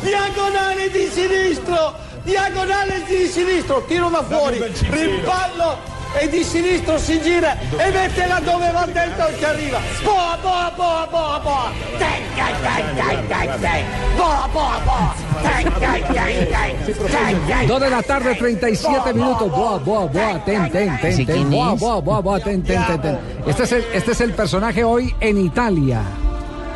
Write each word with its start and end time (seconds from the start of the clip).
Diagonale 0.00 0.90
di 0.90 1.06
sinistro! 1.08 1.94
Diagonale 2.22 3.04
di 3.04 3.26
sinistro! 3.26 3.84
Tiro 3.84 4.08
da 4.08 4.22
fuori! 4.22 4.58
Rimpallo! 4.88 6.01
E 6.20 6.28
di 6.28 6.42
sinistro 6.44 6.98
si 6.98 7.20
gira 7.22 7.56
e 7.76 7.90
mette 7.90 8.26
là 8.26 8.40
dove 8.40 8.70
va 8.70 8.86
dentro 8.86 9.26
e 9.28 9.34
ci 9.38 9.44
arriva. 9.44 9.78
Boa, 10.04 10.38
boa, 10.42 10.72
boa, 10.76 11.08
boa, 11.10 11.38
boa. 11.40 11.70
Ten, 11.98 12.22
ten, 12.34 12.54
ten, 12.62 12.84
ten, 12.96 13.26
ten, 13.28 13.60
ten. 13.60 13.84
Boa, 14.16 14.48
boa, 14.52 14.78
boa. 14.84 15.14
Ten, 15.42 15.72
ten, 15.78 16.02
ten, 16.12 16.48
ten. 16.48 16.94
Ten, 17.10 17.36
ten. 17.46 17.66
Dos 17.66 17.80
de 17.80 17.90
la 17.90 18.02
tarde, 18.02 18.34
37 18.34 19.12
minutos. 19.14 19.50
Boa, 19.50 19.78
boa, 19.78 20.06
boa, 20.06 20.44
ten, 20.44 20.70
ten, 20.70 20.98
ten, 21.00 21.12
¿Sí, 21.16 21.24
ten. 21.26 21.50
Boa, 21.50 21.74
boa, 21.74 22.00
boa, 22.00 22.20
boa, 22.20 22.40
ten, 22.40 22.62
ten, 22.62 22.84
ten, 22.86 23.00
ten. 23.00 23.18
Este 23.46 23.62
es 23.64 23.72
el, 23.72 23.84
este 23.94 24.12
es 24.12 24.20
el 24.20 24.32
personaje 24.32 24.84
hoy 24.84 25.14
en 25.20 25.38
Italia. 25.38 26.02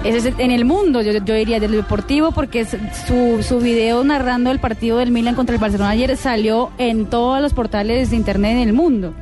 Ese 0.05 0.19
es 0.19 0.25
el- 0.27 0.41
en 0.41 0.51
el 0.53 0.65
mundo, 0.65 1.03
yo, 1.03 1.13
yo 1.13 1.35
diría, 1.35 1.59
del 1.59 1.73
deportivo, 1.73 2.31
porque 2.31 2.65
su, 2.65 3.43
su 3.43 3.59
video 3.59 4.05
narrando 4.05 4.51
el 4.51 4.61
partido 4.61 4.99
del 4.99 5.11
Milan 5.11 5.35
contra 5.35 5.55
el 5.57 5.61
Barcelona 5.61 5.91
ayer 5.91 6.17
salió 6.17 6.71
en 6.79 7.07
todos 7.07 7.41
los 7.41 7.53
portales 7.55 8.11
de 8.11 8.17
internet 8.17 8.53
en 8.53 8.59
el 8.69 8.73
mundo. 8.73 9.15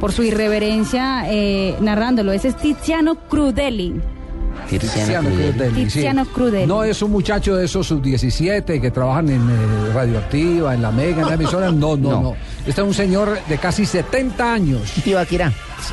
Por 0.00 0.12
su 0.12 0.22
irreverencia 0.22 1.24
eh, 1.30 1.76
narrándolo. 1.80 2.32
Ese 2.32 2.48
es 2.48 2.56
Tiziano 2.56 3.14
Crudeli. 3.28 4.00
Tiziano 4.68 5.28
Crudeli. 5.28 5.84
Tiziano 5.84 6.24
Crudeli. 6.26 6.66
No 6.66 6.84
es 6.84 7.00
un 7.02 7.10
muchacho 7.10 7.56
de 7.56 7.64
esos 7.66 7.86
sub-17 7.86 8.80
que 8.80 8.90
trabajan 8.90 9.28
en 9.28 9.42
eh, 9.50 9.92
Radioactiva, 9.92 10.74
en 10.74 10.82
la 10.82 10.90
Mega, 10.90 11.22
en 11.22 11.28
la 11.28 11.34
emisora. 11.34 11.70
No, 11.70 11.96
no, 11.96 12.10
no, 12.10 12.22
No. 12.22 12.36
Este 12.66 12.80
es 12.80 12.86
un 12.86 12.94
señor 12.94 13.38
de 13.48 13.58
casi 13.58 13.84
70 13.84 14.52
años. 14.52 14.90
Tío 15.04 15.18
Akira. 15.18 15.52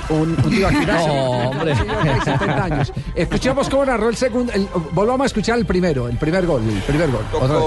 Un, 0.09 0.37
un 0.43 0.49
tío 0.49 0.67
aquí, 0.67 0.77
No, 0.87 1.03
hombre. 1.49 1.71
Un 1.73 1.77
señor 1.77 2.03
de 2.03 2.21
70 2.21 2.63
años. 2.63 2.93
Escuchemos 3.15 3.69
cómo 3.69 3.85
narró 3.85 4.09
el 4.09 4.15
segundo. 4.15 4.53
el- 4.53 4.67
volvamos 4.93 5.25
a 5.25 5.27
escuchar 5.27 5.57
el 5.57 5.65
primero, 5.65 6.07
el 6.07 6.17
primer 6.17 6.45
gol. 6.45 6.61
El 6.67 6.81
primer 6.81 7.09
gol. 7.11 7.25
Otra 7.33 7.47
vez. 7.55 7.63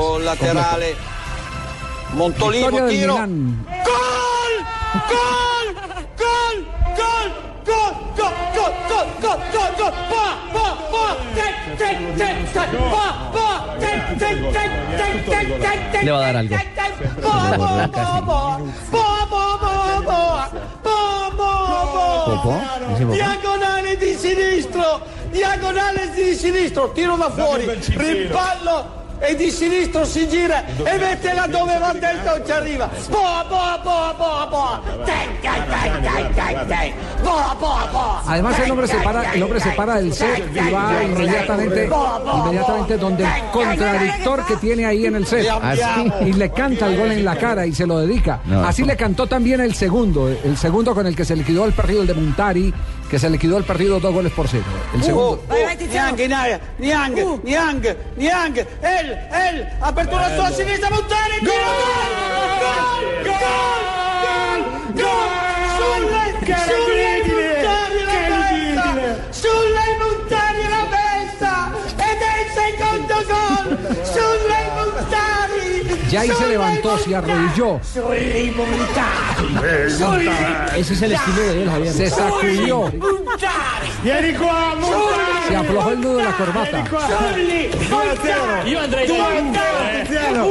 del 2.70 2.88
tiro. 2.88 3.14
Gol! 3.14 3.56
Gol! 5.10 5.63
go, 9.24 9.32
go, 9.52 9.64
go, 9.78 10.04
Le 16.02 16.10
va 16.10 16.18
a 16.18 16.32
dar 16.32 16.36
algo. 16.36 16.56
Diagonale 23.12 23.96
di 23.96 24.14
sinistro, 24.14 25.00
diagonale 25.30 26.10
di 26.14 26.34
sinistro, 26.34 26.92
tiro 26.92 27.16
da 27.16 27.30
fuori, 27.30 27.64
rimpallo 27.96 29.03
e 29.26 29.36
di 29.36 29.50
sinistro 29.50 30.04
si 30.04 30.28
gira 30.28 30.64
e 30.66 30.98
mette 30.98 31.32
là 31.32 31.46
dove 31.46 31.78
va 31.78 31.92
dentro 31.92 32.34
e 32.34 32.44
ci 32.44 32.52
arriva. 32.52 32.90
Boa, 33.08 33.44
boa, 33.48 33.80
boa, 33.82 34.14
boa, 34.18 34.46
boa. 34.46 34.82
Ten, 35.04 35.40
ten, 35.40 35.64
ten, 35.66 36.02
ten, 36.02 36.34
ten, 36.34 36.66
ten. 36.68 36.92
Boa, 37.22 37.56
boa, 37.58 37.88
boa. 37.90 38.22
Además 38.26 38.58
el 38.58 38.70
hombre 38.70 38.86
se 38.86 38.96
para, 38.98 39.32
el 39.32 39.42
hombre 39.42 39.60
se 39.60 39.70
para 39.70 39.94
del 39.96 40.12
set 40.12 40.50
y 40.54 40.70
va 40.70 41.02
inmediatamente, 41.02 41.88
inmediatamente 41.88 42.98
donde 42.98 43.24
el 43.24 43.30
contradictor 43.50 44.46
que 44.46 44.56
tiene 44.56 44.84
ahí 44.84 45.06
en 45.06 45.16
el 45.16 45.26
set. 45.26 45.48
Así. 45.48 46.12
Y 46.26 46.32
le 46.34 46.50
canta 46.50 46.86
el 46.86 46.98
gol 46.98 47.12
en 47.12 47.24
la 47.24 47.36
cara 47.36 47.66
y 47.66 47.72
se 47.72 47.86
lo 47.86 48.00
dedica. 48.00 48.40
Así 48.66 48.84
le 48.84 48.94
cantó 48.96 49.26
también 49.26 49.60
el 49.60 49.74
segundo, 49.74 50.28
el 50.28 50.56
segundo 50.58 50.94
con 50.94 51.06
el 51.06 51.16
que 51.16 51.24
se 51.24 51.34
liquidó 51.34 51.64
el 51.64 51.72
partido 51.72 52.02
el 52.02 52.06
de 52.06 52.14
Montari, 52.14 52.74
que 53.14 53.20
se 53.20 53.30
le 53.30 53.38
quedó 53.38 53.58
el 53.58 53.64
partido 53.64 54.00
dos 54.00 54.12
goles 54.12 54.32
por 54.32 54.48
cero. 54.48 54.64
El 54.92 55.04
segundo. 55.04 55.40
Niang, 55.88 56.16
Niang, 56.80 57.44
Niang, 57.44 57.96
Niang, 58.16 58.56
él, 58.82 59.18
él, 59.32 59.68
apertura 59.80 60.26
a 60.26 60.50
su 60.50 60.56
sinistra, 60.56 60.90
Montani, 60.90 61.38
gol, 61.42 61.54
gol, 62.64 62.82
gol, 63.24 63.38
gol, 63.38 63.84
gol, 64.96 65.22
gol, 65.76 66.08
gol, 66.44 67.53
Ya 76.14 76.20
ahí 76.20 76.30
se 76.30 76.46
levantó, 76.46 76.96
se 76.96 77.16
arrodilló. 77.16 77.80
Ese 80.76 80.94
es 80.94 81.02
el 81.02 81.12
estilo 81.12 81.42
de 81.42 81.62
él, 81.64 81.68
Javier. 81.68 81.92
Se 81.92 82.08
sacudió, 82.08 82.92
se 85.48 85.56
aflojó 85.56 85.90
el 85.90 86.00
nudo 86.00 86.18
de 86.18 86.22
la 86.22 86.36
corbata. 86.36 86.84
Sulle 86.84 87.70
montagne. 87.90 88.70
Io 88.70 88.80
andrei 88.80 89.08
da 89.08 89.26
Tiziano. 90.04 90.44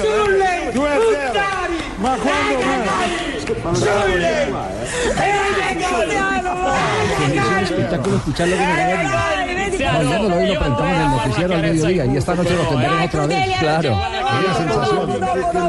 Sulle 0.00 0.70
2 0.74 0.86
a 0.86 0.94
0. 0.94 1.00
Montari. 1.10 1.78
Ma 1.98 2.16
quando 2.16 2.54
mai? 2.86 3.10
Sulle. 3.74 4.46
Espectáculo 7.62 8.16
escucharlo 8.16 8.56
Bailando 9.80 10.36
hoy 10.36 10.46
lo 10.48 10.58
presentamos 10.58 10.92
en 10.92 11.00
el 11.00 11.10
noticiero 11.10 11.54
al 11.54 11.62
mediodía 11.62 12.06
y 12.06 12.16
esta 12.16 12.34
noche 12.34 12.50
lo 12.56 12.62
tendremos 12.68 13.06
otra 13.06 13.26
vez. 13.26 13.58
Claro. 13.60 13.94
Una 13.94 14.54
sensación. 14.54 15.20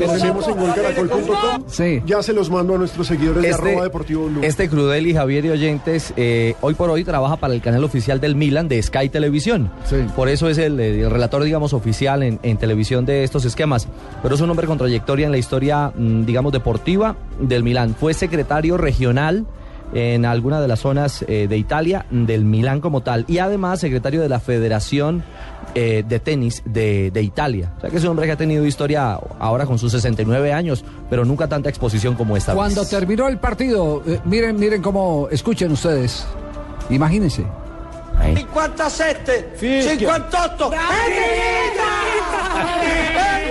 Lo 0.01 0.07
tenemos 0.13 0.47
en 0.47 0.57
golcaracol.com. 0.57 1.63
Sí. 1.67 2.01
Ya 2.05 2.21
se 2.23 2.33
los 2.33 2.49
mando 2.49 2.75
a 2.75 2.77
nuestros 2.77 3.07
seguidores 3.07 3.41
de 3.41 3.49
Este, 3.49 3.69
arroba 3.69 3.83
deportivo 3.83 4.25
Blue. 4.27 4.41
este 4.43 4.69
Crudeli, 4.69 5.13
Javier 5.13 5.45
y 5.45 5.49
oyentes, 5.51 6.13
eh, 6.17 6.55
hoy 6.61 6.73
por 6.73 6.89
hoy 6.89 7.03
trabaja 7.03 7.37
para 7.37 7.53
el 7.53 7.61
canal 7.61 7.83
oficial 7.83 8.19
del 8.19 8.35
Milan 8.35 8.67
de 8.67 8.81
Sky 8.81 9.09
Televisión. 9.09 9.71
Sí. 9.85 9.97
Por 10.15 10.27
eso 10.29 10.49
es 10.49 10.57
el, 10.57 10.79
el 10.79 11.09
relator, 11.09 11.43
digamos, 11.43 11.73
oficial 11.73 12.23
en, 12.23 12.39
en 12.43 12.57
televisión 12.57 13.05
de 13.05 13.23
estos 13.23 13.45
esquemas. 13.45 13.87
Pero 14.21 14.35
es 14.35 14.41
un 14.41 14.49
hombre 14.49 14.67
con 14.67 14.77
trayectoria 14.77 15.25
en 15.25 15.31
la 15.31 15.37
historia, 15.37 15.91
mm, 15.95 16.25
digamos, 16.25 16.51
deportiva 16.51 17.15
del 17.39 17.63
Milan. 17.63 17.95
Fue 17.97 18.13
secretario 18.13 18.77
regional 18.77 19.45
en 19.93 20.25
alguna 20.25 20.61
de 20.61 20.67
las 20.67 20.79
zonas 20.79 21.23
eh, 21.27 21.47
de 21.49 21.57
Italia, 21.57 22.05
del 22.09 22.45
Milán 22.45 22.79
como 22.81 23.01
tal, 23.01 23.25
y 23.27 23.39
además 23.39 23.79
secretario 23.79 24.21
de 24.21 24.29
la 24.29 24.39
Federación 24.39 25.23
eh, 25.75 26.03
de 26.07 26.19
Tenis 26.19 26.61
de, 26.65 27.11
de 27.11 27.21
Italia. 27.21 27.73
O 27.77 27.81
sea 27.81 27.89
que 27.89 27.97
es 27.97 28.03
un 28.03 28.09
hombre 28.11 28.25
que 28.25 28.31
ha 28.33 28.37
tenido 28.37 28.65
historia 28.65 29.19
ahora 29.39 29.65
con 29.65 29.77
sus 29.79 29.91
69 29.91 30.53
años, 30.53 30.83
pero 31.09 31.25
nunca 31.25 31.47
tanta 31.47 31.69
exposición 31.69 32.15
como 32.15 32.35
esta 32.37 32.53
Cuando 32.53 32.81
vez. 32.81 32.89
terminó 32.89 33.27
el 33.27 33.37
partido, 33.39 34.01
eh, 34.05 34.19
miren, 34.25 34.57
miren 34.57 34.81
cómo 34.81 35.27
escuchen 35.31 35.71
ustedes. 35.71 36.25
Imagínense. 36.89 37.43
57, 38.35 39.55
58. 39.57 40.71
¡È 40.73 40.77
finita! 42.61 43.50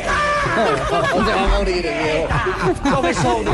finita! 1.65 2.89
Dove 2.89 3.13
sono? 3.13 3.51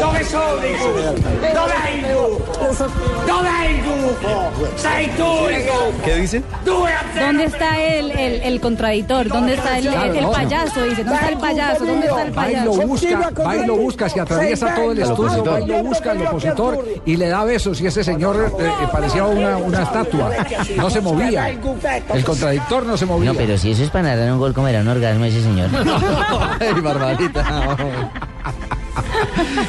Dove 0.00 0.24
sono 0.24 0.64
i 0.64 0.76
gufi? 0.76 1.22
Dov'è 1.52 1.90
il 1.94 2.06
gufo? 2.06 2.90
Dov'è 3.26 3.68
il 3.68 3.82
gufo? 3.82 4.50
Sei 4.76 5.14
tu 5.16 5.22
il 5.48 5.64
gufo! 5.64 5.92
¿Qué 6.04 6.14
dice? 6.16 6.42
2 6.64 6.92
a 6.92 7.04
0! 7.14 7.26
¿Dónde 7.26 7.44
está 7.44 7.78
el, 7.80 8.10
el, 8.12 8.40
el 8.42 8.60
contradictor? 8.60 9.28
¿Dónde 9.28 9.54
está 9.54 9.78
el, 9.78 9.86
el- 9.86 10.16
el 10.16 10.22
no. 10.22 10.32
payaso? 10.32 10.82
Dice, 10.84 11.04
¿dónde 11.04 11.14
está 11.14 11.28
el 11.28 11.38
payaso? 11.38 11.84
¿Dónde 11.84 12.06
está 12.06 12.22
el 12.22 12.38
Va 12.38 12.50
y 12.50 12.56
lo 12.56 12.72
payaso? 12.72 12.86
busca, 12.88 13.30
va 13.44 13.56
y 13.56 13.66
lo 13.66 13.76
busca, 13.76 14.08
se 14.08 14.20
atraviesa 14.20 14.74
todo 14.74 14.92
el 14.92 14.98
estudio, 15.00 15.44
va 15.44 15.60
y 15.60 15.66
lo 15.66 15.82
busca 15.82 16.10
al 16.12 16.26
opositor 16.26 16.84
y 17.04 17.16
le 17.16 17.28
da 17.28 17.44
besos. 17.44 17.80
Y 17.80 17.86
ese 17.86 18.02
señor 18.04 18.52
eh, 18.58 18.64
eh, 18.64 18.86
parecía 18.90 19.24
una, 19.24 19.56
una 19.56 19.82
estatua, 19.82 20.30
no 20.76 20.90
se 20.90 21.00
movía. 21.00 21.48
El 21.48 22.24
contradictor 22.24 22.86
no 22.86 22.96
se 22.96 23.06
movía. 23.06 23.32
No, 23.32 23.38
pero 23.38 23.58
si 23.58 23.72
eso 23.72 23.82
es 23.84 23.90
para 23.90 24.08
narrar 24.14 24.32
un 24.32 24.38
gol, 24.38 24.54
¿cómo 24.54 24.68
era 24.68 24.80
un 24.80 24.88
orgasmo 24.88 25.24
ese 25.24 25.42
señor? 25.42 25.68
Ay, 26.60 26.80
Barbarita. 26.80 27.76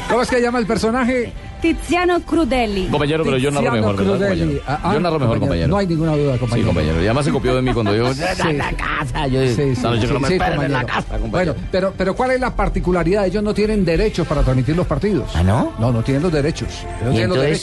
¿Cómo 0.08 0.22
es 0.22 0.28
que 0.30 0.40
llama 0.40 0.58
el 0.58 0.66
personaje? 0.66 1.32
Tiziano 1.60 2.20
Crudelli. 2.22 2.86
Compañero, 2.88 3.22
pero 3.22 3.36
yo 3.36 3.50
narro 3.50 3.66
Tiziano 3.70 3.86
mejor, 3.88 3.96
¿verdad, 3.96 4.12
Crudelli. 4.16 4.40
compañero? 4.40 4.62
Ah, 4.66 4.80
ah, 4.82 4.94
Yo 4.94 5.00
narro 5.00 5.18
mejor, 5.18 5.38
compañero. 5.40 5.68
No 5.68 5.76
hay 5.76 5.86
ninguna 5.86 6.16
duda, 6.16 6.32
Sí, 6.34 6.38
compañero. 6.40 6.66
compañero. 6.68 6.96
Y 7.02 7.04
además 7.04 7.24
se 7.26 7.30
copió 7.32 7.54
de 7.54 7.62
mí 7.62 7.72
cuando 7.74 7.94
yo... 7.94 8.14
Sí. 8.14 8.22
la 8.54 8.72
casa! 8.72 9.26
Yo, 9.26 9.40
Sí, 9.42 9.54
sí, 9.54 9.76
sí, 9.76 9.82
que 9.82 10.06
no 10.06 10.20
me 10.20 10.28
en 10.28 10.38
la 10.38 10.48
compañero. 10.50 10.86
casa, 10.86 11.18
compañero. 11.18 11.30
Bueno, 11.52 11.54
pero, 11.70 11.94
pero 11.96 12.14
¿cuál 12.16 12.30
es 12.30 12.40
la 12.40 12.56
particularidad? 12.56 13.26
Ellos 13.26 13.42
no 13.42 13.52
tienen 13.52 13.84
derechos 13.84 14.26
para 14.26 14.42
transmitir 14.42 14.74
los 14.74 14.86
partidos. 14.86 15.30
¿Ah, 15.34 15.42
no? 15.42 15.72
No, 15.78 15.92
no 15.92 16.02
tienen 16.02 16.22
los 16.22 16.32
no 16.32 16.36
derechos. 16.36 16.68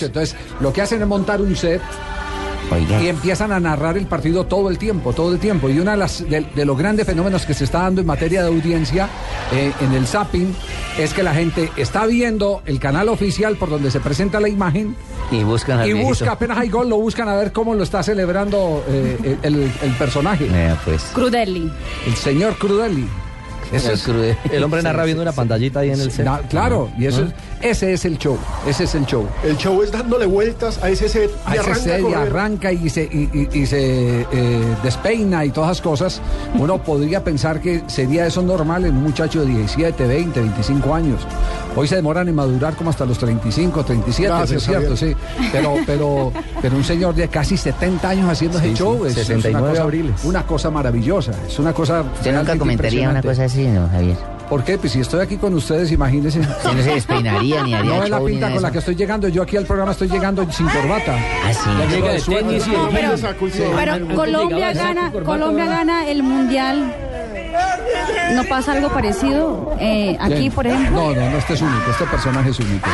Entonces, 0.04 0.36
lo 0.60 0.72
que 0.72 0.82
hacen 0.84 1.02
es 1.02 1.08
montar 1.08 1.42
un 1.42 1.56
set 1.56 1.82
Oiga. 2.72 3.02
y 3.02 3.08
empiezan 3.08 3.52
a 3.52 3.60
narrar 3.60 3.98
el 3.98 4.08
partido 4.08 4.46
todo 4.46 4.70
el 4.70 4.78
tiempo, 4.78 5.14
todo 5.14 5.32
el 5.34 5.40
tiempo. 5.40 5.70
Y 5.70 5.80
uno 5.80 5.92
de, 5.92 5.98
las- 5.98 6.28
de- 6.30 6.46
de 6.56 6.66
los 6.66 6.78
grandes 6.78 7.06
fenómenos 7.06 7.46
que 7.46 7.54
se 7.54 7.64
está 7.64 7.82
dando 7.84 8.02
en 8.02 8.08
materia 8.08 8.42
de 8.42 8.48
audiencia 8.50 9.08
eh, 9.54 9.72
en 9.82 9.94
el 9.94 10.06
zapping 10.08 10.54
es 10.98 11.14
que 11.14 11.24
la 11.24 11.34
gente 11.34 11.72
está 11.78 12.06
viendo 12.06 12.62
el 12.66 12.80
canal 12.80 13.08
oficial 13.10 13.56
por 13.56 13.70
donde 13.70 13.92
se 13.92 14.00
presenta 14.00 14.40
la 14.40 14.50
imagen 14.50 14.96
Y 15.32 15.44
buscan 15.44 15.80
al 15.80 15.88
y 15.88 15.94
viejito. 15.94 16.10
busca, 16.10 16.32
apenas 16.32 16.58
hay 16.58 16.70
gol, 16.70 16.90
lo 16.90 16.98
buscan 16.98 17.30
a 17.30 17.36
ver 17.36 17.52
cómo 17.54 17.74
lo 17.76 17.84
está 17.84 18.04
celebrando 18.04 18.84
eh, 18.90 19.38
el, 19.44 19.56
el- 19.56 19.72
el 19.82 19.92
personaje, 19.98 20.48
pues. 20.84 21.04
Crudelli. 21.14 21.72
el 22.06 22.16
señor 22.16 22.58
Crudelli. 22.58 23.08
Ese 23.72 23.94
es- 23.94 24.04
Crude. 24.04 24.38
El 24.52 24.64
hombre 24.64 24.82
narra 24.82 25.04
viendo 25.06 25.22
una 25.24 25.32
pantallita 25.32 25.80
ahí 25.82 25.92
en 25.92 26.00
el 26.02 26.12
set. 26.12 26.26
Na- 26.26 26.40
claro, 26.50 26.90
y 26.98 27.06
eso 27.06 27.24
es- 27.24 27.34
ese 27.60 27.94
es 27.94 28.06
el 28.06 28.18
show, 28.20 28.38
ese 28.68 28.84
es 28.84 28.94
el 28.96 29.06
show. 29.06 29.26
El 29.44 29.58
show 29.58 29.82
es 29.82 29.92
dándole 29.92 30.26
vueltas 30.28 30.82
a 30.84 30.90
ese 30.90 31.10
set 31.10 31.32
y 31.48 31.50
A 31.50 31.54
ese 31.56 31.60
arranca 31.62 31.80
set 31.82 32.02
y 32.10 32.14
arranca 32.14 32.72
y 32.72 32.90
se, 32.90 33.04
y, 33.04 33.30
y- 33.52 33.60
y 33.62 33.66
se 33.66 34.22
eh, 34.32 34.76
despeina 34.84 35.44
y 35.44 35.50
todas 35.50 35.72
esas 35.72 35.82
cosas, 35.82 36.22
uno 36.56 36.78
podría 36.84 37.24
pensar 37.24 37.60
que 37.62 37.82
sería 37.88 38.26
eso 38.28 38.42
normal 38.44 38.86
en 38.86 38.96
un 38.96 39.04
muchacho 39.04 39.42
de 39.44 39.48
17, 39.54 40.06
20, 40.06 40.40
25 40.40 40.94
años. 40.94 41.22
Hoy 41.76 41.88
se 41.88 41.96
demoran 41.96 42.28
en 42.28 42.34
madurar 42.36 42.76
como 42.76 42.90
hasta 42.90 43.06
los 43.06 43.18
35, 43.20 43.84
37, 43.86 44.28
Gracias, 44.36 44.62
es 44.62 44.68
cierto, 44.68 44.98
sí. 44.98 45.16
Pero, 45.52 45.76
pero, 45.86 46.32
pero 46.62 46.76
un 46.76 46.84
señor 46.84 47.14
de 47.14 47.28
casi 47.28 47.56
70 47.56 48.10
años 48.10 48.30
haciendo 48.30 48.60
Sí, 48.60 48.68
ese 48.70 48.76
show 48.78 49.06
es, 49.06 49.16
es 49.18 49.28
69 49.28 49.60
una, 49.62 49.70
cosa, 49.72 49.84
abriles. 49.84 50.24
una 50.24 50.44
cosa 50.46 50.72
maravillosa, 50.72 51.32
es 51.48 51.60
una 51.60 51.74
cosa 51.74 52.02
Usted 52.02 52.36
nunca 52.36 52.58
comentaría 52.58 53.10
una 53.10 53.22
cosa 53.22 53.44
así, 53.46 53.57
¿no, 53.66 53.90
Javier? 53.90 54.18
¿Por 54.50 54.64
qué? 54.64 54.78
Pues 54.78 54.94
si 54.94 55.02
estoy 55.02 55.22
aquí 55.22 55.36
con 55.38 55.54
ustedes, 55.54 55.92
imagínense. 55.92 56.40
Usted 56.40 56.72
no 56.74 56.84
se 56.84 56.92
despeinaría 56.92 57.64
ni 57.64 57.74
haría 57.74 57.98
No 57.98 58.04
es 58.04 58.10
la 58.10 58.24
pinta 58.24 58.52
con 58.52 58.62
la 58.62 58.72
que 58.72 58.78
estoy 58.78 58.96
llegando. 58.96 59.28
Yo 59.28 59.44
aquí 59.44 59.58
al 59.58 59.66
programa 59.66 59.92
estoy 59.92 60.08
llegando 60.08 60.50
sin 60.52 60.68
corbata. 60.70 61.18
Ah, 61.46 61.54
sí. 61.54 61.70
Llega 61.94 62.14
de 62.14 62.22
tenis 62.22 62.68
y 62.68 62.72
No, 62.72 62.90
pero, 62.92 63.10
Ah, 63.92 64.16
Colombia 64.16 64.74
gana, 64.74 65.12
Colombia 65.12 65.66
gana 65.66 66.08
el 66.08 66.24
mundial. 66.24 66.96
¿No 68.34 68.44
pasa 68.46 68.74
algo 68.74 68.90
parecido 68.90 69.76
eh, 69.80 70.18
aquí, 70.20 70.50
por 70.50 70.68
ejemplo? 70.68 70.92
No, 70.92 71.14
no, 71.14 71.30
no, 71.30 71.38
este 71.38 71.54
es 71.54 71.62
único, 71.62 71.92
este 71.92 72.06
personaje 72.06 72.50
es 72.50 72.60
único. 72.60 72.88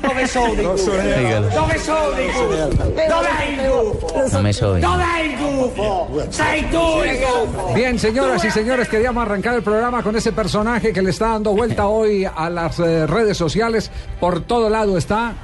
Dove 0.00 0.26
sono 0.26 0.52
i 0.52 0.64
gufi? 0.64 0.90
Dígalo. 0.90 1.48
Dove 1.48 1.78
sono 1.78 2.20
i 2.20 2.26
gufi? 2.26 3.06
Dov'è 3.08 3.44
il 3.48 3.68
gufo? 3.68 4.28
No 4.30 4.42
me. 4.42 4.52
Dov'è 4.52 5.20
il 5.22 5.36
gufo? 5.36 6.26
Sei 6.28 6.68
tu 6.70 7.02
il 7.04 7.18
gufo! 7.18 7.72
Bien, 7.74 7.98
señoras 7.98 8.44
y 8.44 8.50
señores, 8.50 8.88
queríamos 8.88 9.22
arrancar 9.24 9.54
el 9.54 9.62
programa 9.62 10.02
con 10.02 10.16
ese 10.16 10.32
personaje 10.32 10.92
que 10.92 11.02
le 11.02 11.10
está 11.10 11.28
dando 11.28 11.52
vuelta 11.52 11.86
hoy 11.88 12.24
a 12.24 12.48
las 12.50 12.78
eh, 12.78 13.06
redes 13.06 13.36
sociales. 13.36 13.90
Por 14.20 14.42
todo 14.42 14.68
lado 14.68 14.96
está 14.96 15.34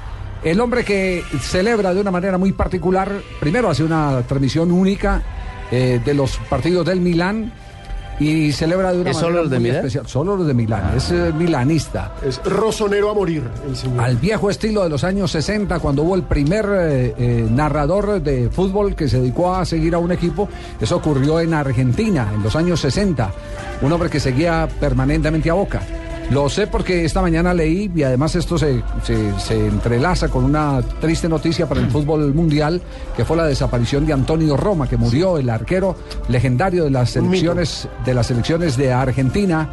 el 0.43 0.59
hombre 0.59 0.83
que 0.83 1.23
celebra 1.41 1.93
de 1.93 2.01
una 2.01 2.11
manera 2.11 2.37
muy 2.37 2.53
particular. 2.53 3.11
Primero 3.39 3.69
hace 3.69 3.83
una 3.83 4.21
transmisión 4.27 4.71
única 4.71 5.21
eh, 5.71 5.99
de 6.03 6.13
los 6.13 6.37
partidos 6.49 6.85
del 6.85 7.01
Milán 7.01 7.51
y 8.19 8.51
celebra 8.51 8.91
de 8.91 9.01
una 9.01 9.11
¿Es 9.11 9.15
manera 9.15 9.31
solo 9.31 9.41
los 9.43 9.49
de 9.49 9.57
muy 9.59 9.63
Milán? 9.63 9.77
especial. 9.77 10.07
Solo 10.07 10.35
los 10.35 10.47
de 10.47 10.53
Milán. 10.53 10.97
Es 10.97 11.11
eh, 11.11 11.31
milanista. 11.37 12.11
Es 12.25 12.41
rosonero 12.43 13.09
a 13.09 13.13
morir 13.13 13.43
el 13.67 13.75
señor. 13.75 14.03
Al 14.03 14.17
viejo 14.17 14.49
estilo 14.49 14.83
de 14.83 14.89
los 14.89 15.03
años 15.03 15.31
60, 15.31 15.79
cuando 15.79 16.03
hubo 16.03 16.15
el 16.15 16.23
primer 16.23 16.65
eh, 16.69 17.15
eh, 17.17 17.47
narrador 17.49 18.21
de 18.21 18.49
fútbol 18.49 18.95
que 18.95 19.07
se 19.07 19.19
dedicó 19.19 19.55
a 19.55 19.65
seguir 19.65 19.95
a 19.95 19.99
un 19.99 20.11
equipo, 20.11 20.49
eso 20.79 20.97
ocurrió 20.97 21.39
en 21.39 21.53
Argentina, 21.53 22.29
en 22.33 22.43
los 22.43 22.55
años 22.55 22.79
60. 22.81 23.31
Un 23.81 23.91
hombre 23.91 24.09
que 24.09 24.19
seguía 24.19 24.67
permanentemente 24.79 25.49
a 25.49 25.53
Boca. 25.53 25.81
Lo 26.31 26.47
sé 26.47 26.67
porque 26.67 27.05
esta 27.05 27.21
mañana 27.23 27.55
leí 27.55 27.91
y 27.95 28.03
además 28.03 28.35
esto 28.35 28.57
se, 28.59 28.83
se- 29.03 29.39
se 29.39 29.55
entrelaza 29.67 30.27
con 30.27 30.43
una 30.43 30.79
triste 31.01 31.27
noticia 31.27 31.67
para 31.67 31.81
el 31.81 31.89
fútbol 31.89 32.33
mundial, 32.35 32.81
que 33.17 33.25
fue 33.25 33.35
la 33.35 33.45
desaparición 33.47 34.05
de 34.05 34.13
Antonio 34.13 34.55
Roma, 34.55 34.87
que 34.87 34.95
murió, 34.95 35.39
el 35.39 35.49
arquero 35.49 35.95
legendario 36.27 36.83
de 36.83 36.91
las 36.91 37.09
selecciones, 37.11 37.87
de 38.05 38.13
las 38.13 38.27
selecciones 38.27 38.77
de 38.77 38.93
Argentina 38.93 39.69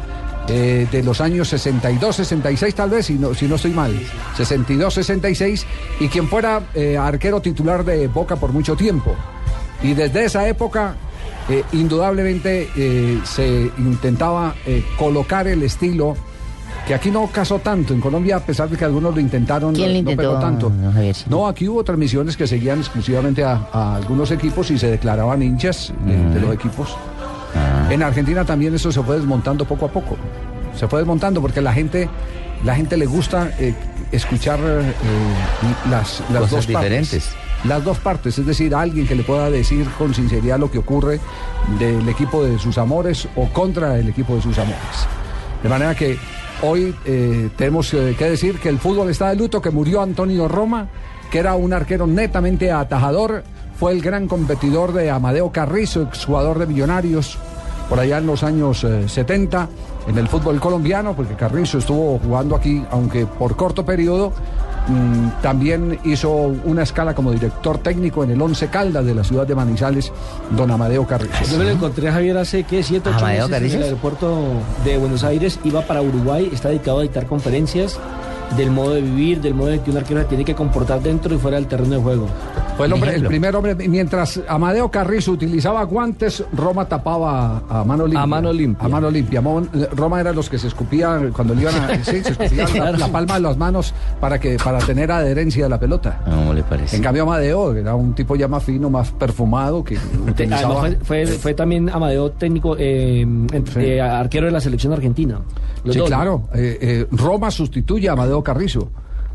eh, 0.49 0.87
de 0.91 1.03
los 1.03 1.21
años 1.21 1.47
62, 1.49 2.15
66 2.15 2.73
tal 2.73 2.89
vez, 2.89 3.05
si 3.05 3.15
no, 3.15 3.35
si 3.35 3.47
no 3.47 3.55
estoy 3.55 3.71
mal, 3.71 3.93
62, 4.35 4.93
66, 4.95 5.65
y 5.99 6.07
quien 6.07 6.27
fuera 6.27 6.61
eh, 6.73 6.97
arquero 6.97 7.39
titular 7.39 7.83
de 7.85 8.07
Boca 8.07 8.35
por 8.37 8.51
mucho 8.51 8.75
tiempo. 8.75 9.13
Y 9.83 9.93
desde 9.93 10.25
esa 10.25 10.47
época, 10.47 10.95
eh, 11.49 11.63
indudablemente, 11.73 12.67
eh, 12.75 13.19
se 13.25 13.69
intentaba 13.77 14.55
eh, 14.65 14.83
colocar 14.97 15.47
el 15.47 15.61
estilo 15.61 16.15
que 16.87 16.93
aquí 16.95 17.11
no 17.11 17.27
casó 17.27 17.59
tanto. 17.59 17.93
En 17.93 17.99
Colombia, 17.99 18.37
a 18.37 18.39
pesar 18.39 18.69
de 18.69 18.77
que 18.77 18.85
algunos 18.85 19.13
lo 19.13 19.19
intentaron, 19.19 19.75
¿Quién 19.75 19.93
lo 19.93 20.11
no 20.11 20.17
pegó 20.17 20.39
tanto. 20.39 20.71
No, 21.29 21.47
aquí 21.47 21.67
hubo 21.67 21.83
transmisiones 21.83 22.37
que 22.37 22.47
seguían 22.47 22.79
exclusivamente 22.79 23.43
a, 23.43 23.67
a 23.73 23.95
algunos 23.97 24.31
equipos 24.31 24.71
y 24.71 24.79
se 24.79 24.89
declaraban 24.89 25.41
hinchas 25.43 25.93
de, 26.05 26.15
de 26.33 26.39
los 26.39 26.53
equipos. 26.53 26.95
Ah. 27.55 27.91
En 27.91 28.03
Argentina 28.03 28.45
también 28.45 28.73
eso 28.73 28.91
se 28.91 29.03
fue 29.03 29.17
desmontando 29.17 29.65
poco 29.65 29.85
a 29.85 29.89
poco. 29.91 30.15
Se 30.75 30.87
fue 30.87 30.99
desmontando 30.99 31.41
porque 31.41 31.61
la 31.61 31.73
gente, 31.73 32.07
la 32.63 32.75
gente 32.75 32.95
le 32.95 33.05
gusta 33.05 33.51
eh, 33.59 33.73
escuchar 34.11 34.59
eh, 34.61 34.93
las, 35.89 36.21
las 36.31 36.41
Cosas 36.43 36.51
dos 36.51 36.67
diferentes. 36.67 37.25
partes. 37.25 37.47
Las 37.65 37.83
dos 37.83 37.97
partes, 37.97 38.37
es 38.37 38.45
decir, 38.45 38.75
alguien 38.75 39.07
que 39.07 39.15
le 39.15 39.23
pueda 39.23 39.49
decir 39.49 39.87
con 39.97 40.13
sinceridad 40.13 40.59
lo 40.59 40.69
que 40.69 40.77
ocurre 40.77 41.19
del 41.79 42.07
equipo 42.07 42.45
de 42.45 42.59
sus 42.59 42.77
amores 42.77 43.27
o 43.35 43.47
contra 43.47 43.97
el 43.97 44.07
equipo 44.07 44.35
de 44.35 44.41
sus 44.43 44.57
amores. 44.59 44.77
De 45.63 45.67
manera 45.67 45.95
que 45.95 46.19
hoy 46.61 46.95
eh, 47.05 47.49
tenemos 47.55 47.93
eh, 47.93 48.15
que 48.17 48.29
decir 48.29 48.59
que 48.59 48.69
el 48.69 48.79
fútbol 48.79 49.09
está 49.09 49.29
de 49.29 49.35
luto, 49.35 49.61
que 49.61 49.69
murió 49.69 50.01
Antonio 50.01 50.47
Roma, 50.47 50.87
que 51.31 51.39
era 51.39 51.55
un 51.55 51.73
arquero 51.73 52.07
netamente 52.07 52.71
atajador, 52.71 53.43
fue 53.77 53.91
el 53.91 54.01
gran 54.01 54.27
competidor 54.27 54.93
de 54.93 55.11
Amadeo 55.11 55.51
Carrizo, 55.51 56.01
exjugador 56.01 56.59
de 56.59 56.67
Millonarios, 56.67 57.37
por 57.89 57.99
allá 57.99 58.17
en 58.17 58.27
los 58.27 58.43
años 58.43 58.83
eh, 58.83 59.07
70, 59.07 59.69
en 60.07 60.17
el 60.17 60.27
fútbol 60.27 60.59
colombiano, 60.59 61.15
porque 61.15 61.35
Carrizo 61.35 61.77
estuvo 61.77 62.17
jugando 62.19 62.55
aquí, 62.55 62.83
aunque 62.91 63.25
por 63.25 63.55
corto 63.55 63.85
periodo. 63.85 64.33
Mm, 64.87 65.41
también 65.41 65.99
hizo 66.03 66.31
una 66.31 66.83
escala 66.83 67.13
como 67.13 67.31
director 67.31 67.77
técnico 67.79 68.23
en 68.23 68.31
el 68.31 68.41
Once 68.41 68.67
Caldas 68.67 69.05
de 69.05 69.15
la 69.15 69.23
ciudad 69.23 69.45
de 69.47 69.55
Manizales, 69.55 70.11
don 70.51 70.71
Amadeo 70.71 71.05
Carrizo. 71.05 71.43
Yo 71.51 71.57
me 71.57 71.65
lo 71.65 71.71
encontré 71.71 72.09
a 72.09 72.13
Javier 72.13 72.37
hace 72.37 72.63
que 72.63 72.83
siete 72.83 73.09
ocho 73.09 73.19
¿Amadeo 73.19 73.47
meses 73.47 73.73
en 73.73 73.79
el 73.79 73.83
aeropuerto 73.85 74.37
de 74.83 74.97
Buenos 74.97 75.23
Aires, 75.23 75.59
iba 75.63 75.81
para 75.81 76.01
Uruguay, 76.01 76.49
está 76.51 76.69
dedicado 76.69 76.99
a 76.99 77.03
dictar 77.03 77.25
conferencias 77.27 77.99
del 78.55 78.71
modo 78.71 78.93
de 78.93 79.01
vivir, 79.01 79.41
del 79.41 79.53
modo 79.53 79.71
en 79.71 79.79
que 79.81 79.91
un 79.91 79.97
arquero 79.97 80.21
se 80.21 80.27
tiene 80.27 80.45
que 80.45 80.55
comportar 80.55 81.01
dentro 81.01 81.33
y 81.35 81.37
fuera 81.37 81.57
del 81.57 81.67
terreno 81.67 81.95
de 81.95 82.01
juego. 82.01 82.27
Fue 82.77 82.85
el, 82.85 82.93
hombre, 82.93 83.09
el 83.09 83.15
ejemplo. 83.15 83.29
primer 83.29 83.55
hombre, 83.55 83.75
mientras 83.89 84.39
Amadeo 84.47 84.91
Carrizo 84.91 85.31
utilizaba 85.31 85.83
guantes, 85.83 86.43
Roma 86.53 86.85
tapaba 86.87 87.63
a 87.67 87.83
mano 87.83 88.05
limpia. 88.05 88.21
A 88.21 88.27
mano 88.27 88.53
limpia. 88.53 88.85
A 88.85 88.89
mano 88.89 89.09
limpia. 89.09 89.41
Roma 89.95 90.19
era 90.21 90.31
los 90.31 90.47
que 90.47 90.59
se 90.59 90.67
escupían 90.67 91.31
cuando 91.31 91.55
le 91.55 91.61
iban 91.63 91.73
a. 91.75 91.95
sí, 92.03 92.21
se 92.23 92.29
escupían 92.33 92.77
la, 92.77 92.91
la 92.91 93.07
palma 93.07 93.33
de 93.35 93.39
las 93.41 93.57
manos 93.57 93.93
para, 94.21 94.39
que, 94.39 94.57
para 94.63 94.77
tener 94.77 95.11
adherencia 95.11 95.65
a 95.65 95.69
la 95.69 95.79
pelota. 95.79 96.21
¿Cómo 96.25 96.53
le 96.53 96.61
parece? 96.63 96.95
En 96.97 97.01
cambio, 97.01 97.23
Amadeo 97.23 97.73
era 97.75 97.95
un 97.95 98.13
tipo 98.13 98.35
ya 98.35 98.47
más 98.47 98.63
fino, 98.63 98.91
más 98.91 99.09
perfumado, 99.11 99.83
que 99.83 99.97
utilizaba. 100.29 100.81
Además 100.81 100.97
fue, 101.03 101.25
fue, 101.25 101.35
fue 101.37 101.53
también 101.55 101.89
Amadeo 101.89 102.29
técnico, 102.31 102.75
eh, 102.77 103.25
Sí. 103.73 103.79
eh, 103.79 104.01
arquero 104.01 104.45
de 104.45 104.51
la 104.51 104.59
selección 104.61 104.93
argentina. 104.93 105.39
Los 105.83 105.93
Sí, 105.95 105.99
dos. 105.99 106.09
claro. 106.09 106.43
Eh, 106.53 106.77
eh, 106.81 107.07
Roma 107.11 107.49
sustituye 107.49 108.07
a 108.09 108.13
Amadeo 108.13 108.36
Carrizo. 108.43 108.89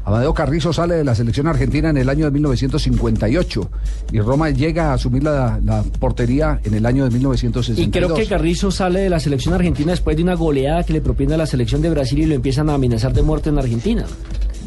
Amadeo 0.04 0.34
Carrizo 0.34 0.72
sale 0.72 0.96
de 0.96 1.04
la 1.04 1.14
selección 1.14 1.46
argentina 1.46 1.90
en 1.90 1.96
el 1.96 2.08
año 2.08 2.24
de 2.24 2.32
1958 2.32 3.70
y 4.12 4.20
Roma 4.20 4.50
llega 4.50 4.90
a 4.90 4.94
asumir 4.94 5.22
la, 5.22 5.60
la 5.64 5.84
portería 6.00 6.60
en 6.64 6.74
el 6.74 6.86
año 6.86 7.04
de 7.04 7.10
1962. 7.10 7.86
Y 7.86 7.90
creo 7.90 8.12
que 8.14 8.26
Carrizo 8.26 8.72
sale 8.72 9.00
de 9.00 9.10
la 9.10 9.20
selección 9.20 9.54
argentina 9.54 9.92
después 9.92 10.16
de 10.16 10.24
una 10.24 10.34
goleada 10.34 10.82
que 10.84 10.92
le 10.92 11.00
propina 11.00 11.36
la 11.36 11.46
selección 11.46 11.82
de 11.82 11.90
Brasil 11.90 12.18
y 12.18 12.26
lo 12.26 12.34
empiezan 12.34 12.68
a 12.70 12.74
amenazar 12.74 13.12
de 13.12 13.22
muerte 13.22 13.50
en 13.50 13.58
Argentina. 13.58 14.04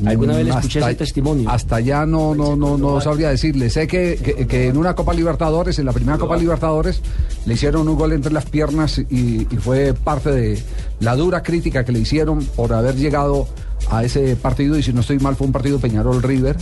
Alguna 0.05 0.35
vez 0.35 0.45
le 0.45 0.51
escuché 0.51 0.79
Hasta- 0.79 0.91
ese 0.91 0.97
testimonio. 0.99 1.49
Hasta 1.49 1.77
allá 1.77 2.05
no, 2.05 2.35
no, 2.35 2.55
no, 2.57 2.77
no 2.77 2.99
sabría 2.99 3.29
decirle. 3.29 3.69
Sé 3.69 3.87
que, 3.87 4.19
que- 4.21 4.45
que 4.45 4.67
en 4.67 4.77
una 4.77 4.93
Copa 4.93 5.13
Libertadores, 5.13 5.79
en 5.79 5.85
la 5.85 5.93
primera 5.93 6.17
Copa 6.17 6.35
Libertadores, 6.37 7.01
le 7.45 7.53
hicieron 7.53 7.87
un 7.87 7.95
gol 7.97 8.11
entre 8.11 8.31
las 8.33 8.45
piernas 8.45 8.99
y, 8.99 9.47
y 9.49 9.57
fue 9.57 9.93
parte 9.93 10.31
de 10.31 10.59
la 10.99 11.15
dura 11.15 11.43
crítica 11.43 11.85
que 11.85 11.93
le 11.93 11.99
hicieron 11.99 12.39
por 12.57 12.73
haber 12.73 12.95
llegado 12.95 13.47
a 13.89 14.03
ese 14.03 14.35
partido. 14.35 14.77
Y 14.77 14.83
si 14.83 14.93
no 14.93 15.01
estoy 15.01 15.19
mal, 15.19 15.35
fue 15.35 15.47
un 15.47 15.53
partido 15.53 15.79
Peñarol 15.79 16.21
River 16.23 16.55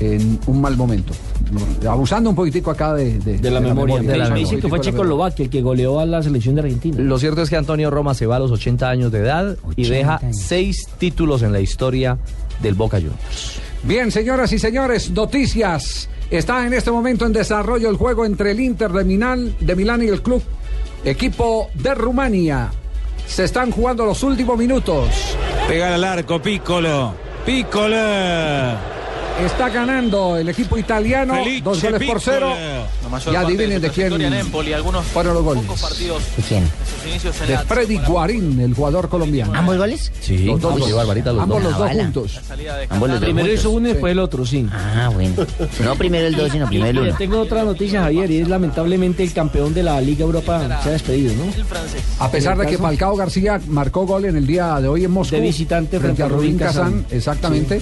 en 0.00 0.38
un 0.46 0.60
mal 0.60 0.76
momento. 0.76 1.12
Abusando 1.88 2.30
un 2.30 2.36
poquitico 2.36 2.70
acá 2.70 2.94
de, 2.94 3.18
de- 3.18 3.38
de 3.38 3.50
la 3.50 3.60
de 3.60 3.66
memoria. 3.68 3.96
de 3.96 4.02
Me 4.02 4.16
la 4.16 4.30
dicen 4.30 4.58
que 4.58 4.66
memoria. 4.66 4.68
fue 4.68 4.80
Checoslovaquia 4.80 5.44
el 5.44 5.50
que 5.50 5.62
goleó 5.62 6.00
a 6.00 6.06
la 6.06 6.22
selección 6.22 6.54
de 6.54 6.62
Argentina. 6.62 6.96
Lo 7.00 7.18
cierto 7.18 7.42
es 7.42 7.50
que 7.50 7.56
Antonio 7.56 7.90
Roma 7.90 8.14
se 8.14 8.26
va 8.26 8.36
a 8.36 8.38
los 8.38 8.50
80 8.50 8.88
años 8.88 9.12
de 9.12 9.18
edad 9.20 9.56
y 9.76 9.82
80 9.82 9.94
deja 9.96 10.16
años. 10.16 10.36
seis 10.40 10.88
títulos 10.98 11.42
en 11.42 11.52
la 11.52 11.60
historia 11.60 12.18
del 12.62 12.74
Boca 12.74 12.96
Juniors. 12.96 13.60
Bien, 13.84 14.10
señoras 14.10 14.52
y 14.52 14.58
señores, 14.58 15.10
noticias. 15.10 16.08
Está 16.30 16.66
en 16.66 16.72
este 16.72 16.90
momento 16.90 17.26
en 17.26 17.32
desarrollo 17.34 17.90
el 17.90 17.96
juego 17.96 18.24
entre 18.24 18.52
el 18.52 18.60
Inter 18.60 18.90
de 18.92 19.04
Milán, 19.04 19.54
de 19.60 19.76
Milán 19.76 20.02
y 20.02 20.06
el 20.06 20.22
club 20.22 20.42
equipo 21.04 21.68
de 21.74 21.94
Rumania. 21.94 22.70
Se 23.26 23.44
están 23.44 23.70
jugando 23.70 24.04
los 24.04 24.22
últimos 24.22 24.58
minutos. 24.58 25.36
Pegar 25.68 25.92
al 25.92 26.04
arco, 26.04 26.40
Piccolo. 26.40 27.14
Piccolo. 27.46 27.96
Está 29.44 29.70
ganando 29.70 30.36
el 30.36 30.48
equipo 30.48 30.76
italiano, 30.76 31.34
Felice 31.34 31.62
dos 31.62 31.82
goles 31.82 32.02
por 32.06 32.20
cero. 32.20 32.54
Piccolo. 33.18 33.32
Y 33.32 33.36
adivinen 33.44 33.80
de 33.80 33.90
quién 33.90 34.10
fueron 35.12 35.34
los 35.34 35.42
goles. 35.44 35.64
¿De 36.36 36.42
quién? 36.42 36.64
De 37.46 37.58
Freddy 37.58 37.98
Guarín, 37.98 38.60
el 38.60 38.74
jugador 38.74 39.08
colombiano. 39.08 39.52
¿Ambos 39.54 39.76
goles? 39.76 40.12
Sí, 40.20 40.38
Los 40.46 40.60
dos, 40.60 40.80
Uy, 40.80 40.92
barbarita 40.92 41.32
los 41.32 41.42
ambos 41.42 41.62
dos. 41.62 41.70
los 41.72 41.78
dos 41.80 41.90
juntos. 41.90 42.40
Ambos 42.90 43.08
los 43.08 43.20
dos 43.20 43.24
Primero 43.24 43.46
juntos. 43.48 43.60
hizo 43.60 43.70
uno 43.70 43.88
y 43.88 43.92
después 43.92 44.12
el 44.12 44.18
otro, 44.18 44.46
sí. 44.46 44.66
Ah, 44.72 45.10
bueno. 45.12 45.34
No 45.84 45.94
primero 45.96 46.26
el 46.26 46.36
2, 46.36 46.52
sino 46.52 46.66
primero 46.68 47.02
el 47.02 47.08
1. 47.08 47.16
tengo 47.18 47.40
otra 47.40 47.64
noticia, 47.64 48.02
Javier, 48.02 48.30
y 48.30 48.38
es 48.38 48.48
lamentablemente 48.48 49.22
el 49.22 49.32
campeón 49.32 49.74
de 49.74 49.82
la 49.82 50.00
Liga 50.00 50.24
Europa 50.24 50.80
se 50.82 50.88
ha 50.88 50.92
despedido, 50.92 51.34
¿no? 51.34 51.44
A 52.18 52.30
pesar 52.30 52.56
de 52.56 52.66
que 52.66 52.78
Falcao 52.78 53.16
García 53.16 53.60
marcó 53.68 54.06
gol 54.06 54.24
en 54.26 54.36
el 54.36 54.46
día 54.46 54.80
de 54.80 54.88
hoy 54.88 55.04
en 55.04 55.10
Moscú. 55.10 55.36
De 55.36 55.40
visitante 55.42 55.98
frente 56.00 56.22
a 56.22 56.28
Rubín 56.28 56.58
Kazán. 56.58 57.06
Exactamente. 57.10 57.80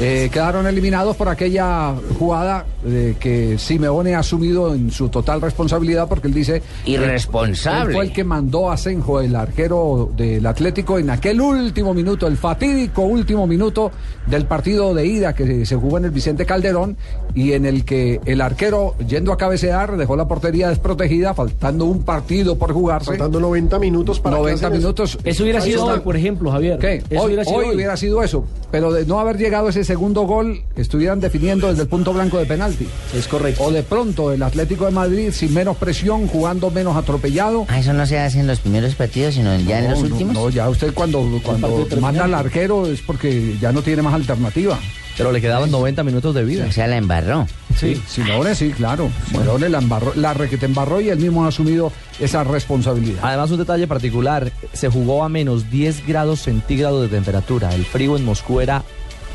Eh, 0.00 0.28
quedaron 0.32 0.66
eliminados 0.66 1.14
por 1.16 1.28
aquella 1.28 1.94
jugada 2.18 2.66
eh, 2.84 3.14
que 3.20 3.56
Simeone 3.58 4.16
ha 4.16 4.18
asumido 4.20 4.63
en 4.72 4.90
su 4.92 5.08
total 5.08 5.40
responsabilidad 5.40 6.08
porque 6.08 6.28
él 6.28 6.34
dice... 6.34 6.62
Irresponsable. 6.86 7.90
Él 7.90 7.92
fue 7.96 8.04
el 8.04 8.12
que 8.12 8.24
mandó 8.24 8.70
a 8.70 8.76
Senjo, 8.76 9.20
el 9.20 9.34
arquero 9.34 10.10
del 10.16 10.46
Atlético, 10.46 10.98
en 10.98 11.10
aquel 11.10 11.40
último 11.40 11.92
minuto, 11.92 12.26
el 12.26 12.36
fatídico 12.36 13.02
último 13.02 13.46
minuto 13.46 13.90
del 14.26 14.46
partido 14.46 14.94
de 14.94 15.06
ida 15.06 15.34
que 15.34 15.66
se 15.66 15.76
jugó 15.76 15.98
en 15.98 16.06
el 16.06 16.10
Vicente 16.10 16.46
Calderón 16.46 16.96
y 17.34 17.52
en 17.52 17.66
el 17.66 17.84
que 17.84 18.20
el 18.24 18.40
arquero, 18.40 18.94
yendo 19.06 19.32
a 19.32 19.36
cabecear, 19.36 19.96
dejó 19.96 20.16
la 20.16 20.26
portería 20.28 20.68
desprotegida, 20.68 21.34
faltando 21.34 21.84
un 21.84 22.02
partido 22.04 22.56
por 22.56 22.72
jugarse. 22.72 23.10
Faltando 23.10 23.40
90 23.40 23.78
minutos 23.78 24.20
para 24.20 24.36
que 24.36 24.42
90 24.42 24.54
hacen 24.66 24.72
eso. 24.72 24.80
minutos. 24.80 25.18
Eso 25.24 25.42
hubiera 25.42 25.60
Ahí 25.60 25.72
sido 25.72 25.86
hoy, 25.86 26.00
por 26.00 26.16
ejemplo, 26.16 26.50
Javier. 26.50 26.78
¿Qué? 26.78 27.02
Eso 27.10 27.22
Hoy, 27.22 27.26
hubiera 27.26 27.44
sido 27.44 27.56
hoy 27.56 27.66
hoy. 27.66 27.74
hubiera 27.74 27.96
sido 27.96 28.22
eso, 28.22 28.44
pero 28.70 28.92
de 28.92 29.04
no 29.06 29.18
haber 29.20 29.36
llegado 29.38 29.68
ese 29.68 29.84
segundo 29.84 30.22
gol, 30.22 30.62
estuvieran 30.76 31.20
definiendo 31.20 31.68
desde 31.68 31.82
el 31.82 31.88
punto 31.88 32.12
blanco 32.12 32.38
de 32.38 32.46
penalti. 32.46 32.86
Es 33.14 33.26
correcto. 33.28 33.64
O 33.64 33.70
de 33.72 33.82
pronto 33.82 34.32
el 34.32 34.42
Atlético 34.54 34.84
de 34.84 34.92
Madrid, 34.92 35.30
sin 35.32 35.52
menos 35.52 35.76
presión, 35.76 36.28
jugando 36.28 36.70
menos 36.70 36.96
atropellado. 36.96 37.66
Ah, 37.68 37.80
eso 37.80 37.92
no 37.92 38.06
se 38.06 38.20
hace 38.20 38.38
en 38.38 38.46
los 38.46 38.60
primeros 38.60 38.94
partidos, 38.94 39.34
sino 39.34 39.52
ya 39.58 39.80
en 39.80 39.90
los 39.90 39.98
no, 39.98 40.06
últimos. 40.06 40.32
No, 40.32 40.48
ya 40.48 40.68
usted 40.68 40.94
cuando, 40.94 41.40
cuando 41.42 41.84
manda 42.00 42.22
al 42.22 42.34
arquero 42.34 42.86
es 42.86 43.02
porque 43.02 43.56
ya 43.60 43.72
no 43.72 43.82
tiene 43.82 44.02
más 44.02 44.14
alternativa. 44.14 44.78
Pero 45.16 45.32
le 45.32 45.40
quedaban 45.40 45.72
90 45.72 46.04
minutos 46.04 46.36
de 46.36 46.44
vida. 46.44 46.66
O 46.68 46.72
sea, 46.72 46.86
la 46.86 46.98
embarró. 46.98 47.48
Sí, 47.76 48.00
Simeone 48.06 48.54
sí, 48.54 48.70
claro. 48.70 49.10
Simeone 49.28 49.68
la, 49.68 49.78
embarró, 49.78 50.12
la 50.14 50.34
requete 50.34 50.66
embarró 50.66 51.00
y 51.00 51.08
él 51.08 51.18
mismo 51.18 51.44
ha 51.44 51.48
asumido 51.48 51.90
esa 52.20 52.44
responsabilidad. 52.44 53.22
Además, 53.22 53.50
un 53.50 53.58
detalle 53.58 53.88
particular, 53.88 54.52
se 54.72 54.88
jugó 54.88 55.24
a 55.24 55.28
menos 55.28 55.68
10 55.68 56.06
grados 56.06 56.42
centígrados 56.42 57.02
de 57.02 57.08
temperatura. 57.08 57.74
El 57.74 57.84
frío 57.84 58.16
en 58.16 58.24
Moscú 58.24 58.60
era 58.60 58.84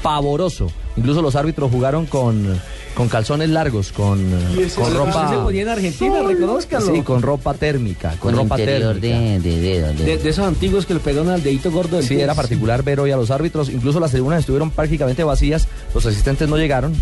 pavoroso. 0.02 0.72
Incluso 0.98 1.22
los 1.22 1.36
árbitros 1.36 1.72
jugaron 1.72 2.06
con, 2.08 2.60
con 2.94 3.08
calzones 3.08 3.50
largos, 3.50 3.92
con, 3.94 4.20
con 4.30 4.64
Así 4.66 4.70
se 4.70 4.90
ropa... 4.98 5.44
ponía 5.44 5.62
en 5.62 5.70
Argentina, 5.70 6.22
reconózcalo. 6.24 6.94
Sí, 6.94 7.02
con 7.04 7.22
ropa 7.22 7.54
térmica, 7.54 8.10
con, 8.20 8.34
Con 8.34 8.36
ropa 8.44 8.58
térmica. 8.58 8.94
de, 8.96 9.40
de 9.40 9.60
dedo. 9.62 9.88
de- 9.94 9.94
de, 10.06 10.18
de 10.18 10.30
esos 10.30 10.46
antiguos 10.46 10.86
que 10.86 10.94
le 10.96 11.00
pegaron 11.00 11.30
al 11.30 11.42
dedito 11.42 11.72
gordo 11.72 11.98
del 11.98 12.06
Sí, 12.06 12.20
era 12.20 12.34
particular 12.36 12.84
ver 12.84 13.00
hoy 13.00 13.12
a 13.12 13.18
los 13.18 13.32
árbitros. 13.32 13.70
Incluso 13.70 14.00
las 14.00 14.12
tribunas 14.12 14.42
estuvieron 14.42 14.72
prácticamente 14.72 15.24
vacías. 15.24 15.68
Los 15.94 16.06
asistentes 16.06 16.50
no 16.50 16.58
llegaron, 16.58 16.94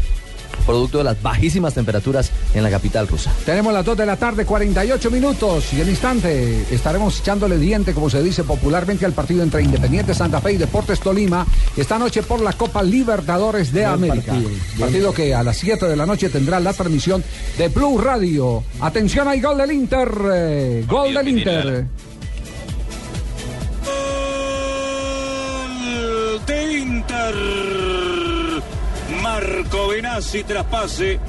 producto 0.68 1.00
de 1.00 1.06
las 1.06 1.20
bajísimas 1.22 1.74
temperaturas 1.74 2.30
en 2.54 2.62
la 2.62 2.70
capital 2.70 3.08
rusa. 3.08 3.34
Tenemos 3.46 3.74
las 3.74 3.86
2 3.86 3.98
de 3.98 4.06
la 4.06 4.18
tarde, 4.18 4.46
48 4.46 5.10
minutos 5.10 5.74
y 5.74 5.82
en 5.82 5.90
instante 5.90 6.66
estaremos 6.70 7.20
echándole 7.20 7.58
diente, 7.58 7.94
como 7.94 8.10
se 8.10 8.22
dice 8.22 8.44
popularmente, 8.44 9.06
al 9.06 9.14
partido 9.14 9.42
entre 9.42 9.64
Independiente 9.64 10.14
Santa 10.14 10.42
Fe 10.42 10.54
y 10.54 10.58
Deportes 10.58 11.00
Tolima 11.00 11.48
esta 11.76 11.98
noche 11.98 12.22
por 12.22 12.42
la 12.42 12.54
Copa 12.54 12.84
Libertadores 12.84 13.72
de 13.72 13.82
Buen 13.82 13.94
América. 13.94 14.34
partido, 14.34 14.50
Partido, 14.80 15.14
que 15.14 15.34
a 15.34 15.42
las 15.42 15.58
7 15.58 15.88
de 15.88 15.96
la 15.96 16.06
noche 16.06 16.30
tendrá 16.30 16.60
la 16.60 16.74
transmisión 16.74 17.24
de 17.58 17.70
Blue 17.70 17.98
Radio. 17.98 18.64
Atención, 18.82 19.28
hay 19.28 19.42
gol 19.42 19.58
del 19.58 19.72
Inter. 19.72 20.10
eh, 20.34 20.86
gol 20.88 21.14
del 21.14 21.28
Inter. 21.30 21.86
Gol 23.86 23.98
de 26.46 26.78
Inter. 26.80 28.27
Marco 29.28 29.90
Benassi 29.90 30.44
traspase. 30.46 31.20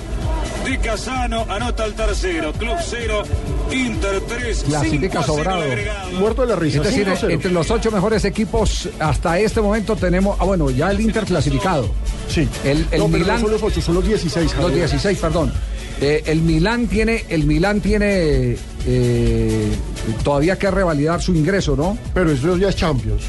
Di 0.64 0.78
Casano 0.78 1.44
anota 1.48 1.84
el 1.84 1.94
tercero. 1.94 2.52
Club 2.52 2.76
0, 2.80 3.22
Inter 3.72 4.20
3. 4.20 4.62
Clasifica 4.68 5.00
5 5.00 5.18
a 5.18 5.22
0 5.22 5.34
sobrado. 5.34 5.62
Muerto 6.20 6.42
de 6.42 6.48
la 6.48 6.56
risa. 6.56 6.78
Es 6.78 6.84
decir, 6.84 7.08
5-0. 7.08 7.30
entre 7.32 7.50
los 7.50 7.68
ocho 7.72 7.90
mejores 7.90 8.24
equipos 8.24 8.88
hasta 9.00 9.38
este 9.40 9.60
momento 9.60 9.96
tenemos, 9.96 10.36
ah 10.38 10.44
bueno, 10.44 10.70
ya 10.70 10.92
el 10.92 11.00
Inter 11.00 11.24
clasificado. 11.24 11.90
Sí. 12.28 12.48
El, 12.64 12.86
el 12.92 13.00
no, 13.00 13.08
pero 13.08 13.26
no 13.26 13.40
son 13.40 13.50
los 13.50 13.62
8, 13.62 13.80
son 13.80 13.94
los 13.96 14.06
16. 14.06 14.44
los 14.44 14.54
Javier. 14.54 14.88
16, 14.88 15.18
perdón. 15.18 15.52
Eh, 16.00 16.22
el 16.26 16.42
Milán 16.42 16.86
tiene, 16.86 17.24
el 17.28 17.44
Milán 17.46 17.80
tiene 17.80 18.56
eh, 18.86 19.68
todavía 20.22 20.56
que 20.56 20.70
revalidar 20.70 21.20
su 21.20 21.34
ingreso, 21.34 21.74
¿no? 21.74 21.98
Pero 22.14 22.30
eso 22.30 22.56
ya 22.56 22.68
es 22.68 22.76
Champions. 22.76 23.24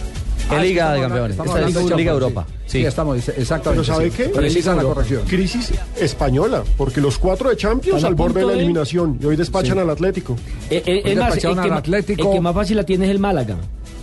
En 0.52 0.58
Ah, 0.58 0.62
Liga 0.64 0.94
de 0.94 1.02
Campeones. 1.02 1.38
Esta 1.40 1.60
es 1.60 1.68
Liga 1.68 1.82
Champions, 1.90 2.08
Europa. 2.12 2.46
Sí, 2.66 2.80
Sí. 2.80 2.86
Estamos, 2.86 3.28
exactamente. 3.30 3.70
Pero 3.70 3.84
¿sabe 3.84 4.10
sí. 4.12 4.18
qué? 4.18 4.30
Precisa 4.30 4.76
la 4.76 4.84
corrección. 4.84 5.22
Crisis 5.28 5.72
española, 6.00 6.64
porque 6.78 7.02
los 7.02 7.18
cuatro 7.18 7.50
de 7.50 7.58
Champions 7.58 8.04
al 8.04 8.16
borde 8.16 8.40
de 8.42 8.46
la 8.48 8.54
eliminación 8.54 9.18
y 9.22 9.26
hoy 9.26 9.36
despachan 9.36 9.76
Sí. 9.76 9.80
al 9.80 9.90
Atlético. 9.90 10.36
Eh, 10.70 10.82
eh, 10.86 11.02
Hoy 11.06 11.12
es 11.12 11.18
más, 11.18 11.36
el 11.36 11.42
que, 11.42 11.48
al 11.48 11.74
Atlético. 11.74 12.28
el 12.30 12.36
que 12.36 12.42
más 12.42 12.54
fácil 12.56 12.78
la 12.78 12.84
tiene 12.84 13.06
es 13.06 13.12
el 13.12 13.20
Málaga. 13.20 13.58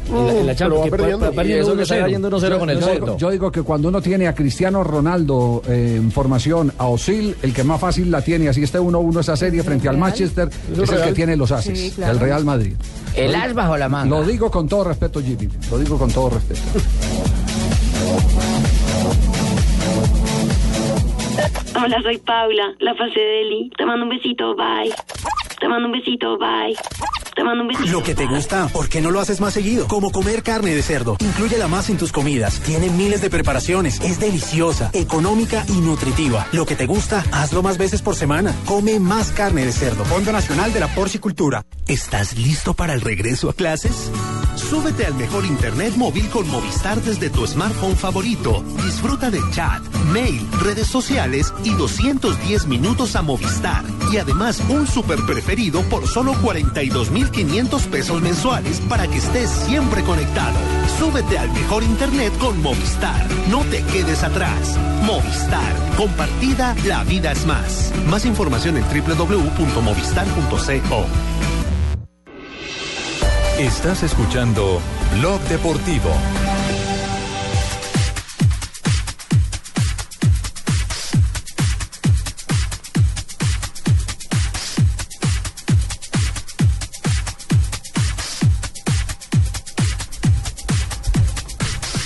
En 0.09 0.27
la, 0.27 0.33
en 0.41 0.47
la 0.47 0.55
Champions, 0.55 0.59
pero 0.59 0.77
va 0.79 0.85
que 0.85 0.91
pa- 0.91 0.97
perdiendo. 0.97 1.27
pa- 1.27 1.33
Y 1.33 1.37
perdiendo 1.37 1.67
eso 1.67 1.77
que 1.77 1.83
está 1.83 1.95
1-0. 1.97 2.01
cayendo 2.03 2.29
1-0 2.31 2.59
con 2.59 2.71
el 2.71 3.17
Yo, 3.19 3.31
digo 3.31 3.51
que 3.53 3.63
cuando 3.63 3.89
uno 3.89 4.01
tiene 4.01 4.29
a 4.29 4.35
Cristiano 4.35 4.85
Ronaldo 4.85 5.63
eh, 5.69 5.95
en 5.97 6.11
formación, 6.13 6.73
a 6.79 6.87
Osil, 6.87 7.35
el 7.43 7.53
que 7.53 7.65
más 7.65 7.81
fácil 7.81 8.11
la 8.11 8.23
tiene, 8.23 8.49
así 8.49 8.63
esté 8.63 8.79
1-1 8.79 9.21
esa 9.21 9.37
serie 9.37 9.63
frente 9.63 9.89
al 9.89 9.99
Manchester, 9.99 10.49
es 10.73 10.91
el 10.91 11.03
que 11.03 11.13
tiene 11.13 11.37
los 11.37 11.51
ases, 11.53 11.79
Sí, 11.79 11.91
claro. 11.91 12.13
el 12.13 12.21
Real 12.21 12.45
Madrid. 12.45 12.75
El 13.17 13.35
as 13.35 13.53
bajo 13.55 13.77
la 13.77 13.89
manga. 13.89 14.11
Lo 14.19 14.25
digo 14.25 14.51
con 14.51 14.69
todo 14.69 14.85
respeto, 14.85 15.21
Jimmy. 15.21 15.49
Lo 15.71 15.79
digo 15.79 15.99
con 15.99 16.11
todo 16.11 16.31
respeto. 16.31 16.61
Hola, 21.83 22.01
soy 22.03 22.19
Paula, 22.19 22.75
la 22.81 22.95
fase 22.95 23.21
de 23.21 23.43
Eli. 23.43 23.71
Te 23.77 23.85
mando 23.85 24.05
un 24.05 24.11
besito, 24.11 24.55
bye. 24.57 24.93
Te 25.61 25.69
mando 25.69 25.87
un 25.87 25.93
besito, 25.93 26.39
bye. 26.39 26.75
Te 27.37 27.45
mando 27.45 27.65
un. 27.65 27.93
Lo 27.93 28.03
que 28.03 28.15
te 28.15 28.27
gusta, 28.27 28.69
¿por 28.69 28.89
qué 28.89 29.03
no 29.03 29.11
lo 29.11 29.21
haces 29.21 29.41
más 29.43 29.53
seguido? 29.53 29.87
Como 29.89 30.11
comer 30.11 30.43
carne 30.43 30.75
de 30.75 30.83
cerdo. 30.83 31.19
Inclúyela 31.21 31.69
más 31.69 31.91
en 31.91 31.99
tus 31.99 32.11
comidas. 32.11 32.61
Tiene 32.61 32.89
miles 32.89 33.21
de 33.21 33.29
preparaciones. 33.29 34.01
Es 34.01 34.19
deliciosa, 34.19 34.91
económica 34.95 35.65
y 35.69 35.81
nutritiva. 35.83 36.47
Lo 36.53 36.65
que 36.65 36.77
te 36.77 36.87
gusta, 36.87 37.23
hazlo 37.33 37.63
más 37.63 37.77
veces 37.77 38.01
por 38.01 38.17
semana. 38.17 38.55
Come 38.65 38.99
más 39.01 39.33
carne 39.33 39.67
de 39.67 39.73
cerdo. 39.73 40.07
Fondo 40.07 40.33
Nacional 40.33 40.73
de 40.73 40.81
la 40.81 40.89
Porcicultura. 40.95 41.63
¿Estás 41.87 42.39
listo 42.39 42.73
para 42.73 42.95
el 42.95 43.03
regreso 43.03 43.51
a 43.51 43.53
clases? 43.53 44.11
Súbete 44.57 45.05
al 45.05 45.15
mejor 45.15 45.45
internet 45.45 45.95
móvil 45.97 46.29
con 46.31 46.49
Movistar 46.49 47.01
desde 47.03 47.29
tu 47.29 47.47
smartphone 47.47 47.95
favorito. 47.95 48.65
Disfruta 48.83 49.31
de 49.31 49.39
chat, 49.53 49.83
mail, 50.13 50.49
redes 50.63 50.87
sociales 50.87 51.53
y 51.63 51.71
210 51.75 52.67
minutos 52.67 53.15
a 53.17 53.23
Movistar. 53.23 53.85
Y 54.11 54.17
además 54.17 54.63
un 54.69 54.87
super 54.87 55.19
preferido 55.27 55.83
por 55.83 56.09
solo 56.09 56.33
42,500 57.27 57.87
pesos 57.87 58.21
mensuales 58.23 58.81
para 58.89 59.09
que 59.09 59.19
estés 59.19 59.51
siempre 59.51 60.03
conectado. 60.03 60.59
Súbete 60.99 61.39
al 61.39 61.51
mejor 61.53 61.83
internet 61.83 62.33
con 62.39 62.63
Movistar. 62.63 63.27
No 63.51 63.63
te 63.65 63.83
quedes 63.85 64.23
atrás. 64.23 64.79
Movistar. 65.03 65.75
Compartida, 65.97 66.77
la 66.87 67.03
vida 67.05 67.33
es 67.33 67.45
más. 67.47 67.93
Más 68.09 68.25
información 68.25 68.77
en 68.77 68.85
www.movistar.co. 68.85 71.07
Estás 73.59 74.03
escuchando 74.03 74.81
Blog 75.19 75.41
Deportivo. 75.43 76.11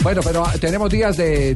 Bueno, 0.02 0.23
pero 0.25 0.45
ah, 0.47 0.54
tenemos 0.59 0.88
días 0.90 1.16
de 1.19 1.50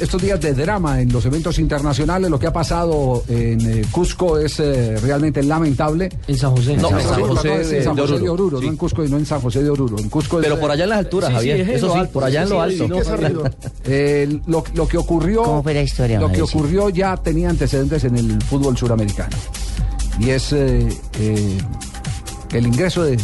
estos 0.00 0.22
días 0.22 0.40
de 0.40 0.54
drama 0.54 1.02
en 1.02 1.12
los 1.12 1.26
eventos 1.26 1.58
internacionales. 1.58 2.30
Lo 2.30 2.38
que 2.38 2.46
ha 2.46 2.52
pasado 2.52 3.22
en 3.28 3.60
eh, 3.60 3.82
Cusco 3.90 4.38
es 4.38 4.58
eh, 4.60 4.96
realmente 4.98 5.42
lamentable. 5.42 6.08
En 6.26 6.38
San 6.38 6.52
José. 6.56 6.76
No, 6.78 6.88
en 6.98 7.06
San 7.06 7.20
José 7.20 7.60
es 7.60 7.66
en 7.66 7.70
de- 7.78 7.84
San 7.84 7.96
de 7.96 8.02
José 8.02 8.18
de 8.18 8.28
Oruro. 8.30 8.60
No 8.62 8.68
en 8.68 8.76
Cusco 8.76 9.04
y 9.04 9.10
no 9.10 9.18
en 9.18 9.26
San 9.26 9.40
José 9.42 9.62
de 9.62 9.68
Oruro. 9.68 9.98
En 9.98 10.08
Cusco 10.08 10.38
es, 10.40 10.44
Pero 10.46 10.58
por 10.58 10.70
allá 10.70 10.84
en 10.84 10.90
las 10.90 10.98
alturas, 11.00 11.28
Sí, 11.28 11.34
sí, 11.34 11.48
Javier. 11.50 11.70
Eso 11.70 11.92
sí, 11.92 11.98
alto, 11.98 12.12
por 12.14 12.24
allá 12.24 12.42
en 12.44 12.48
lo 12.48 12.70
sí, 12.70 12.80
alto. 12.80 13.44
Eh, 13.84 14.40
lo, 14.46 14.64
lo 14.74 14.88
que 14.88 14.96
ocurrió 14.96 15.42
¿Cómo 15.42 15.62
fue 15.62 15.74
la 15.74 15.82
historia, 15.82 16.18
lo 16.18 16.32
que 16.32 16.40
ocurrió 16.40 16.88
ya 16.88 17.16
tenía 17.18 17.50
antecedentes 17.50 18.04
en 18.04 18.16
el 18.16 18.40
fútbol 18.42 18.76
suramericano 18.76 19.36
y 20.18 20.30
es 20.30 20.52
eh, 20.52 20.88
eh, 21.20 21.58
el 22.52 22.66
ingreso 22.66 23.02
de, 23.02 23.16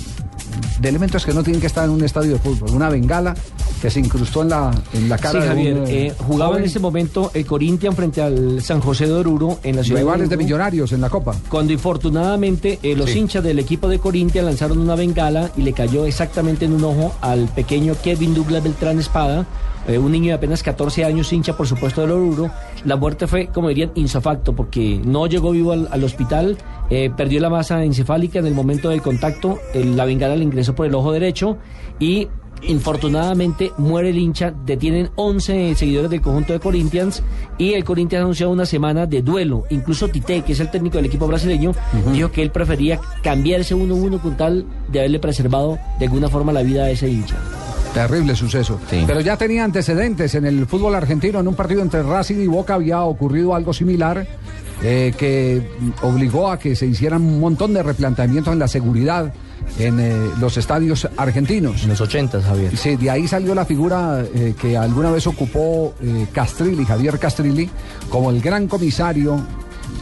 de 0.80 0.88
elementos 0.88 1.24
que 1.24 1.32
no 1.32 1.42
tienen 1.42 1.60
que 1.60 1.66
estar 1.66 1.84
en 1.84 1.90
un 1.90 2.02
estadio 2.04 2.32
de 2.32 2.38
fútbol 2.38 2.70
una 2.70 2.88
bengala 2.88 3.34
que 3.78 3.90
se 3.90 4.00
incrustó 4.00 4.42
en 4.42 4.48
la 4.50 4.70
en 4.92 5.08
la 5.08 5.16
cara 5.18 5.40
Sí, 5.42 5.48
Javier, 5.48 5.74
de 5.74 5.80
un 5.80 5.86
eh, 5.86 6.06
eh, 6.08 6.14
jugaba 6.18 6.50
joven. 6.50 6.62
en 6.64 6.68
ese 6.68 6.78
momento 6.80 7.30
el 7.34 7.46
Corinthians 7.46 7.94
frente 7.96 8.20
al 8.22 8.60
San 8.62 8.80
José 8.80 9.06
de 9.06 9.12
Oruro 9.14 9.58
en 9.62 9.76
la 9.76 9.82
ciudad 9.84 10.00
rivales 10.00 10.28
de 10.28 10.34
Oruro. 10.34 10.44
millonarios 10.46 10.92
en 10.92 11.00
la 11.00 11.08
copa 11.10 11.34
Cuando 11.48 11.72
infortunadamente 11.72 12.78
eh, 12.82 12.94
los 12.96 13.10
Sí. 13.10 13.18
hinchas 13.20 13.42
del 13.44 13.58
equipo 13.58 13.88
de 13.88 13.98
Corinthians 13.98 14.46
lanzaron 14.46 14.78
una 14.78 14.94
bengala 14.94 15.50
y 15.56 15.62
le 15.62 15.72
cayó 15.72 16.04
exactamente 16.06 16.64
en 16.64 16.72
un 16.72 16.84
ojo 16.84 17.14
al 17.20 17.46
pequeño 17.48 17.94
Kevin 18.02 18.34
Douglas 18.34 18.62
Beltrán 18.62 18.98
Espada, 18.98 19.46
eh, 19.86 19.98
un 19.98 20.12
niño 20.12 20.26
de 20.28 20.32
apenas 20.34 20.62
14 20.62 21.04
años, 21.04 21.32
hincha 21.32 21.56
por 21.56 21.66
supuesto 21.66 22.00
del 22.02 22.10
Oruro. 22.10 22.50
La 22.84 22.96
muerte 22.96 23.26
fue, 23.26 23.46
como 23.46 23.68
dirían, 23.68 23.90
insofacto 23.94 24.54
porque 24.54 25.00
no 25.04 25.26
llegó 25.26 25.50
vivo 25.52 25.72
al, 25.72 25.88
al 25.90 26.04
hospital, 26.04 26.58
eh, 26.90 27.10
perdió 27.16 27.40
la 27.40 27.48
masa 27.50 27.82
encefálica 27.84 28.38
en 28.38 28.46
el 28.46 28.54
momento 28.54 28.88
del 28.90 29.00
contacto, 29.02 29.58
el- 29.74 29.96
la 29.96 30.04
bengala 30.04 30.36
le 30.36 30.44
ingresó 30.44 30.74
por 30.74 30.86
el 30.86 30.94
ojo 30.94 31.12
derecho 31.12 31.56
y 32.00 32.28
Infortunadamente 32.62 33.72
muere 33.78 34.10
el 34.10 34.18
hincha, 34.18 34.52
detienen 34.64 35.10
11 35.16 35.74
seguidores 35.74 36.10
del 36.10 36.20
conjunto 36.20 36.52
de 36.52 36.60
Corinthians 36.60 37.22
y 37.56 37.74
el 37.74 37.84
Corinthians 37.84 38.22
anunció 38.22 38.50
una 38.50 38.66
semana 38.66 39.06
de 39.06 39.22
duelo. 39.22 39.64
Incluso 39.70 40.08
Tite, 40.08 40.42
que 40.42 40.52
es 40.52 40.60
el 40.60 40.70
técnico 40.70 40.96
del 40.96 41.06
equipo 41.06 41.26
brasileño, 41.26 41.72
dijo 42.12 42.30
que 42.30 42.42
él 42.42 42.50
prefería 42.50 43.00
cambiarse 43.22 43.74
1-1 43.74 44.20
con 44.20 44.36
tal 44.36 44.66
de 44.88 45.00
haberle 45.00 45.18
preservado 45.18 45.78
de 45.98 46.06
alguna 46.06 46.28
forma 46.28 46.52
la 46.52 46.62
vida 46.62 46.84
a 46.84 46.90
ese 46.90 47.08
hincha. 47.08 47.36
Terrible 47.94 48.36
suceso. 48.36 48.78
Sí. 48.90 49.04
Pero 49.06 49.20
ya 49.20 49.36
tenía 49.36 49.64
antecedentes 49.64 50.34
en 50.34 50.44
el 50.44 50.66
fútbol 50.66 50.94
argentino. 50.94 51.40
En 51.40 51.48
un 51.48 51.54
partido 51.54 51.80
entre 51.80 52.02
Racing 52.02 52.36
y 52.36 52.46
Boca 52.46 52.74
había 52.74 53.02
ocurrido 53.02 53.54
algo 53.54 53.72
similar 53.72 54.26
eh, 54.82 55.12
que 55.16 55.62
obligó 56.02 56.50
a 56.50 56.58
que 56.58 56.76
se 56.76 56.86
hicieran 56.86 57.22
un 57.22 57.40
montón 57.40 57.72
de 57.72 57.82
replanteamientos 57.82 58.52
en 58.52 58.58
la 58.58 58.68
seguridad 58.68 59.32
en 59.78 60.00
eh, 60.00 60.30
los 60.40 60.56
estadios 60.56 61.08
argentinos. 61.16 61.82
En 61.82 61.90
los 61.90 62.00
80, 62.00 62.42
Javier. 62.42 62.76
Sí, 62.76 62.96
de 62.96 63.10
ahí 63.10 63.28
salió 63.28 63.54
la 63.54 63.64
figura 63.64 64.24
eh, 64.34 64.54
que 64.60 64.76
alguna 64.76 65.10
vez 65.10 65.26
ocupó 65.26 65.94
eh, 66.02 66.26
Castrilli, 66.32 66.84
Javier 66.84 67.18
Castrilli, 67.18 67.68
como 68.08 68.30
el 68.30 68.40
gran 68.40 68.66
comisario 68.66 69.40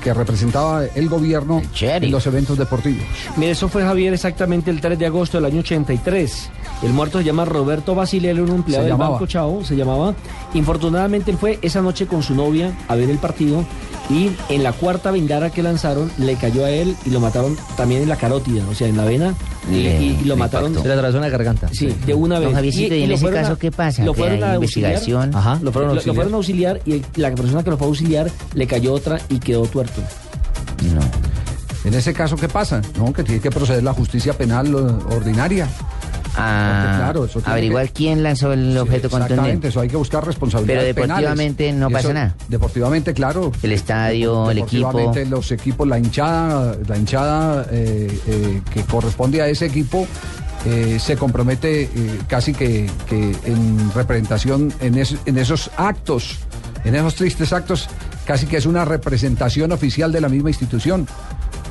que 0.03 0.15
representaba 0.15 0.85
el 0.85 1.09
gobierno 1.09 1.63
en 1.81 2.11
los 2.11 2.27
eventos 2.27 2.59
deportivos. 2.59 3.05
Mire, 3.37 3.53
eso 3.53 3.69
fue 3.69 3.83
Javier 3.83 4.15
exactamente 4.15 4.71
el 4.71 4.81
3 4.81 4.99
de 4.99 5.07
agosto 5.07 5.39
del 5.39 5.47
año 5.47 5.61
83. 5.61 6.51
El 6.83 6.93
muerto 6.93 7.19
se 7.19 7.25
llama 7.25 7.45
Roberto 7.45 7.95
Basilello, 7.95 8.45
un 8.45 8.51
empleado 8.51 8.85
Se 8.85 8.89
del 8.89 8.93
llamaba. 8.93 9.11
Banco 9.13 9.27
Chao, 9.27 9.65
se 9.65 9.77
llamaba. 9.77 10.15
Infortunadamente 10.55 11.31
él 11.31 11.39
fue 11.39 11.59
esa 11.63 11.83
noche 11.83 12.07
con 12.07 12.23
su 12.23 12.35
novia 12.35 12.73
a 12.89 12.95
ver 12.95 13.11
el 13.11 13.19
partido 13.19 13.65
y 14.09 14.31
en 14.49 14.63
la 14.63 14.73
cuarta 14.73 15.11
bengala 15.11 15.51
que 15.51 15.63
lanzaron 15.63 16.11
le 16.19 16.37
cayó 16.37 16.65
a 16.65 16.71
él 16.71 16.95
y 17.05 17.11
lo 17.11 17.21
mataron 17.21 17.57
también 17.77 18.03
en 18.03 18.09
la 18.09 18.17
carótida, 18.17 18.63
o 18.71 18.75
sea, 18.75 18.87
en 18.89 18.97
la 18.97 19.05
vena 19.05 19.35
y, 19.71 19.83
Le- 19.83 20.03
y- 20.03 20.19
y 20.23 20.25
lo 20.25 20.37
mataron. 20.37 20.69
impactó. 20.69 20.83
Se 20.83 20.89
le 20.89 20.95
atravesó 20.95 21.17
en 21.19 21.23
la 21.25 21.29
garganta. 21.29 21.69
Sí, 21.73 21.95
de 22.07 22.15
una 22.15 22.39
vez. 22.39 22.75
¿y 22.77 23.03
en 23.03 23.11
ese 23.11 23.31
caso 23.31 23.59
qué 23.59 23.71
pasa? 23.73 24.05
Lo 24.05 24.13
¿Que 24.15 24.21
fueron 24.21 24.45
a 24.45 24.55
auxiliar. 24.55 24.93
investigación? 24.93 25.35
Ajá, 25.35 25.59
lo 25.63 25.73
fueron 25.73 25.91
a 25.91 25.95
Lo, 25.95 25.95
lo 25.95 25.99
auxiliar. 26.01 26.15
fueron 26.15 26.33
a 26.33 26.37
auxiliar 26.37 26.81
y 26.87 27.03
la 27.17 27.35
persona 27.35 27.63
que 27.65 27.71
lo 27.71 27.77
fue 27.79 27.87
a 27.87 27.89
auxiliar 27.91 28.31
le 28.55 28.67
cayó 28.67 28.93
otra 28.95 29.19
y 29.29 29.39
quedó 29.39 29.63
tuerto. 29.67 30.01
No. 30.95 31.01
En 31.89 31.95
ese 31.95 32.13
caso, 32.13 32.37
¿qué 32.37 32.49
pasa? 32.49 32.83
No, 32.99 33.13
que 33.13 33.23
tiene 33.23 33.41
que 33.41 33.51
proceder 33.51 33.83
la 33.83 33.93
justicia 33.93 34.33
penal 34.35 34.75
ordinaria. 34.75 35.69
Porque, 36.37 36.97
claro, 36.99 37.25
eso 37.25 37.43
averiguar 37.47 37.87
que- 37.87 37.93
quién 37.95 38.23
lanzó 38.23 38.53
el 38.53 38.77
objeto 38.77 39.07
Exactamente, 39.07 39.35
contundente. 39.37 39.69
eso 39.69 39.81
hay 39.81 39.89
que 39.89 39.97
buscar 39.97 40.25
responsabilidades 40.27 40.95
Pero 40.95 41.07
deportivamente 41.07 41.65
penales. 41.65 41.81
no 41.81 41.91
pasa 41.91 42.01
eso- 42.09 42.13
nada. 42.15 42.35
Deportivamente, 42.49 43.15
claro. 43.15 43.53
El 43.63 43.73
estadio, 43.73 44.51
el 44.51 44.59
equipo. 44.59 44.89
Deportivamente, 44.89 45.31
los 45.31 45.51
equipos, 45.53 45.89
la 45.89 45.99
hinchada, 45.99 46.77
la 46.87 46.97
hinchada 46.99 47.67
eh, 47.71 48.21
eh, 48.27 48.61
que 48.73 48.83
corresponde 48.83 49.41
a 49.41 49.49
ese 49.49 49.67
equipo 49.67 50.07
eh, 50.67 50.99
se 51.01 51.17
compromete 51.17 51.83
eh, 51.85 51.91
casi 52.29 52.53
que, 52.53 52.91
que 53.09 53.35
en 53.47 53.91
representación 53.95 54.73
en, 54.81 54.99
es- 54.99 55.17
en 55.25 55.39
esos 55.39 55.71
actos, 55.77 56.39
en 56.85 56.95
esos 56.97 57.15
tristes 57.15 57.53
actos, 57.53 57.89
casi 58.27 58.47
que 58.47 58.57
es 58.57 58.67
una 58.67 58.85
representación 58.85 59.71
oficial 59.73 60.11
de 60.13 60.21
la 60.21 60.29
misma 60.29 60.51
institución. 60.51 61.07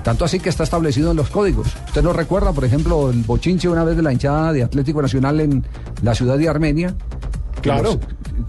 Tanto 0.05 0.23
así 0.23 0.39
que 0.39 0.49
está 0.49 0.63
establecido 0.63 1.11
en 1.11 1.17
los 1.17 1.29
códigos. 1.31 1.67
¿Usted 1.87 2.03
no 2.03 2.13
recuerda, 2.13 2.53
por 2.53 2.63
ejemplo, 2.63 3.09
el 3.09 3.23
bochinche 3.23 3.67
una 3.67 3.83
vez 3.83 3.97
de 3.97 4.03
la 4.03 4.13
hinchada 4.13 4.53
de 4.53 4.63
Atlético 4.63 5.01
Nacional 5.01 5.41
en 5.41 5.65
la 6.03 6.13
ciudad 6.15 6.37
de 6.37 6.47
Armenia? 6.47 6.93
Claro. 7.61 7.83
Los- 7.83 7.97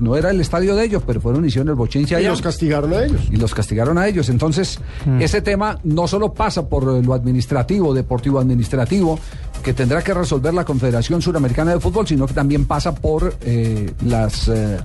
no 0.01 0.16
era 0.16 0.31
el 0.31 0.40
estadio 0.40 0.75
de 0.75 0.85
ellos, 0.85 1.03
pero 1.07 1.21
fueron 1.21 1.45
y 1.45 1.49
hicieron 1.49 1.69
el 1.69 1.75
bochinche 1.77 2.14
Y 2.14 2.19
allá. 2.19 2.29
los 2.31 2.42
castigaron 2.42 2.92
a 2.92 3.05
ellos. 3.05 3.21
Y 3.31 3.37
los 3.37 3.55
castigaron 3.55 3.97
a 3.97 4.07
ellos. 4.07 4.29
Entonces, 4.29 4.79
ese 5.21 5.40
tema 5.40 5.79
no 5.85 6.07
solo 6.09 6.35
pasa 6.35 6.69
por 6.69 6.83
lo 6.85 7.14
administrativo, 7.14 7.95
deportivo 7.95 8.38
administrativo, 8.40 9.19
que 9.62 9.73
tendrá 9.73 10.03
que 10.03 10.12
resolver 10.12 10.53
la 10.53 10.64
Confederación 10.64 11.23
Suramericana 11.23 11.73
de 11.73 11.81
Fútbol, 11.81 12.07
sino 12.07 12.27
que 12.27 12.35
también 12.35 12.66
pasa 12.66 12.95
por 12.95 13.35
eh, 13.42 13.90
las 14.05 14.49
eh, 14.49 14.77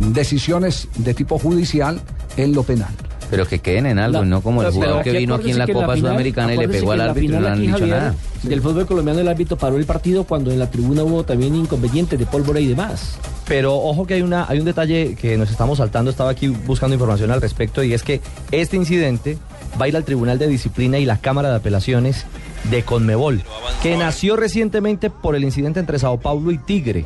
decisiones 0.00 0.88
de 0.96 1.14
tipo 1.14 1.38
judicial 1.38 2.00
en 2.36 2.52
lo 2.52 2.62
penal. 2.64 2.92
Pero 3.32 3.46
que 3.48 3.58
queden 3.60 3.86
en 3.86 3.98
algo, 3.98 4.20
La- 4.20 4.24
no 4.26 4.42
como 4.42 4.62
el 4.62 4.70
jugador 4.70 5.02
que 5.02 5.10
vino 5.12 5.34
aquí 5.34 5.50
en 5.50 5.58
la 5.58 5.66
Copa 5.66 5.80
final- 5.94 5.98
Sudamericana 5.98 6.54
y 6.54 6.58
le 6.58 6.68
pegó 6.68 6.92
al 6.92 7.00
árbitro 7.00 7.24
y 7.24 7.28
no 7.28 7.40
le 7.40 7.48
han 7.48 7.60
dicho 7.60 7.72
Javier, 7.72 7.88
nada. 7.96 8.14
Del 8.42 8.60
fútbol 8.60 8.86
colombiano 8.86 9.20
el 9.20 9.28
árbitro 9.28 9.56
paró 9.56 9.78
el 9.78 9.86
partido 9.86 10.24
cuando 10.24 10.50
en 10.52 10.58
la 10.58 10.70
tribuna 10.70 11.02
hubo 11.02 11.24
también 11.24 11.54
inconvenientes 11.54 12.18
de 12.18 12.26
pólvora 12.26 12.60
y 12.60 12.66
demás. 12.66 13.16
Pero 13.48 13.74
ojo 13.74 14.06
que 14.06 14.14
hay 14.14 14.22
una 14.22 14.44
hay 14.48 14.58
un 14.58 14.64
detalle 14.66 15.14
que 15.18 15.36
nos 15.38 15.50
estamos 15.50 15.78
saltando, 15.78 16.10
estaba 16.10 16.30
aquí 16.30 16.48
buscando 16.48 16.94
información 16.94 17.30
al 17.30 17.40
respecto 17.40 17.82
y 17.82 17.94
es 17.94 18.02
que 18.02 18.20
este 18.50 18.76
incidente 18.76 19.38
va 19.80 19.86
a 19.86 19.88
ir 19.88 19.96
al 19.96 20.04
Tribunal 20.04 20.38
de 20.38 20.46
Disciplina 20.48 20.98
y 20.98 21.06
la 21.06 21.16
Cámara 21.16 21.48
de 21.50 21.56
Apelaciones 21.56 22.26
de 22.70 22.82
Conmebol, 22.84 23.42
que 23.82 23.96
nació 23.96 24.36
recientemente 24.36 25.10
por 25.10 25.34
el 25.34 25.44
incidente 25.44 25.80
entre 25.80 25.98
Sao 25.98 26.18
Paulo 26.20 26.50
y 26.50 26.58
Tigre. 26.58 27.04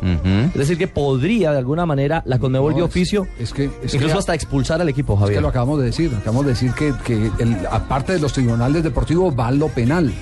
Es 0.48 0.54
decir, 0.54 0.76
que 0.78 0.86
podría 0.88 1.52
de 1.52 1.58
alguna 1.58 1.86
manera 1.86 2.22
la 2.26 2.38
Conmebol 2.38 2.72
No, 2.72 2.78
de 2.78 2.84
es- 2.84 2.88
oficio 2.90 3.26
es 3.38 3.52
que- 3.52 3.70
es 3.82 3.94
incluso 3.94 4.14
que- 4.14 4.18
hasta 4.20 4.34
expulsar 4.34 4.80
al 4.80 4.88
equipo, 4.88 5.14
Es 5.14 5.20
Javier. 5.20 5.38
que 5.38 5.42
lo 5.42 5.48
acabamos 5.48 5.78
de 5.78 5.86
decir, 5.86 6.12
acabamos 6.14 6.44
de 6.46 6.52
decir 6.52 6.72
que, 6.72 6.92
que 7.04 7.30
el- 7.38 7.56
aparte 7.70 8.12
de 8.12 8.18
los 8.20 8.32
tribunales 8.32 8.82
deportivos 8.82 9.34
va 9.38 9.50
lo 9.50 9.68
penal. 9.68 10.12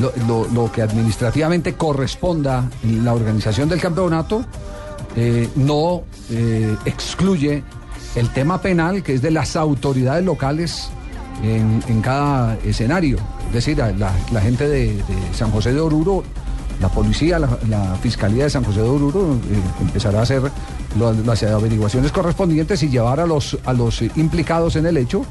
lo, 0.00 0.12
lo- 0.26 0.48
lo 0.52 0.72
que 0.72 0.82
administrativamente 0.82 1.74
corresponda 1.74 2.68
en 2.82 3.04
la 3.04 3.14
organización 3.14 3.68
del 3.68 3.80
campeonato 3.80 4.44
eh, 5.16 5.48
no 5.54 6.02
eh, 6.30 6.74
excluye 6.84 7.62
el 8.16 8.28
tema 8.30 8.60
penal 8.60 9.02
que 9.04 9.14
es 9.14 9.22
de 9.22 9.30
las 9.30 9.54
autoridades 9.56 10.24
locales 10.24 10.90
en, 11.42 12.00
cada 12.02 12.56
escenario. 12.64 13.18
Es 13.48 13.54
decir, 13.54 13.78
la, 13.78 14.40
gente 14.40 14.68
de, 14.68 15.02
San 15.32 15.50
José 15.50 15.72
de 15.72 15.80
Oruro, 15.80 16.24
la 16.80 16.88
policía, 16.88 17.38
la, 17.38 17.96
fiscalía 18.00 18.44
de 18.44 18.50
San 18.50 18.64
José 18.64 18.82
de 18.82 18.88
Oruro 18.88 19.34
eh, 19.34 19.60
empezará 19.80 20.20
a 20.20 20.22
hacer 20.22 20.42
las 21.24 21.42
averiguaciones 21.42 22.12
correspondientes 22.12 22.82
y 22.82 22.88
llevar 22.88 23.20
a 23.20 23.26
los, 23.26 23.58
a 23.64 23.72
los 23.72 24.02
implicados 24.16 24.76
en 24.76 24.86
el 24.86 24.96
hecho, 24.96 25.24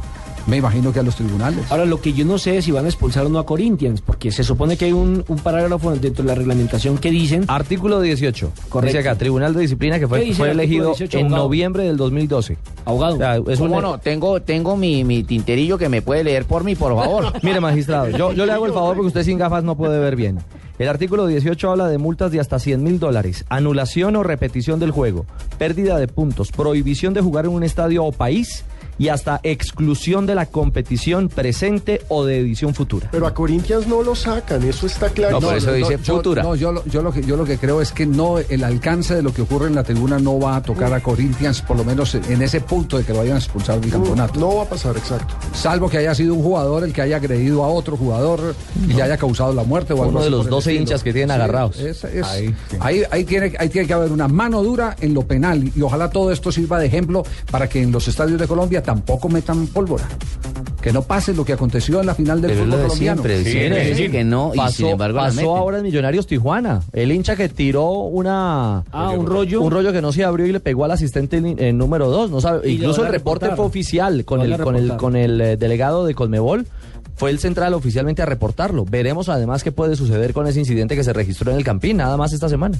me 0.47 0.57
imagino 0.57 0.93
que 0.93 0.99
a 0.99 1.03
los 1.03 1.15
tribunales. 1.15 1.71
Ahora, 1.71 1.85
lo 1.85 1.99
que 2.01 2.13
yo 2.13 2.23
no 2.25 2.37
sé 2.37 2.57
es 2.57 2.65
si 2.65 2.71
van 2.71 2.85
a 2.85 2.87
expulsar 2.87 3.25
o 3.25 3.29
no 3.29 3.39
a 3.39 3.45
Corinthians, 3.45 4.01
porque 4.01 4.31
se 4.31 4.43
supone 4.43 4.77
que 4.77 4.85
hay 4.85 4.91
un, 4.93 5.23
un 5.27 5.37
parágrafo 5.39 5.91
dentro 5.95 6.23
de 6.23 6.29
la 6.29 6.35
reglamentación 6.35 6.97
que 6.97 7.09
dicen... 7.11 7.45
Artículo 7.47 7.99
18. 8.01 8.51
Correcto. 8.69 8.97
Dice 8.97 9.07
acá, 9.09 9.17
Tribunal 9.17 9.53
de 9.53 9.61
Disciplina 9.61 9.95
que 9.95 10.01
¿Qué 10.01 10.07
fue, 10.07 10.33
fue 10.33 10.51
el 10.51 10.59
elegido 10.59 10.87
18, 10.89 11.17
en 11.17 11.25
abogado? 11.27 11.43
noviembre 11.45 11.83
del 11.83 11.97
2012. 11.97 12.57
Abogado. 12.85 13.15
O 13.15 13.17
sea, 13.17 13.35
es 13.37 13.59
un- 13.59 13.69
¿Cómo 13.69 13.81
no? 13.81 13.97
Tengo, 13.99 14.41
tengo 14.41 14.77
mi, 14.77 15.03
mi 15.03 15.23
tinterillo 15.23 15.77
que 15.77 15.89
me 15.89 16.01
puede 16.01 16.23
leer 16.23 16.45
por 16.45 16.63
mí, 16.63 16.75
por 16.75 16.95
favor. 16.95 17.33
Mire, 17.43 17.59
magistrado, 17.59 18.09
yo, 18.09 18.31
yo 18.33 18.45
le 18.45 18.51
hago 18.51 18.65
el 18.67 18.73
favor 18.73 18.95
porque 18.95 19.07
usted 19.07 19.23
sin 19.23 19.37
gafas 19.37 19.63
no 19.63 19.75
puede 19.75 19.97
ver 19.99 20.15
bien. 20.15 20.39
El 20.77 20.89
artículo 20.89 21.25
18 21.25 21.71
habla 21.71 21.87
de 21.87 21.97
multas 21.97 22.31
de 22.33 22.39
hasta 22.41 22.59
100 22.59 22.83
mil 22.83 22.99
dólares, 22.99 23.45
anulación 23.47 24.17
o 24.17 24.23
repetición 24.23 24.77
del 24.79 24.91
juego, 24.91 25.25
pérdida 25.57 25.97
de 25.97 26.07
puntos, 26.09 26.51
prohibición 26.51 27.13
de 27.13 27.21
jugar 27.21 27.45
en 27.45 27.51
un 27.51 27.63
estadio 27.63 28.03
o 28.03 28.11
país 28.11 28.65
y 28.97 29.09
hasta 29.09 29.39
exclusión 29.43 30.25
de 30.25 30.35
la 30.35 30.45
competición 30.45 31.29
presente 31.29 32.01
o 32.07 32.25
de 32.25 32.39
edición 32.39 32.73
futura. 32.73 33.09
Pero 33.11 33.27
a 33.27 33.33
Corinthians 33.33 33.87
no 33.87 34.01
lo 34.03 34.15
sacan, 34.15 34.63
eso 34.63 34.85
está 34.87 35.09
claro. 35.09 35.39
yo- 35.79 35.87
No, 36.43 36.55
yo, 36.55 36.71
lo- 36.71 36.85
yo 36.85 37.01
lo 37.01 37.11
que, 37.11 37.21
yo 37.23 37.35
lo 37.37 37.45
que 37.45 37.57
creo 37.57 37.81
es 37.81 37.91
que 37.91 38.05
no 38.05 38.37
el 38.39 38.63
alcance 38.63 39.15
de 39.15 39.21
lo 39.21 39.33
que 39.33 39.41
ocurre 39.41 39.67
en 39.67 39.75
la 39.75 39.83
tribuna 39.83 40.19
no 40.19 40.39
va 40.39 40.57
a 40.57 40.61
tocar 40.61 40.93
a 40.93 41.01
Corinthians, 41.01 41.61
por 41.61 41.77
lo 41.77 41.83
menos 41.83 42.15
en 42.15 42.41
ese 42.41 42.61
punto 42.61 42.97
de 42.97 43.03
que 43.03 43.11
lo 43.13 43.19
vayan 43.19 43.35
a 43.35 43.39
expulsar 43.39 43.79
del 43.81 43.91
campeonato. 43.91 44.39
No 44.39 44.55
va 44.57 44.63
a 44.63 44.69
pasar, 44.69 44.95
exacto. 44.97 45.33
Salvo 45.53 45.89
que 45.89 45.97
haya 45.97 46.13
sido 46.15 46.33
un 46.33 46.43
jugador 46.43 46.83
el 46.83 46.93
que 46.93 47.01
haya 47.01 47.17
agredido 47.17 47.63
a 47.63 47.67
otro 47.69 47.97
jugador 47.97 48.55
y 48.87 48.93
le 48.93 49.01
haya 49.01 49.17
causado 49.17 49.53
la 49.53 49.63
muerte 49.63 49.93
o 49.93 49.97
algo 49.97 50.09
Uno 50.09 50.19
de 50.19 50.25
así 50.25 50.31
los 50.31 50.39
por 50.41 50.45
el 50.47 50.51
12 50.51 50.69
estilo. 50.71 50.81
hinchas 50.81 51.03
que 51.03 51.13
tienen 51.13 51.31
agarrados. 51.31 51.79
es- 51.79 52.03
es- 52.03 52.25
Ahí, 52.25 52.55
ahí, 52.79 52.99
sí. 52.99 53.05
ahí 53.11 53.23
tiene, 53.25 53.53
ahí 53.59 53.69
tiene 53.69 53.87
que 53.87 53.93
haber 53.93 54.11
una 54.11 54.27
mano 54.27 54.63
dura 54.63 54.95
en 55.01 55.13
lo 55.13 55.23
penal 55.23 55.71
y 55.75 55.81
ojalá 55.81 56.09
todo 56.09 56.31
esto 56.31 56.51
sirva 56.51 56.79
de 56.79 56.87
ejemplo 56.87 57.23
para 57.51 57.67
que 57.69 57.81
en 57.81 57.91
los 57.91 58.07
estadios 58.07 58.39
de 58.39 58.47
Colombia 58.47 58.81
tampoco 58.85 59.27
metan 59.29 59.67
pólvora. 59.67 60.05
Que 60.81 60.93
no 60.93 61.01
pase 61.01 61.33
lo 61.33 61.43
que 61.43 61.53
aconteció 61.53 61.99
en 61.99 62.05
la 62.05 62.13
final 62.13 62.39
del 62.41 62.51
Pero 62.51 62.63
fútbol 62.63 62.69
lo 62.69 62.77
de 62.77 62.83
colombiano. 62.89 63.21
siempre, 63.23 63.51
siempre 63.51 63.85
dicen 63.89 64.11
que 64.11 64.23
no 64.23 64.51
y 64.53 64.57
pasó, 64.57 64.77
sin 64.77 64.87
embargo 64.89 65.17
pasó 65.17 65.57
ahora 65.57 65.77
en 65.79 65.83
Millonarios 65.83 66.27
Tijuana. 66.27 66.81
El 66.93 67.11
hincha 67.11 67.35
que 67.35 67.49
tiró 67.49 67.89
una 67.89 68.83
Ah, 68.91 69.09
un 69.09 69.25
rollo. 69.25 69.61
un 69.63 69.71
rollo 69.71 69.91
que 69.91 70.01
no 70.03 70.11
se 70.11 70.23
abrió 70.23 70.45
y 70.45 70.51
le 70.51 70.59
pegó 70.59 70.85
al 70.85 70.91
asistente 70.91 71.37
en, 71.37 71.59
en 71.59 71.77
número 71.79 72.09
2. 72.11 72.29
No 72.29 72.39
sabe, 72.39 72.69
Y 72.69 72.75
incluso 72.75 73.03
el 73.03 73.11
reporte 73.11 73.49
fue 73.55 73.65
oficial 73.65 74.25
con 74.25 74.41
el 74.41 74.57
con 74.59 74.75
el 74.75 74.95
con 74.95 75.15
el 75.15 75.41
eh, 75.41 75.57
delegado 75.57 76.05
de 76.05 76.13
Colmebol. 76.13 76.67
Fue 77.15 77.31
el 77.31 77.39
central 77.39 77.73
oficialmente 77.73 78.21
a 78.21 78.25
reportarlo. 78.25 78.83
Veremos 78.85 79.29
además 79.29 79.63
qué 79.63 79.71
puede 79.71 79.95
suceder 79.95 80.33
con 80.33 80.45
ese 80.47 80.59
incidente 80.59 80.95
que 80.95 81.03
se 81.03 81.13
registró 81.13 81.49
en 81.51 81.57
el 81.57 81.63
Campín, 81.63 81.97
nada 81.97 82.17
más 82.17 82.33
esta 82.33 82.49
semana. 82.49 82.77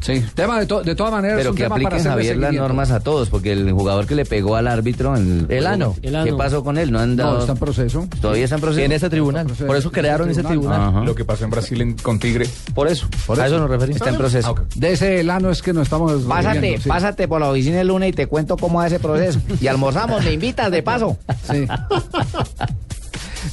Sí, 0.00 0.24
tema 0.34 0.60
de, 0.60 0.66
to- 0.66 0.82
de 0.82 0.94
todas 0.94 1.12
maneras. 1.12 1.38
Pero 1.38 1.50
un 1.50 1.56
que 1.56 1.62
tema 1.64 1.76
para 1.76 1.86
apliquen, 1.96 2.10
Javier, 2.12 2.36
las 2.36 2.52
normas 2.54 2.90
a 2.90 3.00
todos, 3.00 3.28
porque 3.30 3.52
el 3.52 3.70
jugador 3.72 4.06
que 4.06 4.14
le 4.14 4.24
pegó 4.24 4.56
al 4.56 4.68
árbitro... 4.68 5.16
En 5.16 5.46
El 5.48 5.66
ano. 5.66 5.96
¿Qué 6.00 6.08
El 6.08 6.16
ano. 6.16 6.36
pasó 6.36 6.62
con 6.62 6.78
él? 6.78 6.92
No 6.92 6.98
han 7.00 7.16
dado... 7.16 7.34
No, 7.34 7.40
está 7.40 7.52
en 7.52 7.58
proceso. 7.58 8.06
Todavía 8.20 8.44
está 8.44 8.56
en 8.56 8.60
proceso. 8.60 8.84
En 8.84 8.92
ese 8.92 9.10
tribunal. 9.10 9.46
Por 9.46 9.76
eso 9.76 9.90
crearon 9.90 10.30
ese 10.30 10.42
tribunal. 10.42 11.04
Lo 11.04 11.14
que 11.14 11.24
pasó 11.24 11.44
en 11.44 11.50
Brasil 11.50 11.80
en- 11.80 11.94
con 11.94 12.18
Tigre. 12.18 12.46
Por 12.74 12.88
eso. 12.88 13.08
Por 13.26 13.40
a 13.40 13.46
eso. 13.46 13.54
eso 13.56 13.62
nos 13.62 13.70
referimos. 13.70 13.96
Está 14.00 14.10
en 14.10 14.16
proceso. 14.18 14.54
De 14.74 14.92
ese 14.92 15.20
elano 15.20 15.50
es 15.50 15.62
que 15.62 15.72
nos 15.72 15.84
estamos. 15.84 16.22
Pásate, 16.22 16.78
sí. 16.80 16.88
pásate 16.88 17.26
por 17.28 17.40
la 17.40 17.50
oficina 17.50 17.80
el 17.80 17.88
lunes 17.88 18.10
y 18.10 18.12
te 18.12 18.26
cuento 18.26 18.56
cómo 18.56 18.82
es 18.82 18.92
ese 18.92 19.00
proceso. 19.00 19.40
Y 19.60 19.66
almorzamos, 19.66 20.24
me 20.24 20.32
invitas 20.32 20.70
de 20.70 20.82
paso. 20.82 21.16
Sí. 21.50 21.66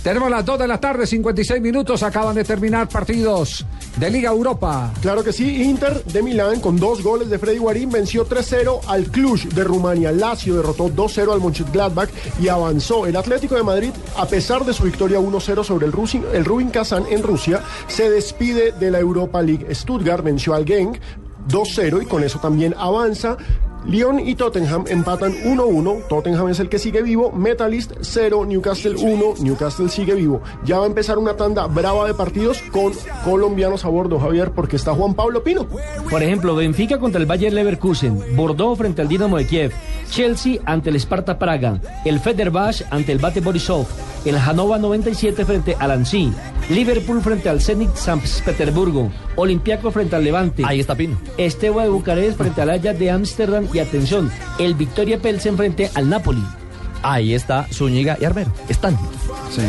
Tenemos 0.02 0.30
las 0.30 0.44
2 0.46 0.60
de 0.60 0.68
la 0.68 0.80
tarde, 0.80 1.06
56 1.08 1.62
minutos. 1.62 2.04
Acaban 2.04 2.36
de 2.36 2.44
terminar 2.44 2.90
partidos 2.90 3.66
de 3.98 4.10
Liga 4.10 4.32
Europa. 4.32 4.92
Claro 5.02 5.24
que 5.24 5.32
sí, 5.32 5.64
Inter 5.64 6.04
de 6.06 6.24
Milán 6.24 6.60
con 6.60 6.78
dos 6.78 7.02
goles 7.04 7.30
de 7.30 7.38
Freddy 7.40 7.58
Guarín 7.60 7.90
venció 7.90 8.28
3-0 8.28 8.82
al 8.88 9.06
Cluj 9.06 9.44
de 9.54 9.64
Rumania. 9.64 10.12
Lazio 10.12 10.56
derrotó 10.56 10.90
2-0 10.90 11.32
al 11.34 11.40
Mönchengladbach 11.42 12.10
y 12.42 12.48
avanzó. 12.48 13.06
El 13.06 13.16
Atlético 13.16 13.56
de 13.56 13.64
Madrid, 13.64 13.92
a 14.18 14.26
pesar 14.26 14.66
de 14.66 14.74
su 14.74 14.84
victoria 14.84 15.20
1-0 15.20 15.64
sobre 15.64 15.86
el, 15.86 15.94
Rusin- 15.94 16.26
el 16.34 16.44
Rubin 16.46 16.70
Kazan 16.70 17.06
en 17.10 17.24
Rusia, 17.24 17.62
se 17.88 18.10
despide 18.10 18.72
de 18.74 18.92
la 18.92 19.00
Europa 19.00 19.42
League. 19.42 19.74
Stuttgart 19.74 20.24
venció 20.24 20.54
al 20.54 20.66
Genk 20.66 20.98
2-0 21.50 22.04
y 22.04 22.06
con 22.06 22.24
eso 22.24 22.40
también 22.40 22.74
avanza. 22.78 23.38
Lyon 23.86 24.20
y 24.20 24.36
Tottenham 24.36 24.86
empatan 24.88 25.34
1-1. 25.44 26.08
Tottenham 26.08 26.50
es 26.50 26.60
el 26.60 26.70
que 26.70 26.80
sigue 26.80 27.02
vivo. 27.02 27.32
Metalist 27.32 27.94
0, 28.02 28.46
Newcastle 28.46 28.96
1. 28.96 29.36
Newcastle 29.42 29.90
sigue 29.90 30.16
vivo. 30.16 30.42
Ya 30.66 30.78
va 30.78 30.86
a 30.86 30.88
empezar 30.88 31.18
una 31.18 31.36
tanda 31.36 31.68
brava 31.68 32.08
de 32.08 32.14
partidos 32.14 32.62
con 32.72 32.94
colombianos 33.24 33.86
a 33.86 33.90
bordo, 33.90 34.20
Javier, 34.20 34.52
porque 34.52 34.76
está 34.76 34.94
Juan 34.94 35.14
Pablo 35.14 35.44
Pino. 35.44 35.68
Por 36.10 36.24
ejemplo, 36.24 36.56
Benfica 36.56 37.00
contra 37.00 37.20
el 37.20 37.28
Bayer 37.28 37.54
Leverkusen, 37.54 38.36
Bordeaux 38.36 38.78
frente 38.78 39.02
al 39.02 39.08
Dinamo 39.08 39.38
de 39.38 39.48
Kiev, 39.48 39.72
Chelsea 40.10 40.60
ante 40.66 40.90
el 40.90 40.96
Sparta 40.98 41.38
Praga, 41.38 41.80
el 42.06 42.20
Fenerbahce 42.20 42.86
ante 42.90 43.12
el 43.12 43.20
Bate 43.20 43.42
Borisov, 43.42 43.86
el 44.26 44.38
Hanova 44.38 44.78
97 44.78 45.46
frente 45.46 45.76
al 45.80 45.92
Annecy, 45.92 46.32
Liverpool 46.70 47.22
frente 47.22 47.50
al 47.50 47.62
Zenit 47.62 47.94
San 47.96 48.22
Petersburgo, 48.46 49.12
Olympiaco 49.36 49.92
frente 49.92 50.16
al 50.16 50.24
Levante. 50.24 50.64
Ahí 50.66 50.80
está 50.80 50.96
Pino. 50.96 51.18
Esteban 51.38 51.86
de 51.86 51.90
Bucarest 51.90 52.38
frente 52.38 52.62
al 52.62 52.70
Ajax 52.70 53.00
de 53.00 53.12
Ámsterdam 53.12 53.68
y 53.74 53.80
atención, 53.80 54.32
el 54.60 54.76
Victoria 54.76 55.18
Pelsen 55.20 55.58
frente 55.58 55.90
al 55.96 56.10
Napoli. 56.10 56.44
Ahí 57.06 57.34
está 57.34 57.68
Zúñiga 57.70 58.18
y 58.22 58.24
Armero. 58.24 58.50
Están. 58.70 58.98
Sí, 59.52 59.62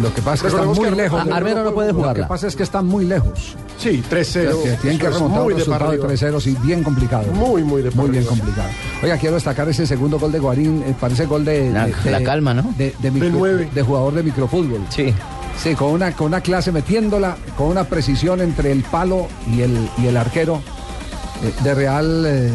lo, 0.00 0.14
que 0.14 0.22
pasa 0.22 0.34
es 0.34 0.40
que 0.42 0.48
están 0.60 0.66
muy 0.68 0.88
que 0.88 0.90
lejos. 0.96 1.20
Ar- 1.20 1.32
Armero 1.32 1.64
no 1.64 1.72
puede 1.74 1.92
Lo 1.92 2.14
que 2.14 2.22
pasa 2.22 2.46
es 2.46 2.54
que 2.54 2.62
están 2.62 2.86
muy 2.86 3.04
lejos. 3.04 3.56
Sí, 3.76 4.02
3-0. 4.08 4.62
Que 4.62 4.70
tienen 4.80 4.98
que 5.00 5.10
remontar 5.10 5.42
muy 5.42 5.52
un 5.54 5.58
resultado 5.58 5.90
de 5.90 5.96
arriba. 6.04 6.12
3-0, 6.14 6.40
sí, 6.40 6.56
bien 6.62 6.84
complicado. 6.84 7.24
Muy, 7.32 7.64
muy 7.64 7.82
de 7.82 7.90
Muy 7.90 8.10
bien 8.10 8.24
complicado. 8.24 8.68
Oiga, 9.02 9.16
quiero 9.18 9.34
destacar 9.34 9.68
ese 9.68 9.84
segundo 9.84 10.18
gol 10.20 10.30
de 10.30 10.38
Guarín. 10.38 10.84
eh, 10.86 10.94
parece 10.98 11.26
gol 11.26 11.44
de. 11.44 11.70
La- 11.72 11.86
de- 11.86 12.10
la 12.10 12.18
de- 12.20 12.24
calma, 12.24 12.54
¿no? 12.54 12.72
De, 12.78 12.94
de 13.00 13.10
micro- 13.10 13.30
nueve. 13.32 13.68
de 13.74 13.82
jugador 13.82 14.14
de 14.14 14.22
microfútbol. 14.22 14.80
Sí. 14.90 15.12
Sí, 15.60 15.74
con 15.74 15.90
una, 15.90 16.12
con 16.12 16.28
una 16.28 16.40
clase 16.40 16.70
metiéndola, 16.70 17.36
con 17.58 17.66
una 17.66 17.82
precisión 17.84 18.40
entre 18.40 18.70
el 18.70 18.82
palo 18.84 19.26
y 19.52 19.62
el, 19.62 19.76
y 19.98 20.06
el 20.06 20.16
arquero. 20.16 20.62
eh, 21.42 21.52
de 21.64 21.74
real 21.74 22.24
eh, 22.26 22.50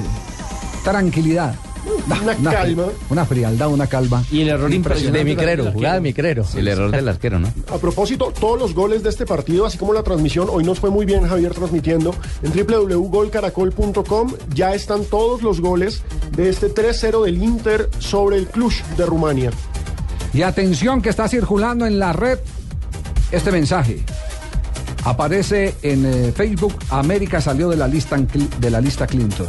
tranquilidad. 0.86 1.56
Una 2.22 2.52
calma. 2.52 2.86
Una 3.10 3.26
frialdad, 3.26 3.68
una 3.70 3.88
calma. 3.88 4.24
Y 4.32 4.42
el 4.42 4.50
error 4.50 4.74
impresionante. 4.74 5.20
De 5.20 5.26
Micrero, 5.26 5.72
jugada 5.72 5.96
de. 5.96 6.02
Micrero. 6.02 6.46
El 6.56 6.68
error 6.68 6.92
del 6.92 7.10
arquero, 7.10 7.40
¿no? 7.40 7.52
A 7.72 7.78
propósito, 7.78 8.32
todos 8.40 8.60
los 8.60 8.74
goles 8.74 9.04
de 9.04 9.10
este 9.10 9.26
partido, 9.26 9.66
así 9.66 9.78
como 9.78 9.94
la 9.94 10.04
transmisión, 10.04 10.48
hoy 10.50 10.64
nos 10.64 10.80
fue 10.80 10.90
muy 10.90 11.06
bien 11.06 11.28
Javier 11.28 11.54
transmitiendo 11.54 12.16
en 12.44 12.54
www.golcaracol.com. 12.54 14.34
Ya 14.54 14.74
están 14.74 15.06
todos 15.06 15.42
los 15.42 15.60
goles 15.60 16.04
de 16.36 16.50
este 16.50 16.74
3-0 16.74 17.26
del 17.26 17.42
Inter 17.42 17.90
sobre 18.00 18.38
el 18.38 18.48
Cluj 18.48 18.74
de 18.98 19.06
Rumania. 19.06 19.52
Y 20.34 20.44
atención 20.44 21.02
que 21.02 21.10
está 21.10 21.28
circulando 21.28 21.86
en 21.86 22.00
la 22.00 22.14
red 22.14 22.40
este 23.32 23.52
mensaje. 23.52 24.04
Aparece 25.06 25.76
en 25.84 26.06
eh, 26.06 26.32
Facebook, 26.36 26.74
América 26.90 27.40
salió 27.40 27.70
de 27.70 27.78
la 27.78 27.88
lista 27.88 28.18
de 28.60 28.70
la 28.72 28.82
lista 28.82 29.06
Clinton. 29.06 29.48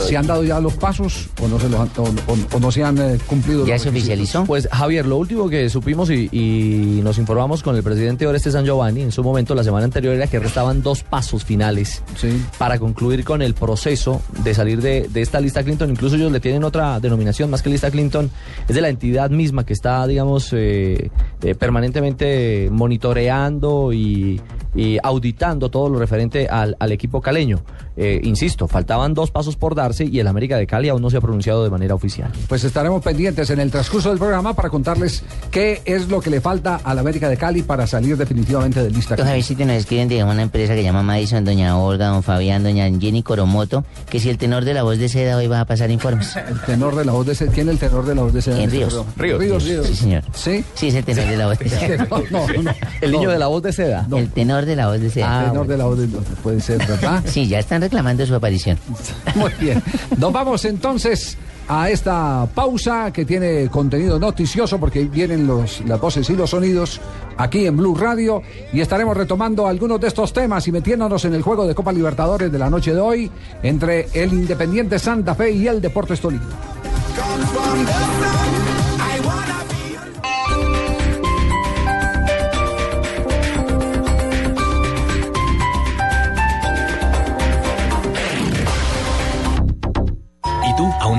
¿Se 0.00 0.16
han 0.16 0.26
dado 0.26 0.42
ya 0.42 0.58
los 0.60 0.74
pasos 0.74 1.28
o 1.40 1.46
no 1.48 1.60
se, 1.60 1.68
los 1.68 1.78
han- 1.80 1.90
o, 1.96 2.02
o- 2.02 2.56
o 2.56 2.60
no 2.60 2.72
se 2.72 2.82
han 2.82 2.98
eh, 2.98 3.18
cumplido? 3.26 3.64
¿Ya 3.66 3.74
los 3.74 3.82
se 3.82 3.88
requisitos? 3.90 4.16
oficializó? 4.18 4.44
Pues 4.46 4.68
Javier, 4.70 5.06
lo 5.06 5.16
último 5.18 5.48
que 5.48 5.70
supimos 5.70 6.10
y, 6.10 6.28
y 6.32 7.00
nos 7.04 7.18
informamos 7.18 7.62
con 7.62 7.76
el 7.76 7.82
presidente 7.84 8.26
Oreste 8.26 8.50
San 8.50 8.64
Giovanni 8.64 9.02
en 9.02 9.12
su 9.12 9.22
momento 9.22 9.54
la 9.54 9.62
semana 9.62 9.84
anterior 9.84 10.14
era 10.14 10.26
que 10.26 10.38
restaban 10.40 10.82
dos 10.82 11.02
pasos 11.04 11.44
finales 11.44 12.02
Sí. 12.16 12.42
para 12.58 12.78
concluir 12.78 13.22
con 13.24 13.42
el 13.42 13.54
proceso 13.54 14.20
de 14.42 14.54
salir 14.54 14.82
de, 14.82 15.08
de 15.08 15.22
esta 15.22 15.40
lista 15.40 15.62
Clinton. 15.62 15.88
Incluso 15.90 16.16
ellos 16.16 16.32
le 16.32 16.40
tienen 16.40 16.64
otra 16.64 16.98
denominación 16.98 17.48
más 17.50 17.62
que 17.62 17.70
lista 17.70 17.90
Clinton, 17.92 18.28
es 18.68 18.74
de 18.74 18.80
la 18.80 18.88
entidad 18.88 19.30
misma 19.30 19.64
que 19.64 19.72
está, 19.72 20.04
digamos, 20.06 20.52
eh, 20.52 21.10
eh, 21.42 21.54
permanentemente 21.54 22.68
monitoreando 22.72 23.92
y, 23.92 24.40
y 24.74 24.95
auditando 25.02 25.70
todo 25.70 25.88
lo 25.88 25.98
referente 25.98 26.48
al, 26.48 26.76
al 26.78 26.92
equipo 26.92 27.20
caleño. 27.20 27.60
Eh, 27.96 28.20
insisto, 28.24 28.68
faltaban 28.68 29.14
dos 29.14 29.30
pasos 29.30 29.56
por 29.56 29.74
darse 29.74 30.04
y 30.04 30.18
el 30.20 30.26
América 30.26 30.56
de 30.58 30.66
Cali 30.66 30.88
aún 30.88 31.00
no 31.00 31.08
se 31.10 31.16
ha 31.16 31.20
pronunciado 31.20 31.64
de 31.64 31.70
manera 31.70 31.94
oficial. 31.94 32.30
Pues 32.48 32.62
estaremos 32.64 33.02
pendientes 33.02 33.48
en 33.50 33.60
el 33.60 33.70
transcurso 33.70 34.10
del 34.10 34.18
programa 34.18 34.54
para 34.54 34.68
contarles 34.68 35.22
qué 35.50 35.80
es 35.84 36.08
lo 36.08 36.20
que 36.20 36.30
le 36.30 36.40
falta 36.40 36.80
a 36.82 36.94
la 36.94 37.00
América 37.00 37.28
de 37.28 37.36
Cali 37.36 37.62
para 37.62 37.86
salir 37.86 38.16
definitivamente 38.16 38.82
del 38.82 38.92
lista. 38.92 39.14
Entonces, 39.14 39.30
a 39.30 39.34
ver 39.34 39.42
si 39.42 39.54
te 39.56 39.64
nos 39.64 39.76
escriben 39.76 40.08
de 40.08 40.22
una 40.24 40.42
empresa 40.42 40.74
que 40.74 40.82
llama 40.82 41.02
Madison, 41.02 41.44
doña 41.44 41.78
Olga, 41.78 42.08
don 42.08 42.22
Fabián, 42.22 42.62
doña 42.62 42.86
Jenny 42.98 43.22
Coromoto, 43.22 43.84
que 44.10 44.20
si 44.20 44.28
el 44.28 44.38
tenor 44.38 44.64
de 44.64 44.74
la 44.74 44.82
voz 44.82 44.98
de 44.98 45.08
seda 45.08 45.36
hoy 45.36 45.46
va 45.46 45.60
a 45.60 45.64
pasar 45.64 45.90
informes. 45.90 46.36
El 46.46 46.60
tenor 46.62 46.94
de 46.96 47.04
la 47.04 47.12
voz 47.12 47.26
de 47.26 47.32
ese, 47.32 47.46
¿quién 47.48 47.68
es 47.68 47.74
el 47.74 47.78
tenor 47.78 48.04
de 48.06 48.14
la 48.14 48.22
voz 48.22 48.32
de 48.32 48.38
ese? 48.40 48.62
En 48.62 48.70
Ríos. 48.70 48.94
Ríos, 49.16 49.38
Ríos. 49.40 49.64
Ríos. 49.64 49.86
Sí, 49.86 49.94
señor. 49.94 50.22
¿Sí? 50.34 50.64
Sí, 50.74 50.88
es 50.88 50.94
el 50.94 51.04
tenor 51.04 51.26
de 51.26 51.36
la 51.36 51.46
voz 51.46 51.58
de 51.58 51.68
seda. 51.70 52.06
No, 52.10 52.22
no, 52.30 52.62
no. 52.62 52.70
El 53.00 53.12
niño 53.12 53.30
de 53.30 53.38
la 53.38 53.46
voz 53.46 53.62
de 53.62 53.72
seda. 53.72 54.06
El 54.14 54.30
tenor 54.30 54.64
de 54.64 54.76
la 54.76 54.88
voz 54.88 55.00
de 55.00 55.10
seda. 55.10 55.44
El 55.44 55.50
tenor 55.50 55.66
de 55.66 55.76
la 55.76 55.84
voz 55.84 55.98
de 55.98 56.06
puede 56.42 56.60
ser, 56.60 56.78
¿verdad? 56.78 57.22
Sí, 57.26 57.46
ya 57.48 57.58
están 57.58 57.82
reclamando 57.86 58.26
su 58.26 58.34
aparición. 58.34 58.78
Muy 59.36 59.52
bien. 59.60 59.82
Nos 60.18 60.32
vamos 60.32 60.64
entonces 60.64 61.38
a 61.68 61.88
esta 61.90 62.48
pausa 62.54 63.12
que 63.12 63.24
tiene 63.24 63.68
contenido 63.68 64.18
noticioso 64.18 64.78
porque 64.78 65.04
vienen 65.04 65.46
los, 65.46 65.84
las 65.84 66.00
voces 66.00 66.28
y 66.30 66.36
los 66.36 66.50
sonidos 66.50 67.00
aquí 67.36 67.66
en 67.66 67.76
Blue 67.76 67.94
Radio 67.94 68.42
y 68.72 68.80
estaremos 68.80 69.16
retomando 69.16 69.66
algunos 69.66 70.00
de 70.00 70.08
estos 70.08 70.32
temas 70.32 70.66
y 70.68 70.72
metiéndonos 70.72 71.24
en 71.24 71.34
el 71.34 71.42
juego 71.42 71.66
de 71.66 71.74
Copa 71.74 71.92
Libertadores 71.92 72.50
de 72.50 72.58
la 72.58 72.70
noche 72.70 72.92
de 72.92 73.00
hoy 73.00 73.30
entre 73.62 74.08
el 74.14 74.32
Independiente 74.32 74.98
Santa 74.98 75.34
Fe 75.34 75.52
y 75.52 75.66
el 75.66 75.80
Deportes 75.80 76.20
Tolima. 76.20 76.46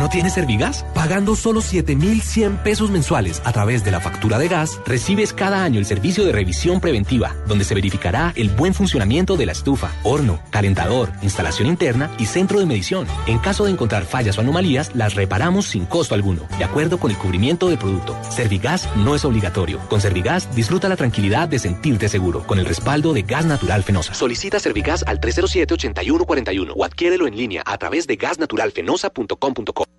¿Tienes 0.10 0.34
Servigas? 0.34 0.86
Pagando 0.94 1.36
solo 1.36 1.62
7,100 1.62 2.58
pesos 2.58 2.90
mensuales 2.90 3.42
a 3.44 3.52
través 3.52 3.84
de 3.84 3.92
la 3.92 4.00
factura 4.00 4.40
de 4.40 4.48
gas, 4.48 4.80
recibes 4.86 5.34
cada 5.34 5.64
año 5.64 5.80
el 5.80 5.86
servicio 5.86 6.24
de 6.24 6.32
revisión 6.32 6.80
preventiva, 6.80 7.36
donde 7.46 7.66
se 7.66 7.76
verificará 7.76 8.32
el 8.36 8.50
buen 8.50 8.74
funcionamiento 8.74 9.36
de 9.36 9.46
la 9.46 9.52
estufa, 9.52 9.92
horno, 10.04 10.40
calentador, 10.50 11.12
instalación 11.22 11.68
interna 11.68 12.10
y 12.18 12.26
centro 12.26 12.60
de 12.60 12.66
medición. 12.66 13.06
En 13.26 13.40
caso 13.40 13.66
de 13.66 13.72
encontrar 13.72 14.06
fallas 14.06 14.38
o 14.38 14.42
anomalías, 14.42 14.96
las 14.96 15.16
reparamos 15.16 15.66
sin 15.66 15.86
costo 15.86 16.16
alguno, 16.16 16.44
de 16.58 16.64
acuerdo 16.64 17.00
con 17.00 17.12
el 17.12 17.18
cubrimiento 17.18 17.68
del 17.68 17.78
producto. 17.78 18.16
Servigas 18.30 18.90
no 18.96 19.14
es 19.16 19.26
obligatorio. 19.26 19.80
Con 19.90 20.00
Servigas 20.00 20.56
disfruta 20.56 20.90
la 20.90 20.96
tranquilidad 20.96 21.50
de 21.50 21.60
sentirte 21.60 22.08
seguro, 22.08 22.46
con 22.48 22.60
el 22.60 22.66
respaldo 22.66 23.14
de 23.14 23.24
Gas 23.24 23.46
Natural 23.46 23.84
Fenosa. 23.84 24.14
Solicita 24.14 24.60
Servigas 24.60 25.04
al 25.06 25.20
307-8141 25.20 26.74
o 26.76 26.86
adquiérelo 26.86 27.28
en 27.28 27.36
línea 27.36 27.64
a 27.66 27.78
través 27.78 28.08
de 28.08 28.16
gasnaturalfenosa.com.co. 28.16 29.97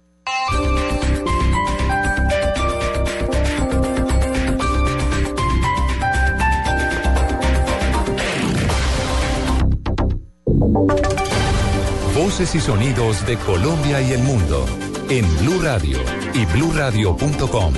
Voces 12.15 12.55
y 12.55 12.61
sonidos 12.61 13.27
de 13.27 13.37
Colombia 13.39 14.01
y 14.01 14.13
el 14.13 14.23
mundo 14.23 14.65
en 15.09 15.25
Blue 15.39 15.61
Radio 15.63 15.99
y 16.35 16.45
bluradio.com, 16.47 17.75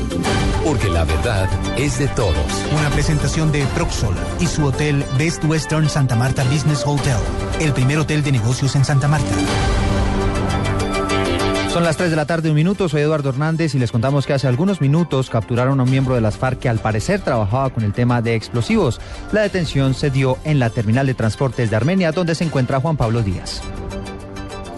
porque 0.65 0.89
la 0.89 1.05
verdad 1.05 1.49
es 1.79 1.99
de 1.99 2.09
todos. 2.09 2.35
Una 2.77 2.91
presentación 2.91 3.53
de 3.53 3.65
Proxol 3.75 4.15
y 4.41 4.47
su 4.47 4.65
hotel 4.65 5.05
Best 5.19 5.45
Western 5.45 5.89
Santa 5.89 6.17
Marta 6.17 6.45
Business 6.45 6.83
Hotel, 6.85 7.19
el 7.61 7.73
primer 7.73 7.99
hotel 7.99 8.23
de 8.23 8.33
negocios 8.33 8.75
en 8.77 8.85
Santa 8.85 9.09
Marta. 9.09 9.31
Son 11.73 11.85
las 11.85 11.97
3 11.97 12.11
de 12.11 12.17
la 12.17 12.27
tarde, 12.27 12.49
un 12.49 12.57
minuto. 12.57 12.89
Soy 12.89 13.03
Eduardo 13.03 13.29
Hernández 13.29 13.77
y 13.77 13.79
les 13.79 13.93
contamos 13.93 14.27
que 14.27 14.33
hace 14.33 14.49
algunos 14.49 14.81
minutos 14.81 15.31
capturaron 15.31 15.79
a 15.79 15.85
un 15.85 15.91
miembro 15.91 16.17
de 16.17 16.21
las 16.21 16.37
FARC 16.37 16.59
que 16.59 16.69
al 16.69 16.81
parecer 16.81 17.21
trabajaba 17.21 17.71
con 17.71 17.85
el 17.85 17.93
tema 17.93 18.21
de 18.23 18.35
explosivos. 18.35 19.01
La 19.31 19.43
detención 19.43 19.95
se 19.95 20.11
dio 20.11 20.37
en 20.43 20.59
la 20.59 20.71
terminal 20.71 21.07
de 21.07 21.15
transportes 21.15 21.71
de 21.71 21.77
Armenia, 21.77 22.11
donde 22.11 22.35
se 22.35 22.43
encuentra 22.43 22.81
Juan 22.81 22.97
Pablo 22.97 23.23
Díaz. 23.23 23.63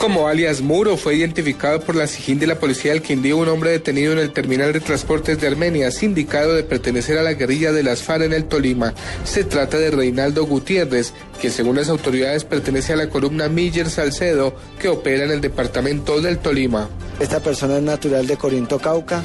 Como 0.03 0.27
alias 0.27 0.63
Muro 0.63 0.97
fue 0.97 1.15
identificado 1.15 1.79
por 1.79 1.95
la 1.95 2.09
SIGIN 2.09 2.41
de 2.41 2.49
la 2.49 2.59
Policía 2.59 2.91
del 2.91 3.03
Quindío 3.03 3.37
un 3.37 3.47
hombre 3.47 3.71
detenido 3.71 4.11
en 4.11 4.19
el 4.19 4.33
terminal 4.33 4.73
de 4.73 4.81
transportes 4.81 5.41
de 5.41 5.47
Armenia, 5.47 5.93
sindicado 5.93 6.55
de 6.55 6.65
pertenecer 6.65 7.19
a 7.19 7.23
la 7.23 7.35
guerrilla 7.35 7.71
de 7.71 7.85
las 7.85 8.03
FARC 8.03 8.25
en 8.25 8.33
el 8.33 8.47
Tolima. 8.47 8.95
Se 9.23 9.45
trata 9.45 9.79
de 9.79 9.93
Reinaldo 9.93 10.45
Gutiérrez, 10.45 11.13
que 11.41 11.51
según 11.51 11.77
las 11.77 11.89
autoridades 11.89 12.43
pertenece 12.43 12.95
a 12.95 12.97
la 12.97 13.09
columna 13.09 13.49
Miller 13.49 13.89
Salcedo, 13.89 14.57
que 14.81 14.89
opera 14.89 15.23
en 15.23 15.31
el 15.31 15.41
departamento 15.41 16.21
del 16.21 16.39
Tolima. 16.39 16.89
Esta 17.21 17.39
persona 17.39 17.77
es 17.77 17.85
natural 17.85 18.27
de 18.27 18.37
Corinto, 18.37 18.81
Cauca 18.81 19.23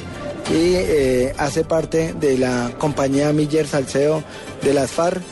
y 0.48 0.76
eh, 0.76 1.34
hace 1.38 1.64
parte 1.64 2.14
de 2.20 2.38
la 2.38 2.70
compañía 2.78 3.32
Miller 3.32 3.66
Salcedo 3.66 4.22
de 4.62 4.74
las 4.74 4.92
FARC, 4.92 5.22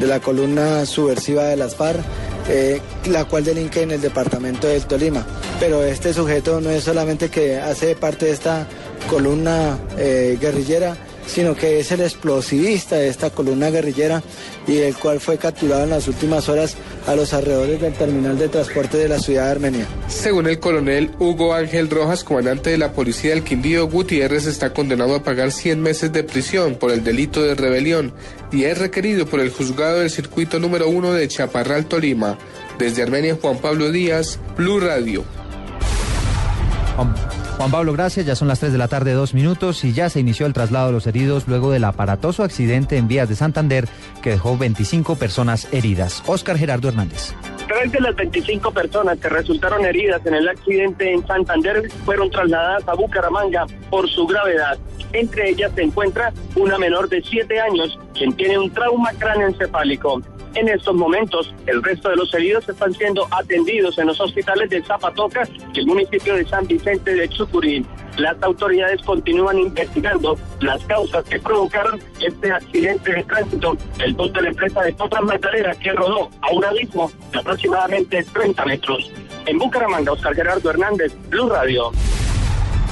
de 0.00 0.06
la 0.06 0.20
columna 0.20 0.86
subversiva 0.86 1.44
de 1.44 1.58
las 1.58 1.76
FARC 1.76 2.00
eh, 2.48 2.80
la 3.06 3.24
cual 3.24 3.44
delinque 3.44 3.82
en 3.82 3.92
el 3.92 4.00
departamento 4.00 4.66
del 4.66 4.84
Tolima. 4.86 5.24
Pero 5.60 5.82
este 5.82 6.12
sujeto 6.12 6.60
no 6.60 6.70
es 6.70 6.84
solamente 6.84 7.28
que 7.28 7.58
hace 7.58 7.94
parte 7.94 8.26
de 8.26 8.32
esta 8.32 8.66
columna 9.08 9.78
eh, 9.96 10.38
guerrillera, 10.40 10.96
sino 11.26 11.54
que 11.54 11.80
es 11.80 11.90
el 11.92 12.00
explosivista 12.02 12.96
de 12.96 13.08
esta 13.08 13.30
columna 13.30 13.70
guerrillera 13.70 14.22
y 14.66 14.78
el 14.78 14.94
cual 14.96 15.20
fue 15.20 15.38
capturado 15.38 15.84
en 15.84 15.90
las 15.90 16.08
últimas 16.08 16.48
horas 16.48 16.76
a 17.06 17.14
los 17.14 17.32
alrededores 17.34 17.80
del 17.80 17.92
terminal 17.94 18.38
de 18.38 18.48
transporte 18.48 18.96
de 18.96 19.08
la 19.08 19.18
ciudad 19.18 19.44
de 19.46 19.50
Armenia. 19.50 19.86
Según 20.08 20.46
el 20.46 20.58
coronel 20.58 21.10
Hugo 21.18 21.54
Ángel 21.54 21.90
Rojas, 21.90 22.24
comandante 22.24 22.70
de 22.70 22.78
la 22.78 22.92
policía 22.92 23.30
del 23.30 23.44
Quindío, 23.44 23.88
Gutiérrez 23.88 24.46
está 24.46 24.72
condenado 24.72 25.14
a 25.14 25.22
pagar 25.22 25.52
100 25.52 25.80
meses 25.80 26.12
de 26.12 26.24
prisión 26.24 26.76
por 26.76 26.90
el 26.90 27.04
delito 27.04 27.42
de 27.42 27.54
rebelión 27.54 28.12
y 28.52 28.64
es 28.64 28.78
requerido 28.78 29.26
por 29.26 29.40
el 29.40 29.50
juzgado 29.50 30.00
del 30.00 30.10
circuito 30.10 30.58
número 30.58 30.88
1 30.88 31.12
de 31.12 31.28
Chaparral, 31.28 31.86
Tolima. 31.86 32.38
Desde 32.78 33.02
Armenia, 33.02 33.38
Juan 33.40 33.58
Pablo 33.58 33.90
Díaz, 33.92 34.38
Blue 34.56 34.80
Radio. 34.80 35.24
Juan 37.56 37.70
Pablo, 37.70 37.92
gracias. 37.92 38.26
Ya 38.26 38.34
son 38.34 38.48
las 38.48 38.58
3 38.58 38.72
de 38.72 38.78
la 38.78 38.88
tarde, 38.88 39.12
dos 39.12 39.32
minutos, 39.32 39.84
y 39.84 39.92
ya 39.92 40.08
se 40.10 40.18
inició 40.18 40.46
el 40.46 40.52
traslado 40.52 40.88
de 40.88 40.92
los 40.92 41.06
heridos 41.06 41.46
luego 41.46 41.70
del 41.70 41.84
aparatoso 41.84 42.42
accidente 42.42 42.96
en 42.96 43.06
vías 43.06 43.28
de 43.28 43.36
Santander 43.36 43.88
que 44.22 44.30
dejó 44.30 44.58
25 44.58 45.16
personas 45.16 45.68
heridas. 45.72 46.22
Oscar 46.26 46.58
Gerardo 46.58 46.88
Hernández. 46.88 47.32
Tres 47.68 47.92
de 47.92 48.00
las 48.00 48.14
25 48.16 48.72
personas 48.72 49.18
que 49.18 49.28
resultaron 49.28 49.86
heridas 49.86 50.20
en 50.26 50.34
el 50.34 50.48
accidente 50.48 51.12
en 51.12 51.26
Santander 51.26 51.88
fueron 52.04 52.28
trasladadas 52.28 52.86
a 52.88 52.94
Bucaramanga 52.94 53.66
por 53.88 54.10
su 54.10 54.26
gravedad. 54.26 54.76
Entre 55.12 55.50
ellas 55.50 55.70
se 55.74 55.82
encuentra 55.82 56.32
una 56.56 56.76
menor 56.76 57.08
de 57.08 57.22
7 57.22 57.60
años, 57.60 57.98
quien 58.14 58.32
tiene 58.34 58.58
un 58.58 58.70
trauma 58.70 59.12
cráneoencefálico. 59.16 60.20
En 60.54 60.68
estos 60.68 60.94
momentos, 60.94 61.52
el 61.66 61.82
resto 61.82 62.10
de 62.10 62.16
los 62.16 62.32
heridos 62.32 62.68
están 62.68 62.92
siendo 62.94 63.26
atendidos 63.30 63.98
en 63.98 64.06
los 64.06 64.20
hospitales 64.20 64.70
de 64.70 64.82
Zapatoca 64.84 65.48
y 65.72 65.80
el 65.80 65.86
municipio 65.86 66.36
de 66.36 66.46
San 66.46 66.66
Vicente 66.66 67.14
de 67.14 67.28
Chucurí. 67.28 67.84
Las 68.18 68.40
autoridades 68.40 69.02
continúan 69.02 69.58
investigando 69.58 70.38
las 70.60 70.84
causas 70.84 71.24
que 71.24 71.40
provocaron 71.40 72.00
este 72.20 72.52
accidente 72.52 73.12
de 73.12 73.24
tránsito. 73.24 73.76
El 73.98 74.14
bus 74.14 74.32
de 74.32 74.42
la 74.42 74.48
empresa 74.50 74.82
de 74.82 74.92
Potras 74.92 75.24
Metalera 75.24 75.74
que 75.74 75.92
rodó 75.92 76.30
a 76.40 76.52
un 76.52 76.64
abismo 76.64 77.10
de 77.32 77.40
aproximadamente 77.40 78.22
30 78.32 78.64
metros. 78.64 79.10
En 79.46 79.58
Bucaramanga, 79.58 80.12
Oscar 80.12 80.36
Gerardo 80.36 80.70
Hernández, 80.70 81.12
Blue 81.30 81.48
Radio. 81.48 81.90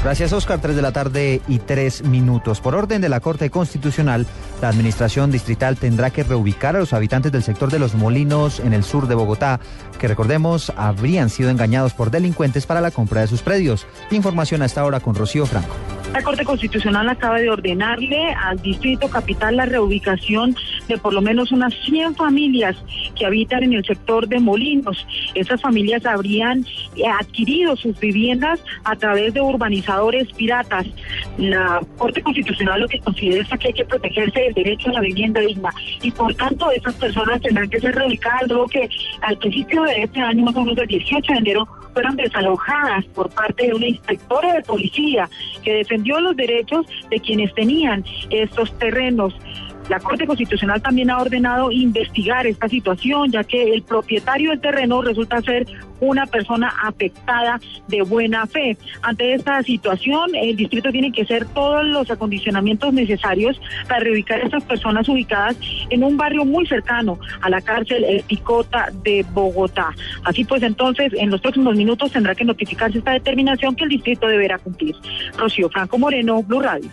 Gracias, 0.03 0.33
Oscar. 0.33 0.61
Tres 0.61 0.75
de 0.75 0.83
la 0.83 0.91
tarde 0.91 1.41
y 1.47 1.61
tres 1.61 2.03
minutos. 2.03 2.61
Por 2.61 2.75
orden 2.75 3.01
de 3.01 3.09
la 3.09 3.21
Corte 3.21 3.51
Constitucional, 3.51 4.27
la 4.63 4.69
Administración 4.69 5.31
Distrital 5.33 5.77
tendrá 5.77 6.11
que 6.11 6.23
reubicar 6.23 6.77
a 6.77 6.79
los 6.79 6.93
habitantes 6.93 7.33
del 7.33 7.43
sector 7.43 7.71
de 7.71 7.81
Los 7.81 7.95
Molinos 7.95 8.61
en 8.61 8.73
el 8.73 8.85
sur 8.85 9.09
de 9.09 9.17
Bogotá, 9.17 9.61
que 9.99 10.09
recordemos 10.09 10.73
habrían 10.77 11.31
sido 11.31 11.51
engañados 11.51 11.93
por 11.95 12.11
delincuentes 12.11 12.65
para 12.65 12.81
la 12.81 12.93
compra 12.93 13.23
de 13.23 13.27
sus 13.27 13.43
predios. 13.43 13.87
Información 14.13 14.63
a 14.63 14.67
esta 14.67 14.85
hora 14.85 15.01
con 15.01 15.15
Rocío 15.15 15.47
Franco. 15.47 15.75
La 16.13 16.23
Corte 16.23 16.45
Constitucional 16.45 17.09
acaba 17.09 17.39
de 17.39 17.49
ordenarle 17.49 18.35
al 18.35 18.61
Distrito 18.61 19.09
Capital 19.09 19.57
la 19.57 19.65
reubicación 19.65 20.55
de 20.87 20.99
por 20.99 21.15
lo 21.15 21.23
menos 21.23 21.53
unas 21.53 21.73
100 21.87 22.17
familias 22.17 22.77
que 23.17 23.25
habitan 23.25 23.63
en 23.63 23.73
el 23.73 23.85
sector 23.85 24.29
de 24.29 24.39
Molinos. 24.39 25.07
Esas 25.35 25.63
familias 25.63 26.05
habrían 26.05 26.67
adquirido 27.19 27.77
sus 27.77 27.99
viviendas 27.99 28.61
a 28.85 28.95
través 28.95 29.33
de 29.33 29.41
urbanizadores 29.41 30.31
piratas. 30.35 30.87
La 31.39 31.81
Corte 31.97 32.21
Constitucional 32.23 32.83
lo 32.83 32.89
que 32.89 33.01
considera 33.01 33.43
es 33.43 33.59
que 33.59 33.69
hay 33.69 33.75
que 33.75 33.85
protegerse 33.87 34.52
derecho 34.53 34.91
a 34.91 34.95
la 34.95 35.01
vivienda 35.01 35.41
digna 35.41 35.71
y 36.03 36.11
por 36.11 36.35
tanto 36.35 36.71
esas 36.71 36.95
personas 36.95 37.41
tendrán 37.41 37.69
que 37.69 37.81
ser 37.81 37.95
reubicadas 37.95 38.49
luego 38.49 38.67
que 38.67 38.89
al 39.23 39.37
principio 39.39 39.83
de 39.83 40.03
este 40.03 40.21
año, 40.21 40.45
más 40.45 40.57
o 40.57 40.63
menos 40.63 40.79
el 40.79 40.89
18 40.89 41.33
de 41.33 41.39
enero, 41.39 41.69
fueron 41.93 42.17
desalojadas 42.17 43.05
por 43.07 43.29
parte 43.31 43.67
de 43.67 43.75
una 43.75 43.87
inspectora 43.87 44.55
de 44.55 44.63
policía 44.63 45.29
que 45.63 45.75
defendió 45.75 46.21
los 46.21 46.37
derechos 46.37 46.87
de 47.11 47.21
quienes 47.21 47.55
tenían 47.55 48.05
estos 48.31 48.77
terrenos. 48.79 49.35
La 49.89 49.99
Corte 50.01 50.27
Constitucional 50.27 50.81
también 50.81 51.11
ha 51.11 51.19
ordenado 51.19 51.71
investigar 51.71 52.47
esta 52.47 52.69
situación, 52.69 53.31
ya 53.31 53.45
que 53.45 53.75
el 53.75 53.83
propietario 53.83 54.51
del 54.51 54.61
terreno 54.61 55.03
resulta 55.03 55.41
ser 55.43 55.67
una 56.01 56.27
persona 56.27 56.73
afectada 56.83 57.61
de 57.89 58.03
buena 58.03 58.47
fe. 58.47 58.77
Ante 59.03 59.35
esta 59.35 59.63
situación, 59.63 60.35
el 60.35 60.57
distrito 60.57 60.91
tiene 60.91 61.13
que 61.13 61.23
hacer 61.23 61.47
todos 61.47 61.85
los 61.85 62.11
acondicionamientos 62.11 62.93
necesarios 62.93 63.61
para 63.89 64.01
reubicar 64.01 64.41
a 64.41 64.45
estas 64.45 64.65
personas 64.65 65.09
ubicadas 65.09 65.57
en 65.91 66.03
un 66.03 66.17
barrio 66.17 66.45
muy 66.45 66.67
cercano 66.67 67.19
a 67.41 67.51
la 67.51 67.61
cárcel 67.61 68.05
El 68.05 68.23
Picota 68.23 68.89
de 69.03 69.25
Bogotá. 69.33 69.91
Así 70.25 70.45
pues, 70.45 70.63
entonces, 70.63 71.13
en 71.15 71.31
los 71.31 71.41
próximos 71.41 71.77
minutos 71.77 72.13
tendrá 72.13 72.35
que 72.35 72.45
notificarse 72.45 72.99
esta 72.99 73.13
determinación 73.13 73.77
que 73.77 73.85
el 73.85 73.91
distrito 73.91 74.27
deberá 74.27 74.59
cumplir. 74.59 74.95
Rocío 75.37 75.69
Franco 75.71 75.99
Moreno, 75.99 76.43
Blue 76.43 76.61
Radio. 76.61 76.91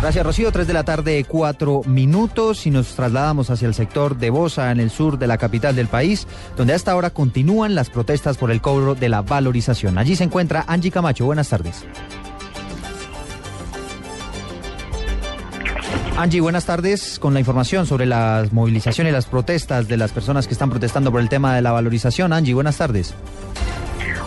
Gracias, 0.00 0.26
Rocío. 0.26 0.52
Tres 0.52 0.66
de 0.66 0.74
la 0.74 0.84
tarde, 0.84 1.24
cuatro 1.26 1.82
minutos. 1.86 2.66
Y 2.66 2.70
nos 2.70 2.94
trasladamos 2.94 3.50
hacia 3.50 3.66
el 3.66 3.74
sector 3.74 4.16
de 4.18 4.30
Bosa, 4.30 4.70
en 4.70 4.80
el 4.80 4.90
sur 4.90 5.18
de 5.18 5.26
la 5.26 5.38
capital 5.38 5.74
del 5.74 5.88
país, 5.88 6.26
donde 6.56 6.74
hasta 6.74 6.92
ahora 6.92 7.10
continúan 7.10 7.74
las 7.74 7.88
protestas 7.88 8.36
por 8.36 8.50
el 8.50 8.60
cobro 8.60 8.94
de 8.94 9.08
la 9.08 9.22
valorización. 9.22 9.96
Allí 9.96 10.14
se 10.14 10.24
encuentra 10.24 10.64
Angie 10.68 10.90
Camacho. 10.90 11.24
Buenas 11.24 11.48
tardes. 11.48 11.84
Angie, 16.16 16.40
buenas 16.40 16.64
tardes. 16.64 17.18
Con 17.18 17.34
la 17.34 17.40
información 17.40 17.86
sobre 17.86 18.06
las 18.06 18.52
movilizaciones 18.52 19.10
y 19.10 19.14
las 19.14 19.26
protestas 19.26 19.88
de 19.88 19.96
las 19.96 20.12
personas 20.12 20.46
que 20.46 20.52
están 20.52 20.70
protestando 20.70 21.10
por 21.10 21.20
el 21.20 21.28
tema 21.28 21.56
de 21.56 21.62
la 21.62 21.72
valorización. 21.72 22.32
Angie, 22.32 22.54
buenas 22.54 22.76
tardes. 22.76 23.14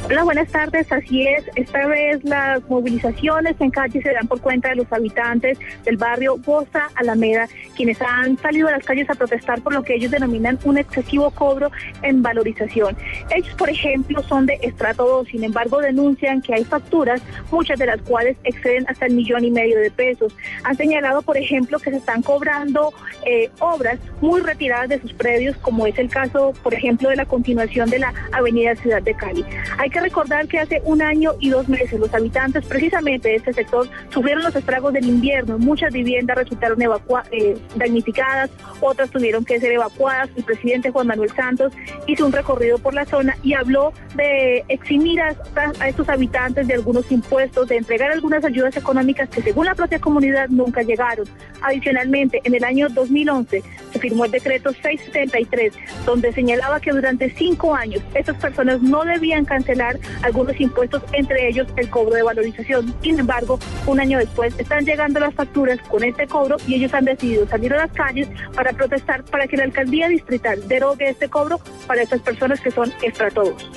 Hola, 0.09 0.23
buenas 0.23 0.49
tardes. 0.49 0.89
Así 0.89 1.27
es. 1.27 1.43
Esta 1.55 1.85
vez 1.85 2.23
las 2.23 2.63
movilizaciones 2.69 3.59
en 3.59 3.69
calle 3.71 4.01
se 4.01 4.13
dan 4.13 4.25
por 4.25 4.39
cuenta 4.39 4.69
de 4.69 4.75
los 4.75 4.89
habitantes 4.89 5.59
del 5.83 5.97
barrio 5.97 6.37
Bosa 6.37 6.87
Alameda, 6.95 7.49
quienes 7.75 8.01
han 8.01 8.37
salido 8.37 8.69
a 8.69 8.71
las 8.71 8.85
calles 8.85 9.09
a 9.09 9.15
protestar 9.15 9.61
por 9.61 9.73
lo 9.73 9.83
que 9.83 9.95
ellos 9.95 10.09
denominan 10.09 10.57
un 10.63 10.77
excesivo 10.77 11.29
cobro 11.31 11.71
en 12.03 12.21
valorización. 12.21 12.95
Ellos, 13.35 13.53
por 13.55 13.69
ejemplo, 13.69 14.23
son 14.23 14.45
de 14.45 14.57
estrato 14.61 15.05
2, 15.05 15.27
sin 15.27 15.43
embargo, 15.43 15.81
denuncian 15.81 16.41
que 16.41 16.53
hay 16.53 16.63
facturas, 16.63 17.21
muchas 17.51 17.77
de 17.77 17.87
las 17.87 18.01
cuales 18.03 18.37
exceden 18.45 18.85
hasta 18.87 19.07
el 19.07 19.13
millón 19.13 19.43
y 19.43 19.51
medio 19.51 19.77
de 19.77 19.91
pesos. 19.91 20.33
Han 20.63 20.77
señalado, 20.77 21.21
por 21.21 21.35
ejemplo, 21.35 21.79
que 21.79 21.91
se 21.91 21.97
están 21.97 22.21
cobrando 22.21 22.93
eh, 23.25 23.49
obras 23.59 23.99
muy 24.21 24.39
retiradas 24.39 24.87
de 24.87 25.01
sus 25.01 25.11
predios, 25.11 25.57
como 25.57 25.85
es 25.85 25.99
el 25.99 26.07
caso, 26.07 26.53
por 26.63 26.73
ejemplo, 26.73 27.09
de 27.09 27.17
la 27.17 27.25
continuación 27.25 27.89
de 27.89 27.99
la 27.99 28.13
Avenida 28.31 28.73
Ciudad 28.77 29.01
de 29.01 29.13
Cali. 29.13 29.43
Hay 29.77 29.89
que 29.89 29.96
recordar 29.99 30.47
que 30.47 30.59
hace 30.59 30.81
un 30.83 31.01
año 31.01 31.33
y 31.39 31.49
dos 31.49 31.67
meses 31.67 31.99
los 31.99 32.13
habitantes 32.13 32.65
precisamente 32.65 33.29
de 33.29 33.35
este 33.35 33.53
sector 33.53 33.89
sufrieron 34.09 34.43
los 34.43 34.55
estragos 34.55 34.93
del 34.93 35.07
invierno. 35.07 35.57
Muchas 35.57 35.93
viviendas 35.93 36.37
resultaron 36.37 36.79
eh, 36.81 37.57
damnificadas, 37.75 38.49
otras 38.81 39.09
tuvieron 39.09 39.45
que 39.45 39.59
ser 39.59 39.71
evacuadas. 39.71 40.29
El 40.35 40.43
presidente 40.43 40.91
Juan 40.91 41.07
Manuel 41.07 41.31
Santos 41.31 41.73
hizo 42.07 42.25
un 42.25 42.31
recorrido 42.31 42.77
por 42.77 42.93
la 42.93 43.05
zona 43.05 43.37
y 43.43 43.53
habló 43.53 43.93
de 44.15 44.63
eximir 44.67 45.21
a, 45.21 45.35
a 45.79 45.87
estos 45.87 46.09
habitantes 46.09 46.67
de 46.67 46.73
algunos 46.73 47.11
impuestos, 47.11 47.67
de 47.67 47.77
entregar 47.77 48.11
algunas 48.11 48.43
ayudas 48.43 48.75
económicas 48.77 49.29
que 49.29 49.41
según 49.41 49.65
la 49.65 49.75
propia 49.75 49.99
comunidad 49.99 50.49
nunca 50.49 50.81
llegaron. 50.81 51.27
Adicionalmente, 51.61 52.41
en 52.43 52.55
el 52.55 52.63
año 52.63 52.87
2011 52.89 53.63
se 53.93 53.99
firmó 53.99 54.25
el 54.25 54.31
decreto 54.31 54.71
673, 54.73 55.73
donde 56.05 56.31
señalaba 56.33 56.79
que 56.79 56.91
durante 56.91 57.29
cinco 57.31 57.75
años 57.75 58.01
estas 58.13 58.35
personas 58.37 58.81
no 58.81 59.03
debían 59.03 59.45
cancelar 59.45 59.86
algunos 60.21 60.59
impuestos, 60.59 61.03
entre 61.13 61.47
ellos 61.47 61.67
el 61.77 61.89
cobro 61.89 62.15
de 62.15 62.23
valorización. 62.23 62.93
Sin 63.01 63.19
embargo, 63.19 63.59
un 63.85 63.99
año 63.99 64.17
después 64.19 64.53
están 64.57 64.85
llegando 64.85 65.19
las 65.19 65.33
facturas 65.33 65.79
con 65.89 66.03
este 66.03 66.27
cobro 66.27 66.57
y 66.67 66.75
ellos 66.75 66.93
han 66.93 67.05
decidido 67.05 67.47
salir 67.47 67.73
a 67.73 67.77
las 67.77 67.91
calles 67.91 68.27
para 68.53 68.73
protestar 68.73 69.23
para 69.25 69.47
que 69.47 69.57
la 69.57 69.63
alcaldía 69.63 70.07
distrital 70.07 70.67
derogue 70.67 71.09
este 71.09 71.29
cobro 71.29 71.59
para 71.85 72.01
estas 72.01 72.21
personas 72.21 72.59
que 72.59 72.71
son 72.71 72.91
estrato 73.01 73.43
2. 73.43 73.71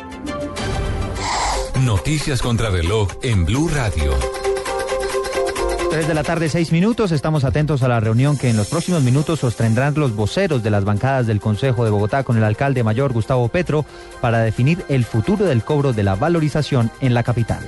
Noticias 1.85 2.43
contra 2.43 2.71
reloj 2.71 3.09
en 3.23 3.45
Blue 3.47 3.69
Radio. 3.69 4.50
3 5.91 6.07
de 6.07 6.15
la 6.15 6.23
tarde, 6.23 6.49
6 6.49 6.71
minutos. 6.71 7.11
Estamos 7.11 7.43
atentos 7.43 7.83
a 7.83 7.89
la 7.89 7.99
reunión 7.99 8.39
que 8.39 8.49
en 8.49 8.57
los 8.57 8.69
próximos 8.69 9.03
minutos 9.03 9.41
sostendrán 9.41 9.95
los 9.97 10.15
voceros 10.15 10.63
de 10.63 10.71
las 10.71 10.85
bancadas 10.85 11.27
del 11.27 11.41
Consejo 11.41 11.85
de 11.85 11.91
Bogotá 11.91 12.23
con 12.23 12.37
el 12.37 12.45
alcalde 12.45 12.85
mayor 12.85 13.13
Gustavo 13.13 13.49
Petro 13.49 13.85
para 14.21 14.39
definir 14.39 14.85
el 14.89 15.05
futuro 15.05 15.45
del 15.45 15.65
cobro 15.65 15.93
de 15.93 16.05
la 16.05 16.15
valorización 16.15 16.93
en 17.01 17.13
la 17.13 17.25
capital. 17.25 17.59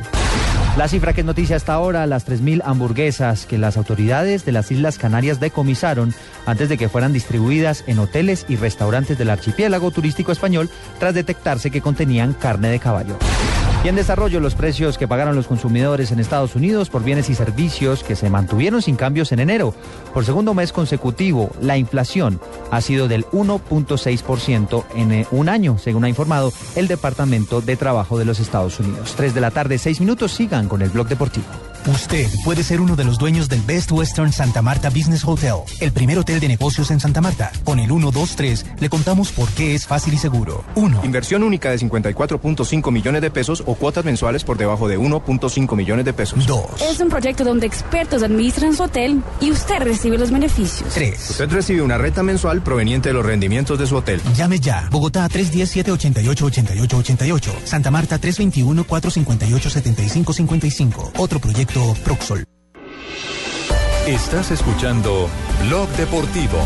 La 0.76 0.86
cifra 0.86 1.12
que 1.12 1.22
es 1.22 1.26
noticia 1.26 1.56
hasta 1.56 1.74
ahora, 1.74 2.06
las 2.06 2.26
3.000 2.26 2.62
hamburguesas 2.64 3.44
que 3.44 3.58
las 3.58 3.76
autoridades 3.76 4.44
de 4.44 4.52
las 4.52 4.70
Islas 4.70 4.98
Canarias 4.98 5.40
decomisaron 5.40 6.14
antes 6.46 6.68
de 6.68 6.78
que 6.78 6.88
fueran 6.88 7.12
distribuidas 7.12 7.82
en 7.88 7.98
hoteles 7.98 8.46
y 8.48 8.54
restaurantes 8.54 9.18
del 9.18 9.30
archipiélago 9.30 9.90
turístico 9.90 10.30
español 10.30 10.70
tras 11.00 11.12
detectarse 11.12 11.72
que 11.72 11.82
contenían 11.82 12.34
carne 12.34 12.70
de 12.70 12.78
caballo. 12.78 13.18
Y 13.84 13.88
en 13.88 13.96
desarrollo, 13.96 14.38
los 14.38 14.54
precios 14.54 14.96
que 14.96 15.08
pagaron 15.08 15.34
los 15.34 15.48
consumidores 15.48 16.12
en 16.12 16.20
Estados 16.20 16.54
Unidos 16.54 16.88
por 16.88 17.02
bienes 17.02 17.28
y 17.30 17.34
servicios 17.34 18.04
que 18.04 18.14
se 18.14 18.30
mantuvieron 18.30 18.80
sin 18.80 18.94
cambios 18.94 19.32
en 19.32 19.40
enero. 19.40 19.74
Por 20.14 20.24
segundo 20.24 20.54
mes 20.54 20.72
consecutivo, 20.72 21.50
la 21.60 21.76
inflación 21.76 22.40
ha 22.70 22.80
sido 22.80 23.08
del 23.08 23.24
1.6% 23.26 24.84
en 24.94 25.12
eh, 25.12 25.26
un 25.32 25.48
año, 25.48 25.78
según 25.78 26.04
ha 26.04 26.08
informado 26.08 26.52
el 26.76 26.86
Departamento 26.86 27.60
de 27.60 27.76
Trabajo 27.76 28.18
de 28.18 28.24
los 28.24 28.38
Estados 28.38 28.78
Unidos. 28.78 29.14
3 29.16 29.34
de 29.34 29.40
la 29.40 29.50
tarde, 29.50 29.78
6 29.78 29.98
minutos, 29.98 30.30
sigan 30.30 30.68
con 30.68 30.80
el 30.80 30.90
blog 30.90 31.08
deportivo. 31.08 31.46
Usted 31.86 32.28
puede 32.44 32.62
ser 32.62 32.80
uno 32.80 32.94
de 32.94 33.02
los 33.02 33.18
dueños 33.18 33.48
del 33.48 33.60
Best 33.62 33.90
Western 33.90 34.32
Santa 34.32 34.62
Marta 34.62 34.88
Business 34.88 35.24
Hotel, 35.24 35.56
el 35.80 35.90
primer 35.90 36.16
hotel 36.16 36.38
de 36.38 36.46
negocios 36.46 36.92
en 36.92 37.00
Santa 37.00 37.20
Marta. 37.20 37.50
Con 37.64 37.80
el 37.80 37.88
123 37.88 38.66
le 38.78 38.88
contamos 38.88 39.32
por 39.32 39.48
qué 39.48 39.74
es 39.74 39.84
fácil 39.84 40.14
y 40.14 40.18
seguro. 40.18 40.64
1. 40.76 41.00
Inversión 41.04 41.42
única 41.42 41.70
de 41.70 41.78
54.5 41.78 42.92
millones 42.92 43.20
de 43.20 43.32
pesos 43.32 43.64
o 43.66 43.71
cuotas 43.74 44.04
mensuales 44.04 44.44
por 44.44 44.56
debajo 44.56 44.86
de 44.88 44.98
1.5 44.98 45.76
millones 45.76 46.04
de 46.04 46.12
pesos. 46.12 46.46
2. 46.46 46.82
Es 46.82 47.00
un 47.00 47.08
proyecto 47.08 47.44
donde 47.44 47.66
expertos 47.66 48.22
administran 48.22 48.74
su 48.74 48.82
hotel 48.82 49.22
y 49.40 49.50
usted 49.50 49.78
recibe 49.80 50.18
los 50.18 50.30
beneficios. 50.30 50.92
3. 50.94 51.30
Usted 51.30 51.50
recibe 51.50 51.80
una 51.82 51.98
renta 51.98 52.22
mensual 52.22 52.62
proveniente 52.62 53.08
de 53.10 53.14
los 53.14 53.26
rendimientos 53.26 53.78
de 53.78 53.86
su 53.86 53.96
hotel. 53.96 54.20
Llame 54.36 54.60
ya. 54.60 54.88
Bogotá 54.90 55.28
317-788-8888. 55.28 57.50
Santa 57.64 57.90
Marta 57.90 58.20
321-458-7555. 58.20 61.12
Otro 61.18 61.40
proyecto 61.40 61.94
Proxol. 62.04 62.44
Estás 64.06 64.50
escuchando 64.50 65.28
Blog 65.68 65.88
Deportivo. 65.90 66.58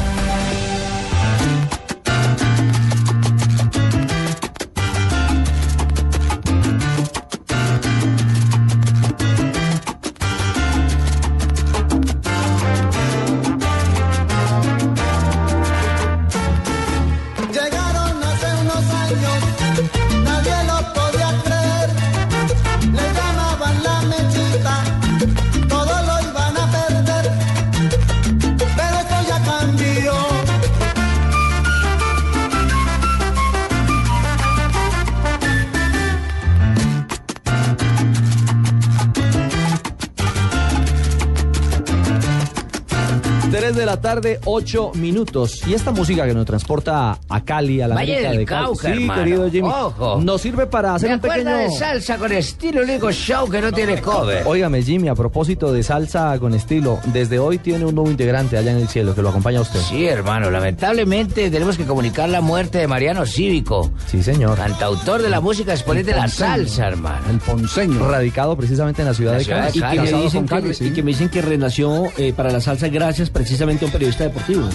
De 43.87 43.93
la 43.93 44.01
tarde, 44.01 44.41
ocho 44.47 44.91
minutos. 44.95 45.63
Y 45.67 45.73
esta 45.75 45.93
música 45.93 46.27
que 46.27 46.35
nos 46.35 46.45
transporta 46.45 47.19
a 47.29 47.45
Cali, 47.45 47.81
a 47.81 47.87
la 47.89 47.95
Valle 47.95 48.15
América 48.17 48.31
del 48.31 48.39
de 48.39 48.45
Cali. 48.45 48.65
Cauca, 48.67 48.89
sí, 48.89 49.03
hermano. 49.03 49.23
querido 49.25 49.51
Jimmy. 49.51 49.69
Ojo. 49.69 50.21
Nos 50.21 50.41
sirve 50.43 50.67
para 50.67 50.95
hacer 50.97 51.09
Me 51.11 51.15
un 51.15 51.21
pequeño. 51.21 51.57
de 51.57 51.71
salsa 51.71 52.19
con 52.19 52.33
estilo, 52.33 52.83
le 52.83 52.95
digo 52.95 53.13
show 53.13 53.49
que 53.49 53.61
no 53.61 53.71
tiene 53.73 54.01
cover. 54.01 54.43
Óigame, 54.47 54.83
Jimmy, 54.83 55.09
a 55.09 55.15
propósito 55.15 55.73
de 55.73 55.83
salsa 55.85 56.37
con 56.41 56.53
estilo, 56.55 56.99
desde 57.13 57.39
hoy 57.39 57.59
tiene 57.59 57.85
un 57.85 57.95
nuevo 57.95 58.11
integrante 58.11 58.57
allá 58.59 58.73
en 58.73 58.79
el 58.79 58.89
cielo 58.89 59.15
que 59.15 59.23
lo 59.23 59.29
acompaña 59.29 59.61
a 59.61 59.63
usted. 59.63 59.79
Sí, 59.81 60.05
hermano, 60.07 60.51
lamentablemente 60.51 61.49
tenemos 61.51 61.77
que 61.77 61.85
comunicar 61.85 62.29
la 62.29 62.41
muerte 62.41 62.79
de 62.79 62.89
Mariano 62.89 63.25
Cívico. 63.25 63.91
Sí, 64.07 64.23
señor. 64.23 64.57
Cantautor 64.59 65.23
de 65.23 65.31
la 65.31 65.41
música, 65.41 65.73
exponente 65.73 66.11
de 66.13 66.17
la 66.17 66.29
salsa, 66.29 66.89
hermano. 66.89 67.31
El 67.31 67.39
ponceño. 67.39 68.09
Radicado 68.09 68.57
precisamente 68.57 69.03
en 69.03 69.09
la 69.09 69.15
ciudad 69.15 69.33
La 69.33 69.39
de 69.39 69.45
ciudad 69.45 69.61
Cali. 69.67 69.73
de 69.73 69.79
Y 69.79 69.81
que, 69.83 69.97
me 70.01 70.05
Casado 70.07 70.23
dicen 70.25 70.47
con 70.47 70.49
que, 70.59 70.63
Cali, 70.63 70.75
sí. 70.75 70.85
y 70.87 70.91
que 70.93 71.03
me 71.03 71.11
dicen 71.13 71.29
que 71.29 71.43
renació 71.43 72.05
eh, 72.17 72.33
para 72.37 72.51
la 72.51 72.61
salsa 72.61 72.89
gracias 72.89 73.31
precisamente 73.31 73.76
un 73.85 73.91
periodista 73.91 74.25
deportivo. 74.25 74.69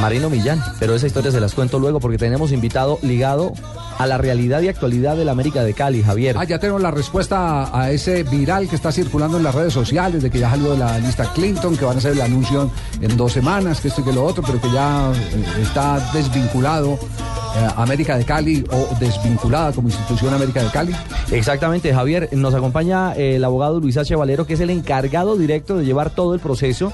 Marino 0.00 0.28
Millán. 0.30 0.62
Pero 0.78 0.94
esa 0.94 1.06
historia 1.06 1.30
se 1.30 1.40
las 1.40 1.54
cuento 1.54 1.78
luego 1.78 2.00
porque 2.00 2.18
tenemos 2.18 2.52
invitado 2.52 2.98
ligado 3.02 3.52
a 3.98 4.06
la 4.06 4.18
realidad 4.18 4.60
y 4.62 4.68
actualidad 4.68 5.16
de 5.16 5.24
la 5.24 5.32
América 5.32 5.62
de 5.62 5.74
Cali, 5.74 6.02
Javier. 6.02 6.36
Ah, 6.38 6.44
ya 6.44 6.58
tenemos 6.58 6.82
la 6.82 6.90
respuesta 6.90 7.64
a, 7.64 7.82
a 7.82 7.90
ese 7.90 8.24
viral 8.24 8.68
que 8.68 8.74
está 8.74 8.90
circulando 8.90 9.36
en 9.36 9.44
las 9.44 9.54
redes 9.54 9.72
sociales 9.72 10.22
de 10.22 10.30
que 10.30 10.40
ya 10.40 10.50
salió 10.50 10.72
de 10.72 10.78
la 10.78 10.98
lista 10.98 11.32
Clinton, 11.32 11.76
que 11.76 11.84
van 11.84 11.96
a 11.96 11.98
hacer 11.98 12.12
el 12.12 12.20
anuncio 12.20 12.70
en 13.00 13.16
dos 13.16 13.32
semanas, 13.32 13.80
que 13.80 13.88
esto 13.88 14.00
y 14.00 14.04
que 14.04 14.12
lo 14.12 14.24
otro, 14.24 14.42
pero 14.44 14.60
que 14.60 14.70
ya 14.72 15.12
eh, 15.12 15.62
está 15.62 16.00
desvinculado 16.12 16.94
eh, 16.94 17.68
América 17.76 18.16
de 18.16 18.24
Cali 18.24 18.64
o 18.70 18.88
desvinculada 18.98 19.72
como 19.72 19.88
institución 19.88 20.34
América 20.34 20.62
de 20.62 20.70
Cali. 20.70 20.96
Exactamente, 21.30 21.92
Javier. 21.94 22.28
Nos 22.32 22.54
acompaña 22.54 23.14
eh, 23.14 23.36
el 23.36 23.44
abogado 23.44 23.78
Luis 23.78 23.96
H. 23.96 24.16
Valero, 24.16 24.46
que 24.46 24.54
es 24.54 24.60
el 24.60 24.70
encargado 24.70 25.36
directo 25.36 25.76
de 25.76 25.84
llevar 25.84 26.10
todo 26.10 26.34
el 26.34 26.40
proceso 26.40 26.92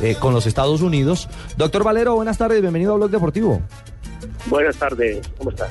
eh, 0.00 0.16
con 0.18 0.34
los 0.34 0.46
Estados 0.46 0.82
Unidos. 0.82 1.28
Doctor 1.56 1.84
Valero, 1.84 2.14
buenas 2.14 2.38
tardes, 2.38 2.60
bienvenido 2.60 2.92
a 2.92 2.96
Blog 2.96 3.10
Deportivo. 3.10 3.60
Buenas 4.46 4.76
tardes, 4.76 5.20
¿cómo 5.38 5.50
estás? 5.50 5.70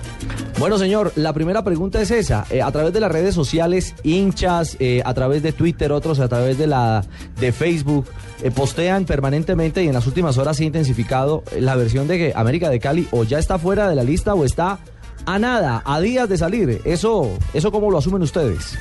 Bueno, 0.60 0.78
señor, 0.78 1.12
la 1.16 1.34
primera 1.34 1.64
pregunta 1.64 2.02
es 2.02 2.12
esa. 2.12 2.46
Eh, 2.50 2.62
a 2.62 2.72
través 2.72 2.94
de 2.94 3.00
las 3.00 3.12
redes 3.12 3.34
sociales, 3.36 3.96
hinchas, 4.04 4.78
eh, 4.80 5.02
a 5.06 5.14
través 5.14 5.42
de 5.44 5.52
Twitter, 5.52 5.92
otros 5.92 6.20
a 6.20 6.28
través 6.28 6.58
de 6.58 6.68
la 6.68 7.04
de 7.40 7.52
Facebook, 7.52 8.06
eh, 8.44 8.52
postean 8.52 9.06
permanentemente 9.06 9.84
y 9.84 9.88
en 9.88 9.94
las 9.94 10.08
últimas 10.08 10.38
horas 10.38 10.58
se 10.58 10.64
ha 10.64 10.68
intensificado 10.68 11.44
la 11.58 11.76
versión 11.76 12.08
de 12.08 12.18
que 12.18 12.34
América 12.36 12.70
de 12.70 12.80
Cali 12.80 13.08
o 13.12 13.24
ya 13.24 13.40
está 13.40 13.58
fuera 13.58 13.90
de 13.90 13.96
la 13.96 14.04
lista 14.04 14.34
o 14.34 14.46
está 14.46 14.80
a 15.26 15.40
nada, 15.40 15.82
a 15.86 16.00
días 16.00 16.30
de 16.30 16.38
salir. 16.38 16.82
Eso, 16.86 17.30
eso 17.54 17.72
cómo 17.72 17.92
lo 17.92 17.98
asumen 17.98 18.22
ustedes. 18.22 18.78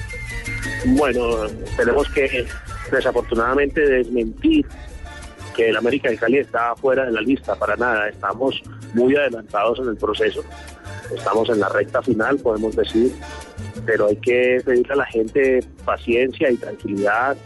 Bueno, 0.87 1.46
tenemos 1.76 2.08
que 2.11 2.46
desafortunadamente 2.90 3.80
desmentir 3.80 4.66
que 5.58 5.70
el 5.70 5.76
América 5.76 6.08
de 6.08 6.16
Cali 6.16 6.38
está 6.38 6.76
fuera 6.76 7.04
de 7.04 7.10
la 7.10 7.20
lista, 7.20 7.56
para 7.56 7.74
nada. 7.74 8.08
Estamos 8.08 8.62
muy 8.94 9.16
adelantados 9.16 9.80
en 9.80 9.88
el 9.88 9.96
proceso. 9.96 10.44
Estamos 11.12 11.48
en 11.50 11.58
la 11.58 11.68
recta 11.68 12.00
final, 12.00 12.38
podemos 12.38 12.76
decir. 12.76 13.12
pero 13.86 14.06
hay 14.06 14.16
que 14.16 14.60
pedirle 14.64 14.92
a 14.92 14.96
la 14.96 15.06
gente 15.06 15.64
paciencia 15.84 16.50
y 16.50 16.56
tranquilidad, 16.56 17.36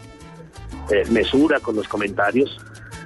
eh, 0.91 1.03
mesura 1.09 1.59
con 1.59 1.75
los 1.75 1.87
comentarios, 1.87 2.59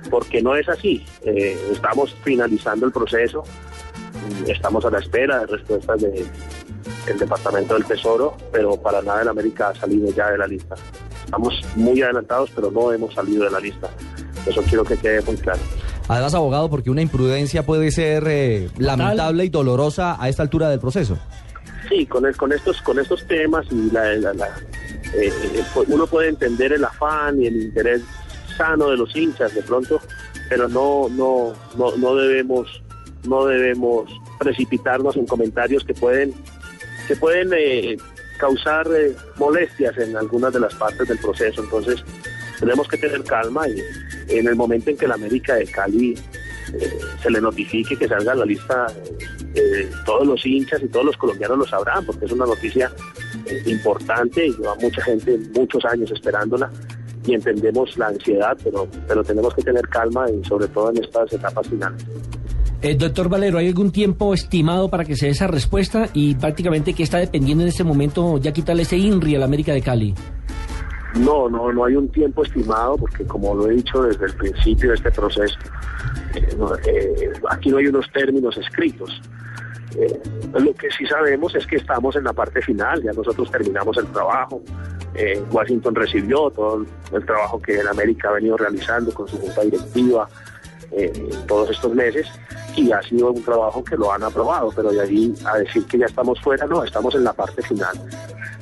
porque 0.09 0.41
no 0.41 0.55
es 0.55 0.67
así. 0.67 1.05
Eh, 1.23 1.57
estamos 1.71 2.13
finalizando 2.23 2.85
el 2.87 2.91
proceso, 2.91 3.43
estamos 4.47 4.83
a 4.85 4.89
la 4.89 4.99
espera 4.99 5.39
de 5.41 5.45
respuestas 5.57 6.01
de- 6.01 6.25
del 7.05 7.17
Departamento 7.19 7.75
del 7.75 7.85
Tesoro, 7.85 8.35
pero 8.51 8.75
para 8.81 9.01
nada 9.01 9.21
el 9.21 9.27
América 9.29 9.69
ha 9.69 9.75
salido 9.75 10.11
ya 10.11 10.31
de 10.31 10.37
la 10.39 10.47
lista. 10.47 10.75
Estamos 11.25 11.61
muy 11.75 12.01
adelantados, 12.01 12.49
pero 12.55 12.71
no 12.71 12.91
hemos 12.91 13.13
salido 13.13 13.43
de 13.45 13.51
la 13.51 13.59
lista. 13.59 13.89
Eso 14.49 14.61
quiero 14.63 14.83
que 14.83 14.97
quede 14.97 15.21
muy 15.21 15.35
claro. 15.37 15.59
Además, 16.07 16.33
abogado, 16.33 16.69
porque 16.69 16.89
una 16.89 17.01
imprudencia 17.01 17.65
puede 17.65 17.91
ser 17.91 18.23
eh, 18.27 18.69
lamentable 18.77 19.45
y 19.45 19.49
dolorosa 19.49 20.15
a 20.21 20.29
esta 20.29 20.43
altura 20.43 20.69
del 20.69 20.79
proceso. 20.79 21.17
Sí, 21.89 22.05
con, 22.05 22.25
el- 22.25 22.35
con 22.35 22.51
estos 22.51 22.81
con 22.81 22.99
estos 22.99 23.25
temas 23.27 23.65
y 23.71 23.91
la, 23.91 24.13
la- 24.15 24.33
la- 24.33 24.47
eh, 25.15 25.31
eh, 25.53 25.63
pues 25.73 25.87
uno 25.89 26.05
puede 26.07 26.29
entender 26.29 26.73
el 26.73 26.83
afán 26.83 27.41
y 27.41 27.47
el 27.47 27.61
interés 27.61 28.01
sano 28.57 28.89
de 28.89 28.97
los 28.97 29.15
hinchas 29.15 29.53
de 29.53 29.61
pronto, 29.61 29.99
pero 30.49 30.67
no 30.67 31.07
no 31.09 31.53
no, 31.77 31.95
no 31.97 32.15
debemos 32.15 32.67
no 33.27 33.45
debemos 33.45 34.09
precipitarnos 34.39 35.15
en 35.17 35.25
comentarios 35.25 35.83
que 35.85 35.93
pueden 35.93 36.33
que 37.07 37.15
pueden 37.15 37.51
eh, 37.57 37.97
causar 38.37 38.87
eh, 38.93 39.15
molestias 39.37 39.97
en 39.97 40.15
algunas 40.17 40.53
de 40.53 40.59
las 40.59 40.73
partes 40.75 41.07
del 41.07 41.17
proceso. 41.19 41.63
Entonces 41.63 42.03
tenemos 42.59 42.87
que 42.87 42.97
tener 42.97 43.23
calma 43.23 43.67
y 43.67 43.81
en 44.29 44.47
el 44.47 44.55
momento 44.55 44.89
en 44.89 44.97
que 44.97 45.07
la 45.07 45.15
América 45.15 45.55
de 45.55 45.65
Cali 45.65 46.13
eh, 46.73 46.99
se 47.21 47.29
le 47.29 47.39
notifique 47.39 47.95
que 47.95 48.07
salga 48.07 48.35
la 48.35 48.45
lista, 48.45 48.87
eh, 49.55 49.89
todos 50.05 50.27
los 50.27 50.45
hinchas 50.45 50.81
y 50.83 50.87
todos 50.87 51.05
los 51.05 51.17
colombianos 51.17 51.57
lo 51.57 51.67
sabrán, 51.67 52.05
porque 52.05 52.25
es 52.25 52.31
una 52.31 52.45
noticia 52.45 52.91
eh, 53.45 53.63
importante 53.65 54.45
y 54.45 54.51
lleva 54.51 54.75
mucha 54.75 55.01
gente 55.03 55.39
muchos 55.55 55.83
años 55.85 56.11
esperándola 56.11 56.69
y 57.25 57.33
entendemos 57.33 57.97
la 57.97 58.07
ansiedad, 58.07 58.57
pero, 58.63 58.87
pero 59.07 59.23
tenemos 59.23 59.53
que 59.53 59.61
tener 59.61 59.87
calma 59.87 60.25
y 60.29 60.43
sobre 60.45 60.67
todo 60.67 60.91
en 60.91 61.03
estas 61.03 61.31
etapas 61.33 61.67
finales. 61.67 62.05
Eh, 62.81 62.95
doctor 62.95 63.27
Valero, 63.27 63.57
¿hay 63.57 63.67
algún 63.67 63.91
tiempo 63.91 64.33
estimado 64.33 64.89
para 64.89 65.03
que 65.03 65.15
se 65.15 65.25
dé 65.25 65.31
esa 65.31 65.47
respuesta? 65.47 66.09
Y 66.13 66.35
prácticamente, 66.35 66.93
¿qué 66.93 67.03
está 67.03 67.17
dependiendo 67.17 67.63
en 67.63 67.69
este 67.69 67.83
momento 67.83 68.37
ya 68.37 68.51
quitarle 68.51 68.83
ese 68.83 68.97
INRI 68.97 69.35
a 69.35 69.39
la 69.39 69.45
América 69.45 69.73
de 69.73 69.81
Cali? 69.81 70.13
No, 71.19 71.49
no, 71.49 71.71
no 71.71 71.85
hay 71.85 71.95
un 71.95 72.09
tiempo 72.09 72.43
estimado 72.43 72.97
porque 72.97 73.25
como 73.25 73.55
lo 73.55 73.69
he 73.69 73.75
dicho 73.75 74.03
desde 74.03 74.25
el 74.25 74.33
principio 74.33 74.89
de 74.89 74.95
este 74.95 75.11
proceso, 75.11 75.57
eh, 76.35 76.57
eh, 76.85 77.33
aquí 77.49 77.69
no 77.69 77.77
hay 77.77 77.87
unos 77.87 78.11
términos 78.11 78.57
escritos. 78.57 79.21
Eh, 79.95 80.21
lo 80.53 80.73
que 80.75 80.91
sí 80.91 81.05
sabemos 81.07 81.55
es 81.55 81.65
que 81.65 81.77
estamos 81.77 82.15
en 82.15 82.25
la 82.25 82.33
parte 82.33 82.61
final, 82.61 83.01
ya 83.01 83.11
nosotros 83.13 83.49
terminamos 83.51 83.97
el 83.97 84.05
trabajo. 84.07 84.61
Washington 85.51 85.95
recibió 85.95 86.51
todo 86.51 86.85
el, 87.11 87.25
trabajo 87.25 87.59
que 87.59 87.79
el 87.79 87.87
América 87.87 88.29
ha 88.29 88.33
venido 88.33 88.55
realizando 88.55 89.11
con 89.11 89.27
su 89.27 89.35
junta 89.39 89.61
directiva 89.61 90.29
todos 91.47 91.71
estos 91.71 91.95
meses 91.95 92.27
y 92.75 92.91
ha 92.91 93.01
sido 93.01 93.31
un 93.31 93.41
trabajo 93.41 93.83
que 93.83 93.97
lo 93.97 94.13
han 94.13 94.21
aprobado, 94.21 94.71
pero 94.75 94.91
de 94.91 95.01
ahí 95.01 95.33
a 95.43 95.57
decir 95.57 95.83
que 95.87 95.97
ya 95.97 96.05
estamos 96.05 96.39
fuera, 96.39 96.67
no, 96.67 96.83
estamos 96.83 97.15
en 97.15 97.23
la 97.23 97.33
parte 97.33 97.63
final 97.63 97.97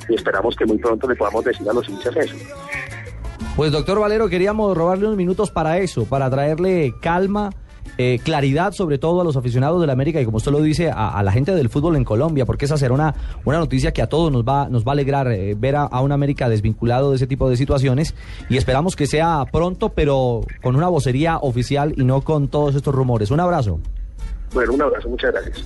y 0.08 0.14
esperamos 0.14 0.54
que 0.56 0.66
muy 0.66 0.78
pronto 0.78 1.08
le 1.08 1.16
podamos 1.16 1.44
decir 1.44 1.68
a 1.68 1.72
los 1.72 1.88
hinchas 1.88 2.16
eso. 2.16 2.36
Pues 3.56 3.72
doctor 3.72 3.98
Valero, 3.98 4.28
queríamos 4.28 4.76
robarle 4.76 5.06
unos 5.06 5.16
minutos 5.16 5.50
para 5.50 5.78
eso, 5.78 6.04
para 6.04 6.28
traerle 6.28 6.94
calma, 7.00 7.50
eh, 7.98 8.18
claridad 8.22 8.72
sobre 8.72 8.98
todo 8.98 9.22
a 9.22 9.24
los 9.24 9.38
aficionados 9.38 9.80
de 9.80 9.86
la 9.86 9.94
América 9.94 10.20
y 10.20 10.26
como 10.26 10.36
usted 10.36 10.52
lo 10.52 10.60
dice, 10.60 10.90
a, 10.94 11.22
la 11.22 11.32
gente 11.32 11.54
del 11.54 11.70
fútbol 11.70 11.96
en 11.96 12.04
Colombia, 12.04 12.44
porque 12.44 12.66
esa 12.66 12.76
será 12.76 12.92
una, 12.92 13.14
una 13.46 13.58
noticia 13.58 13.92
que 13.92 14.02
a 14.02 14.08
todos 14.08 14.30
nos 14.30 14.44
va, 14.44 14.68
nos 14.68 14.84
va 14.84 14.90
a 14.90 14.92
alegrar 14.92 15.32
eh, 15.32 15.54
ver 15.58 15.76
a, 15.76 15.84
a 15.84 16.02
una 16.02 16.14
América 16.14 16.50
desvinculado 16.50 17.10
de 17.10 17.16
ese 17.16 17.26
tipo 17.26 17.48
de 17.48 17.56
situaciones 17.56 18.14
y 18.50 18.58
esperamos 18.58 18.94
que 18.94 19.06
sea 19.06 19.46
pronto, 19.50 19.88
pero 19.88 20.42
con 20.62 20.76
una 20.76 20.88
vocería 20.88 21.38
oficial 21.38 21.94
y 21.96 22.04
no 22.04 22.20
con 22.20 22.48
todos 22.48 22.74
estos 22.74 22.94
rumores. 22.94 23.30
Un 23.30 23.40
abrazo. 23.40 23.80
Bueno, 24.52 24.72
un 24.72 24.82
abrazo, 24.82 25.08
muchas 25.08 25.32
gracias. 25.32 25.64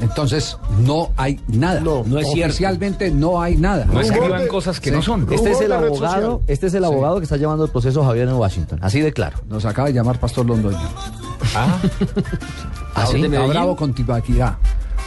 Entonces, 0.00 0.56
no 0.80 1.10
hay 1.16 1.40
nada. 1.48 1.80
No, 1.80 2.04
no 2.06 2.18
es 2.18 2.28
cierto. 2.30 2.50
Oficialmente 2.50 3.10
no 3.10 3.40
hay 3.40 3.56
nada. 3.56 3.86
No 3.86 4.00
escriban 4.00 4.46
cosas 4.48 4.80
que 4.80 4.90
no 4.90 5.02
son. 5.02 5.26
Este 5.30 5.52
es 5.52 5.60
el 5.60 5.68
de 5.68 5.74
abogado, 5.74 6.42
este 6.46 6.66
es 6.66 6.74
el 6.74 6.84
abogado 6.84 7.18
que 7.18 7.24
está 7.24 7.36
llevando 7.36 7.64
el 7.64 7.70
proceso 7.70 8.04
Javier 8.04 8.28
en 8.28 8.34
Washington, 8.34 8.78
así 8.82 9.00
de 9.00 9.12
claro. 9.12 9.38
Nos 9.48 9.64
acaba 9.64 9.88
de 9.88 9.94
llamar 9.94 10.18
Pastor 10.20 10.46
Londoño. 10.46 10.78
Ah, 11.54 11.78
¿Ah, 12.94 13.06
sí? 13.06 13.22
Está 13.22 13.46
bravo 13.46 13.76
con 13.76 13.94
Tibaquirá. 13.94 14.58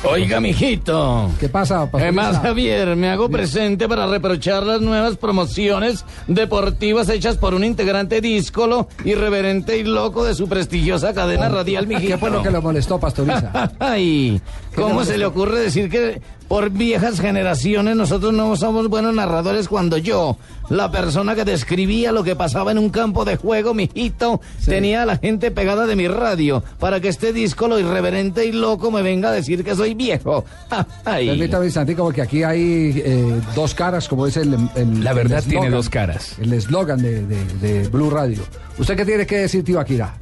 Oiga, 0.03 0.39
mijito. 0.39 1.29
¿Qué 1.41 1.49
pasa, 1.49 1.81
Pastor? 1.81 2.01
¿Qué 2.01 2.11
más, 2.13 2.29
Lisa? 2.29 2.41
Javier? 2.41 2.95
Me 2.95 3.09
hago 3.09 3.29
presente 3.29 3.85
para 3.87 4.07
reprochar 4.07 4.63
las 4.63 4.79
nuevas 4.79 5.17
promociones 5.17 6.05
deportivas 6.27 7.09
hechas 7.09 7.35
por 7.35 7.53
un 7.53 7.65
integrante 7.65 8.21
díscolo, 8.21 8.87
irreverente 9.03 9.77
y 9.77 9.83
loco 9.83 10.23
de 10.23 10.35
su 10.35 10.47
prestigiosa 10.47 11.13
cadena 11.13 11.49
radial, 11.49 11.85
mijito. 11.85 12.13
¿Qué 12.13 12.17
fue 12.17 12.29
lo 12.29 12.41
que 12.41 12.49
le 12.49 12.61
molestó, 12.61 12.97
Pastoriza? 12.97 13.73
Ay, 13.79 14.39
¿Qué 14.73 14.81
¿cómo 14.81 15.03
se 15.03 15.17
le 15.17 15.25
ocurre 15.25 15.59
decir 15.59 15.89
que 15.89 16.21
por 16.47 16.69
viejas 16.69 17.19
generaciones 17.19 17.97
nosotros 17.97 18.33
no 18.33 18.55
somos 18.55 18.87
buenos 18.87 19.13
narradores 19.13 19.67
cuando 19.67 19.97
yo, 19.97 20.37
la 20.69 20.91
persona 20.91 21.35
que 21.35 21.45
describía 21.45 22.11
lo 22.11 22.23
que 22.23 22.35
pasaba 22.35 22.71
en 22.71 22.77
un 22.77 22.89
campo 22.89 23.25
de 23.25 23.35
juego, 23.37 23.73
mijito, 23.73 24.39
tenía 24.65 25.03
a 25.03 25.05
la 25.05 25.17
gente 25.17 25.51
pegada 25.51 25.85
de 25.87 25.95
mi 25.95 26.07
radio 26.07 26.63
para 26.79 26.99
que 26.99 27.07
este 27.09 27.33
disco 27.33 27.67
lo 27.67 27.79
irreverente 27.79 28.45
y 28.45 28.51
loco 28.51 28.91
me 28.91 29.01
venga 29.01 29.29
a 29.29 29.31
decir 29.31 29.63
que 29.63 29.75
soy 29.75 29.93
viejo? 29.93 30.45
Ay. 31.05 31.27
Permítame 31.27 31.61
un 31.61 31.65
instantico 31.67 32.03
porque 32.03 32.21
aquí 32.21 32.43
hay 32.43 33.01
eh, 33.03 33.41
dos 33.55 33.73
caras, 33.73 34.07
como 34.07 34.27
es 34.27 34.37
el, 34.37 34.55
el- 34.75 35.03
La 35.03 35.13
verdad 35.13 35.39
el 35.43 35.49
tiene 35.49 35.69
dos 35.69 35.89
caras. 35.89 36.35
El 36.39 36.53
eslogan 36.53 37.01
de, 37.01 37.23
de- 37.25 37.45
de 37.61 37.87
Blue 37.89 38.09
Radio. 38.09 38.41
¿Usted 38.77 38.95
qué 38.95 39.05
tiene 39.05 39.25
que 39.25 39.37
decir, 39.39 39.63
Tibaquirá? 39.63 40.15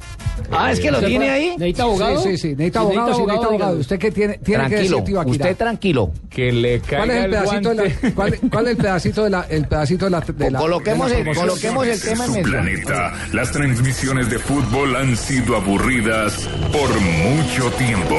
Ah, 0.52 0.70
es 0.72 0.78
que 0.80 0.90
lo 0.90 0.98
¿Usted 0.98 1.08
tiene 1.08 1.26
puede- 1.26 1.36
ahí. 1.36 1.50
¿Necesita 1.58 1.82
abogado? 1.82 2.22
Sí, 2.22 2.30
sí, 2.30 2.38
sí. 2.38 2.48
Necesita 2.50 2.80
Si 2.80 2.86
abogado, 2.86 3.06
sí, 3.06 3.20
necesita 3.20 3.32
abogado. 3.34 3.52
dígalo. 3.52 3.80
¿Usted 3.80 3.98
qué 3.98 4.10
tiene, 4.12 4.38
tiene 4.38 4.62
que 4.64 4.68
Tranquilo, 4.70 4.96
decir, 4.96 5.04
Tibaquirá? 5.04 5.44
usted 5.44 5.56
tranquilo. 5.56 6.10
que 6.30 6.52
le 6.52 6.80
¿Cuál 6.80 6.82
es 6.82 6.88
caiga 6.98 7.14
el 7.16 7.24
el 7.24 7.30
pedacito 7.30 7.68
de 7.70 7.74
la, 7.74 8.12
cuál, 8.14 8.38
cuál 8.50 8.64
es 8.66 8.70
el 8.70 8.76
pedacito 8.76 9.24
de 9.24 9.30
la, 9.30 9.46
el 9.48 9.66
pedacito 9.66 10.04
de 10.06 10.10
la, 10.10 10.20
de 10.38 10.50
la- 10.50 10.58
Coloquemos 10.58 11.08
de 11.08 11.12
la 11.14 11.18
el- 11.18 11.24
promoción? 11.24 11.48
coloquemos 11.48 11.86
el 11.86 12.00
tema 12.00 12.24
en 12.24 12.30
su 12.30 12.36
medio. 12.38 12.48
planeta, 12.48 13.12
las 13.32 13.50
transmisiones 13.52 14.30
de 14.30 14.38
fútbol 14.38 14.96
han 14.96 15.16
sido 15.16 15.56
aburridas 15.56 16.48
por 16.72 16.88
mucho 17.00 17.70
tiempo. 17.76 18.16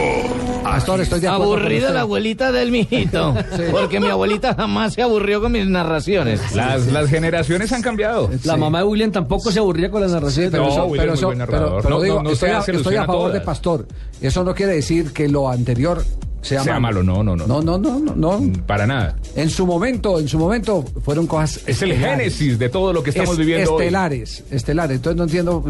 Pastor, 0.63 1.01
estoy 1.01 1.19
de 1.21 1.27
acuerdo 1.27 1.53
Aburrida 1.53 1.89
la 1.91 2.01
abuelita 2.01 2.51
del 2.51 2.71
mijito. 2.71 3.33
Porque 3.71 3.99
mi 3.99 4.07
abuelita 4.07 4.53
jamás 4.53 4.93
se 4.93 5.01
aburrió 5.01 5.41
con 5.41 5.51
mis 5.53 5.65
narraciones. 5.67 6.53
Las, 6.55 6.87
las 6.87 7.09
generaciones 7.09 7.71
han 7.71 7.81
cambiado. 7.81 8.29
La 8.43 8.57
mamá 8.57 8.79
de 8.79 8.83
William 8.85 9.11
tampoco 9.11 9.51
se 9.51 9.59
aburría 9.59 9.89
con 9.89 10.01
las 10.01 10.11
narraciones. 10.11 10.51
Pero 10.51 10.63
No, 10.65 10.69
eso, 10.69 10.87
pero 10.91 11.13
eso- 11.13 11.29
pero- 11.29 11.79
pero 11.81 11.89
No, 11.89 12.01
digo, 12.01 12.15
no, 12.17 12.23
no 12.23 12.29
estoy, 12.31 12.49
a, 12.51 12.59
estoy 12.59 12.95
a 12.97 13.05
favor 13.05 13.31
de. 13.31 13.39
Pastor. 13.41 13.87
Eso 14.21 14.43
no 14.43 14.53
quiere 14.53 14.73
decir 14.73 15.11
que 15.13 15.27
lo 15.29 15.49
anterior 15.49 16.03
sea, 16.41 16.63
Sea 16.63 16.79
malo, 16.79 17.03
no, 17.03 17.23
no, 17.23 17.35
no. 17.35 17.45
No, 17.47 17.61
no, 17.61 17.77
no, 17.77 17.99
no, 17.99 18.15
no. 18.15 18.53
Para 18.65 18.85
nada. 18.87 19.15
En 19.35 19.49
su 19.49 19.65
momento, 19.65 20.19
en 20.19 20.27
su 20.27 20.37
momento 20.39 20.83
fueron 21.03 21.27
cosas 21.27 21.61
Es 21.67 21.81
el 21.81 21.93
génesis 21.93 22.57
de 22.59 22.69
todo 22.69 22.93
lo 22.93 23.03
que 23.03 23.09
estamos 23.11 23.31
Es- 23.31 23.37
viviendo 23.37 23.73
hoy. 23.75 23.83
estelares, 23.83 24.43
estelares. 24.51 24.97
Entonces 24.97 25.17
no 25.17 25.23
entiendo, 25.23 25.63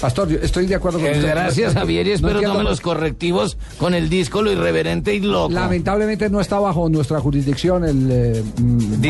Pastor, 0.00 0.28
yo 0.28 0.38
estoy 0.42 0.66
de 0.66 0.74
acuerdo 0.74 0.98
con 0.98 1.08
Eh, 1.08 1.12
usted. 1.12 1.28
Gracias, 1.30 1.74
Javier, 1.74 2.06
y 2.06 2.12
espero 2.12 2.40
tome 2.40 2.64
los 2.64 2.80
correctivos 2.80 3.56
con 3.78 3.94
el 3.94 4.08
disco 4.08 4.42
lo 4.42 4.52
irreverente 4.52 5.14
y 5.14 5.20
loco. 5.20 5.52
Lamentablemente 5.52 6.28
no 6.30 6.40
está 6.40 6.58
bajo 6.58 6.88
nuestra 6.88 7.20
jurisdicción 7.20 7.84
el 7.84 8.08
eh, 8.10 8.42
mm, 8.58 9.00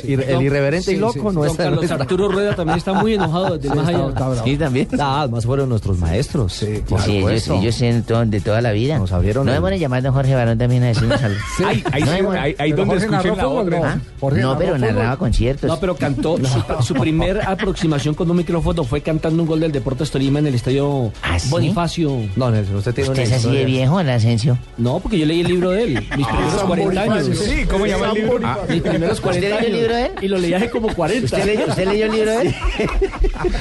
sí. 0.00 0.08
ir- 0.08 0.24
el 0.28 0.42
irreverente 0.42 0.92
y 0.92 0.96
loco 0.96 1.30
sí, 1.30 1.36
no 1.36 1.44
está 1.44 1.64
Carlos 1.64 1.90
Arturo 1.90 2.28
Rueda 2.28 2.54
también 2.54 2.78
está 2.78 2.92
muy 2.92 3.14
enojado 3.14 3.56
desde 3.56 3.68
Sí, 3.70 3.74
más 3.74 3.88
está- 3.88 3.98
allá. 3.98 4.08
está 4.10 4.28
bravo. 4.28 4.44
Sí, 4.44 4.56
también. 4.56 4.88
Ah, 4.98 5.20
además 5.22 5.44
fueron 5.46 5.68
nuestros 5.68 5.98
maestros. 5.98 6.52
Sí, 6.52 6.82
por 6.88 7.00
Sí, 7.02 7.18
ellos, 7.18 7.48
ellos 7.48 7.78
todo- 8.06 8.24
de 8.26 8.40
toda 8.40 8.60
la 8.60 8.72
vida. 8.72 8.98
Nos 8.98 9.12
abrieron 9.12 9.46
No 9.46 9.52
van 9.88 9.98
a 9.98 10.00
llamar 10.00 10.02
don 10.02 10.12
Jorge 10.14 10.34
Barón 10.34 10.58
también 10.58 10.82
a 10.82 10.86
decirnos 10.88 11.22
algo. 11.22 11.38
Ahí, 11.66 11.84
ahí, 11.92 12.02
No, 12.02 12.12
sí, 12.16 12.22
bueno, 12.22 12.40
ahí, 12.42 12.54
ahí 12.58 12.70
pero 12.72 12.76
donde 12.84 12.96
escuchen 13.04 13.36
la 13.36 13.44
fútbol, 13.44 13.66
otra. 13.74 13.94
¿no? 13.96 14.00
Jorge 14.20 14.40
No, 14.40 14.46
narró 14.48 14.58
pero 14.58 14.74
fútbol. 14.74 14.80
narraba 14.94 15.16
conciertos. 15.16 15.68
No, 15.68 15.80
pero 15.80 15.96
cantó. 15.96 16.36
Su, 16.38 16.82
su 16.82 16.94
primer 16.94 17.40
aproximación 17.46 18.14
con 18.14 18.30
un 18.30 18.36
micrófono 18.36 18.84
fue 18.84 19.00
cantando 19.00 19.42
un 19.42 19.48
gol 19.48 19.60
del 19.60 19.72
Deportes 19.72 20.10
Tolima 20.10 20.38
en 20.38 20.46
el 20.48 20.54
estadio 20.54 21.12
¿Ah, 21.22 21.38
sí? 21.38 21.48
Bonifacio. 21.50 22.10
No, 22.36 22.50
Nelson, 22.50 22.76
usted 22.76 22.94
tiene 22.94 23.10
¿Usted 23.10 23.24
una 23.26 23.34
es 23.36 23.44
así 23.44 23.54
de 23.56 23.64
viejo, 23.64 24.00
el 24.00 24.10
Asensio? 24.10 24.58
No, 24.76 25.00
porque 25.00 25.18
yo 25.18 25.26
leí 25.26 25.40
el 25.40 25.48
libro 25.48 25.70
de 25.70 25.82
él. 25.84 25.94
Mis 26.16 26.26
primeros 26.26 26.52
San 26.54 26.66
40 26.66 27.00
años. 27.02 27.38
Sí, 27.38 27.64
¿cómo 27.70 27.86
llama 27.86 28.08
el 28.10 28.14
libro? 28.14 28.38
Ah, 28.44 28.58
Mis 28.68 28.82
primeros 28.82 29.20
40 29.20 29.48
leyó 29.48 29.66
el 29.66 29.72
libro 29.72 29.94
de 29.96 30.06
él? 30.06 30.12
Y 30.22 30.28
lo 30.28 30.38
leí 30.38 30.54
hace 30.54 30.70
como 30.70 30.92
40. 30.94 31.24
¿Usted 31.24 31.44
leyó, 31.44 31.66
usted 31.66 31.86
leyó 31.88 32.06
el 32.06 32.12
libro 32.12 32.30
de 32.30 32.40
él? 32.42 32.54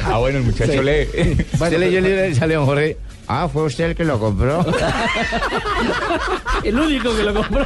Ah, 0.05 0.17
bueno, 0.17 0.39
el 0.39 0.43
muchacho 0.45 0.81
lee. 0.81 1.07
Usted 1.53 1.79
leyó 1.79 1.99
el 1.99 2.03
libro 2.03 2.21
de 2.21 2.35
Sale 2.35 2.55
don 2.55 2.65
Jorge. 2.65 2.97
Ah, 3.27 3.49
fue 3.51 3.63
usted 3.63 3.85
el 3.85 3.95
que 3.95 4.05
lo 4.05 4.19
compró. 4.19 4.65
El 6.63 6.79
único 6.79 7.15
que 7.15 7.23
lo 7.23 7.33
compró. 7.33 7.65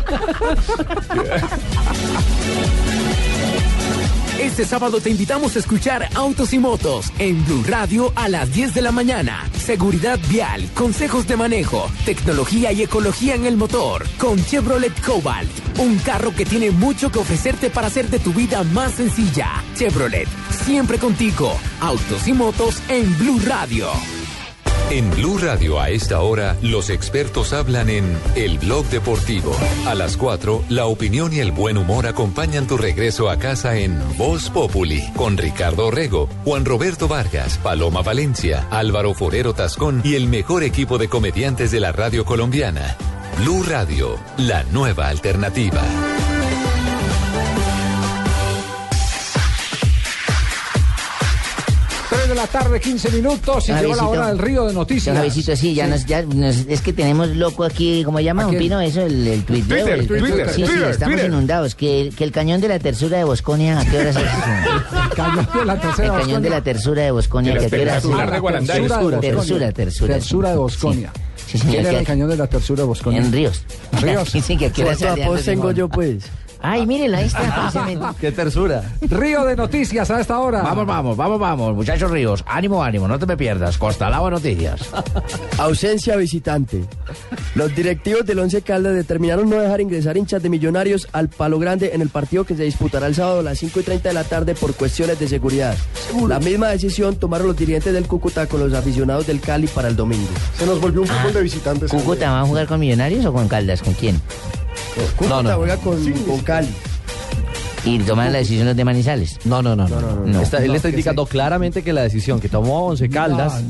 Este 4.39 4.66
sábado 4.66 4.99
te 4.99 5.12
invitamos 5.12 5.55
a 5.55 5.59
escuchar 5.59 6.09
Autos 6.16 6.51
y 6.53 6.59
Motos 6.59 7.12
en 7.20 7.45
Blue 7.45 7.64
Radio 7.68 8.12
a 8.16 8.28
las 8.28 8.51
10 8.51 8.74
de 8.74 8.82
la 8.82 8.91
mañana. 8.91 9.47
Seguridad 9.55 10.20
vial, 10.30 10.68
consejos 10.74 11.28
de 11.28 11.38
manejo, 11.38 11.88
tecnología 12.05 12.72
y 12.72 12.82
ecología 12.82 13.36
en 13.36 13.45
el 13.45 13.55
motor 13.55 14.03
con 14.18 14.43
Chevrolet 14.43 14.99
Cobalt. 15.05 15.51
Un 15.78 15.99
carro 15.99 16.34
que 16.36 16.45
tiene 16.45 16.72
mucho 16.72 17.12
que 17.12 17.20
ofrecerte 17.20 17.70
para 17.70 17.88
hacer 17.88 18.09
de 18.09 18.18
tu 18.18 18.34
vida 18.34 18.64
más 18.64 18.93
sencilla. 18.93 19.64
Chevrolet, 19.76 20.28
siempre 20.66 20.97
contigo. 20.97 21.55
Autos 21.80 22.28
y 22.28 22.34
Motos 22.34 22.82
en 22.89 23.16
Blue 23.20 23.39
Radio. 23.45 23.89
En 24.91 25.09
Blue 25.11 25.37
Radio 25.37 25.79
a 25.79 25.89
esta 25.89 26.19
hora, 26.19 26.57
los 26.61 26.89
expertos 26.89 27.53
hablan 27.53 27.89
en 27.89 28.13
El 28.35 28.59
Blog 28.59 28.85
Deportivo. 28.87 29.55
A 29.87 29.95
las 29.95 30.17
4, 30.17 30.65
la 30.67 30.85
opinión 30.85 31.31
y 31.31 31.39
el 31.39 31.53
buen 31.53 31.77
humor 31.77 32.07
acompañan 32.07 32.67
tu 32.67 32.75
regreso 32.75 33.29
a 33.29 33.37
casa 33.37 33.77
en 33.77 33.97
Voz 34.17 34.49
Populi, 34.49 35.01
con 35.15 35.37
Ricardo 35.37 35.87
Orrego, 35.87 36.27
Juan 36.43 36.65
Roberto 36.65 37.07
Vargas, 37.07 37.57
Paloma 37.59 38.01
Valencia, 38.01 38.67
Álvaro 38.69 39.13
Forero 39.13 39.53
Tascón 39.53 40.01
y 40.03 40.15
el 40.15 40.27
mejor 40.27 40.61
equipo 40.61 40.97
de 40.97 41.07
comediantes 41.07 41.71
de 41.71 41.79
la 41.79 41.93
radio 41.93 42.25
colombiana. 42.25 42.97
Blue 43.37 43.63
Radio, 43.63 44.19
la 44.35 44.63
nueva 44.65 45.07
alternativa. 45.07 45.83
De 52.32 52.36
la 52.41 52.47
tarde, 52.47 52.79
15 52.79 53.09
minutos 53.11 53.69
y 53.69 53.73
llegó 53.73 53.95
la 53.95 54.05
hora 54.07 54.27
del 54.27 54.38
río 54.39 54.65
de 54.65 54.73
noticias. 54.73 55.15
Javiercito, 55.15 55.55
sí, 55.55 55.73
ya, 55.73 55.88
Nos, 55.88 56.05
ya 56.05 56.21
nos- 56.23 56.65
es 56.67 56.82
que 56.82 56.93
tenemos 56.93 57.29
loco 57.29 57.63
aquí, 57.63 58.03
¿cómo 58.03 58.19
llama? 58.19 58.43
¿A 58.43 58.47
¿Un 58.47 58.57
pino 58.57 58.79
eso? 58.82 59.01
El, 59.01 59.27
el 59.27 59.43
tuit. 59.43 59.67
Twitter, 59.67 59.99
el- 59.99 60.07
Twitter, 60.07 60.49
Sí, 60.49 60.61
sí, 60.61 60.67
Twitter, 60.67 60.89
estamos 60.91 61.13
Twitter. 61.15 61.29
inundados. 61.32 61.75
Que, 61.75 62.01
el- 62.01 62.15
que 62.15 62.23
el 62.23 62.32
cañón 62.32 62.61
de 62.61 62.67
la 62.69 62.79
tercera 62.79 63.17
de 63.17 63.23
Bosconia, 63.23 63.79
¿a 63.79 63.86
qué 63.86 63.97
hora 63.97 64.13
se 64.13 64.19
hace? 64.19 64.29
El 65.03 65.09
cañón 65.15 65.47
de 65.53 65.65
la 65.65 65.79
tercera 65.79 66.15
El 66.15 66.21
cañón 66.21 66.41
de 66.41 66.49
la 66.49 66.61
tercera 66.63 67.01
de 67.03 67.11
Bosconia, 67.11 67.53
De 67.53 67.55
la 67.55 67.61
¿que 67.61 67.65
a 67.67 67.69
qué 67.69 67.82
hora 67.84 68.01
se 68.01 68.07
de. 68.07 68.13
Tersura, 68.13 69.19
Tersura 69.19 69.19
de 69.19 69.21
tersura, 69.21 69.36
Bosconia. 69.36 69.73
tersura. 69.73 70.13
Tersura 70.13 70.49
de 70.51 70.55
Bosconia. 70.57 71.11
Sí, 71.47 71.57
señor, 71.57 71.73
¿Quién 71.75 71.86
era 71.88 71.99
el 71.99 72.05
cañón 72.05 72.29
de 72.29 72.38
la 72.38 72.47
tercura 72.47 72.82
de 72.84 72.88
Bosconia? 72.88 73.19
En 73.19 73.32
Ríos. 73.32 73.63
Ríos. 74.01 74.32
Dicen 74.34 74.57
que 74.57 74.67
a 74.67 74.71
qué 74.71 74.84
hora 74.84 74.93
Otro 74.93 75.07
sale 75.09 75.21
apodo 75.23 75.34
antes 75.36 75.45
de 75.45 75.51
tengo 75.51 75.71
yo, 75.71 75.89
pues. 75.89 76.23
Ay, 76.62 76.86
mírenlo, 76.86 77.18
ahí 77.18 77.26
está. 77.26 77.55
precisamente. 77.62 78.05
Qué 78.20 78.32
tersura. 78.32 78.84
Río 79.01 79.43
de 79.45 79.55
noticias 79.55 80.09
a 80.12 80.20
esta 80.20 80.39
hora. 80.39 80.62
Vamos, 80.62 80.86
vamos, 80.86 81.18
vamos, 81.18 81.39
vamos, 81.39 81.76
muchachos 81.76 82.12
ríos. 82.12 82.43
Ánimo, 82.47 82.84
ánimo, 82.84 83.07
no 83.07 83.18
te 83.20 83.26
me 83.26 83.38
pierdas. 83.38 83.78
Costa 83.78 84.09
Lava 84.09 84.30
Noticias. 84.30 84.89
Ausencia 85.57 86.16
visitante. 86.16 86.84
Los 87.55 87.76
directivos 87.76 88.26
del 88.26 88.39
Once 88.39 88.62
Caldas 88.62 88.93
determinaron 88.93 89.49
no 89.49 89.57
dejar 89.57 89.82
ingresar 89.82 90.18
hinchas 90.18 90.41
de 90.41 90.49
millonarios 90.49 91.07
al 91.12 91.30
Palo 91.30 91.59
Grande 91.59 91.91
en 91.93 92.01
el 92.01 92.09
partido 92.09 92.43
que 92.43 92.55
se 92.55 92.64
disputará 92.64 93.07
el 93.07 93.16
sábado 93.16 93.39
a 93.39 93.43
las 93.43 93.59
5 93.59 93.80
y 93.80 93.84
30 93.84 94.09
de 94.09 94.14
la 94.14 94.24
tarde 94.24 94.55
por 94.55 94.74
cuestiones 94.76 95.20
de 95.20 95.28
seguridad. 95.28 95.76
La 96.28 96.39
misma 96.39 96.70
decisión 96.70 97.16
tomaron 97.16 97.47
los 97.47 97.57
dirigentes 97.57 97.93
del 97.93 98.07
Cúcuta 98.07 98.47
con 98.47 98.59
los 98.59 98.74
aficionados 98.74 99.28
del 99.28 99.39
Cali 99.39 99.68
para 99.68 99.88
el 99.88 99.95
domingo. 99.95 100.30
Se 100.57 100.66
nos 100.66 100.80
volvió 100.80 101.01
un 101.01 101.07
fútbol 101.07 101.34
de 101.34 101.41
visitantes. 101.41 101.91
¿Cúcuta 101.91 102.32
va 102.32 102.41
a 102.41 102.45
jugar 102.45 102.68
con 102.68 102.80
Millonarios 102.80 103.26
o 103.26 103.34
con 103.34 103.47
Caldas? 103.47 103.82
¿Con 103.82 103.93
quién? 103.93 104.22
Cúcuta 105.15 105.55
juega 105.55 105.77
con, 105.77 106.11
con 106.23 106.39
Cali. 106.41 106.69
¿Y 107.84 107.97
tomaron 107.99 108.34
la 108.34 108.39
decisión 108.39 108.67
los 108.67 108.75
de 108.75 108.86
Manizales? 108.86 109.39
No, 109.45 109.61
no, 109.61 109.75
no. 109.75 109.88
no. 109.88 110.41
Está- 110.41 110.59
él 110.59 110.67
No, 110.67 110.75
está 110.75 110.89
que 110.89 110.95
indicando 110.95 111.25
claramente 111.25 111.82
que 111.82 111.91
la 111.93 112.03
decisión 112.03 112.39
que 112.39 112.47
tomó 112.47 112.86
Once 112.88 113.09
Caldas 113.09 113.63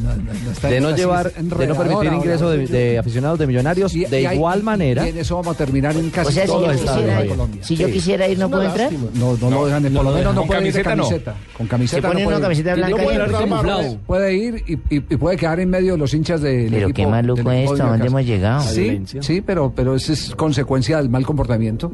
está- 0.51 0.67
de 0.69 0.81
no 0.81 0.95
llevar, 0.95 1.27
es 1.27 1.49
de 1.57 1.67
no 1.67 1.75
permitir 1.75 2.11
ingreso 2.13 2.49
de, 2.49 2.67
de 2.67 2.97
aficionados 2.99 3.39
de 3.39 3.47
millonarios, 3.47 3.95
Y- 3.95 4.05
de 4.05 4.21
y 4.21 4.25
hay- 4.25 4.35
igual 4.35 4.63
manera. 4.63 5.05
Y 5.05 5.11
en 5.11 5.17
eso 5.19 5.35
vamos 5.35 5.55
a 5.55 5.57
terminar 5.57 5.95
en 5.95 6.09
casi 6.09 6.27
O 6.29 6.31
sea, 6.31 6.43
si 6.43 6.47
todos 6.51 6.65
yo 6.67 6.71
quisiera 6.83 7.19
de 7.19 7.25
ir- 7.25 7.29
Colombia. 7.29 7.63
si 7.63 7.75
yo 7.77 7.87
quisiera 7.87 8.27
ir, 8.27 8.37
¿no 8.37 8.45
Es 8.45 8.51
puedo 8.51 8.63
entrar? 8.63 8.91
No, 8.91 9.37
no, 9.37 9.49
lo 9.49 9.65
dejan, 9.65 9.83
no 9.83 9.89
por 10.01 10.05
lo 10.05 10.11
menos 10.17 10.35
no 10.35 10.45
puede 10.45 10.59
Con 10.59 10.67
ir 10.67 10.73
de 10.73 10.83
camiseta 10.83 10.95
no. 10.95 11.03
camiseta. 11.03 11.35
Con 11.57 11.67
camiseta 11.67 12.01
Se 12.01 12.07
pone 12.07 12.21
no 12.21 12.27
una 12.27 12.37
puede 12.37 12.37
ir. 12.37 12.43
camiseta 12.43 12.75
blanca. 12.75 13.97
Puede 14.07 14.33
ir 14.35 14.63
y, 14.67 14.73
y- 14.73 14.79
y 14.95 15.17
puede 15.17 15.37
quedar 15.37 15.59
en 15.59 15.69
medio 15.69 15.93
de 15.93 15.97
los 15.97 16.13
hinchas 16.13 16.41
del 16.41 16.69
Pero 16.69 16.89
qué 16.89 17.07
maluco 17.07 17.39
equipo 17.39 17.51
esto, 17.51 17.75
de 17.75 17.81
¿a 17.83 17.85
dónde 17.87 18.07
hemos 18.07 18.25
llegado? 18.25 18.61
Sí, 18.63 19.01
sí, 19.21 19.41
pero, 19.41 19.71
pero 19.75 19.95
eso 19.95 20.11
es 20.13 20.33
consecuencia 20.35 20.97
del 20.97 21.09
mal 21.09 21.25
comportamiento. 21.25 21.91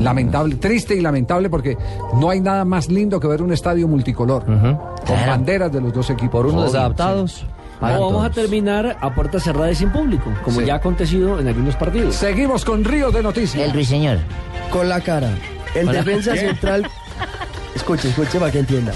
Lamentable, 0.00 0.56
triste 0.56 0.94
y 0.94 1.00
lamentable 1.00 1.48
porque 1.50 1.76
no 2.20 2.30
hay 2.30 2.40
nada 2.40 2.64
más 2.64 2.88
lindo 2.88 3.18
que 3.20 3.26
ver 3.28 3.42
un 3.42 3.52
estadio 3.52 3.88
multicolor. 3.88 4.44
Con 4.44 5.26
banderas 5.26 5.72
de 5.72 5.80
los 5.80 5.92
dos 5.92 6.10
equipos. 6.10 6.30
Por 6.30 6.46
unos 6.46 6.56
Obvio, 6.62 6.64
desadaptados. 6.72 7.32
sí. 7.32 7.46
O 7.80 8.06
vamos 8.06 8.24
a 8.24 8.30
terminar 8.30 8.96
a 9.00 9.14
puertas 9.14 9.42
cerradas 9.44 9.72
y 9.72 9.74
sin 9.76 9.90
público, 9.90 10.30
como 10.44 10.60
Sí. 10.60 10.66
ya 10.66 10.74
ha 10.74 10.76
acontecido 10.78 11.38
en 11.38 11.46
algunos 11.48 11.76
partidos. 11.76 12.14
Seguimos 12.14 12.64
con 12.64 12.82
Río 12.84 13.10
de 13.10 13.22
Noticias. 13.22 13.62
El 13.62 13.72
ruiseñor. 13.74 14.18
Con 14.70 14.88
la 14.88 15.00
cara. 15.02 15.28
El 15.74 15.88
Hola. 15.88 15.98
defensa 16.02 16.32
¿Qué? 16.32 16.38
central. 16.40 16.88
Escuche, 17.74 18.08
escuche 18.08 18.38
para 18.38 18.50
que 18.50 18.60
entienda. 18.60 18.92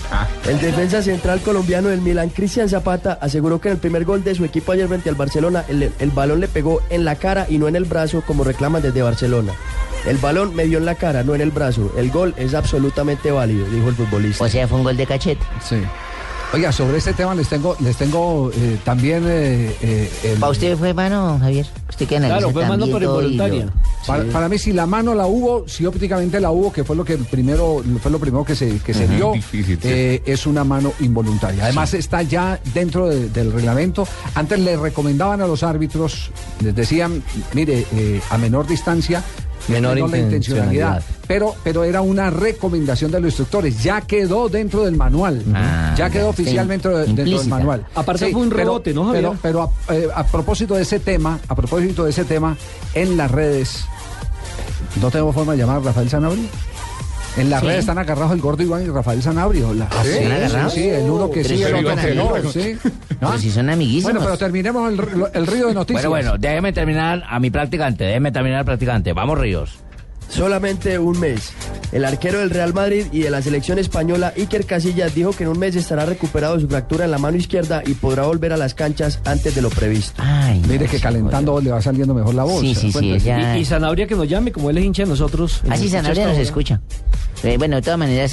El 0.48 0.58
defensa 0.58 1.02
central 1.02 1.40
colombiano 1.40 1.88
del 1.88 2.00
Milan, 2.00 2.30
Cristian 2.30 2.68
Zapata, 2.70 3.18
aseguró 3.20 3.60
que 3.60 3.68
en 3.68 3.74
el 3.74 3.80
primer 3.80 4.06
gol 4.06 4.24
de 4.24 4.34
su 4.34 4.44
equipo 4.46 4.72
ayer 4.72 4.88
frente 4.88 5.10
al 5.10 5.14
Barcelona, 5.14 5.62
el, 5.68 5.92
el 5.98 6.10
balón 6.10 6.40
le 6.40 6.48
pegó 6.48 6.80
en 6.88 7.04
la 7.04 7.16
cara 7.16 7.46
y 7.50 7.58
no 7.58 7.68
en 7.68 7.76
el 7.76 7.84
brazo, 7.84 8.22
como 8.26 8.42
reclaman 8.44 8.80
desde 8.80 9.02
Barcelona. 9.02 9.52
El 10.06 10.16
balón 10.18 10.54
me 10.54 10.64
dio 10.64 10.78
en 10.78 10.84
la 10.86 10.94
cara, 10.94 11.22
no 11.22 11.34
en 11.34 11.40
el 11.40 11.50
brazo. 11.50 11.92
El 11.96 12.10
gol 12.10 12.34
es 12.36 12.54
absolutamente 12.54 13.30
válido, 13.30 13.66
dijo 13.68 13.88
el 13.90 13.94
futbolista. 13.94 14.44
O 14.44 14.48
sea, 14.48 14.66
fue 14.66 14.78
un 14.78 14.84
gol 14.84 14.96
de 14.96 15.06
cachete. 15.06 15.44
Sí. 15.68 15.76
Oiga, 16.52 16.72
sobre 16.72 16.98
este 16.98 17.12
tema 17.12 17.32
les 17.36 17.48
tengo, 17.48 17.76
les 17.78 17.96
tengo 17.96 18.50
eh, 18.52 18.76
también. 18.82 19.22
Eh, 19.28 19.72
eh, 19.82 20.10
el- 20.24 20.38
¿Para 20.40 20.50
usted 20.50 20.76
fue 20.76 20.92
mano, 20.92 21.38
Javier? 21.38 21.64
Usted 21.88 22.08
que 22.08 22.16
analiza 22.16 22.38
Claro, 22.38 22.52
fue 22.52 22.66
mano, 22.66 22.86
pero 22.86 22.98
lo- 22.98 23.06
involuntaria. 23.22 23.68
Para, 24.04 24.24
para 24.24 24.48
mí, 24.48 24.58
si 24.58 24.72
la 24.72 24.84
mano 24.86 25.14
la 25.14 25.26
hubo, 25.28 25.68
si 25.68 25.86
ópticamente 25.86 26.40
la 26.40 26.50
hubo, 26.50 26.72
que 26.72 26.82
fue 26.82 26.96
lo 26.96 27.04
que 27.04 27.18
primero, 27.18 27.84
fue 28.02 28.10
lo 28.10 28.18
primero 28.18 28.44
que 28.44 28.56
se, 28.56 28.78
que 28.78 28.92
se 28.94 29.06
difícil, 29.06 29.78
sí. 29.80 29.88
eh, 29.88 30.22
es 30.26 30.44
una 30.46 30.64
mano 30.64 30.92
involuntaria. 31.00 31.64
Además, 31.64 31.94
está 31.94 32.22
ya 32.22 32.58
dentro 32.74 33.06
de- 33.08 33.28
del 33.28 33.52
reglamento. 33.52 34.08
Antes 34.34 34.58
le 34.58 34.76
recomendaban 34.76 35.42
a 35.42 35.46
los 35.46 35.62
árbitros, 35.62 36.30
les 36.64 36.74
decían, 36.74 37.22
mire, 37.52 37.86
eh, 37.94 38.20
a 38.30 38.38
menor 38.38 38.66
distancia. 38.66 39.22
Menor 39.70 40.10
la 40.10 40.18
intencionalidad. 40.18 41.02
Pero, 41.26 41.54
pero 41.62 41.84
era 41.84 42.00
una 42.00 42.30
recomendación 42.30 43.10
de 43.10 43.20
los 43.20 43.28
instructores. 43.28 43.82
Ya 43.82 44.00
quedó 44.00 44.48
dentro 44.48 44.84
del 44.84 44.96
manual. 44.96 45.42
Ah, 45.54 45.94
ya 45.96 46.10
quedó 46.10 46.24
ya, 46.24 46.30
oficialmente 46.30 46.88
sí, 46.88 47.12
dentro 47.12 47.38
del 47.38 47.48
manual. 47.48 47.86
Aparte 47.94 48.30
fue 48.32 48.42
un 48.42 48.48
pero- 48.48 48.58
rebote, 48.58 48.92
¿no, 48.94 49.06
Javier? 49.06 49.22
Pero, 49.22 49.38
pero 49.42 49.72
a, 49.88 49.94
eh, 49.94 50.08
a 50.14 50.24
propósito 50.26 50.74
de 50.74 50.82
ese 50.82 51.00
tema, 51.00 51.38
a 51.48 51.54
propósito 51.54 52.04
de 52.04 52.10
ese 52.10 52.24
tema, 52.24 52.56
en 52.94 53.16
las 53.16 53.30
redes, 53.30 53.84
¿no 55.00 55.10
tenemos 55.10 55.34
forma 55.34 55.52
de 55.52 55.58
llamar 55.58 55.76
a 55.76 55.80
Rafael 55.80 56.08
Sanabria? 56.10 56.44
En 57.36 57.48
las 57.48 57.60
Sí. 57.60 57.66
redes 57.66 57.80
están 57.80 57.98
agarrados 57.98 58.32
el 58.32 58.40
gordo 58.40 58.62
Iván 58.62 58.82
y 58.84 58.86
Rafael 58.88 59.22
Sanabria. 59.22 59.66
La- 59.72 59.86
¿Ah, 59.90 60.02
sí? 60.02 60.08
¿Están 60.10 60.32
agarrados? 60.32 60.72
Sí, 60.74 60.88
el 60.88 61.08
uno 61.10 61.30
que 61.30 61.42
Pero 61.42 61.48
sí, 61.56 61.62
el 61.62 61.74
otro 61.74 61.96
que 61.96 62.14
no. 62.14 62.50
sí. 62.52 62.76
Pero 63.20 63.38
si 63.38 63.50
son 63.50 63.70
amiguísimos. 63.70 64.12
Bueno, 64.12 64.20
pero 64.26 64.36
terminemos 64.38 64.92
el, 64.92 65.00
el 65.34 65.46
río 65.46 65.68
de 65.68 65.74
noticias. 65.74 66.06
Bueno, 66.06 66.30
bueno, 66.32 66.38
déjeme 66.40 66.72
terminar 66.72 67.22
a 67.28 67.38
mi 67.38 67.50
practicante, 67.50 68.04
déjeme 68.04 68.32
terminar 68.32 68.60
al 68.60 68.64
practicante. 68.64 69.12
Vamos, 69.12 69.38
Ríos. 69.38 69.78
Solamente 70.30 70.98
un 70.98 71.18
mes. 71.18 71.50
El 71.92 72.04
arquero 72.04 72.38
del 72.38 72.50
Real 72.50 72.72
Madrid 72.72 73.06
y 73.10 73.20
de 73.22 73.30
la 73.30 73.42
selección 73.42 73.78
española, 73.80 74.32
Iker 74.36 74.64
Casillas, 74.64 75.12
dijo 75.12 75.32
que 75.32 75.42
en 75.42 75.50
un 75.50 75.58
mes 75.58 75.74
estará 75.74 76.06
recuperado 76.06 76.54
de 76.54 76.60
su 76.62 76.68
fractura 76.68 77.04
en 77.04 77.10
la 77.10 77.18
mano 77.18 77.36
izquierda 77.36 77.82
y 77.84 77.94
podrá 77.94 78.22
volver 78.26 78.52
a 78.52 78.56
las 78.56 78.74
canchas 78.74 79.18
antes 79.24 79.56
de 79.56 79.60
lo 79.62 79.70
previsto. 79.70 80.22
Mire 80.68 80.86
que 80.86 81.00
calentando 81.00 81.60
le 81.60 81.70
va 81.72 81.82
saliendo 81.82 82.14
mejor 82.14 82.34
la 82.34 82.44
voz. 82.44 82.60
Sí, 82.60 82.74
¿se 82.76 82.80
sí, 82.80 82.92
sí, 82.92 83.18
ya- 83.18 83.56
Y, 83.58 83.62
y 83.62 83.64
Sanabria 83.64 84.06
que 84.06 84.14
nos 84.14 84.28
llame, 84.28 84.52
como 84.52 84.70
él 84.70 84.78
es 84.78 84.84
hincha 84.84 85.02
de 85.02 85.08
nosotros. 85.08 85.62
Así 85.68 85.88
Sanabria 85.88 86.28
nos 86.28 86.38
escucha. 86.38 86.80
Eh, 87.42 87.56
bueno, 87.58 87.76
de 87.76 87.82
todas 87.82 87.98
maneras, 87.98 88.32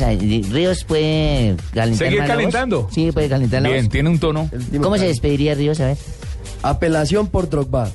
Ríos 0.52 0.84
puede 0.84 1.56
calentar 1.74 2.08
Seguir 2.08 2.20
más 2.20 2.28
la 2.30 2.36
voz. 2.36 2.44
calentando. 2.44 2.90
Sí, 2.94 3.12
puede 3.12 3.30
calentar 3.30 3.62
la 3.64 3.70
Bien, 3.70 3.86
voz. 3.86 3.92
tiene 3.92 4.10
un 4.10 4.20
tono. 4.20 4.50
¿Cómo 4.82 4.98
se 4.98 5.08
despediría 5.08 5.56
Ríos? 5.56 5.80
A 5.80 5.88
ver. 5.88 5.98
Apelación 6.62 7.28
por 7.28 7.50
Drogba. 7.50 7.90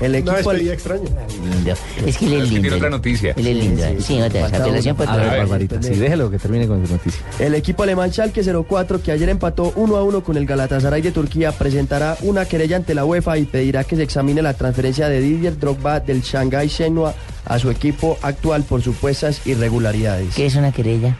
El 0.00 0.14
equipo 0.14 0.52
extraña. 0.52 1.02
Lindo. 1.28 1.74
Es 2.04 2.18
que 2.18 2.26
él 2.26 2.32
es 2.34 2.50
lindo. 2.50 2.60
tiene 2.60 2.76
otra 2.76 2.90
noticia. 2.90 3.34
Él 3.36 3.46
es 3.46 3.56
lindo. 3.56 3.82
Sí, 4.00 4.20
otra 4.20 4.46
Apelación 4.46 4.96
por. 4.96 5.06
Barbarita, 5.06 5.82
sí, 5.82 5.94
déjelo 5.94 6.30
que 6.30 6.38
termine 6.38 6.66
con 6.66 6.86
su 6.86 6.92
noticia. 6.92 7.20
El 7.38 7.54
equipo 7.54 7.82
alemán 7.82 8.12
Schalke 8.12 8.42
04, 8.42 9.02
que 9.02 9.12
ayer 9.12 9.28
empató 9.28 9.72
1 9.76 9.96
a 9.96 10.02
1 10.02 10.22
con 10.22 10.36
el 10.36 10.46
Galatasaray 10.46 11.02
de 11.02 11.12
Turquía, 11.12 11.52
presentará 11.52 12.16
una 12.22 12.44
querella 12.44 12.76
ante 12.76 12.94
la 12.94 13.04
UEFA 13.04 13.38
y 13.38 13.44
pedirá 13.44 13.84
que 13.84 13.96
se 13.96 14.02
examine 14.02 14.42
la 14.42 14.54
transferencia 14.54 15.08
de 15.08 15.20
Didier 15.20 15.58
Drogba 15.58 16.00
del 16.00 16.22
Shanghai 16.22 16.68
Shenhua 16.68 17.14
a 17.44 17.58
su 17.58 17.70
equipo 17.70 18.18
actual 18.22 18.64
por 18.64 18.82
supuestas 18.82 19.46
irregularidades. 19.46 20.34
¿Qué 20.34 20.46
es 20.46 20.56
una 20.56 20.72
querella? 20.72 21.16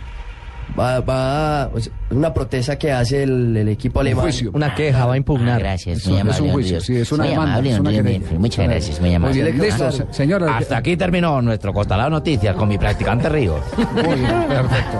Va, 0.79 1.01
va, 1.01 1.71
o 1.73 1.81
sea, 1.81 1.93
una 2.11 2.35
protesta 2.35 2.77
que 2.79 2.93
hace 2.93 3.23
el, 3.23 3.57
el 3.57 3.69
equipo 3.69 4.01
alemán. 4.01 4.27
Una 4.53 4.75
queja, 4.75 5.07
va 5.07 5.14
a 5.14 5.17
impugnar. 5.17 5.57
Ah, 5.57 5.59
gracias, 5.59 5.99
Es 5.99 6.07
muy 6.07 6.14
un- 6.17 6.21
amable. 6.23 6.37
es 6.37 6.41
un 6.43 6.51
juicio, 6.53 6.81
sí, 6.81 6.97
es 6.97 7.12
una 7.12 7.23
muy 7.25 7.31
demanda, 7.31 7.53
amable, 7.53 7.71
es 7.73 7.79
una. 7.81 7.91
Bienfeld. 7.91 8.41
Muchas 8.41 8.69
gracias, 8.69 9.01
muy 9.01 9.14
amable. 9.14 9.43
Muy 9.43 9.53
bien, 9.53 9.62
listo, 9.67 9.93
se- 9.93 10.07
señora. 10.12 10.57
Hasta 10.59 10.77
aquí 10.77 10.97
terminó 10.97 11.41
nuestro 11.41 11.73
Costalado 11.73 12.11
Noticias 12.11 12.55
con 12.57 12.69
mi 12.69 12.77
practicante 12.79 13.29
Ríos. 13.29 13.61
Muy 13.95 14.17
bien, 14.17 14.45
perfecto. 14.49 14.99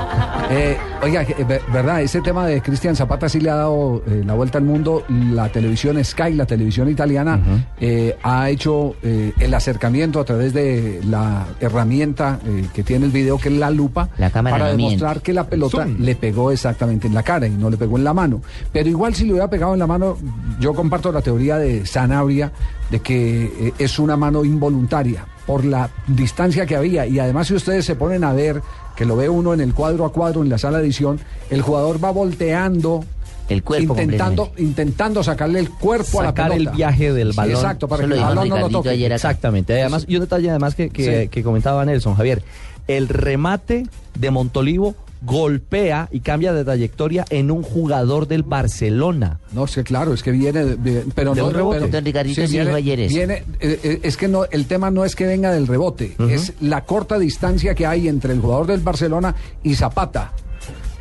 Eh, 0.51 0.77
oiga, 1.03 1.23
eh, 1.23 1.45
ver- 1.47 1.63
verdad, 1.73 2.01
ese 2.01 2.21
tema 2.23 2.47
de 2.47 2.61
Cristian 2.63 2.95
Zapata 2.97 3.29
sí 3.29 3.41
le 3.41 3.51
ha 3.51 3.57
dado 3.57 4.03
eh, 4.07 4.23
la 4.25 4.35
vuelta 4.35 4.59
al 4.59 4.65
mundo. 4.65 5.05
La 5.09 5.49
televisión 5.51 6.03
Sky, 6.03 6.33
la 6.35 6.47
televisión 6.47 6.89
italiana, 6.89 7.39
eh, 7.81 8.17
ha 8.23 8.49
hecho 8.49 8.95
eh, 9.03 9.33
el 9.39 9.53
acercamiento 9.53 10.21
a 10.21 10.25
través 10.25 10.53
de 10.55 11.01
la 11.09 11.45
herramienta 11.61 12.39
eh, 12.47 12.67
que 12.73 12.83
tiene 12.83 13.07
el 13.07 13.13
video, 13.13 13.37
que 13.39 13.49
es 13.49 13.57
la 13.57 13.71
lupa, 13.71 14.09
La 14.19 14.31
cámara 14.31 14.57
para 14.57 14.71
no 14.71 14.77
miente. 14.77 14.97
demostrar 14.97 15.23
que 15.23 15.33
la 15.33 15.45
pelota 15.57 15.85
Zoom. 15.85 15.97
le 16.01 16.15
pegó 16.17 16.51
exactamente 16.51 17.07
en 17.07 17.15
la 17.15 17.23
cara 17.23 17.47
y 17.47 17.51
no 17.51 17.69
le 17.71 17.77
pegó 17.77 17.97
en 17.99 18.05
la 18.05 18.15
mano. 18.15 18.43
Pero 18.73 18.89
igual 18.89 19.15
si 19.15 19.25
le 19.25 19.33
hubiera 19.33 19.51
pegado 19.51 19.73
en 19.75 19.79
la 19.81 19.87
mano, 19.87 20.17
yo 20.61 20.73
comparto 20.75 21.11
la 21.13 21.23
teoría 21.23 21.59
de 21.59 21.85
Sanabria 21.87 22.53
de 22.91 23.01
que 23.01 23.45
eh, 23.69 23.73
es 23.79 23.99
una 23.99 24.17
mano 24.17 24.45
involuntaria 24.45 25.27
por 25.47 25.65
la 25.65 25.91
distancia 26.07 26.67
que 26.67 26.77
había. 26.77 27.07
Y 27.07 27.19
además 27.19 27.49
si 27.49 27.55
ustedes 27.55 27.85
se 27.85 27.95
ponen 27.97 28.25
a 28.25 28.33
ver, 28.33 28.63
que 28.97 29.05
lo 29.05 29.17
ve 29.17 29.29
uno 29.29 29.53
en 29.55 29.61
el 29.61 29.75
cuadro 29.75 30.05
a 30.05 30.13
cuadro 30.13 30.43
en 30.43 30.49
la 30.49 30.59
sala 30.59 30.79
de 30.79 30.85
edición, 30.85 31.21
el 31.51 31.63
jugador 31.63 32.03
va 32.03 32.11
volteando. 32.11 33.05
El 33.49 33.63
cuerpo 33.63 33.93
intentando, 33.93 34.51
intentando 34.59 35.23
sacarle 35.23 35.61
el 35.61 35.71
cuerpo 35.71 36.19
a 36.19 36.25
la 36.25 36.29
sacar 36.31 36.51
pelota. 36.51 36.71
el 36.71 36.77
viaje 36.77 37.13
del 37.13 37.31
Sí, 37.31 37.37
balón. 37.37 37.55
exacto, 37.55 37.87
para 37.87 38.05
que 38.05 38.13
el 38.15 38.21
balón 38.21 38.49
no 38.49 38.59
lo 38.59 38.69
toque. 38.71 39.07
Exactamente. 39.07 39.81
Además, 39.81 40.05
y 40.09 40.17
un 40.17 40.23
detalle 40.23 40.51
además 40.51 40.75
que, 40.75 40.91
que- 40.91 41.23
Sí. 41.23 41.29
que 41.29 41.45
comentaba 41.45 41.85
Nelson, 41.85 42.17
Javier. 42.17 42.43
El 42.89 43.07
remate 43.09 43.87
de 44.19 44.31
Montolivo 44.33 44.97
golpea 45.23 46.09
y 46.13 46.21
cambia 46.21 46.53
de 46.53 46.65
trayectoria 46.65 47.25
en 47.31 47.51
un 47.51 47.63
jugador 47.63 48.29
del 48.29 48.43
Barcelona. 48.43 49.41
No, 49.53 49.65
es 49.65 49.75
que 49.75 49.85
claro, 49.85 50.13
es 50.15 50.23
que 50.23 50.31
viene, 50.33 50.65
de- 50.65 50.77
de- 50.77 51.05
pero 51.15 51.35
De 51.35 51.41
no 51.41 51.49
un 51.49 51.55
rebote. 51.55 51.79
pero- 51.81 51.91
Don 51.93 52.05
Ricardito 52.05 52.47
sí 52.47 52.53
viene, 52.53 52.73
ayer 52.73 53.01
eh, 53.01 53.45
eh, 53.61 54.01
es 54.03 54.17
que 54.17 54.29
no, 54.29 54.45
el 54.51 54.67
tema 54.67 54.91
no 54.91 55.05
es 55.05 55.17
que 55.17 55.27
venga 55.27 55.51
del 55.53 55.67
rebote, 55.67 56.15
es 56.31 56.53
la 56.61 56.85
corta 56.85 57.19
distancia 57.19 57.75
que 57.75 57.87
hay 57.87 58.09
entre 58.09 58.33
el 58.33 58.41
jugador 58.41 58.67
del 58.67 58.81
Barcelona 58.81 59.35
y 59.63 59.75
Zapata. 59.75 60.33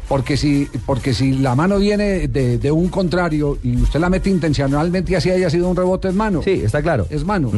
Porque 0.08 0.38
si, 0.38 0.68
porque 0.86 1.16
si 1.16 1.32
la 1.32 1.56
mano 1.56 1.80
viene 1.80 2.28
de, 2.28 2.60
de 2.60 2.72
un 2.72 2.90
contrario 2.90 3.58
y 3.64 3.76
usted 3.78 4.00
la 4.00 4.08
mete 4.08 4.30
intencionalmente 4.30 5.12
y 5.12 5.16
así 5.16 5.32
haya 5.32 5.50
sido 5.50 5.68
un 5.68 5.76
rebote, 5.76 6.10
es 6.10 6.14
mano. 6.14 6.44
Sí, 6.44 6.62
está 6.64 6.84
claro. 6.84 7.08
Es 7.10 7.26
mano. 7.26 7.52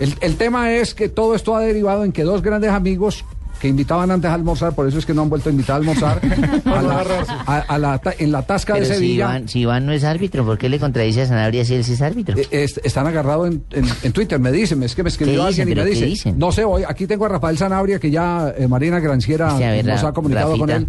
el, 0.00 0.12
el 0.20 0.34
tema 0.36 0.72
es 0.72 0.92
que 0.92 1.08
todo 1.08 1.36
esto 1.36 1.54
ha 1.54 1.60
derivado 1.60 2.02
en 2.02 2.10
que 2.10 2.24
dos 2.24 2.42
grandes 2.42 2.70
amigos 2.72 3.24
que 3.60 3.68
invitaban 3.68 4.10
antes 4.10 4.30
a 4.30 4.34
almorzar, 4.34 4.74
por 4.74 4.86
eso 4.86 4.98
es 4.98 5.06
que 5.06 5.14
no 5.14 5.22
han 5.22 5.30
vuelto 5.30 5.48
a 5.48 5.52
invitar 5.52 5.74
a 5.74 5.76
almorzar, 5.78 6.20
a 6.64 6.82
la- 6.82 7.04
a- 7.46 7.58
a 7.74 7.78
la 7.78 7.98
ta- 7.98 8.14
en 8.18 8.30
la 8.32 8.42
tasca 8.42 8.74
Pero 8.74 8.84
de 8.86 8.92
si 8.92 8.98
Sevilla. 8.98 9.24
Iván, 9.24 9.48
si 9.48 9.60
Iván 9.60 9.86
no 9.86 9.92
es 9.92 10.04
árbitro, 10.04 10.44
¿por 10.44 10.58
qué 10.58 10.68
le 10.68 10.78
contradice 10.78 11.22
a 11.22 11.26
Sanabria 11.26 11.64
si 11.64 11.74
él 11.74 11.84
sí 11.84 11.94
es 11.94 12.02
árbitro? 12.02 12.36
Eh, 12.38 12.46
est- 12.50 12.78
están 12.84 13.06
agarrados 13.06 13.48
en, 13.48 13.64
en- 13.72 13.86
en 14.02 14.12
Twitter, 14.12 14.38
me 14.38 14.52
dicen, 14.52 14.82
es 14.82 14.94
que 14.94 15.02
me 15.02 15.08
escribió 15.08 15.34
¿Qué 15.42 15.46
alguien 15.48 15.66
dicen? 15.66 15.68
y 15.68 15.70
me 15.70 15.74
¿Pero 15.74 15.84
qué 15.84 15.90
dice, 15.94 16.06
dicen? 16.06 16.38
no 16.38 16.52
sé, 16.52 16.64
hoy 16.64 16.82
aquí 16.86 17.06
tengo 17.06 17.24
a 17.24 17.28
Rafael 17.28 17.56
Sanabria 17.56 17.98
que 17.98 18.10
ya 18.10 18.52
eh, 18.56 18.68
Marina 18.68 18.98
Granciera 19.00 19.56
Sí, 19.56 19.62
a 19.62 19.70
ver, 19.70 19.84
nos 19.86 20.04
ha 20.04 20.12
comunicado 20.12 20.58
con 20.58 20.70
él. 20.70 20.86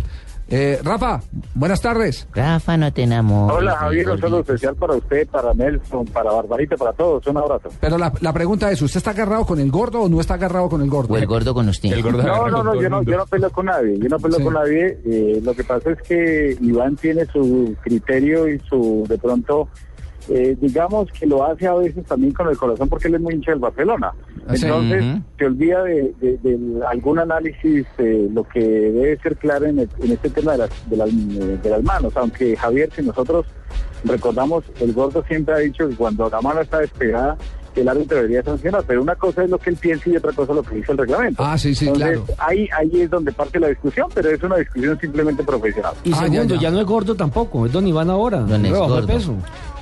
Eh, 0.47 0.79
Rafa, 0.83 1.21
buenas 1.55 1.81
tardes. 1.81 2.27
Rafa, 2.33 2.77
no 2.77 2.93
te 2.93 3.01
enamores. 3.03 3.57
Hola 3.57 3.75
Javier, 3.77 4.09
un 4.11 4.19
saludo 4.19 4.39
especial 4.41 4.75
para 4.75 4.93
usted, 4.93 5.27
para 5.27 5.53
Nelson, 5.55 6.05
para 6.05 6.31
Barbarita, 6.31 6.77
para 6.77 6.93
todos. 6.93 7.25
Un 7.25 7.37
abrazo. 7.37 7.69
Pero 7.81 7.97
la, 7.97 8.13
la 8.21 8.31
pregunta 8.31 8.69
es, 8.71 8.79
¿usted 8.81 8.97
está 8.99 9.09
agarrado 9.11 9.43
con 9.45 9.59
el 9.59 9.71
gordo 9.71 10.01
o 10.01 10.09
no 10.09 10.21
está 10.21 10.35
agarrado 10.35 10.69
con 10.69 10.81
el 10.83 10.89
gordo? 10.89 11.15
O 11.15 11.17
el 11.17 11.25
gordo 11.25 11.53
con 11.55 11.67
usted. 11.67 11.97
No, 11.97 12.47
no, 12.47 12.63
no, 12.63 12.79
yo 12.79 12.89
no, 12.89 13.01
yo 13.01 13.17
no 13.17 13.25
peleo 13.25 13.49
con 13.49 13.65
nadie. 13.65 13.97
Yo 13.97 14.07
no 14.07 14.19
peleo 14.19 14.37
Sí. 14.37 14.43
con 14.43 14.53
nadie. 14.53 14.99
Eh, 15.05 15.41
lo 15.43 15.53
que 15.55 15.63
pasa 15.63 15.89
es 15.91 16.01
que 16.03 16.55
Iván 16.61 16.95
tiene 16.95 17.25
su 17.25 17.75
criterio 17.81 18.47
y 18.47 18.59
su, 18.59 19.03
de 19.09 19.17
pronto, 19.17 19.67
eh, 20.29 20.57
digamos 20.59 21.11
que 21.11 21.25
lo 21.25 21.45
hace 21.45 21.67
a 21.67 21.73
veces 21.75 22.05
también 22.05 22.33
con 22.33 22.47
el 22.49 22.57
corazón 22.57 22.89
porque 22.89 23.07
él 23.07 23.15
es 23.15 23.21
muy 23.21 23.33
hincha 23.35 23.51
del 23.51 23.59
Barcelona. 23.59 24.11
Ah, 24.47 24.55
sí. 24.55 24.65
Entonces, 24.65 25.03
se 25.37 25.45
olvida 25.45 25.83
de, 25.83 26.13
de- 26.21 26.37
de 26.37 26.85
algún 26.87 27.19
análisis, 27.19 27.85
eh, 27.97 28.27
lo 28.33 28.43
que 28.43 28.59
debe 28.59 29.17
ser 29.19 29.35
claro 29.37 29.65
en, 29.65 29.79
el- 29.79 29.89
en 30.01 30.11
este 30.11 30.29
tema 30.29 30.53
de 30.53 30.57
las, 30.59 30.69
de, 30.89 30.97
las, 30.97 31.09
de 31.63 31.69
las 31.69 31.83
manos. 31.83 32.15
Aunque 32.17 32.55
Javier, 32.55 32.89
si 32.95 33.01
nosotros 33.01 33.45
recordamos, 34.03 34.63
el 34.79 34.93
gordo 34.93 35.23
siempre 35.27 35.55
ha 35.55 35.57
dicho 35.59 35.87
que 35.89 35.95
cuando 35.95 36.29
la 36.29 36.41
mano 36.41 36.61
está 36.61 36.79
despegada, 36.79 37.37
que 37.73 37.81
el 37.81 37.89
árbitro 37.89 38.15
debería 38.17 38.41
sancionar, 38.41 38.83
pero 38.87 39.01
una 39.01 39.15
cosa 39.15 39.43
es 39.43 39.49
lo 39.49 39.57
que 39.57 39.69
él 39.71 39.75
piensa 39.75 40.09
y 40.09 40.15
otra 40.15 40.31
cosa 40.31 40.53
es 40.53 40.55
lo 40.55 40.63
que 40.63 40.75
dice 40.75 40.91
el 40.93 40.97
reglamento. 40.97 41.43
Ah, 41.43 41.57
sí, 41.57 41.75
sí, 41.75 41.87
Entonces, 41.87 42.19
claro. 42.21 42.39
ahí, 42.39 42.69
ahí 42.77 43.01
es 43.01 43.09
donde 43.09 43.33
parte 43.33 43.59
la 43.59 43.67
discusión, 43.67 44.07
pero 44.13 44.29
es 44.29 44.41
una 44.41 44.55
discusión 44.57 44.97
simplemente 44.99 45.43
profesional. 45.43 45.93
Y 46.05 46.13
Ah, 46.13 46.17
segundo, 46.17 46.43
ya, 46.43 46.55
ya, 46.55 46.61
ya. 46.61 46.71
no 46.71 46.79
es 46.79 46.85
gordo 46.85 47.15
tampoco, 47.15 47.65
es 47.65 47.73
Don 47.73 47.85
Iván 47.85 48.09
ahora. 48.09 48.39
Don 48.41 48.65
es 48.65 48.71
de 48.71 48.77
gordo. 48.79 49.05
peso. 49.05 49.35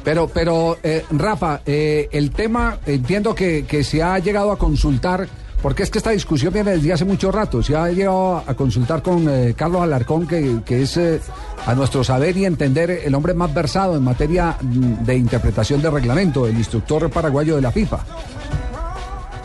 Pero, 0.04 0.28
pero 0.28 0.78
eh, 0.84 1.06
Rafa, 1.12 1.62
eh, 1.66 2.10
el 2.12 2.32
tema, 2.32 2.80
entiendo 2.86 3.34
que, 3.34 3.66
que 3.66 3.84
se 3.84 4.04
ha 4.04 4.20
llegado 4.20 4.51
a 4.51 4.58
consultar, 4.58 5.28
porque 5.62 5.84
es 5.84 5.89
que 5.89 5.97
esta 5.97 6.12
discusión 6.12 6.54
viene 6.54 6.72
desde 6.72 6.91
hace 6.91 7.06
mucho 7.06 7.32
rato, 7.32 7.64
se 7.64 7.76
ha 7.76 7.89
llegado 7.89 8.43
a 8.45 8.54
consultar 8.54 9.01
con 9.01 9.28
eh, 9.30 9.54
Carlos 9.56 9.82
Alarcón, 9.82 10.28
que, 10.28 10.60
que 10.66 10.82
es, 10.82 10.97
eh, 10.97 11.22
a 11.66 11.74
nuestro 11.74 12.04
saber 12.04 12.36
y 12.36 12.45
entender, 12.45 12.91
el 12.91 13.16
hombre 13.16 13.34
más 13.34 13.54
versado 13.54 13.95
en 13.95 14.04
materia 14.04 14.58
mm, 14.62 15.06
de 15.06 15.16
interpretación 15.16 15.82
de 15.82 15.89
reglamento, 15.89 16.45
el 16.47 16.58
instructor 16.58 17.10
paraguayo 17.10 17.56
de 17.56 17.62
la 17.62 17.72
FIFA. 17.72 17.99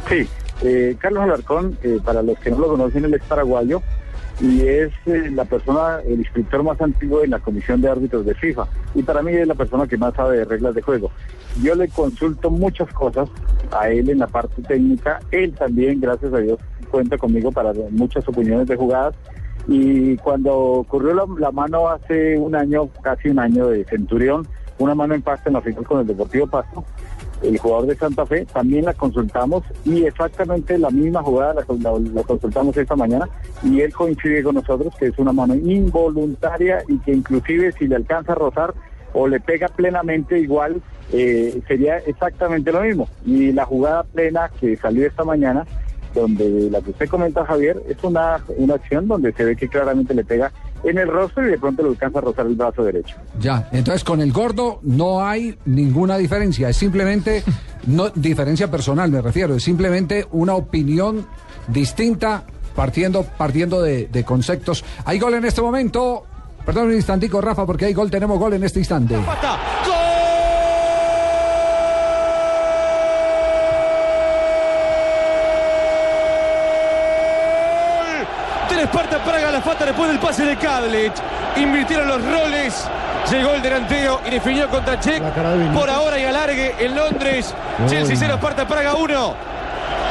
Sí, 0.08 0.28
eh, 0.62 0.96
Carlos 0.98 1.22
Alarcón, 1.22 1.78
eh, 1.82 2.00
para 2.04 2.22
los 2.22 2.38
que 2.40 2.50
no 2.50 2.58
lo 2.58 2.68
conocen, 2.68 3.04
él 3.04 3.14
es 3.14 3.22
paraguayo 3.22 3.80
y 4.40 4.66
es 4.66 4.92
eh, 5.06 5.30
la 5.32 5.44
persona, 5.44 5.98
el 6.06 6.20
instructor 6.20 6.62
más 6.62 6.80
antiguo 6.80 7.24
en 7.24 7.30
la 7.30 7.40
comisión 7.40 7.80
de 7.80 7.88
árbitros 7.88 8.24
de 8.24 8.34
FIFA. 8.34 8.66
Y 8.94 9.02
para 9.02 9.22
mí 9.22 9.32
es 9.32 9.46
la 9.46 9.54
persona 9.54 9.86
que 9.86 9.96
más 9.96 10.14
sabe 10.14 10.38
de 10.38 10.44
reglas 10.44 10.74
de 10.74 10.82
juego. 10.82 11.10
Yo 11.62 11.74
le 11.74 11.88
consulto 11.88 12.50
muchas 12.50 12.92
cosas 12.92 13.28
a 13.72 13.88
él 13.90 14.08
en 14.10 14.18
la 14.18 14.28
parte 14.28 14.62
técnica. 14.62 15.20
Él 15.32 15.52
también, 15.54 16.00
gracias 16.00 16.32
a 16.32 16.38
Dios, 16.38 16.58
cuenta 16.90 17.18
conmigo 17.18 17.50
para 17.50 17.72
muchas 17.90 18.26
opiniones 18.28 18.68
de 18.68 18.76
jugadas. 18.76 19.14
Y 19.66 20.16
cuando 20.18 20.54
ocurrió 20.56 21.14
la, 21.14 21.26
la 21.38 21.50
mano 21.50 21.88
hace 21.88 22.38
un 22.38 22.54
año, 22.54 22.88
casi 23.02 23.28
un 23.28 23.38
año 23.38 23.66
de 23.66 23.84
Centurión, 23.84 24.46
una 24.78 24.94
mano 24.94 25.14
en 25.14 25.22
pasta 25.22 25.48
en 25.48 25.54
la 25.54 25.60
final 25.60 25.84
con 25.84 26.00
el 26.00 26.06
Deportivo 26.06 26.46
Pasto, 26.46 26.84
el 27.42 27.58
jugador 27.58 27.86
de 27.86 27.96
Santa 27.96 28.26
Fe, 28.26 28.44
también 28.46 28.84
la 28.84 28.94
consultamos 28.94 29.62
y 29.84 30.04
exactamente 30.04 30.76
la 30.78 30.90
misma 30.90 31.22
jugada 31.22 31.54
la, 31.54 31.90
la- 31.92 31.98
la 32.12 32.22
consultamos 32.22 32.76
esta 32.76 32.96
mañana 32.96 33.28
y 33.62 33.80
él 33.80 33.92
coincide 33.92 34.42
con 34.42 34.56
nosotros 34.56 34.92
que 34.98 35.06
es 35.06 35.18
una 35.18 35.32
mano 35.32 35.54
involuntaria 35.54 36.82
y 36.88 36.98
que 36.98 37.12
inclusive 37.12 37.72
si 37.72 37.86
le 37.86 37.96
alcanza 37.96 38.32
a 38.32 38.36
rozar 38.36 38.74
o 39.12 39.26
le 39.26 39.40
pega 39.40 39.68
plenamente 39.68 40.38
igual 40.38 40.80
eh, 41.12 41.60
sería 41.66 41.96
exactamente 41.98 42.70
lo 42.72 42.82
mismo. 42.82 43.08
Y 43.24 43.52
la 43.52 43.64
jugada 43.64 44.02
plena 44.04 44.50
que 44.60 44.76
salió 44.76 45.06
esta 45.06 45.24
mañana, 45.24 45.66
donde 46.14 46.68
la 46.70 46.80
que 46.82 46.90
usted 46.90 47.08
comenta 47.08 47.44
Javier, 47.46 47.80
es 47.88 47.96
una, 48.04 48.38
una 48.58 48.74
acción 48.74 49.08
donde 49.08 49.32
se 49.32 49.44
ve 49.44 49.56
que 49.56 49.68
claramente 49.68 50.12
le 50.14 50.24
pega 50.24 50.52
en 50.84 50.98
el 50.98 51.08
rostro 51.08 51.46
y 51.46 51.50
de 51.50 51.58
pronto 51.58 51.82
le 51.82 51.90
alcanza 51.90 52.18
a 52.18 52.22
rozar 52.22 52.46
el 52.46 52.54
brazo 52.54 52.84
derecho. 52.84 53.16
Ya, 53.40 53.68
entonces 53.72 54.04
con 54.04 54.20
el 54.20 54.32
gordo 54.32 54.80
no 54.82 55.26
hay 55.26 55.58
ninguna 55.64 56.16
diferencia, 56.16 56.68
es 56.68 56.76
simplemente, 56.76 57.42
no 57.86 58.10
diferencia 58.10 58.70
personal 58.70 59.10
me 59.10 59.20
refiero, 59.20 59.54
es 59.56 59.62
simplemente 59.62 60.26
una 60.30 60.54
opinión 60.54 61.26
distinta 61.66 62.44
partiendo, 62.74 63.24
partiendo 63.24 63.82
de, 63.82 64.06
de 64.06 64.24
conceptos. 64.24 64.84
Hay 65.04 65.18
gol 65.18 65.34
en 65.34 65.44
este 65.44 65.60
momento, 65.60 66.24
perdón 66.64 66.86
un 66.88 66.94
instantico 66.94 67.40
Rafa, 67.40 67.66
porque 67.66 67.86
hay 67.86 67.94
gol, 67.94 68.10
tenemos 68.10 68.38
gol 68.38 68.54
en 68.54 68.64
este 68.64 68.78
instante. 68.78 69.16
Del 78.70 78.80
Esparta 78.80 79.24
Praga 79.24 79.50
la 79.50 79.60
falta 79.60 79.86
después 79.98 80.10
del 80.10 80.18
pase 80.20 80.44
de 80.44 80.56
Kadlec. 80.56 81.12
Invirtieron 81.56 82.06
los 82.08 82.22
roles. 82.24 82.86
Llegó 83.30 83.50
el 83.52 83.62
delantero 83.62 84.20
y 84.26 84.30
definió 84.30 84.68
contra 84.68 84.98
Czech. 85.00 85.20
Por 85.74 85.90
ahora 85.90 86.18
y 86.18 86.24
alargue 86.24 86.74
en 86.78 86.94
Londres. 86.94 87.52
Chelsea 87.88 88.16
0, 88.16 88.34
Esparta 88.34 88.66
Praga 88.68 88.94
1. 88.94 89.34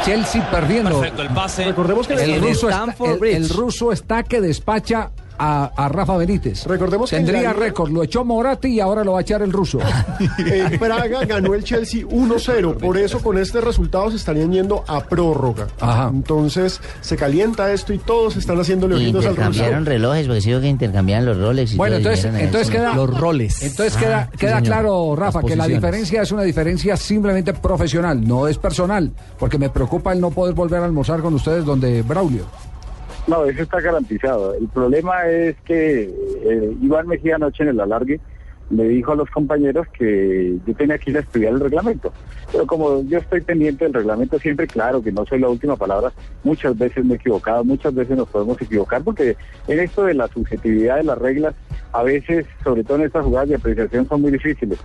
Chelsea 0.06 0.50
perdiendo. 0.52 0.90
Perfecto, 1.00 1.22
el 1.22 1.30
pase. 1.30 1.66
Recordemos 1.66 2.08
que 2.08 2.14
El 2.14 2.30
en 2.36 2.42
ruso, 2.42 2.70
está, 2.70 2.84
Stamford 2.84 3.12
el- 3.12 3.20
Bridge. 3.20 3.36
el 3.38 3.50
ruso 3.50 3.92
está 3.92 4.24
que 4.24 4.42
despacha 4.42 5.10
a, 5.40 5.72
a 5.76 5.90
Rafa 5.90 6.18
Benítez. 6.18 6.66
Recordemos 6.66 7.10
que 7.10 7.18
en 7.18 7.26
Tendría 7.26 7.44
la 7.50 7.54
liga- 7.54 7.66
récord, 7.66 7.92
lo 7.92 8.04
echó 8.04 8.24
Moratti 8.26 8.68
y 8.70 8.80
ahora 8.80 9.04
lo 9.04 9.14
va 9.14 9.20
a 9.20 9.22
echar 9.22 9.42
el 9.42 9.52
ruso. 9.52 9.80
En 10.40 10.80
Praga 10.80 11.26
ganó 11.26 11.54
el 11.54 11.64
Chelsea 11.64 12.02
1-0, 12.06 12.78
por 12.78 12.98
eso 12.98 13.20
con 13.20 13.38
este 13.38 13.62
resultado 13.62 14.10
se 14.10 14.18
estarían 14.18 14.52
yendo 14.52 14.84
a 14.88 15.02
prórroga. 15.06 15.68
Ajá. 15.80 16.10
Entonces 16.14 16.80
se 17.02 17.16
calienta 17.18 17.72
esto 17.72 17.94
y 17.94 17.98
todos 18.00 18.36
están 18.38 18.60
haciéndole 18.60 18.96
ojitos 18.96 19.26
al 19.26 19.36
ruso. 19.36 19.42
intercambiaron 19.48 19.86
relojes, 19.86 20.28
porque 20.28 20.42
sí 20.42 20.52
que 20.60 20.68
intercambiaban 20.68 21.26
los 21.26 21.38
Rolex. 21.38 21.74
Y 21.74 21.78
Bueno, 21.78 21.98
entonces, 21.98 22.26
entonces 22.26 22.70
queda 22.70 22.96
Los 22.96 23.18
roles. 23.20 23.62
Entonces 23.62 23.96
queda, 23.98 24.18
Ah, 24.22 24.30
sí, 24.32 24.38
queda 24.38 24.62
claro, 24.62 25.16
Rafa, 25.16 25.42
que 25.44 25.56
la 25.56 25.68
diferencia 25.68 26.22
es 26.22 26.32
una 26.32 26.44
diferencia 26.44 26.98
simplemente 26.98 27.54
profesional, 27.54 28.26
no 28.28 28.48
es 28.48 28.58
personal, 28.58 29.12
porque 29.38 29.58
me 29.58 29.70
preocupa 29.70 30.14
el 30.14 30.20
no 30.22 30.32
poder 30.32 30.54
volver 30.56 30.82
a 30.82 30.86
almorzar 30.86 31.22
con 31.22 31.34
ustedes 31.34 31.66
donde 31.66 32.02
Braulio. 32.02 32.46
No, 33.28 33.46
eso 33.46 33.64
está 33.64 33.82
garantizado. 33.82 34.56
El 34.56 34.68
problema 34.70 35.28
es 35.28 35.56
que 35.66 36.04
eh, 36.04 36.78
Iván 36.82 37.08
Mejía 37.08 37.36
anoche 37.36 37.64
en 37.64 37.70
el 37.70 37.80
alargue 37.80 38.20
le 38.70 38.84
dijo 38.88 39.14
a 39.14 39.16
los 39.16 39.30
compañeros 39.30 39.88
que 39.98 40.58
yo 40.66 40.74
tenía 40.76 40.98
que 40.98 41.12
ir 41.12 41.18
a 41.18 41.22
estudiar 41.22 41.54
el 41.54 41.60
reglamento. 41.60 42.12
Pero 42.52 42.66
como 42.66 43.04
yo 43.04 43.20
estoy 43.20 43.42
pendiente 43.42 43.86
del 43.86 43.94
reglamento 43.94 44.40
siempre, 44.40 44.68
claro 44.68 45.02
que 45.02 45.12
no 45.12 45.26
soy 45.26 45.40
la 45.40 45.50
última 45.50 45.76
palabra, 45.76 46.12
muchas 46.44 46.78
veces 46.78 47.06
me 47.06 47.14
he 47.14 47.18
equivocado, 47.18 47.64
muchas 47.64 47.94
veces 47.94 48.18
nos 48.18 48.30
podemos 48.30 48.62
equivocar, 48.62 49.04
porque 49.04 49.36
en 49.68 49.80
esto 49.80 50.04
de 50.06 50.14
la 50.14 50.28
subjetividad 50.28 50.98
de 50.98 51.04
las 51.04 51.18
reglas, 51.18 51.56
a 51.94 52.04
veces, 52.04 52.46
sobre 52.64 52.84
todo 52.84 52.98
en 52.98 53.04
estas 53.04 53.26
jugadas 53.26 53.50
de 53.50 53.56
apreciación, 53.56 54.08
son 54.08 54.22
muy 54.22 54.32
difíciles. 54.32 54.80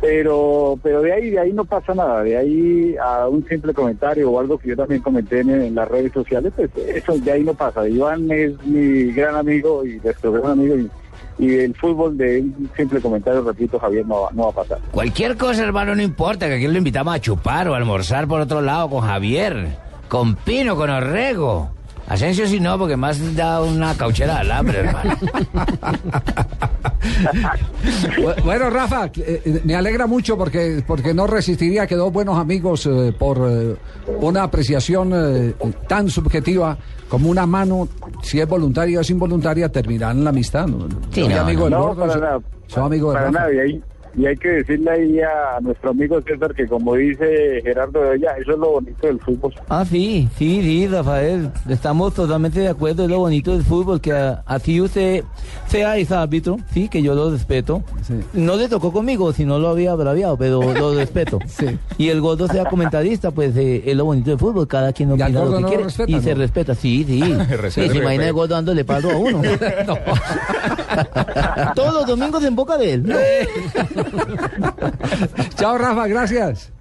Pero, 0.00 0.78
pero 0.82 1.00
de 1.00 1.12
ahí, 1.12 1.30
de 1.30 1.38
ahí 1.38 1.52
no 1.52 1.64
pasa 1.64 1.94
nada, 1.94 2.24
de 2.24 2.36
ahí 2.36 2.96
a 3.00 3.28
un 3.28 3.46
simple 3.46 3.72
comentario 3.72 4.30
o 4.30 4.40
algo 4.40 4.58
que 4.58 4.70
yo 4.70 4.76
también 4.76 5.00
comenté 5.00 5.40
en, 5.40 5.74
las 5.74 5.88
redes 5.88 6.12
sociales, 6.12 6.52
pues 6.56 6.70
eso 6.76 7.16
de 7.18 7.30
ahí 7.30 7.44
no 7.44 7.54
pasa. 7.54 7.88
Iván 7.88 8.28
es 8.30 8.60
mi 8.66 9.12
gran 9.12 9.36
amigo 9.36 9.86
y 9.86 10.00
nuestro 10.02 10.32
gran 10.32 10.52
amigo 10.52 10.74
y 11.38 11.54
el 11.56 11.74
fútbol 11.74 12.16
de 12.16 12.40
un 12.40 12.70
simple 12.76 13.00
comentario, 13.00 13.42
repito, 13.42 13.78
Javier, 13.78 14.06
no, 14.06 14.22
va- 14.22 14.30
no 14.32 14.44
va 14.44 14.50
a 14.50 14.54
pasar. 14.54 14.78
Cualquier 14.90 15.36
cosa, 15.36 15.62
hermano, 15.64 15.94
no 15.94 16.02
importa, 16.02 16.46
que 16.48 16.54
aquí 16.54 16.68
lo 16.68 16.78
invitamos 16.78 17.14
a 17.14 17.20
chupar 17.20 17.68
o 17.68 17.74
a 17.74 17.76
almorzar 17.78 18.26
por 18.28 18.40
otro 18.40 18.60
lado 18.60 18.88
con 18.90 19.00
Javier, 19.00 19.76
con 20.08 20.34
Pino, 20.36 20.76
con 20.76 20.90
Orrego. 20.90 21.70
Asensio 22.12 22.46
sí 22.46 22.60
no, 22.60 22.78
porque 22.78 22.96
más 22.96 23.34
da 23.34 23.62
una 23.62 23.94
cauchera 23.96 24.34
de 24.34 24.40
alambre, 24.40 24.78
hermano. 24.80 25.16
Bu- 28.18 28.42
Bueno, 28.44 28.70
Rafa, 28.70 29.06
eh, 29.16 29.42
eh, 29.44 29.60
me 29.64 29.74
alegra 29.74 30.06
mucho 30.06 30.36
porque, 30.36 30.82
porque 30.86 31.14
no 31.14 31.26
resistiría 31.26 31.86
que 31.86 31.96
dos 31.96 32.12
buenos 32.12 32.38
amigos 32.38 32.86
eh, 32.86 33.14
por 33.18 33.38
eh, 33.50 33.76
una 34.20 34.42
apreciación 34.44 35.12
eh, 35.14 35.54
tan 35.88 36.08
subjetiva 36.08 36.76
como 37.08 37.30
una 37.30 37.46
mano, 37.46 37.88
si 38.22 38.40
es 38.40 38.48
voluntaria 38.48 38.98
o 38.98 39.00
es 39.00 39.10
involuntaria, 39.10 39.68
terminarán 39.70 40.22
la 40.24 40.30
amistad. 40.30 40.66
¿no? 40.66 40.86
Soy 41.12 41.32
amigo 41.32 41.64
del 41.64 41.72
no, 41.72 41.82
gordo, 41.88 42.00
para 42.00 42.12
soy- 42.12 42.20
nada. 42.22 42.38
soy 42.66 42.82
amigo 42.84 43.08
de 43.10 43.14
Para 43.14 43.26
Rafa. 43.30 43.38
nada, 43.38 43.52
y 44.16 44.26
hay, 44.26 44.36
que 44.36 44.48
decirle 44.48 44.90
ahí 44.90 45.20
a 45.20 45.60
nuestro 45.60 45.90
amigo 45.90 46.20
César 46.22 46.54
que 46.54 46.66
como 46.66 46.94
dice 46.94 47.60
Gerardo 47.62 48.02
de 48.02 48.10
Olla, 48.10 48.36
eso 48.38 48.52
es 48.52 48.58
lo 48.58 48.70
bonito 48.72 49.06
del 49.06 49.20
fútbol. 49.20 49.54
Ah, 49.68 49.84
sí, 49.84 50.28
sí, 50.36 50.60
sí, 50.62 50.86
Rafael. 50.86 51.50
Estamos 51.68 52.14
totalmente 52.14 52.60
de 52.60 52.68
acuerdo. 52.68 53.04
Es 53.04 53.10
lo 53.10 53.20
bonito 53.20 53.52
del 53.52 53.62
fútbol, 53.62 54.00
que 54.00 54.12
así 54.44 54.80
usted 54.80 55.24
sea 55.66 55.96
ese 55.96 56.14
árbitro, 56.14 56.58
sí, 56.72 56.88
que 56.88 57.02
yo 57.02 57.14
lo 57.14 57.30
respeto. 57.30 57.82
No 58.32 58.56
le 58.56 58.68
tocó 58.68 58.92
conmigo, 58.92 59.32
si 59.32 59.44
no 59.44 59.58
lo 59.58 59.68
había 59.68 59.94
braviado, 59.94 60.36
pero 60.36 60.60
lo 60.74 60.94
respeto. 60.94 61.38
Y 61.98 62.08
el 62.08 62.20
gordo 62.20 62.48
sea 62.48 62.64
comentarista, 62.66 63.30
pues 63.30 63.56
eh, 63.56 63.82
es 63.86 63.96
lo 63.96 64.04
bonito 64.04 64.30
del 64.30 64.38
fútbol. 64.38 64.66
Cada 64.68 64.92
quien 64.92 65.12
opina 65.12 65.28
lo 65.28 65.44
que 65.44 65.50
no 65.50 65.60
lo 65.60 65.68
quiere. 65.68 65.84
respeta, 65.84 66.10
y 66.10 66.14
¿no? 66.14 66.22
se 66.22 66.34
respeta, 66.34 66.74
sí, 66.74 67.04
sí. 67.04 67.20
sí 67.22 67.56
Respeta, 67.56 67.92
se 67.92 67.98
imagina 67.98 68.26
el 68.26 68.32
gordo 68.32 68.54
dándole 68.54 68.84
palo 68.84 69.10
a 69.10 69.16
uno. 69.16 69.42
Todos 71.74 71.94
los 71.94 72.06
domingos 72.06 72.44
en 72.44 72.54
boca 72.54 72.76
de 72.76 72.92
él. 72.92 73.02
Chao, 75.56 75.78
Rafa, 75.78 76.06
gracias. 76.06 76.72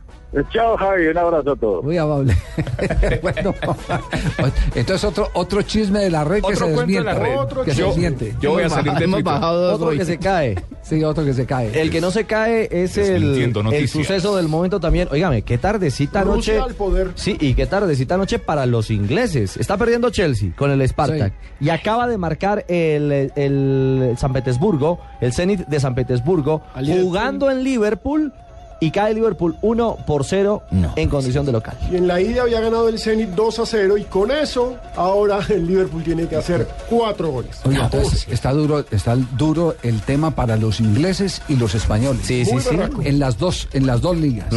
Chao, 0.54 0.78
Javi, 0.78 1.08
un 1.08 1.18
abrazo 1.18 1.52
a 1.52 1.56
todos. 1.58 1.84
Muy 1.84 1.98
amable. 1.98 2.34
bueno, 3.22 3.54
entonces 4.76 5.04
otro 5.04 5.28
otro 5.34 5.62
chisme 5.62 6.00
de 6.00 6.10
la 6.10 6.24
red 6.24 6.42
que 6.42 6.54
Otro 6.54 6.68
se 6.68 6.74
cuento 6.74 6.94
de 6.94 7.02
la 7.04 7.14
desmiente. 7.16 7.56
que 7.66 7.72
Yo- 7.72 7.76
se 7.76 7.84
desmiente. 7.84 8.36
yo 8.40 8.52
voy 8.52 8.64
a 8.64 8.70
salir 8.70 8.94
de 8.94 9.04
Hemos 9.04 9.24
bajado 9.24 9.62
dos 9.62 9.76
Otro 9.76 9.88
hoy. 9.88 9.98
que 9.98 10.06
se 10.06 10.18
cae. 10.18 10.56
Sí, 10.84 11.04
otro 11.04 11.26
que 11.26 11.34
se 11.34 11.46
cae. 11.46 11.80
El 11.82 11.90
que 11.92 12.00
no 12.00 12.12
se 12.12 12.24
cae 12.26 12.70
es 12.72 12.98
el, 12.98 13.54
el 13.74 13.88
suceso 13.90 14.36
del 14.38 14.48
momento 14.48 14.80
también. 14.80 15.10
Óigame, 15.12 15.42
qué 15.42 15.58
tardecita 15.58 16.24
Rusia 16.24 16.56
anoche. 16.56 16.70
al 16.72 16.76
poder. 16.76 17.12
Sí, 17.16 17.36
y 17.40 17.54
qué 17.54 17.66
tardecita 17.66 18.16
anoche 18.16 18.40
para 18.40 18.66
los 18.66 18.90
ingleses. 18.90 19.58
Está 19.58 19.76
perdiendo 19.78 20.10
Chelsea 20.12 20.52
con 20.56 20.72
el 20.72 20.82
Spartak. 20.88 21.34
Y 21.60 21.70
acaba 21.70 22.08
de 22.08 22.18
marcar 22.18 22.66
el, 22.70 23.12
el- 23.12 23.32
el 23.36 24.16
San 24.18 24.32
Petersburgo, 24.32 25.00
el 25.20 25.34
Zenit 25.34 25.68
de 25.68 25.80
San 25.80 25.94
Petersburgo, 25.94 26.62
jugando 26.74 27.52
en 27.52 27.64
Liverpool. 27.66 28.32
Y 28.84 28.90
cae 28.90 29.14
Liverpool 29.14 29.56
1 29.62 29.98
por 30.08 30.26
0 30.26 30.64
en 30.96 31.08
condición 31.08 31.46
de 31.46 31.52
local. 31.52 31.78
Y 31.92 31.98
en 31.98 32.08
la 32.08 32.20
ida 32.20 32.42
había 32.42 32.60
ganado 32.62 32.90
el 32.90 32.98
Zenit 32.98 33.30
2 33.30 33.60
a 33.60 33.66
0 33.68 33.98
y 33.98 34.06
con 34.06 34.32
eso 34.32 34.76
ahora 34.96 35.40
el 35.50 35.68
Liverpool 35.68 36.04
tiene 36.04 36.28
que 36.28 36.36
hacer 36.36 36.68
cuatro 36.90 37.30
goles. 37.30 37.62
Oiga, 37.64 37.86
entonces 37.86 38.28
está 38.28 38.52
duro, 38.52 38.84
está 38.90 39.16
duro 39.38 39.76
el 39.84 40.02
tema 40.02 40.32
para 40.32 40.58
los 40.58 40.80
ingleses 40.80 41.44
y 41.48 41.58
los 41.58 41.76
españoles. 41.76 42.24
Sí, 42.26 42.44
sí, 42.44 42.54
Muy 42.54 42.62
sí. 42.64 42.70
En 43.04 43.20
las 43.20 43.38
dos, 43.38 43.70
en 43.74 43.86
las 43.86 44.02
dos 44.02 44.18
ligas. 44.18 44.48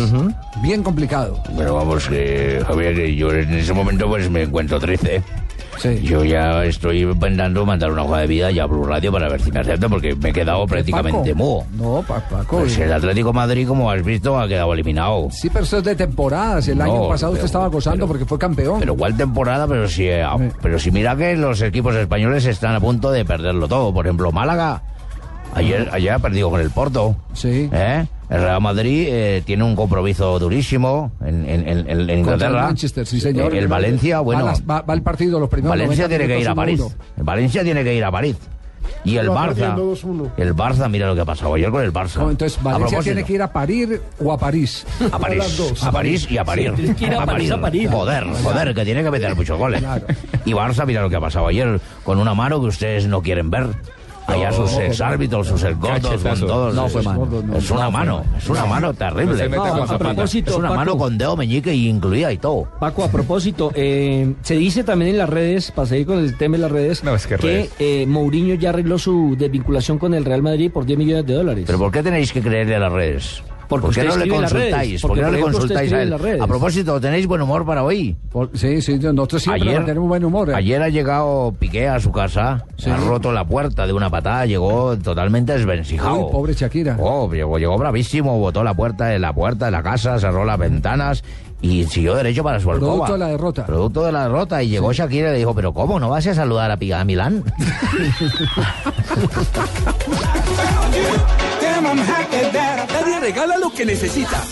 Bien 0.62 0.82
complicado. 0.82 1.42
Pero 1.56 1.74
vamos, 1.74 2.08
que 2.08 2.62
Javier, 2.66 2.94
que 2.94 3.14
yo 3.14 3.30
en 3.30 3.52
ese 3.52 3.74
momento 3.74 4.08
pues 4.08 4.30
me 4.30 4.44
encuentro 4.44 4.80
triste. 4.80 5.22
Yo 6.02 6.24
ya 6.24 6.64
estoy 6.64 7.04
pensando 7.14 7.66
mandar 7.66 7.90
una 7.90 8.02
hoja 8.04 8.18
de 8.20 8.26
vida 8.26 8.50
ya 8.50 8.62
a 8.64 8.66
Blue 8.66 8.84
Radio 8.84 9.12
para 9.12 9.28
ver 9.28 9.40
si 9.40 9.50
me 9.52 9.60
acepta 9.60 9.88
porque 9.88 10.14
me 10.14 10.30
he 10.30 10.32
quedado 10.32 10.66
prácticamente 10.66 11.34
mudo. 11.34 11.64
No, 11.74 12.02
Pa- 12.06 12.20
Paco. 12.28 12.58
Pues 12.58 12.78
el 12.78 12.92
Atlético 12.92 13.28
de 13.28 13.34
Madrid, 13.34 13.66
como 13.68 13.90
has 13.90 14.02
visto, 14.02 14.38
ha 14.38 14.48
quedado 14.48 14.72
eliminado. 14.72 15.28
Sí, 15.30 15.50
pero 15.50 15.64
eso 15.64 15.78
es 15.78 15.84
de 15.84 15.94
temporadas. 15.94 16.66
El 16.68 16.78
No, 16.78 16.84
año 16.84 17.08
pasado 17.08 17.32
usted 17.32 17.40
pero- 17.42 17.46
estaba 17.46 17.66
gozando 17.68 18.06
porque 18.06 18.24
fue 18.24 18.38
campeón. 18.38 18.80
Pero 18.80 18.94
igual 18.94 19.16
temporada, 19.16 19.66
pero 19.66 19.88
si, 19.88 20.06
eh, 20.06 20.24
pero 20.62 20.78
si 20.78 20.90
mira 20.90 21.16
que 21.16 21.36
los 21.36 21.60
equipos 21.60 21.94
españoles 21.96 22.46
están 22.46 22.74
a 22.74 22.80
punto 22.80 23.10
de 23.10 23.24
perderlo 23.24 23.68
todo. 23.68 23.92
Por 23.92 24.06
ejemplo, 24.06 24.32
Málaga, 24.32 24.82
ayer, 25.54 25.88
ayer 25.92 26.12
ha 26.12 26.18
perdido 26.18 26.50
con 26.50 26.60
el 26.60 26.70
Porto. 26.70 27.16
Sí. 27.34 27.68
¿Eh? 27.72 28.06
El 28.30 28.40
Real 28.40 28.60
Madrid 28.60 29.06
eh, 29.10 29.42
tiene 29.44 29.64
un 29.64 29.76
compromiso 29.76 30.38
durísimo 30.38 31.12
en, 31.24 31.48
en- 31.48 31.68
en- 31.68 31.78
en 31.78 31.84
Contra 31.86 32.12
el 32.12 32.18
Inglaterra. 32.18 32.62
Manchester, 32.62 33.06
sí, 33.06 33.20
señor. 33.20 33.54
Eh, 33.54 33.58
El 33.58 33.68
Valencia, 33.68 34.20
bueno. 34.20 34.44
Va, 34.44 34.50
las- 34.52 34.62
va- 34.62 34.80
va 34.82 34.94
el 34.94 35.02
partido 35.02 35.38
los 35.38 35.48
primeros 35.48 35.70
Valencia 35.70 36.04
90 36.04 36.08
tiene 36.18 36.34
que 36.34 36.40
ir 36.40 36.48
a 36.48 36.54
París. 36.54 36.80
El 37.16 37.22
Valencia 37.24 37.62
tiene 37.64 37.84
que 37.84 37.94
ir 37.94 38.04
a 38.04 38.10
París. 38.10 38.36
Y 39.02 39.16
el 39.16 39.30
Barça. 39.30 39.46
perdiendo 39.48 39.94
2-1. 39.94 40.30
El 40.36 40.54
Barça, 40.54 40.90
mira 40.90 41.06
lo 41.06 41.14
que 41.14 41.22
ha 41.22 41.24
pasado 41.24 41.54
ayer 41.54 41.70
con 41.70 41.82
el 41.82 41.92
Barça. 41.92 42.16
No, 42.18 42.30
entonces, 42.30 42.58
A 42.58 42.62
Valencia 42.62 43.00
tiene 43.00 43.24
que 43.24 43.32
ir 43.34 43.42
a 43.42 43.50
París 43.52 43.88
o 44.22 44.30
a 44.32 44.36
París. 44.38 44.86
a 45.10 45.18
París, 45.18 45.60
a 45.82 45.90
París 45.92 46.26
y 46.30 46.36
a 46.38 46.44
París. 46.44 46.70
Sí, 46.70 46.76
tienes 46.82 46.96
que 46.96 47.04
ir 47.06 47.14
a 47.14 47.24
París, 47.24 47.50
a 47.50 47.60
París. 47.60 47.88
Joder, 47.90 48.24
joder, 48.42 48.74
que 48.74 48.84
tiene 48.84 49.02
que 49.02 49.10
meter 49.10 49.34
muchos 49.36 49.58
goles. 49.58 49.82
Y 50.44 50.52
Barça, 50.52 50.84
mira 50.86 51.00
lo 51.02 51.08
que 51.10 51.16
ha 51.16 51.20
pasado 51.20 51.46
ayer 51.46 51.80
con 52.04 52.18
una 52.18 52.34
mano 52.34 52.60
que 52.60 52.66
ustedes 52.66 53.06
no 53.06 53.22
quieren 53.22 53.50
ver. 53.50 53.68
Allá 54.26 54.52
sus 54.52 54.72
no, 54.72 54.80
exárbitros, 54.80 55.46
sus 55.48 55.62
exgotos, 55.62 56.00
con 56.00 56.10
Cachetazo. 56.10 56.46
todos. 56.46 56.74
No 56.74 56.88
fue 56.88 57.00
Es- 57.00 57.06
mano. 57.06 57.28
Es 57.56 57.70
una 57.70 57.90
mano, 57.90 58.24
es 58.38 58.48
una 58.48 58.64
mano 58.66 58.86
No 58.88 58.94
terrible. 58.94 59.48
con 59.56 59.90
a 59.90 59.98
propósito, 59.98 60.50
Es 60.52 60.56
una 60.56 60.70
mano 60.72 60.96
con 60.96 61.18
dedo 61.18 61.36
meñique 61.36 61.74
y 61.74 61.88
incluida 61.88 62.32
y 62.32 62.38
todo. 62.38 62.68
Paco, 62.80 63.04
a 63.04 63.08
propósito, 63.08 63.70
eh, 63.74 64.34
se 64.42 64.54
dice 64.56 64.82
también 64.84 65.10
en 65.12 65.18
las 65.18 65.28
redes, 65.28 65.70
para 65.70 65.86
seguir 65.86 66.06
con 66.06 66.18
el 66.18 66.36
tema 66.36 66.56
de 66.56 66.62
las 66.62 66.72
redes, 66.72 67.04
No, 67.04 67.14
es 67.14 67.26
que 67.26 67.68
eh, 67.78 68.06
Mourinho 68.06 68.54
ya 68.54 68.70
arregló 68.70 68.98
su 68.98 69.36
desvinculación 69.38 69.98
con 69.98 70.14
el 70.14 70.24
Real 70.24 70.42
Madrid 70.42 70.70
por 70.72 70.86
10 70.86 70.98
millones 70.98 71.26
de 71.26 71.34
dólares. 71.34 71.64
Pero 71.66 71.78
¿por 71.78 71.92
qué 71.92 72.02
tenéis 72.02 72.32
que 72.32 72.40
creerle 72.40 72.76
a 72.76 72.78
las 72.80 72.92
redes? 72.92 73.42
¿Por 73.80 73.94
qué 73.94 74.04
no 74.04 74.16
le 74.16 74.28
consultáis? 74.28 75.02
¿Por 75.02 75.14
qué 75.14 75.22
no 75.22 75.30
le 75.30 75.40
consultáis 75.40 75.92
a 75.92 76.02
él? 76.02 76.12
A 76.40 76.46
propósito, 76.46 77.00
¿tenéis 77.00 77.26
buen 77.26 77.40
humor 77.42 77.64
para 77.66 77.82
hoy? 77.82 78.16
Por- 78.30 78.50
sí, 78.56 78.80
sí, 78.82 78.98
nosotros 78.98 79.42
siempre 79.42 79.68
Ayer- 79.70 79.84
tenemos 79.84 80.08
buen 80.08 80.24
humor. 80.24 80.50
eh. 80.50 80.54
Ayer 80.54 80.82
ha 80.82 80.88
llegado 80.88 81.54
Piqué 81.58 81.88
a 81.88 82.00
su 82.00 82.12
casa, 82.12 82.64
ha 82.86 82.96
roto 82.96 83.32
la 83.32 83.44
puerta 83.44 83.86
de 83.86 83.92
una 83.92 84.10
patada, 84.10 84.46
llegó 84.46 84.96
totalmente 84.98 85.52
desvencijado. 85.52 86.26
Uy, 86.26 86.32
pobre 86.32 86.54
Shakira. 86.54 86.96
Oh, 87.00 87.30
llegó, 87.32 87.58
llegó 87.58 87.76
bravísimo, 87.78 88.38
botó 88.38 88.62
la 88.64 88.74
puerta 88.74 89.06
de 89.06 89.18
la 89.18 89.32
puerta 89.32 89.66
de 89.66 89.70
la 89.70 89.82
casa, 89.82 90.18
cerró 90.18 90.44
las 90.44 90.58
ventanas 90.58 91.22
y 91.62 91.84
siguió 91.84 92.14
derecho 92.14 92.42
para 92.44 92.60
su 92.60 92.70
alcoba. 92.70 92.92
Producto 92.92 93.12
de 93.14 93.18
la 93.18 93.26
derrota. 93.28 93.64
Producto 93.66 94.04
de 94.04 94.12
la 94.12 94.22
derrota. 94.24 94.62
Y 94.62 94.68
llegó 94.68 94.92
Shakira 94.92 95.30
y 95.30 95.32
le 95.32 95.38
dijo, 95.38 95.54
pero 95.54 95.72
¿cómo? 95.72 95.98
¿No 95.98 96.10
vas 96.10 96.26
a 96.26 96.34
saludar 96.34 96.70
a 96.70 96.76
Piqué 96.76 96.94
a 96.94 97.04
Milán? 97.04 97.42
Nadie 101.92 103.20
regala 103.20 103.58
lo 103.58 103.70
que 103.70 103.84
necesita. 103.84 104.42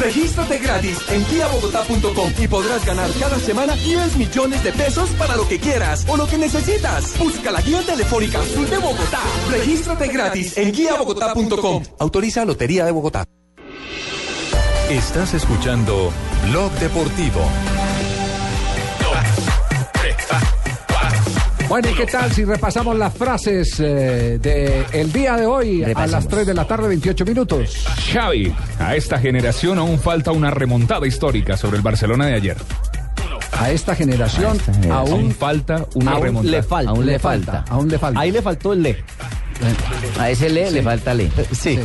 Regístrate 0.00 0.58
gratis 0.58 0.98
en 1.10 1.24
guiabogotá.com 1.26 2.32
y 2.38 2.48
podrás 2.48 2.84
ganar 2.86 3.10
cada 3.20 3.38
semana 3.38 3.74
10 3.74 4.16
millones 4.16 4.64
de 4.64 4.72
pesos 4.72 5.10
para 5.10 5.36
lo 5.36 5.46
que 5.46 5.58
quieras 5.58 6.06
o 6.08 6.16
lo 6.16 6.26
que 6.26 6.38
necesitas. 6.38 7.18
Busca 7.18 7.50
la 7.50 7.60
guía 7.60 7.82
telefónica 7.82 8.40
Azul 8.40 8.68
de 8.70 8.78
Bogotá. 8.78 9.20
Regístrate 9.50 10.08
gratis 10.08 10.56
en 10.56 10.72
guiabogotá.com. 10.72 11.82
Autoriza 11.98 12.44
Lotería 12.44 12.84
de 12.84 12.92
Bogotá. 12.92 13.24
Estás 14.88 15.34
escuchando 15.34 16.10
Blog 16.46 16.72
Deportivo. 16.80 17.42
Bueno, 21.68 21.90
¿y 21.90 21.94
qué 21.94 22.06
tal 22.06 22.32
si 22.32 22.44
repasamos 22.46 22.96
las 22.96 23.12
frases 23.14 23.78
eh, 23.78 24.38
del 24.90 25.12
día 25.12 25.36
de 25.36 25.44
hoy 25.44 25.84
a 25.94 26.06
las 26.06 26.26
3 26.26 26.46
de 26.46 26.54
la 26.54 26.64
tarde, 26.66 26.88
28 26.88 27.24
minutos? 27.26 27.84
Xavi, 28.10 28.54
a 28.78 28.96
esta 28.96 29.18
generación 29.18 29.78
aún 29.78 29.98
falta 29.98 30.32
una 30.32 30.50
remontada 30.50 31.06
histórica 31.06 31.58
sobre 31.58 31.76
el 31.76 31.82
Barcelona 31.82 32.26
de 32.26 32.34
ayer. 32.34 32.56
A 33.52 33.70
esta 33.70 33.94
generación, 33.94 34.56
Aún 34.90 34.92
aún, 34.92 35.32
falta 35.32 35.84
una 35.94 36.12
Aún 36.12 36.22
remontada. 36.22 36.56
le 36.56 36.62
falta. 36.62 36.90
aún 36.90 37.06
le 37.06 37.18
falta. 37.18 37.64
Aún 37.68 37.88
le 37.88 37.98
falta. 37.98 38.20
Ahí 38.20 38.30
le 38.30 38.40
faltó 38.40 38.72
el 38.72 38.82
le. 38.82 39.04
A 40.18 40.30
ese 40.30 40.48
le 40.48 40.70
le 40.70 40.82
falta 40.82 41.12
le. 41.12 41.28
Sí. 41.52 41.78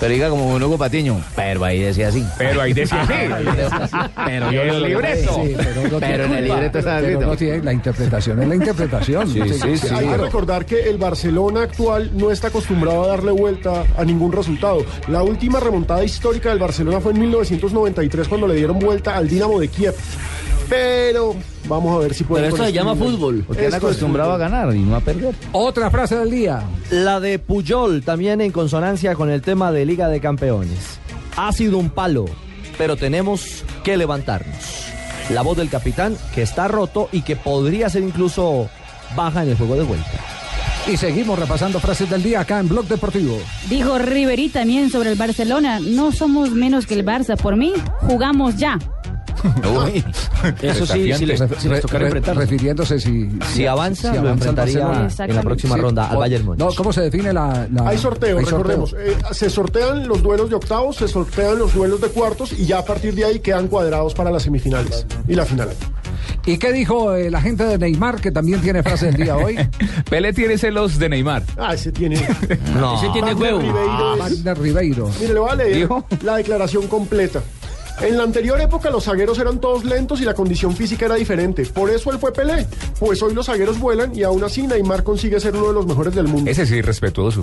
Pero 0.00 0.14
diga 0.14 0.30
como 0.30 0.48
un 0.48 0.62
Hugo 0.62 0.78
Patiño, 0.78 1.20
pero 1.36 1.62
ahí 1.62 1.80
decía 1.80 2.08
así. 2.08 2.24
Pero 2.38 2.62
ahí 2.62 2.72
decía 2.72 3.02
así. 3.02 3.96
pero 4.26 4.50
yo 4.50 4.62
en 4.62 4.68
el 4.70 4.82
libreto. 4.82 5.34
Sí, 5.44 5.54
pero 5.56 5.88
no 5.90 5.98
Pero 6.00 6.24
en 6.24 6.32
el 6.32 6.44
libreto 6.44 6.78
está 6.78 6.96
Pero 6.96 7.06
escrito. 7.08 7.26
no 7.30 7.36
tiene- 7.36 7.62
la 7.62 7.72
interpretación 7.74 8.42
es 8.42 8.48
la 8.48 8.54
interpretación. 8.54 9.28
Sí, 9.30 9.40
sí, 9.46 9.76
sí. 9.78 9.94
Hay 9.94 10.06
que 10.06 10.16
recordar 10.16 10.64
que 10.64 10.88
el 10.88 10.96
Barcelona 10.96 11.62
actual 11.62 12.10
no 12.14 12.30
está 12.30 12.48
acostumbrado 12.48 13.04
a 13.04 13.08
darle 13.08 13.30
vuelta 13.32 13.84
a 13.96 14.04
ningún 14.04 14.32
resultado. 14.32 14.84
La 15.08 15.22
última 15.22 15.60
remontada 15.60 16.02
histórica 16.02 16.48
del 16.48 16.58
Barcelona 16.58 17.00
fue 17.00 17.12
en 17.12 17.20
1993 17.20 18.26
cuando 18.26 18.48
le 18.48 18.54
dieron 18.54 18.78
vuelta 18.78 19.16
al 19.16 19.28
Dinamo 19.28 19.60
de 19.60 19.68
Kiev. 19.68 19.94
Pero 20.70 21.34
vamos 21.68 21.94
a 21.94 21.98
ver 21.98 22.14
si 22.14 22.22
puede. 22.22 22.44
Pero 22.44 22.54
esto 22.54 22.66
se 22.66 22.72
llama 22.72 22.94
fútbol. 22.94 23.44
Porque 23.46 23.66
él 23.66 23.74
acostumbrado 23.74 24.32
a 24.32 24.38
ganar 24.38 24.74
y 24.74 24.78
no 24.78 24.94
a 24.94 25.00
perder. 25.00 25.34
Otra 25.52 25.90
frase 25.90 26.16
del 26.16 26.30
día. 26.30 26.62
La 26.90 27.18
de 27.18 27.40
Puyol, 27.40 28.02
también 28.02 28.40
en 28.40 28.52
consonancia 28.52 29.16
con 29.16 29.30
el 29.30 29.42
tema 29.42 29.72
de 29.72 29.84
Liga 29.84 30.08
de 30.08 30.20
Campeones. 30.20 31.00
Ha 31.36 31.52
sido 31.52 31.76
un 31.76 31.90
palo, 31.90 32.26
pero 32.78 32.96
tenemos 32.96 33.64
que 33.82 33.96
levantarnos. 33.96 34.86
La 35.30 35.42
voz 35.42 35.56
del 35.56 35.68
capitán, 35.68 36.16
que 36.34 36.42
está 36.42 36.68
roto 36.68 37.08
y 37.10 37.22
que 37.22 37.34
podría 37.34 37.90
ser 37.90 38.02
incluso 38.02 38.68
baja 39.16 39.42
en 39.42 39.50
el 39.50 39.56
juego 39.56 39.74
de 39.74 39.82
vuelta. 39.82 40.10
Y 40.90 40.96
seguimos 40.96 41.38
repasando 41.38 41.78
frases 41.78 42.08
del 42.08 42.22
día 42.22 42.40
acá 42.40 42.58
en 42.58 42.68
Blog 42.68 42.86
Deportivo. 42.86 43.38
Dijo 43.68 43.98
Riverí 43.98 44.48
también 44.48 44.90
sobre 44.90 45.10
el 45.10 45.16
Barcelona, 45.18 45.78
no 45.80 46.10
somos 46.10 46.52
menos 46.52 46.86
que 46.86 46.94
el 46.94 47.04
Barça, 47.04 47.36
por 47.36 47.56
mí 47.56 47.72
jugamos 48.00 48.56
ya. 48.56 48.78
Eso 50.62 50.86
sí, 50.86 51.12
si 51.14 51.26
les, 51.26 51.42
si 51.58 51.68
les 51.68 51.80
tocara 51.80 52.00
Re- 52.00 52.06
enfrentar. 52.06 52.36
refiriéndose 52.36 53.00
si, 53.00 53.28
Si 53.52 53.66
avanza, 53.66 54.14
lo 54.14 54.20
el 54.20 54.26
enfrentaría 54.34 55.08
en 55.18 55.34
la 55.36 55.42
próxima 55.42 55.76
ronda 55.76 56.08
al 56.10 56.16
O- 56.16 56.20
Bayern 56.20 56.44
Múnich. 56.44 56.60
No, 56.60 56.68
¿cómo 56.74 56.92
se 56.92 57.02
define 57.02 57.32
la...? 57.32 57.66
la- 57.72 57.88
Hay 57.88 57.98
sorteo, 57.98 58.38
hay 58.38 58.44
recordemos. 58.44 58.94
Eh, 58.98 59.16
se 59.32 59.50
sortean 59.50 60.06
los 60.08 60.22
duelos 60.22 60.48
de 60.50 60.56
octavos, 60.56 60.96
se 60.96 61.08
sortean 61.08 61.58
los 61.58 61.74
duelos 61.74 62.00
de 62.00 62.08
cuartos 62.08 62.52
y 62.52 62.66
ya 62.66 62.78
a 62.78 62.84
partir 62.84 63.14
de 63.14 63.24
ahí 63.24 63.40
quedan 63.40 63.68
cuadrados 63.68 64.14
para 64.14 64.30
las 64.30 64.42
semifinales 64.42 65.06
y 65.28 65.34
la 65.34 65.44
final. 65.44 65.70
¿Y 66.46 66.58
qué 66.58 66.72
dijo 66.72 67.12
el 67.14 67.34
agente 67.34 67.64
de 67.64 67.78
Neymar, 67.78 68.20
que 68.20 68.30
también 68.30 68.60
tiene 68.60 68.82
frase 68.82 69.06
del 69.06 69.16
día 69.16 69.36
hoy? 69.36 69.56
Pele 70.10 70.32
tiene 70.32 70.56
celos 70.58 70.98
de 70.98 71.08
Neymar. 71.08 71.42
Ah, 71.58 71.74
ese 71.74 71.92
tiene. 71.92 72.16
No. 72.74 72.96
Ese 72.96 73.08
tiene 73.12 73.34
Wagner 73.34 73.54
huevo. 73.54 73.58
Ribeiro 73.60 74.14
es- 74.14 74.18
Wagner 74.44 74.58
Ribeiro. 74.58 75.10
Mire, 75.20 75.34
le 75.34 75.40
voy 75.40 75.50
a 75.50 75.54
leer 75.54 75.76
¿Dijo? 75.76 76.06
la 76.22 76.36
declaración 76.36 76.86
completa. 76.86 77.42
En 78.02 78.16
la 78.16 78.22
anterior 78.22 78.58
época 78.60 78.90
los 78.90 79.04
zagueros 79.04 79.38
eran 79.38 79.60
todos 79.60 79.84
lentos 79.84 80.20
y 80.22 80.24
la 80.24 80.32
condición 80.32 80.74
física 80.74 81.04
era 81.06 81.16
diferente. 81.16 81.66
Por 81.66 81.90
eso 81.90 82.10
él 82.10 82.18
fue 82.18 82.32
Pelé. 82.32 82.66
Pues 82.98 83.22
hoy 83.22 83.34
los 83.34 83.46
zagueros 83.46 83.78
vuelan 83.78 84.16
y 84.16 84.22
aún 84.22 84.42
así 84.42 84.66
Neymar 84.66 85.04
consigue 85.04 85.38
ser 85.38 85.54
uno 85.54 85.68
de 85.68 85.74
los 85.74 85.86
mejores 85.86 86.14
del 86.14 86.26
mundo. 86.26 86.50
Ese 86.50 86.64
sí, 86.66 86.80
respetuoso. 86.80 87.42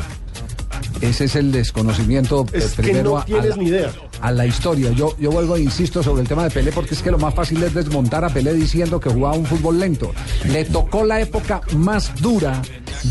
Ese 1.02 1.26
es 1.26 1.36
el 1.36 1.52
desconocimiento 1.52 2.46
eh, 2.54 2.58
Es 2.58 2.74
que 2.74 2.84
primero 2.84 3.12
no 3.12 3.18
a- 3.38 3.44
la- 3.46 3.56
ni 3.56 3.66
idea. 3.68 3.92
a 4.22 4.32
la 4.32 4.46
historia. 4.46 4.92
Yo, 4.92 5.16
yo 5.20 5.32
vuelvo 5.32 5.56
e 5.56 5.62
insisto 5.62 6.02
sobre 6.04 6.22
el 6.24 6.28
tema 6.28 6.44
de 6.44 6.50
Pelé 6.50 6.72
porque 6.72 6.94
es 6.96 7.02
que 7.02 7.12
lo 7.12 7.18
más 7.18 7.34
fácil 7.34 7.62
es 7.64 7.74
desmontar 7.74 8.24
a 8.26 8.30
Pelé 8.30 8.54
diciendo 8.54 9.00
que 9.00 9.10
jugaba 9.10 9.36
un 9.36 9.46
fútbol 9.46 9.80
lento. 9.80 10.12
Le 10.50 10.66
tocó 10.66 11.04
la 11.06 11.22
época 11.22 11.62
más 11.76 12.12
dura 12.22 12.62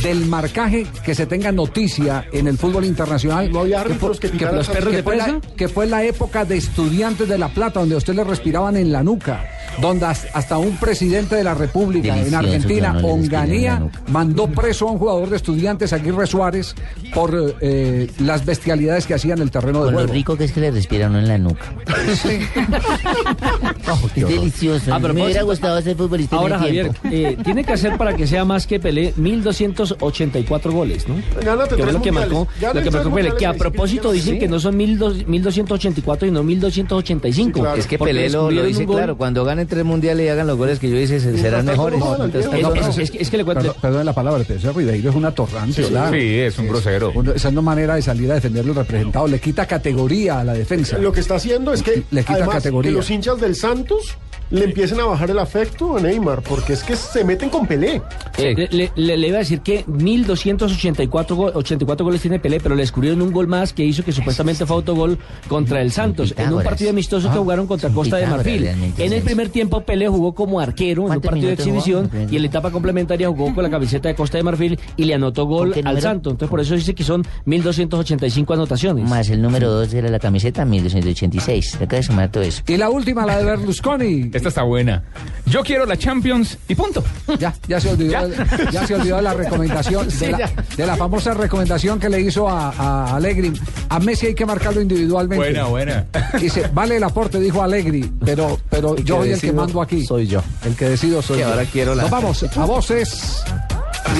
del 0.02 0.26
marcaje 0.26 0.86
que 1.04 1.14
se 1.14 1.26
tenga 1.26 1.52
noticia 1.52 2.26
en 2.32 2.48
el 2.48 2.58
fútbol 2.58 2.84
internacional. 2.84 3.50
No 3.52 3.60
había 3.60 3.78
que 3.78 3.82
fue, 3.84 3.92
árbitros 3.92 4.20
que 4.20 4.28
pitaran 4.28 4.56
los 4.56 4.68
perros 4.68 4.86
así. 4.88 4.96
de 4.96 5.02
fue 5.02 5.16
la, 5.16 5.40
que 5.56 5.68
fue 5.68 5.86
la 5.86 6.04
época 6.04 6.44
de 6.44 6.56
estudiantes 6.56 7.28
de 7.28 7.38
La 7.38 7.48
Plata, 7.48 7.80
donde 7.80 7.94
a 7.94 7.98
usted 7.98 8.14
le 8.14 8.24
respiraban 8.24 8.76
en 8.76 8.90
la 8.92 9.02
nuca, 9.02 9.44
donde 9.80 10.06
has- 10.06 10.26
hasta 10.32 10.58
un 10.58 10.76
presidente 10.76 11.36
de 11.36 11.44
la 11.44 11.54
República 11.54 12.16
en 12.18 12.34
Argentina, 12.34 12.92
no 12.94 13.08
Onganía, 13.08 13.82
mandó 14.08 14.48
preso 14.48 14.88
a 14.88 14.92
un 14.92 14.98
jugador 14.98 15.30
de 15.30 15.36
estudiantes, 15.36 15.92
Aguirre 15.92 16.26
Suárez, 16.26 16.74
por 17.14 17.56
eh, 17.60 18.10
las 18.20 18.44
bestialidades 18.44 19.06
que 19.06 19.14
hacía 19.14 19.34
en 19.34 19.42
el 19.42 19.50
terreno 19.50 19.80
de 19.80 19.84
Con 19.86 19.92
lo 19.94 19.98
juego. 20.00 20.12
rico 20.12 20.36
que 20.36 20.44
es 20.44 20.52
que 20.52 20.60
le 20.60 20.70
respira 20.70 21.08
uno 21.08 21.18
en 21.18 21.28
la 21.28 21.38
nuca. 21.38 21.64
es 22.06 22.24
delicioso. 24.28 24.94
A 24.94 24.98
Me 24.98 25.06
hubiera 25.06 25.14
propósito, 25.14 25.46
gustado 25.46 25.82
ser 25.82 25.96
futbolista 25.96 26.36
Ahora, 26.36 26.56
en 26.56 26.62
el 26.62 26.66
Javier, 26.86 26.90
eh, 27.12 27.36
tiene 27.44 27.64
que 27.64 27.72
hacer 27.72 27.96
para 27.96 28.14
que 28.16 28.26
sea 28.26 28.44
más 28.44 28.66
que 28.66 28.80
Pelé 28.80 29.12
1284 29.16 30.72
goles, 30.72 31.06
¿no? 31.08 31.14
Gánate 31.42 31.76
que 31.76 31.82
tres 31.82 31.94
lo 31.94 32.02
que 32.02 32.12
mundiales. 32.12 32.38
marcó, 32.38 32.74
lo 32.74 32.82
que 32.82 32.90
marcó 32.90 33.14
Pelé, 33.14 33.34
que 33.36 33.46
a 33.46 33.54
propósito 33.54 34.10
sí. 34.10 34.16
dicen 34.18 34.38
que 34.38 34.48
no 34.48 34.58
son 34.60 34.76
1200 34.76 35.26
1284 35.28 36.28
y 36.28 36.30
no 36.30 36.42
1285. 36.42 37.52
Sí, 37.56 37.60
claro. 37.60 37.76
Es 37.78 37.86
que 37.86 37.98
Pelé 37.98 38.28
lo, 38.30 38.50
lo 38.50 38.64
dice 38.64 38.86
claro. 38.86 39.16
Cuando 39.16 39.44
ganen 39.66 39.68
tres 39.68 39.84
mundiales 39.84 40.26
y 40.26 40.28
hagan 40.28 40.46
los 40.46 40.56
goles 40.56 40.78
que 40.78 40.88
yo 40.90 40.96
hice, 40.96 41.20
se- 41.20 41.36
serán 41.38 41.66
mejores. 41.66 42.00
Es, 42.00 42.62
no, 42.62 42.74
es- 42.74 42.98
es 42.98 43.10
que- 43.10 43.18
es 43.22 43.30
que 43.30 43.36
le 43.36 43.44
cuento. 43.44 43.62
Perdón, 43.62 43.76
perdón 43.82 44.06
la 44.06 44.12
palabra, 44.14 44.44
pero 44.46 44.58
ese 44.58 44.72
Ribeiro 44.72 45.10
es 45.10 45.16
una 45.16 45.32
torrante, 45.32 45.82
¿verdad? 45.82 46.10
Sí, 46.12 46.38
es 46.38 46.58
un 46.58 46.68
grosero. 46.68 47.12
Uno- 47.14 47.32
esa 47.32 47.50
no 47.50 47.60
es 47.60 47.64
manera 47.64 47.94
de 47.96 48.02
salir 48.02 48.30
a 48.30 48.34
defender 48.34 48.64
los 48.64 48.76
representados, 48.76 49.30
le 49.30 49.38
quita 49.40 49.66
categoría 49.66 50.40
a 50.40 50.44
la 50.44 50.54
defensa. 50.54 50.98
Lo 50.98 51.12
que 51.12 51.20
está 51.20 51.36
haciendo 51.36 51.72
es 51.72 51.82
que, 51.82 52.02
Le 52.10 52.20
quita 52.22 52.34
además, 52.34 52.56
categoría. 52.56 52.90
que 52.90 52.96
los 52.96 53.10
hinchas 53.10 53.40
del 53.40 53.54
Santos 53.54 54.16
le 54.50 54.64
empiecen 54.64 55.00
a 55.00 55.04
bajar 55.04 55.30
el 55.30 55.38
afecto 55.38 55.96
a 55.96 56.00
Neymar, 56.00 56.42
porque 56.42 56.74
es 56.74 56.82
que 56.82 56.94
se 56.96 57.24
meten 57.24 57.48
con 57.50 57.66
Pelé. 57.66 58.00
Le, 58.38 58.54
le- 58.70 58.92
le- 58.94 59.16
le 59.16 59.28
iba 59.28 59.36
a 59.36 59.40
decir 59.40 59.60
que 59.60 59.84
1284 59.86 61.36
go- 61.36 61.50
84 61.54 62.04
goles 62.04 62.20
tiene 62.20 62.38
Pelé, 62.38 62.60
pero 62.60 62.74
le 62.74 62.82
descubrieron 62.82 63.22
un 63.22 63.32
gol 63.32 63.46
más 63.48 63.72
que 63.72 63.84
hizo 63.84 64.04
que 64.04 64.12
supuestamente 64.12 64.66
fue 64.66 64.76
autogol 64.76 65.18
contra 65.48 65.80
el 65.82 65.90
Santos 65.92 66.34
en 66.36 66.52
un 66.52 66.62
partido 66.62 66.90
amistoso 66.90 67.30
que 67.30 67.38
jugaron 67.38 67.66
contra 67.66 67.90
Costa 67.90 68.16
de 68.16 68.26
Marfil. 68.26 68.66
En 68.98 69.12
el 69.12 69.22
primer 69.22 69.48
tiempo 69.48 69.80
Pelé 69.82 70.08
jugó 70.08 70.34
como 70.34 70.60
arquero 70.60 71.02
en 71.02 71.12
un 71.12 71.20
¿Cuántos 71.20 71.30
partido 71.30 71.50
de 71.50 71.56
jugó? 71.56 71.78
exhibición 71.78 72.10
y 72.30 72.36
en 72.36 72.42
la 72.42 72.48
etapa 72.48 72.70
complementaria 72.70 73.28
jugó 73.28 73.54
con 73.54 73.62
la 73.64 73.70
camiseta 73.70 74.08
de 74.08 74.14
Costa 74.14 74.38
de 74.38 74.44
Marfil 74.44 74.78
y 74.96 75.04
le 75.04 75.14
anotó 75.14 75.46
gol 75.46 75.72
¿Con 75.72 75.74
qué 75.74 75.80
al 75.80 75.84
número? 75.86 76.00
Santos. 76.02 76.32
Entonces 76.32 76.50
por 76.50 76.60
eso 76.60 76.74
dice 76.74 76.94
que 76.94 77.04
son 77.04 77.24
1285 77.44 78.54
anotaciones. 78.54 79.08
Más 79.08 79.28
el 79.30 79.42
número 79.42 79.70
2 79.70 79.92
era 79.94 80.08
la 80.08 80.18
camiseta 80.18 80.64
1286. 80.64 81.76
Te 81.78 81.84
acaba 81.84 81.96
de 81.98 82.02
sumar 82.02 82.30
todo 82.30 82.42
eso. 82.42 82.62
Y 82.66 82.76
la 82.76 82.90
última, 82.90 83.24
la 83.26 83.38
de 83.38 83.44
Berlusconi. 83.44 84.30
Esta 84.36 84.48
está 84.48 84.62
buena. 84.62 85.02
Yo 85.46 85.62
quiero 85.62 85.86
la 85.86 85.96
Champions 85.96 86.58
y 86.68 86.74
punto. 86.74 87.02
Ya, 87.38 87.54
ya 87.68 87.80
se 87.80 87.90
olvidó, 87.90 88.28
ya, 88.72 88.86
se 88.86 88.94
olvidó 88.94 89.16
de 89.16 89.22
la 89.22 89.32
recomendación, 89.34 90.08
de, 90.08 90.30
la, 90.32 90.50
de 90.76 90.86
la 90.86 90.96
famosa 90.96 91.34
recomendación 91.34 91.98
que 92.00 92.08
le 92.08 92.20
hizo 92.20 92.48
a, 92.48 92.70
a 92.70 93.16
Allegri. 93.16 93.52
A 93.88 93.98
Messi 94.00 94.26
hay 94.26 94.34
que 94.34 94.44
marcarlo 94.46 94.80
individualmente. 94.80 95.44
Buena, 95.44 95.64
buena. 95.66 96.06
Dice, 96.40 96.68
vale 96.74 96.96
el 96.96 97.04
aporte, 97.04 97.38
dijo 97.40 97.62
Allegri, 97.62 98.10
pero, 98.24 98.58
pero 98.68 98.96
yo 98.96 99.18
soy 99.18 99.30
el 99.32 99.40
que 99.40 99.52
mando 99.52 99.80
aquí. 99.80 100.04
soy 100.04 100.26
yo. 100.26 100.42
El 100.64 100.74
que 100.76 100.88
decido 100.88 101.22
soy 101.22 101.36
Que 101.38 101.42
yo. 101.44 101.48
ahora 101.50 101.64
quiero 101.64 101.94
la- 101.94 102.02
Nos 102.02 102.10
vamos 102.10 102.42
a 102.56 102.64
voces 102.64 103.42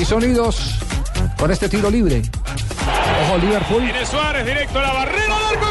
y 0.01 0.05
sonidos 0.05 0.77
con 1.39 1.51
este 1.51 1.69
tiro 1.69 1.91
libre. 1.91 2.23
Ojo, 3.29 3.39
Liverpool. 3.39 3.83
Viene 3.83 4.07
Suárez 4.07 4.47
directo 4.47 4.79
a 4.79 4.83
la 4.83 4.93
barrera, 4.93 5.35
arco, 5.51 5.67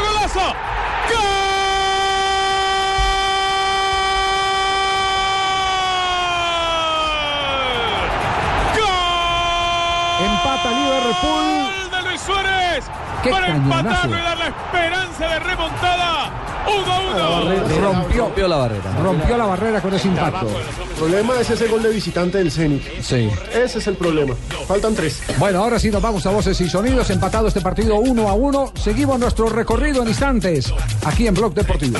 para 13.30 13.48
empatarlo 13.48 14.16
y 14.16 14.20
dar 14.20 14.38
la 14.38 14.46
esperanza 14.48 15.28
de 15.28 15.38
remontada. 15.40 16.42
1 16.66 16.92
a 16.92 17.40
1. 17.40 17.80
Rompió, 17.80 18.22
Rompió 18.24 18.48
la 18.48 18.56
barrera. 18.56 18.92
rompió 19.02 19.36
la 19.36 19.44
barrera 19.46 19.80
con 19.80 19.94
ese 19.94 20.08
impacto. 20.08 20.48
El 20.48 20.96
problema 20.96 21.34
es 21.40 21.50
ese 21.50 21.68
gol 21.68 21.82
de 21.82 21.90
visitante 21.90 22.38
del 22.38 22.50
Zenit. 22.50 22.82
Sí. 23.00 23.30
Ese 23.52 23.78
es 23.78 23.86
el 23.86 23.96
problema. 23.96 24.34
Faltan 24.66 24.94
tres. 24.94 25.22
Bueno, 25.38 25.62
ahora 25.62 25.78
sí 25.78 25.90
nos 25.90 26.02
vamos 26.02 26.26
a 26.26 26.30
voces 26.30 26.60
y 26.60 26.68
sonidos. 26.68 27.08
Empatado 27.10 27.46
este 27.48 27.60
partido 27.60 27.96
uno 27.96 28.28
a 28.28 28.32
uno. 28.34 28.72
Seguimos 28.74 29.18
nuestro 29.20 29.48
recorrido 29.48 30.02
en 30.02 30.08
instantes 30.08 30.72
aquí 31.04 31.26
en 31.28 31.34
Blog 31.34 31.54
Deportivo. 31.54 31.98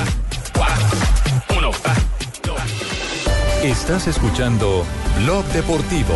Estás 3.63 4.07
escuchando 4.07 4.85
Blog 5.23 5.45
Deportivo. 5.45 6.13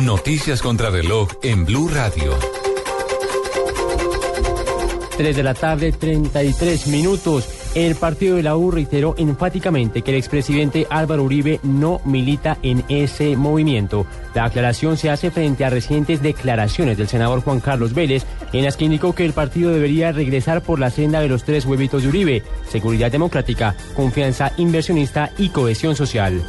Noticias 0.00 0.60
contra 0.62 0.90
reloj 0.90 1.28
en 1.42 1.64
Blue 1.64 1.88
Radio. 1.88 2.36
3 5.16 5.36
de 5.36 5.42
la 5.42 5.54
tarde, 5.54 5.92
33 5.92 6.86
minutos. 6.88 7.48
El 7.74 7.96
partido 7.96 8.36
de 8.36 8.42
la 8.42 8.56
U 8.56 8.70
reiteró 8.70 9.14
enfáticamente 9.18 10.02
que 10.02 10.12
el 10.12 10.16
expresidente 10.16 10.86
Álvaro 10.90 11.24
Uribe 11.24 11.60
no 11.62 12.00
milita 12.04 12.58
en 12.62 12.84
ese 12.88 13.36
movimiento. 13.36 14.06
La 14.34 14.44
aclaración 14.44 14.96
se 14.96 15.10
hace 15.10 15.30
frente 15.30 15.64
a 15.64 15.70
recientes 15.70 16.22
declaraciones 16.22 16.96
del 16.98 17.08
senador 17.08 17.40
Juan 17.40 17.60
Carlos 17.60 17.94
Vélez, 17.94 18.24
en 18.52 18.64
las 18.64 18.76
que 18.76 18.84
indicó 18.84 19.14
que 19.14 19.24
el 19.24 19.32
partido 19.32 19.70
debería 19.70 20.12
regresar 20.12 20.62
por 20.62 20.78
la 20.78 20.90
senda 20.90 21.20
de 21.20 21.28
los 21.28 21.44
tres 21.44 21.66
huevitos 21.66 22.02
de 22.02 22.08
Uribe, 22.08 22.42
seguridad 22.68 23.10
democrática, 23.10 23.74
confianza 23.94 24.52
inversionista 24.56 25.30
y 25.38 25.48
cohesión 25.48 25.96
social. 25.96 26.42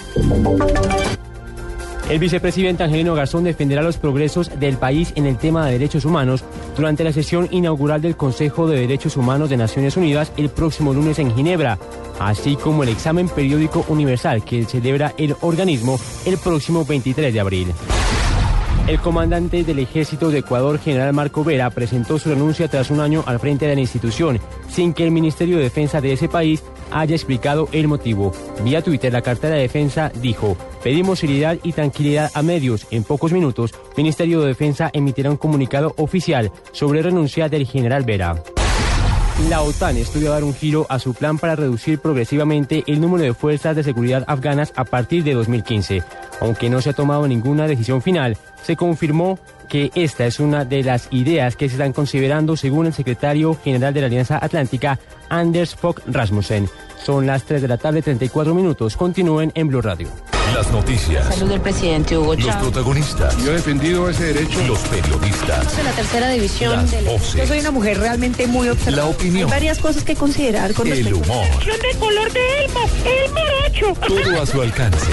El 2.09 2.19
vicepresidente 2.19 2.83
Angelino 2.83 3.15
Garzón 3.15 3.45
defenderá 3.45 3.81
los 3.81 3.97
progresos 3.97 4.59
del 4.59 4.77
país 4.77 5.11
en 5.15 5.25
el 5.25 5.37
tema 5.37 5.65
de 5.65 5.71
derechos 5.71 6.05
humanos 6.05 6.43
durante 6.77 7.03
la 7.03 7.11
sesión 7.11 7.47
inaugural 7.49 7.99
del 7.99 8.15
Consejo 8.15 8.67
de 8.67 8.79
Derechos 8.79 9.17
Humanos 9.17 9.49
de 9.49 9.57
Naciones 9.57 9.97
Unidas 9.97 10.31
el 10.37 10.49
próximo 10.49 10.93
lunes 10.93 11.17
en 11.17 11.35
Ginebra, 11.35 11.79
así 12.19 12.57
como 12.57 12.83
el 12.83 12.89
examen 12.89 13.27
periódico 13.27 13.83
universal 13.89 14.45
que 14.45 14.65
celebra 14.65 15.15
el 15.17 15.35
organismo 15.41 15.99
el 16.27 16.37
próximo 16.37 16.85
23 16.85 17.33
de 17.33 17.39
abril. 17.39 17.73
El 18.87 18.99
comandante 18.99 19.63
del 19.63 19.79
ejército 19.79 20.29
de 20.29 20.39
Ecuador, 20.39 20.77
general 20.77 21.11
Marco 21.11 21.43
Vera, 21.43 21.71
presentó 21.71 22.19
su 22.19 22.29
renuncia 22.29 22.67
tras 22.67 22.91
un 22.91 22.99
año 22.99 23.23
al 23.25 23.39
frente 23.39 23.65
de 23.65 23.73
la 23.73 23.81
institución, 23.81 24.39
sin 24.69 24.93
que 24.93 25.03
el 25.03 25.09
Ministerio 25.09 25.57
de 25.57 25.63
Defensa 25.63 26.01
de 26.01 26.13
ese 26.13 26.29
país 26.29 26.61
haya 26.91 27.15
explicado 27.15 27.67
el 27.71 27.87
motivo. 27.87 28.31
Vía 28.63 28.83
Twitter, 28.83 29.11
la 29.11 29.23
cartera 29.23 29.55
de 29.55 29.61
defensa 29.61 30.11
dijo, 30.21 30.55
pedimos 30.85 31.17
seriedad 31.17 31.57
y 31.63 31.73
tranquilidad 31.73 32.29
a 32.35 32.43
medios. 32.43 32.85
En 32.91 33.03
pocos 33.03 33.31
minutos, 33.31 33.73
Ministerio 33.97 34.41
de 34.41 34.49
Defensa 34.49 34.91
emitirá 34.93 35.31
un 35.31 35.37
comunicado 35.37 35.95
oficial 35.97 36.51
sobre 36.73 37.01
renuncia 37.01 37.49
del 37.49 37.65
general 37.65 38.03
Vera. 38.03 38.43
La 39.49 39.63
OTAN 39.63 39.97
estudia 39.97 40.29
dar 40.29 40.43
un 40.43 40.53
giro 40.53 40.85
a 40.87 40.99
su 40.99 41.15
plan 41.15 41.39
para 41.39 41.55
reducir 41.55 41.97
progresivamente 41.97 42.83
el 42.85 43.01
número 43.01 43.23
de 43.23 43.33
fuerzas 43.33 43.75
de 43.75 43.83
seguridad 43.83 44.25
afganas 44.27 44.73
a 44.75 44.85
partir 44.85 45.23
de 45.23 45.33
2015. 45.33 46.03
Aunque 46.39 46.69
no 46.69 46.79
se 46.81 46.91
ha 46.91 46.93
tomado 46.93 47.27
ninguna 47.27 47.67
decisión 47.67 48.03
final, 48.03 48.37
se 48.61 48.75
confirmó 48.75 49.39
que 49.65 49.91
esta 49.95 50.25
es 50.25 50.39
una 50.39 50.65
de 50.65 50.83
las 50.83 51.07
ideas 51.11 51.55
que 51.55 51.67
se 51.67 51.75
están 51.75 51.93
considerando 51.93 52.55
según 52.57 52.85
el 52.87 52.93
secretario 52.93 53.57
general 53.63 53.93
de 53.93 54.01
la 54.01 54.07
Alianza 54.07 54.39
Atlántica, 54.41 54.99
Anders 55.29 55.75
Fogh 55.75 55.99
Rasmussen. 56.07 56.69
Son 57.03 57.25
las 57.27 57.43
3 57.43 57.61
de 57.61 57.67
la 57.67 57.77
tarde, 57.77 58.01
34 58.01 58.53
minutos. 58.55 58.97
Continúen 58.97 59.51
en 59.55 59.67
Blue 59.67 59.81
Radio. 59.81 60.07
Las 60.55 60.71
noticias. 60.71 61.25
Salud 61.35 61.49
del 61.49 61.61
presidente 61.61 62.17
Hugo 62.17 62.33
Los 62.35 62.45
Chávez. 62.45 62.61
protagonistas. 62.63 63.37
Yo 63.43 63.51
he 63.51 63.55
defendido 63.55 64.09
ese 64.09 64.33
derecho. 64.33 64.59
Los 64.67 64.79
periodistas. 64.79 65.75
de 65.77 65.83
la 65.83 65.91
tercera 65.91 66.29
división 66.29 66.71
Las 66.73 66.91
del... 66.91 67.05
voces. 67.05 67.35
Yo 67.35 67.47
soy 67.47 67.59
una 67.59 67.71
mujer 67.71 67.99
realmente 67.99 68.47
muy 68.47 68.69
observadora. 68.69 69.03
La 69.03 69.09
opinión. 69.09 69.45
Hay 69.45 69.51
varias 69.51 69.79
cosas 69.79 70.03
que 70.03 70.15
considerar 70.15 70.73
con 70.73 70.87
El 70.87 70.93
respecto 71.03 71.19
humor. 71.19 71.45
de 71.65 71.99
color 71.99 72.31
de 72.31 72.39
Elmo, 72.65 72.79
el 73.05 73.31
morocho. 73.31 73.99
Todo 74.07 74.41
a 74.41 74.45
su 74.45 74.61
alcance. 74.61 75.11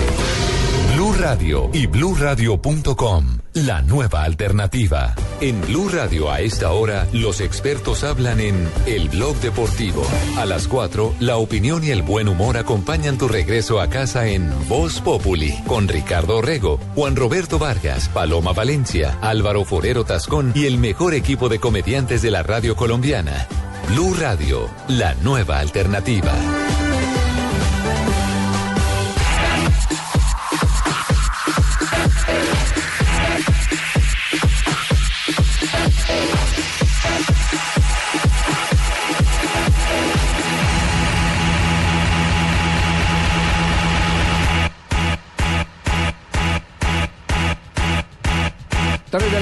Blue 1.03 1.15
Radio 1.15 1.69
y 1.73 1.87
bluradio.com. 1.87 3.39
La 3.55 3.83
nueva 3.83 4.23
alternativa. 4.23 5.17
En 5.41 5.61
Blue 5.63 5.89
Radio 5.89 6.31
a 6.31 6.39
esta 6.39 6.71
hora, 6.71 7.09
los 7.13 7.41
expertos 7.41 8.05
hablan 8.05 8.39
en 8.39 8.69
El 8.87 9.09
Blog 9.09 9.35
Deportivo. 9.39 10.07
A 10.39 10.47
las 10.47 10.69
4, 10.69 11.15
la 11.19 11.39
opinión 11.39 11.83
y 11.83 11.91
el 11.91 12.03
buen 12.03 12.29
humor 12.29 12.57
acompañan 12.57 13.19
tu 13.19 13.27
regreso 13.27 13.81
a 13.81 13.89
casa 13.89 14.29
en 14.29 14.49
Voz 14.69 15.01
Populi 15.01 15.61
con 15.67 15.89
Ricardo 15.89 16.41
Rego, 16.41 16.79
Juan 16.95 17.17
Roberto 17.17 17.59
Vargas, 17.59 18.09
Paloma 18.09 18.53
Valencia, 18.53 19.19
Álvaro 19.23 19.65
Forero 19.65 20.05
Tascón 20.05 20.53
y 20.55 20.67
el 20.67 20.79
mejor 20.79 21.15
equipo 21.15 21.49
de 21.49 21.59
comediantes 21.59 22.23
de 22.23 22.31
la 22.31 22.45
radio 22.45 22.77
colombiana. 22.77 23.49
Blue 23.89 24.15
Radio, 24.15 24.71
la 24.87 25.15
nueva 25.15 25.59
alternativa. 25.59 26.33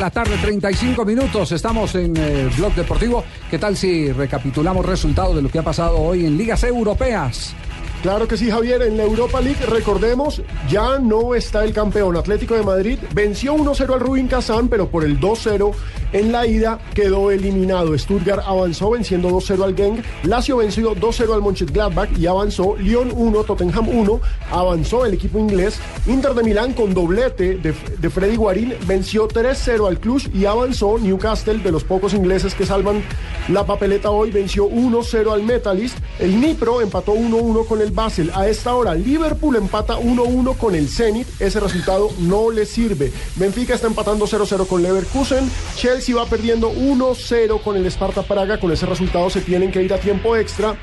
La 0.01 0.11
tarde, 0.11 0.39
35 0.39 1.05
minutos. 1.05 1.53
Estamos 1.53 1.95
en 1.95 2.17
eh, 2.17 2.49
Blog 2.57 2.75
Deportivo. 2.75 3.23
¿Qué 3.51 3.59
tal 3.59 3.77
si 3.77 4.11
recapitulamos 4.11 4.87
resultados 4.87 5.37
de 5.37 5.43
lo 5.43 5.51
que 5.51 5.59
ha 5.59 5.63
pasado 5.63 5.99
hoy 5.99 6.25
en 6.25 6.39
ligas 6.39 6.65
europeas? 6.65 7.55
Claro 8.03 8.27
que 8.27 8.39
sí, 8.39 8.51
Javier. 8.51 8.81
En 8.81 8.97
la 8.97 9.03
Europa 9.03 9.43
League, 9.43 9.67
recordemos, 9.67 10.41
ya 10.71 10.99
no 10.99 11.35
está 11.35 11.65
el 11.65 11.75
campeón 11.75 12.17
Atlético 12.17 12.55
de 12.55 12.63
Madrid. 12.63 12.99
Venció 13.13 13.55
1-0 13.55 13.93
al 13.93 14.01
Rubin 14.01 14.27
Kazán, 14.27 14.69
pero 14.69 14.89
por 14.89 15.05
el 15.05 15.21
2-0 15.21 15.75
en 16.15 16.33
la 16.33 16.47
ida 16.47 16.81
quedó 16.95 17.31
eliminado. 17.31 17.97
Stuttgart 17.99 18.43
avanzó 18.47 18.91
venciendo 18.91 19.29
2-0 19.29 19.63
al 19.63 19.77
Genk. 19.77 20.03
Lazio 20.25 20.57
venció 20.57 20.97
2-0 20.97 21.35
al 21.35 21.43
Mönchengladbach 21.43 22.19
y 22.19 22.27
avanzó. 22.27 22.75
Lyon 22.77 23.13
1, 23.15 23.45
Tottenham 23.45 23.89
1. 23.91 24.21
Avanzó 24.51 25.05
el 25.05 25.13
equipo 25.13 25.39
inglés. 25.39 25.79
Inter 26.07 26.33
de 26.33 26.43
Milán 26.43 26.73
con 26.73 26.95
doblete 26.95 27.59
de, 27.59 27.75
de 27.99 28.11
Freddy 28.11 28.37
Guarín 28.37 28.75
venció 28.87 29.29
3-0 29.29 29.87
al 29.87 30.01
Cluj 30.01 30.23
y 30.33 30.47
avanzó. 30.47 30.99
Newcastle, 30.99 31.59
de 31.59 31.71
los 31.71 31.85
pocos 31.85 32.15
ingleses 32.15 32.55
que 32.55 32.65
salvan 32.65 33.03
la 33.49 33.67
papeleta 33.67 34.11
hoy, 34.11 34.31
venció 34.31 34.71
1-0 34.71 35.31
al 35.31 35.43
Metalist. 35.43 35.99
El 36.19 36.41
Nipro 36.41 36.81
empató 36.81 37.15
1-1 37.15 37.67
con 37.67 37.83
el 37.83 37.90
Basel. 37.91 38.31
A 38.35 38.49
esta 38.49 38.75
hora, 38.75 38.95
Liverpool 38.95 39.57
empata 39.57 39.99
1-1 39.99 40.57
con 40.57 40.75
el 40.75 40.89
Zenit. 40.89 41.27
Ese 41.41 41.61
resultado 41.61 42.11
no 42.19 42.51
le 42.51 42.67
sirve. 42.67 43.13
Benfica 43.37 43.75
está 43.75 43.87
empatando 43.87 44.27
0-0 44.27 44.67
con 44.67 44.83
Leverkusen. 44.83 45.51
Chelsea 45.77 46.17
va 46.17 46.27
perdiendo 46.27 46.73
1-0 46.73 47.63
con 47.63 47.77
el 47.77 47.87
Sparta 47.87 48.23
Praga. 48.23 48.59
Con 48.59 48.73
ese 48.73 48.87
resultado 48.87 49.31
se 49.31 49.41
tienen 49.41 49.71
que 49.71 49.83
ir 49.83 49.93
a 49.93 49.99
tiempo 49.99 50.37
extra. 50.37 50.77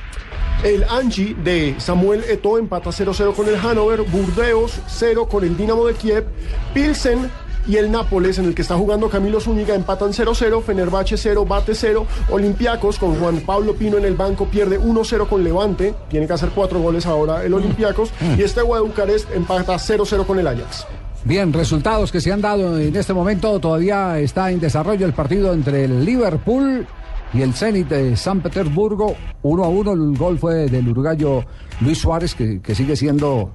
El 0.63 0.83
Angie 0.85 1.35
de 1.35 1.75
Samuel 1.77 2.23
Eto'o 2.23 2.57
empata 2.57 2.89
0-0 2.89 3.35
con 3.35 3.47
el 3.47 3.57
Hannover. 3.57 4.01
Burdeos 4.01 4.79
0 4.87 5.27
con 5.29 5.43
el 5.43 5.55
Dinamo 5.55 5.85
de 5.85 5.93
Kiev. 5.93 6.25
Pilsen 6.73 7.29
y 7.67 7.77
el 7.77 7.91
Nápoles, 7.91 8.39
en 8.39 8.45
el 8.45 8.55
que 8.55 8.61
está 8.61 8.75
jugando 8.75 9.09
Camilo 9.09 9.39
Zúñiga, 9.39 9.75
empatan 9.75 10.11
0-0, 10.11 10.63
Fenerbahce 10.63 11.17
0, 11.17 11.45
Bate 11.45 11.75
0, 11.75 12.05
Olympiacos 12.29 12.97
con 12.97 13.15
Juan 13.15 13.41
Pablo 13.41 13.75
Pino 13.75 13.97
en 13.97 14.05
el 14.05 14.15
banco 14.15 14.45
pierde 14.45 14.79
1-0 14.79 15.27
con 15.27 15.43
Levante, 15.43 15.93
tiene 16.09 16.27
que 16.27 16.33
hacer 16.33 16.49
cuatro 16.49 16.79
goles 16.79 17.05
ahora 17.05 17.43
el 17.43 17.53
Olympiacos, 17.53 18.11
y 18.37 18.41
este 18.41 18.61
de 18.61 18.65
Bucarest 18.65 19.31
empata 19.33 19.75
0-0 19.75 20.25
con 20.25 20.39
el 20.39 20.47
Ajax. 20.47 20.85
Bien, 21.23 21.51
resultados 21.51 22.11
que 22.11 22.21
se 22.21 22.31
han 22.31 22.41
dado 22.41 22.79
en 22.79 22.95
este 22.95 23.13
momento. 23.13 23.59
Todavía 23.59 24.17
está 24.19 24.49
en 24.49 24.61
desarrollo 24.61 25.05
el 25.05 25.13
partido 25.13 25.51
entre 25.51 25.83
el 25.83 26.05
Liverpool 26.05 26.87
y 27.33 27.41
el 27.41 27.53
Zenit 27.53 27.89
de 27.89 28.15
San 28.15 28.39
Petersburgo. 28.39 29.13
1 29.41 29.63
a 29.63 29.67
1. 29.67 29.91
El 29.91 30.17
gol 30.17 30.39
fue 30.39 30.67
del 30.67 30.87
uruguayo 30.87 31.43
Luis 31.81 31.97
Suárez, 31.99 32.33
que, 32.35 32.61
que 32.61 32.75
sigue 32.75 32.95
siendo. 32.95 33.51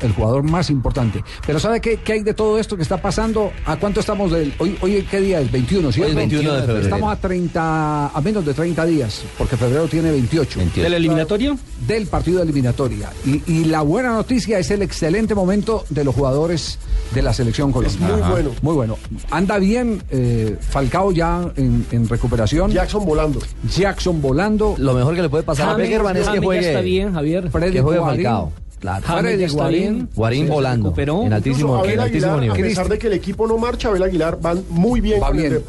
El, 0.00 0.06
el 0.08 0.12
jugador 0.14 0.42
más 0.42 0.70
importante. 0.70 1.22
Pero 1.46 1.60
¿sabe 1.60 1.80
qué, 1.80 1.98
qué 1.98 2.14
hay 2.14 2.22
de 2.22 2.34
todo 2.34 2.58
esto 2.58 2.76
que 2.76 2.82
está 2.82 3.00
pasando? 3.00 3.52
¿A 3.66 3.76
cuánto 3.76 4.00
estamos 4.00 4.32
del. 4.32 4.52
Hoy, 4.58 4.76
hoy 4.80 5.06
¿qué 5.10 5.20
día 5.20 5.40
es? 5.40 5.50
21, 5.50 5.92
¿cierto? 5.92 6.06
Hoy 6.06 6.10
es 6.10 6.16
21 6.16 6.52
de 6.54 6.60
febrero. 6.60 6.80
Estamos 6.80 7.12
a 7.12 7.16
30, 7.16 8.06
a 8.08 8.20
menos 8.20 8.44
de 8.44 8.54
30 8.54 8.84
días, 8.86 9.22
porque 9.38 9.56
febrero 9.56 9.86
tiene 9.88 10.10
28. 10.10 10.60
¿De 10.74 10.88
la 10.88 10.96
eliminatoria? 10.96 11.56
Del 11.86 12.06
partido 12.06 12.38
de 12.38 12.44
eliminatoria. 12.44 13.10
Y, 13.24 13.42
y 13.46 13.64
la 13.64 13.82
buena 13.82 14.14
noticia 14.14 14.58
es 14.58 14.70
el 14.70 14.82
excelente 14.82 15.34
momento 15.34 15.84
de 15.90 16.04
los 16.04 16.14
jugadores 16.14 16.78
de 17.14 17.22
la 17.22 17.32
selección 17.32 17.72
colombiana. 17.72 18.16
muy 18.16 18.30
bueno. 18.30 18.50
Muy 18.62 18.74
bueno. 18.74 18.98
Anda 19.30 19.58
bien 19.58 20.02
eh, 20.10 20.56
Falcao 20.60 21.12
ya 21.12 21.50
en, 21.56 21.86
en 21.90 22.08
recuperación. 22.08 22.70
Jackson 22.70 23.04
volando. 23.04 23.40
Jackson 23.68 24.20
volando. 24.20 24.74
Lo 24.78 24.94
mejor 24.94 25.14
que 25.14 25.22
le 25.22 25.28
puede 25.28 25.44
pasar 25.44 25.70
a 25.70 25.74
Beckerman 25.74 26.16
es 26.16 26.22
que 26.22 26.26
ya 26.26 26.34
está 26.34 26.44
juegue, 26.44 26.82
bien, 26.82 27.12
Javier. 27.12 27.50
Freddy 27.52 27.72
que 27.72 27.82
juegue 27.82 27.98
Guarín. 28.00 28.24
Falcao. 28.24 28.52
Claro. 28.80 29.06
James 29.06 29.20
Freddy 29.22 29.38
ya 29.38 29.46
está 29.46 29.58
Guarín. 29.62 29.80
bien. 29.80 30.08
Guarín 30.16 30.46
Se 30.46 30.52
volando 30.52 30.84
recuperó. 30.88 31.22
en 31.22 31.32
altísimo, 31.32 31.76
Abel 31.76 31.90
en 31.92 32.00
altísimo 32.00 32.32
Aguilar, 32.32 32.56
nivel. 32.56 32.66
a 32.66 32.68
pesar 32.68 32.88
de 32.88 32.98
que 32.98 33.06
el 33.06 33.12
equipo 33.12 33.46
no 33.46 33.56
marcha, 33.56 33.88
Abel 33.88 34.02
Aguilar 34.02 34.38
van 34.40 34.64
muy 34.70 35.00
bien 35.00 35.22
Va 35.22 35.28
con 35.28 35.36
bien. 35.36 35.60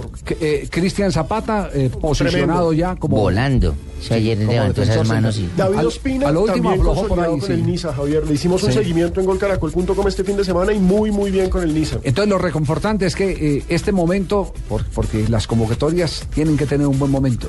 Eh, 0.41 0.67
Cristian 0.71 1.11
Zapata 1.11 1.69
eh, 1.75 1.91
posicionado 1.91 2.69
Tremendo. 2.69 2.73
ya 2.73 2.95
como 2.95 3.17
Volando. 3.17 3.75
Si 4.01 4.13
ayer 4.15 4.37
como 4.39 4.51
levantó 4.51 4.81
esas 4.81 5.07
manos 5.07 5.37
y... 5.37 5.47
David 5.55 5.77
Al- 5.77 5.85
Ospina 5.85 6.27
a 6.27 6.31
lo 6.31 6.41
último 6.41 6.71
también 6.71 6.79
aflojó 6.81 7.07
por 7.07 7.19
ahí, 7.21 7.29
con 7.29 7.41
sí. 7.43 7.51
el 7.53 7.65
Niza, 7.67 7.93
Javier. 7.93 8.25
Le 8.27 8.33
hicimos 8.33 8.63
un 8.63 8.71
Sí. 8.71 8.79
seguimiento 8.79 9.19
en 9.21 9.25
golcaracol.com 9.27 10.07
este 10.07 10.23
fin 10.25 10.35
de 10.35 10.43
semana 10.43 10.73
y 10.73 10.79
muy, 10.79 11.11
muy 11.11 11.29
bien 11.29 11.49
con 11.51 11.61
el 11.63 11.73
Niza. 11.73 11.97
Entonces 12.03 12.29
lo 12.29 12.39
reconfortante 12.39 13.05
es 13.05 13.15
que 13.15 13.29
eh, 13.57 13.63
este 13.69 13.91
momento, 13.91 14.51
por- 14.67 14.83
porque 14.87 15.29
las 15.29 15.45
convocatorias 15.45 16.27
tienen 16.33 16.57
que 16.57 16.65
tener 16.65 16.87
un 16.87 16.97
buen 16.97 17.11
momento. 17.11 17.47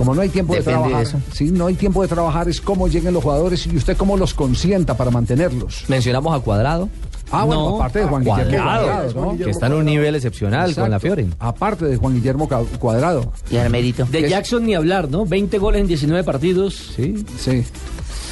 Como 0.00 0.14
no 0.14 0.22
hay 0.22 0.30
tiempo 0.30 0.54
Depende 0.54 0.80
de 0.80 0.88
de 0.88 1.04
trabajar, 1.04 1.22
sí, 1.34 1.50
no 1.50 1.66
hay 1.66 1.74
tiempo 1.74 2.00
de 2.00 2.08
trabajar, 2.08 2.48
es 2.48 2.58
cómo 2.62 2.88
lleguen 2.88 3.12
los 3.12 3.22
jugadores 3.22 3.66
y 3.66 3.76
usted 3.76 3.98
cómo 3.98 4.16
los 4.16 4.32
consienta 4.32 4.96
para 4.96 5.10
mantenerlos. 5.10 5.84
Mencionamos 5.88 6.34
a 6.34 6.40
Cuadrado, 6.42 6.88
Ah, 7.30 7.44
bueno, 7.44 7.68
No, 7.70 7.76
aparte 7.76 7.98
de 7.98 8.06
Juan 8.06 8.24
Guillermo 8.24 8.50
Cuadrado, 8.50 8.86
¿no? 8.86 9.06
Guillermo 9.32 9.44
que 9.44 9.50
está 9.50 9.66
en 9.66 9.72
un 9.74 9.84
nivel 9.84 10.14
excepcional 10.14 10.74
con 10.74 10.90
la. 10.90 10.98
Fioren. 10.98 11.34
Aparte 11.38 11.84
de 11.84 11.96
Juan 11.98 12.14
Guillermo 12.14 12.48
Cuadrado. 12.78 13.30
Y 13.50 13.56
Armerito. 13.58 14.06
De 14.06 14.20
Es- 14.24 14.30
Jackson 14.30 14.64
ni 14.64 14.74
hablar, 14.74 15.10
¿no? 15.10 15.26
20 15.26 15.58
goles 15.58 15.82
en 15.82 15.86
19 15.86 16.24
partidos. 16.24 16.92
Sí, 16.96 17.22
sí. 17.38 17.62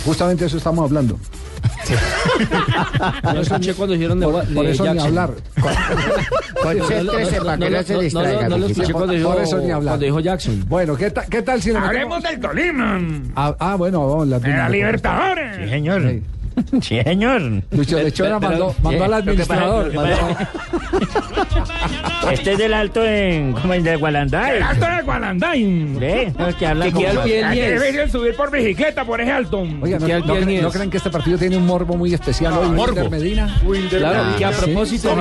Justamente 0.06 0.46
eso 0.46 0.56
estamos 0.56 0.84
hablando. 0.86 1.18
No 3.22 3.40
escuché 3.40 3.74
cuando 3.74 3.94
dijeron 3.94 4.20
de, 4.20 4.26
Por, 4.26 4.46
de 4.46 4.54
por 4.54 4.66
eso 4.66 4.92
ni 4.94 5.00
hablar. 5.00 5.30
Concéntrese 6.62 7.40
para 7.40 7.58
que 7.58 7.70
no 7.70 7.82
se 7.82 7.92
no, 7.94 8.00
distraiga. 8.00 8.48
no 8.48 8.58
lo 8.58 8.66
Fifita. 8.68 8.82
escuché 8.82 8.92
cuando 8.92 9.12
dijo, 9.14 9.32
Por 9.32 9.42
eso 9.42 9.58
ni 9.58 9.70
hablar. 9.70 9.90
cuando 9.92 10.04
dijo 10.06 10.20
Jackson. 10.20 10.64
Bueno, 10.68 10.96
¿qué, 10.96 11.10
ta- 11.10 11.26
qué 11.26 11.42
tal 11.42 11.62
si 11.62 11.70
Hablemos 11.70 12.22
del 12.22 12.40
Tolima. 12.40 13.00
Ah, 13.36 13.54
ah, 13.58 13.74
bueno, 13.76 14.06
vamos. 14.08 14.28
La, 14.28 14.38
la 14.38 14.68
Libertadores. 14.68 15.56
Sí. 15.56 15.80
Sí, 16.10 16.22
señor. 16.82 17.62
Lucho 17.70 17.98
Lechona 18.02 18.38
mandó, 18.38 18.74
mandó 18.82 19.04
al 19.04 19.14
administrador. 19.14 19.92
mandó- 19.94 20.16
Este 22.32 22.52
es 22.52 22.58
del 22.58 22.74
alto 22.74 23.04
en. 23.04 23.52
como 23.52 23.74
el 23.74 23.82
de 23.82 23.96
Gualanday. 23.96 24.56
El 24.58 24.62
alto 24.62 24.86
de 24.86 25.02
Gualanday. 25.02 25.84
¿Ve? 25.98 26.32
No, 26.38 26.56
que 26.56 26.66
habla 26.66 26.84
Que 26.86 26.92
como- 26.92 27.06
que 27.24 27.92
que 27.92 28.08
subir 28.10 28.34
por 28.36 28.50
bicicleta 28.50 29.04
por 29.04 29.20
ese 29.20 29.30
alto. 29.32 29.60
Oiga, 29.80 29.98
¿no, 29.98 30.08
no 30.08 30.34
creen, 30.34 30.62
no 30.62 30.70
creen 30.70 30.90
que 30.90 30.96
este 30.98 31.10
partido 31.10 31.38
tiene 31.38 31.56
un 31.56 31.66
morbo 31.66 31.96
muy 31.96 32.12
especial 32.14 32.52
hoy? 32.54 32.68
morbo. 32.68 32.94
Wilder 32.94 33.10
Medina. 33.10 33.60
Claro, 33.90 34.36
que 34.36 34.44
a 34.44 34.50
propósito, 34.50 35.16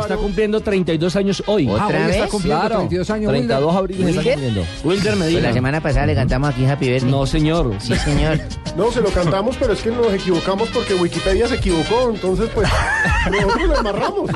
está 0.00 0.16
cumpliendo 0.16 0.60
32 0.60 1.16
años 1.16 1.42
hoy. 1.46 1.68
Ah, 1.78 1.88
hoy 1.88 2.10
está 2.10 2.26
cumpliendo 2.28 2.68
32 2.68 3.10
años. 3.10 3.32
Wilder. 3.32 3.58
Wilder. 3.64 4.38
Wilder 4.84 5.16
Medina. 5.16 5.32
Pues 5.36 5.42
la 5.44 5.52
semana 5.52 5.80
pasada 5.80 6.06
le 6.06 6.14
cantamos 6.14 6.50
aquí 6.50 6.64
Happy 6.64 6.88
Birthday. 6.88 7.10
No, 7.10 7.26
señor. 7.26 7.74
Sí, 7.80 7.94
señor. 7.96 8.38
No, 8.76 8.90
se 8.92 9.00
lo 9.00 9.08
cantamos, 9.10 9.56
pero 9.58 9.72
es 9.72 9.82
que 9.82 9.90
nos 9.90 10.12
equivocamos 10.12 10.65
porque 10.72 10.94
Wikipedia 10.94 11.48
se 11.48 11.56
equivocó, 11.56 12.10
entonces 12.10 12.50
pues 12.54 12.68
nosotros 13.30 13.68
le 13.68 13.76
amarramos. 13.76 14.30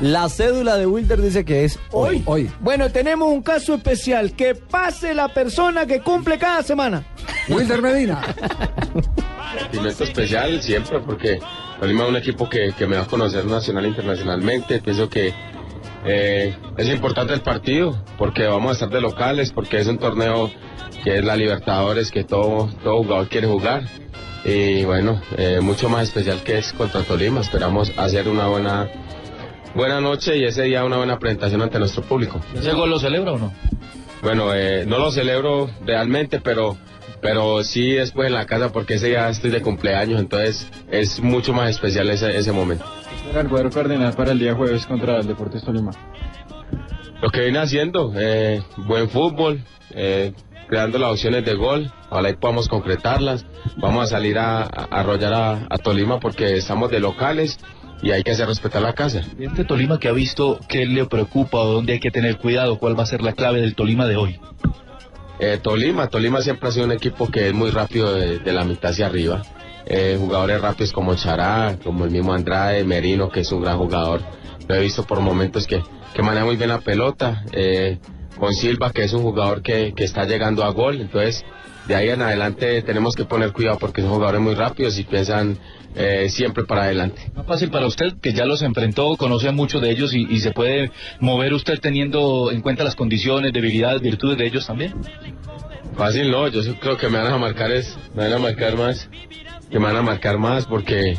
La 0.00 0.28
cédula 0.28 0.76
de 0.76 0.86
Wilder 0.86 1.20
dice 1.20 1.44
que 1.44 1.64
es 1.64 1.78
hoy. 1.90 2.22
Hoy. 2.26 2.50
Bueno, 2.60 2.90
tenemos 2.90 3.28
un 3.28 3.42
caso 3.42 3.74
especial. 3.74 4.32
Que 4.32 4.54
pase 4.54 5.14
la 5.14 5.28
persona 5.28 5.86
que 5.86 6.00
cumple 6.00 6.38
cada 6.38 6.62
semana. 6.62 7.04
Wilder 7.48 7.82
Medina. 7.82 8.20
Sentimiento 9.58 10.04
especial 10.04 10.62
siempre 10.62 11.00
porque 11.00 11.38
Tolima 11.80 12.04
es 12.04 12.08
un 12.10 12.16
equipo 12.16 12.48
que, 12.48 12.72
que 12.76 12.86
me 12.86 12.96
va 12.96 13.02
a 13.02 13.06
conocer 13.06 13.44
nacional 13.44 13.84
e 13.84 13.88
internacionalmente. 13.88 14.80
Pienso 14.80 15.08
que 15.08 15.34
eh, 16.04 16.56
es 16.76 16.88
importante 16.88 17.32
el 17.32 17.42
partido 17.42 18.02
porque 18.18 18.44
vamos 18.46 18.70
a 18.70 18.72
estar 18.72 18.88
de 18.88 19.00
locales, 19.00 19.52
porque 19.52 19.78
es 19.78 19.86
un 19.86 19.98
torneo 19.98 20.50
que 21.04 21.18
es 21.18 21.24
la 21.24 21.36
Libertadores, 21.36 22.10
que 22.10 22.24
todo, 22.24 22.68
todo 22.82 23.02
jugador 23.02 23.28
quiere 23.28 23.46
jugar. 23.46 23.84
Y 24.44 24.84
bueno, 24.84 25.20
eh, 25.36 25.60
mucho 25.60 25.88
más 25.88 26.04
especial 26.04 26.42
que 26.42 26.58
es 26.58 26.72
contra 26.72 27.02
Tolima. 27.02 27.40
Esperamos 27.40 27.92
hacer 27.96 28.28
una 28.28 28.48
buena, 28.48 28.88
buena 29.74 30.00
noche 30.00 30.36
y 30.36 30.44
ese 30.44 30.62
día 30.62 30.84
una 30.84 30.96
buena 30.96 31.18
presentación 31.18 31.62
ante 31.62 31.78
nuestro 31.78 32.02
público. 32.02 32.40
¿Ese 32.54 32.72
gol 32.72 32.90
lo 32.90 32.98
celebra 32.98 33.32
o 33.32 33.38
no? 33.38 33.52
Bueno, 34.22 34.54
eh, 34.54 34.84
no 34.86 34.98
lo 34.98 35.10
celebro 35.10 35.70
realmente, 35.84 36.40
pero, 36.40 36.76
pero 37.20 37.62
sí 37.62 37.92
después 37.92 38.28
en 38.28 38.34
la 38.34 38.46
casa 38.46 38.72
porque 38.72 38.94
ese 38.94 39.08
día 39.08 39.28
estoy 39.28 39.50
de 39.50 39.62
cumpleaños, 39.62 40.20
entonces 40.20 40.68
es 40.90 41.20
mucho 41.20 41.52
más 41.52 41.70
especial 41.70 42.08
ese, 42.10 42.36
ese 42.36 42.52
momento. 42.52 42.84
El 43.34 43.48
cuadro 43.48 43.70
cardenal 43.70 44.14
para 44.14 44.32
el 44.32 44.38
día 44.38 44.54
jueves 44.54 44.86
contra 44.86 45.18
el 45.18 45.26
Deportes 45.26 45.62
Tolima. 45.64 45.92
Lo 47.20 47.30
que 47.30 47.40
viene 47.40 47.60
haciendo, 47.60 48.12
eh, 48.16 48.62
buen 48.76 49.08
fútbol, 49.08 49.64
eh, 49.90 50.32
creando 50.72 50.98
las 50.98 51.10
opciones 51.10 51.44
de 51.44 51.52
gol, 51.52 51.92
ojalá 52.08 52.30
y 52.30 52.36
podamos 52.36 52.66
concretarlas. 52.66 53.44
Vamos 53.76 54.04
a 54.04 54.06
salir 54.06 54.38
a, 54.38 54.62
arrollar 54.62 55.34
a, 55.34 55.66
a 55.68 55.76
Tolima 55.76 56.18
porque 56.18 56.56
estamos 56.56 56.90
de 56.90 56.98
locales 56.98 57.58
y 58.00 58.10
hay 58.10 58.22
que 58.22 58.30
hacer 58.30 58.46
respetar 58.46 58.80
la 58.80 58.94
casa. 58.94 59.20
Este 59.38 59.66
Tolima 59.66 59.98
que 59.98 60.08
ha 60.08 60.12
visto, 60.12 60.58
¿qué 60.70 60.86
le 60.86 61.04
preocupa 61.04 61.58
o 61.58 61.74
dónde 61.74 61.92
hay 61.92 62.00
que 62.00 62.10
tener 62.10 62.38
cuidado? 62.38 62.78
¿Cuál 62.78 62.98
va 62.98 63.02
a 63.02 63.06
ser 63.06 63.20
la 63.20 63.34
clave 63.34 63.60
del 63.60 63.74
Tolima 63.74 64.06
de 64.06 64.16
hoy? 64.16 64.40
Eh, 65.40 65.58
Tolima, 65.62 66.06
Tolima 66.06 66.40
siempre 66.40 66.70
ha 66.70 66.72
sido 66.72 66.86
un 66.86 66.92
equipo 66.92 67.30
que 67.30 67.48
es 67.48 67.52
muy 67.52 67.68
rápido 67.68 68.14
de, 68.14 68.38
de 68.38 68.52
la 68.54 68.64
mitad 68.64 68.92
hacia 68.92 69.04
arriba. 69.04 69.42
Eh, 69.84 70.16
jugadores 70.18 70.58
rápidos 70.58 70.94
como 70.94 71.14
Chará, 71.16 71.76
como 71.84 72.06
el 72.06 72.10
mismo 72.10 72.32
Andrade, 72.32 72.82
Merino, 72.82 73.28
que 73.28 73.40
es 73.40 73.52
un 73.52 73.60
gran 73.60 73.76
jugador. 73.76 74.22
Lo 74.66 74.74
he 74.74 74.80
visto 74.80 75.02
por 75.04 75.20
momentos 75.20 75.66
que, 75.66 75.82
que 76.14 76.22
maneja 76.22 76.46
muy 76.46 76.56
bien 76.56 76.70
la 76.70 76.80
pelota. 76.80 77.44
Eh, 77.52 77.98
con 78.38 78.52
Silva, 78.54 78.92
que 78.92 79.04
es 79.04 79.12
un 79.12 79.22
jugador 79.22 79.62
que, 79.62 79.92
que 79.94 80.04
está 80.04 80.24
llegando 80.24 80.64
a 80.64 80.70
gol. 80.70 81.00
Entonces, 81.00 81.44
de 81.86 81.94
ahí 81.94 82.10
en 82.10 82.22
adelante 82.22 82.82
tenemos 82.82 83.14
que 83.14 83.24
poner 83.24 83.52
cuidado 83.52 83.78
porque 83.78 84.02
son 84.02 84.10
jugadores 84.10 84.40
muy 84.40 84.54
rápidos 84.54 84.98
y 84.98 85.04
piensan 85.04 85.58
eh, 85.94 86.28
siempre 86.30 86.64
para 86.64 86.84
adelante. 86.84 87.30
Más 87.34 87.46
fácil 87.46 87.70
para 87.70 87.86
usted, 87.86 88.14
que 88.20 88.32
ya 88.32 88.46
los 88.46 88.62
enfrentó, 88.62 89.16
conoce 89.16 89.48
a 89.48 89.52
muchos 89.52 89.82
de 89.82 89.90
ellos 89.90 90.14
y, 90.14 90.26
y 90.30 90.40
se 90.40 90.52
puede 90.52 90.90
mover 91.20 91.52
usted 91.52 91.78
teniendo 91.80 92.50
en 92.50 92.62
cuenta 92.62 92.84
las 92.84 92.96
condiciones, 92.96 93.52
debilidades, 93.52 94.00
virtudes 94.00 94.38
de 94.38 94.46
ellos 94.46 94.66
también. 94.66 94.94
Fácil 95.96 96.30
no, 96.30 96.48
yo 96.48 96.62
creo 96.78 96.96
que 96.96 97.08
me 97.08 97.18
van 97.18 97.32
a 97.32 97.38
marcar 97.38 97.70
es, 97.70 97.98
me 98.14 98.24
van 98.24 98.32
a 98.32 98.38
marcar 98.38 98.76
más, 98.76 99.10
que 99.70 99.78
me 99.78 99.86
van 99.86 99.96
a 99.96 100.02
marcar 100.02 100.38
más 100.38 100.66
porque, 100.66 101.18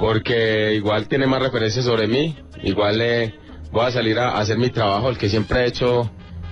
porque 0.00 0.74
igual 0.74 1.06
tiene 1.06 1.26
más 1.26 1.40
referencias 1.40 1.84
sobre 1.84 2.08
mí, 2.08 2.36
igual 2.64 3.00
eh, 3.00 3.34
voy 3.70 3.86
a 3.86 3.90
salir 3.92 4.18
a, 4.18 4.38
hacer 4.38 4.58
mi 4.58 4.70
trabajo, 4.70 5.10
el 5.10 5.18
que 5.18 5.28
siempre 5.28 5.60
he 5.60 5.66
hecho 5.68 6.10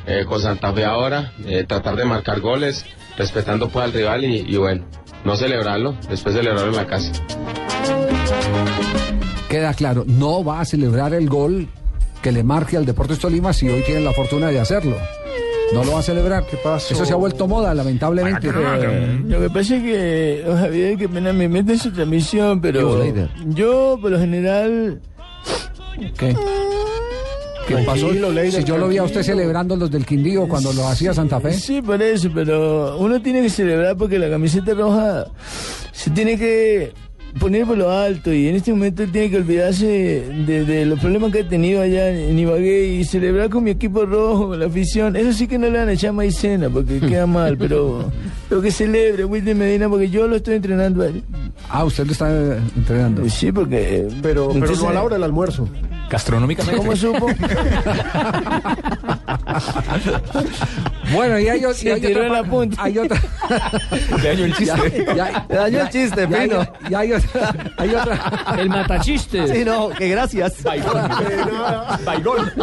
eh, 0.09 0.25
con 0.27 0.41
Santa 0.41 0.73
Fe 0.73 0.85
ahora, 0.85 1.33
eh, 1.47 1.65
tratar 1.69 1.95
de 1.97 2.05
marcar 2.05 2.41
goles, 2.41 2.85
respetando 3.17 3.69
pues 3.69 3.85
al 3.85 3.93
rival 3.93 4.25
y, 4.25 4.39
y 4.41 4.57
bueno, 4.57 4.85
no 5.25 5.37
celebrarlo, 5.37 5.95
después 6.09 6.35
celebrarlo 6.35 6.71
en 6.71 6.77
la 6.77 6.87
casa. 6.87 7.13
Queda 9.49 9.73
claro, 9.75 10.05
no 10.07 10.45
va 10.45 10.61
a 10.61 10.65
celebrar 10.65 11.15
el 11.15 11.29
gol 11.29 11.69
que 12.23 12.33
le 12.33 12.43
marque 12.43 12.77
al 12.77 12.85
Deportes 12.85 13.19
Tolima 13.19 13.53
si 13.53 13.69
hoy 13.69 13.83
tienen 13.83 14.05
la 14.05 14.13
fortuna 14.13 14.49
de 14.49 14.61
hacerlo. 14.61 14.97
No 15.73 15.85
lo 15.85 15.93
va 15.93 15.99
a 15.99 16.03
celebrar. 16.03 16.45
¿Qué 16.47 16.57
pasó? 16.57 16.95
Eso 16.95 17.05
se 17.05 17.13
ha 17.13 17.17
vuelto 17.17 17.47
moda, 17.47 17.75
lamentablemente. 17.75 18.49
Eh, 18.49 19.21
Lo 19.27 19.41
que 19.41 19.51
pasa 19.51 19.77
es 19.77 19.83
que, 19.83 20.45
oh, 20.49 20.57
Javier, 20.57 20.97
que 20.97 21.09
pena 21.09 21.33
me 21.33 21.47
mete 21.47 21.73
en 21.73 21.79
su 21.79 21.93
transmisión, 21.93 22.61
¿Qué 22.61 22.73
pero 22.73 23.05
yo, 23.49 23.99
por 24.01 24.11
lo 24.11 24.19
general, 24.19 25.01
¿Qué? 26.17 26.35
¿Qué 27.69 27.77
pasó? 27.85 28.11
Leider, 28.11 28.63
Si 28.63 28.65
yo 28.65 28.79
lo 28.79 28.89
vi 28.89 28.97
a 28.97 29.05
usted 29.05 29.23
celebrando 29.23 29.77
los 29.77 29.91
del 29.91 30.07
Quindío 30.07 30.49
cuando 30.49 30.73
lo 30.73 30.89
hacía 30.89 31.13
Santa 31.13 31.39
Fe. 31.39 31.53
Sí, 31.53 31.83
por 31.83 32.01
eso, 32.03 32.31
pero 32.35 32.97
uno 32.99 33.21
tiene 33.21 33.43
que 33.43 33.51
celebrar 33.51 33.97
porque 33.97 34.19
la 34.19 34.31
camiseta 34.31 34.73
roja 34.73 35.27
se 35.93 36.11
tiene 36.11 36.39
que 36.39 36.93
poner 37.39 37.67
por 37.67 37.77
lo 37.77 37.91
alto 37.91 38.33
y 38.33 38.49
en 38.49 38.57
este 38.57 38.73
momento 38.73 39.03
él 39.03 39.13
tiene 39.13 39.31
que 39.31 39.37
olvidarse 39.37 39.87
de, 39.87 40.65
de 40.65 40.87
los 40.87 40.99
problemas 40.99 41.31
que 41.31 41.41
ha 41.41 41.49
tenido 41.49 41.83
allá 41.83 42.11
en 42.11 42.39
Ibagué 42.39 42.87
y 42.87 43.05
celebrar 43.05 43.51
con 43.51 43.65
mi 43.65 43.71
equipo 43.73 44.07
rojo, 44.07 44.49
con 44.49 44.59
la 44.61 44.67
afición. 44.67 45.15
Eso 45.15 45.33
sí 45.35 45.47
que 45.47 45.59
no 45.59 45.69
le 45.69 45.79
van 45.79 45.89
a 45.89 45.93
echar 45.93 46.15
maicena 46.15 46.71
porque 46.71 46.99
queda 47.07 47.27
mal, 47.27 47.59
pero 47.59 48.11
lo 48.49 48.63
que 48.63 48.71
celebre 48.71 49.25
Wilder 49.27 49.55
Medina 49.55 49.89
porque 49.91 50.09
yo 50.09 50.27
lo 50.27 50.37
estoy 50.37 50.55
entrenando 50.55 51.03
a 51.03 51.09
él. 51.09 51.23
Ah, 51.69 51.85
usted 51.85 52.07
lo 52.07 52.13
está 52.13 52.57
entrenando. 52.75 53.29
Sí, 53.29 53.53
porque... 53.53 54.09
Pero, 54.23 54.49
pero 54.49 54.53
Entonces, 54.53 54.83
no 54.83 54.89
a 54.89 54.95
la 54.95 55.03
hora 55.03 55.17
del 55.17 55.25
almuerzo. 55.25 55.69
Gastronómicamente. 56.11 56.79
¿Cómo 56.79 56.97
supo? 56.97 57.27
Bueno, 61.13 61.39
y 61.39 61.49
hay, 61.49 61.65
y 61.65 61.75
Se 61.75 61.99
tiró 62.01 62.21
otra, 62.27 62.43
la 62.43 62.45
punta. 62.45 62.83
hay 62.83 62.99
otra. 62.99 63.19
Le 64.23 64.29
dañó 64.29 64.45
el 64.45 64.55
chiste. 64.55 65.07
Le 65.49 65.57
dañó 65.57 65.81
el 65.81 65.89
chiste, 65.89 66.29
Pino. 66.29 66.67
ya 66.91 66.99
hay 66.99 67.13
otra. 67.13 67.55
Hay 67.79 67.95
otra. 67.95 68.45
El 68.59 68.69
matachiste. 68.69 69.49
Sí, 69.49 69.65
no, 69.65 69.89
que 69.89 70.09
gracias. 70.09 70.63
Baigón. 70.63 72.53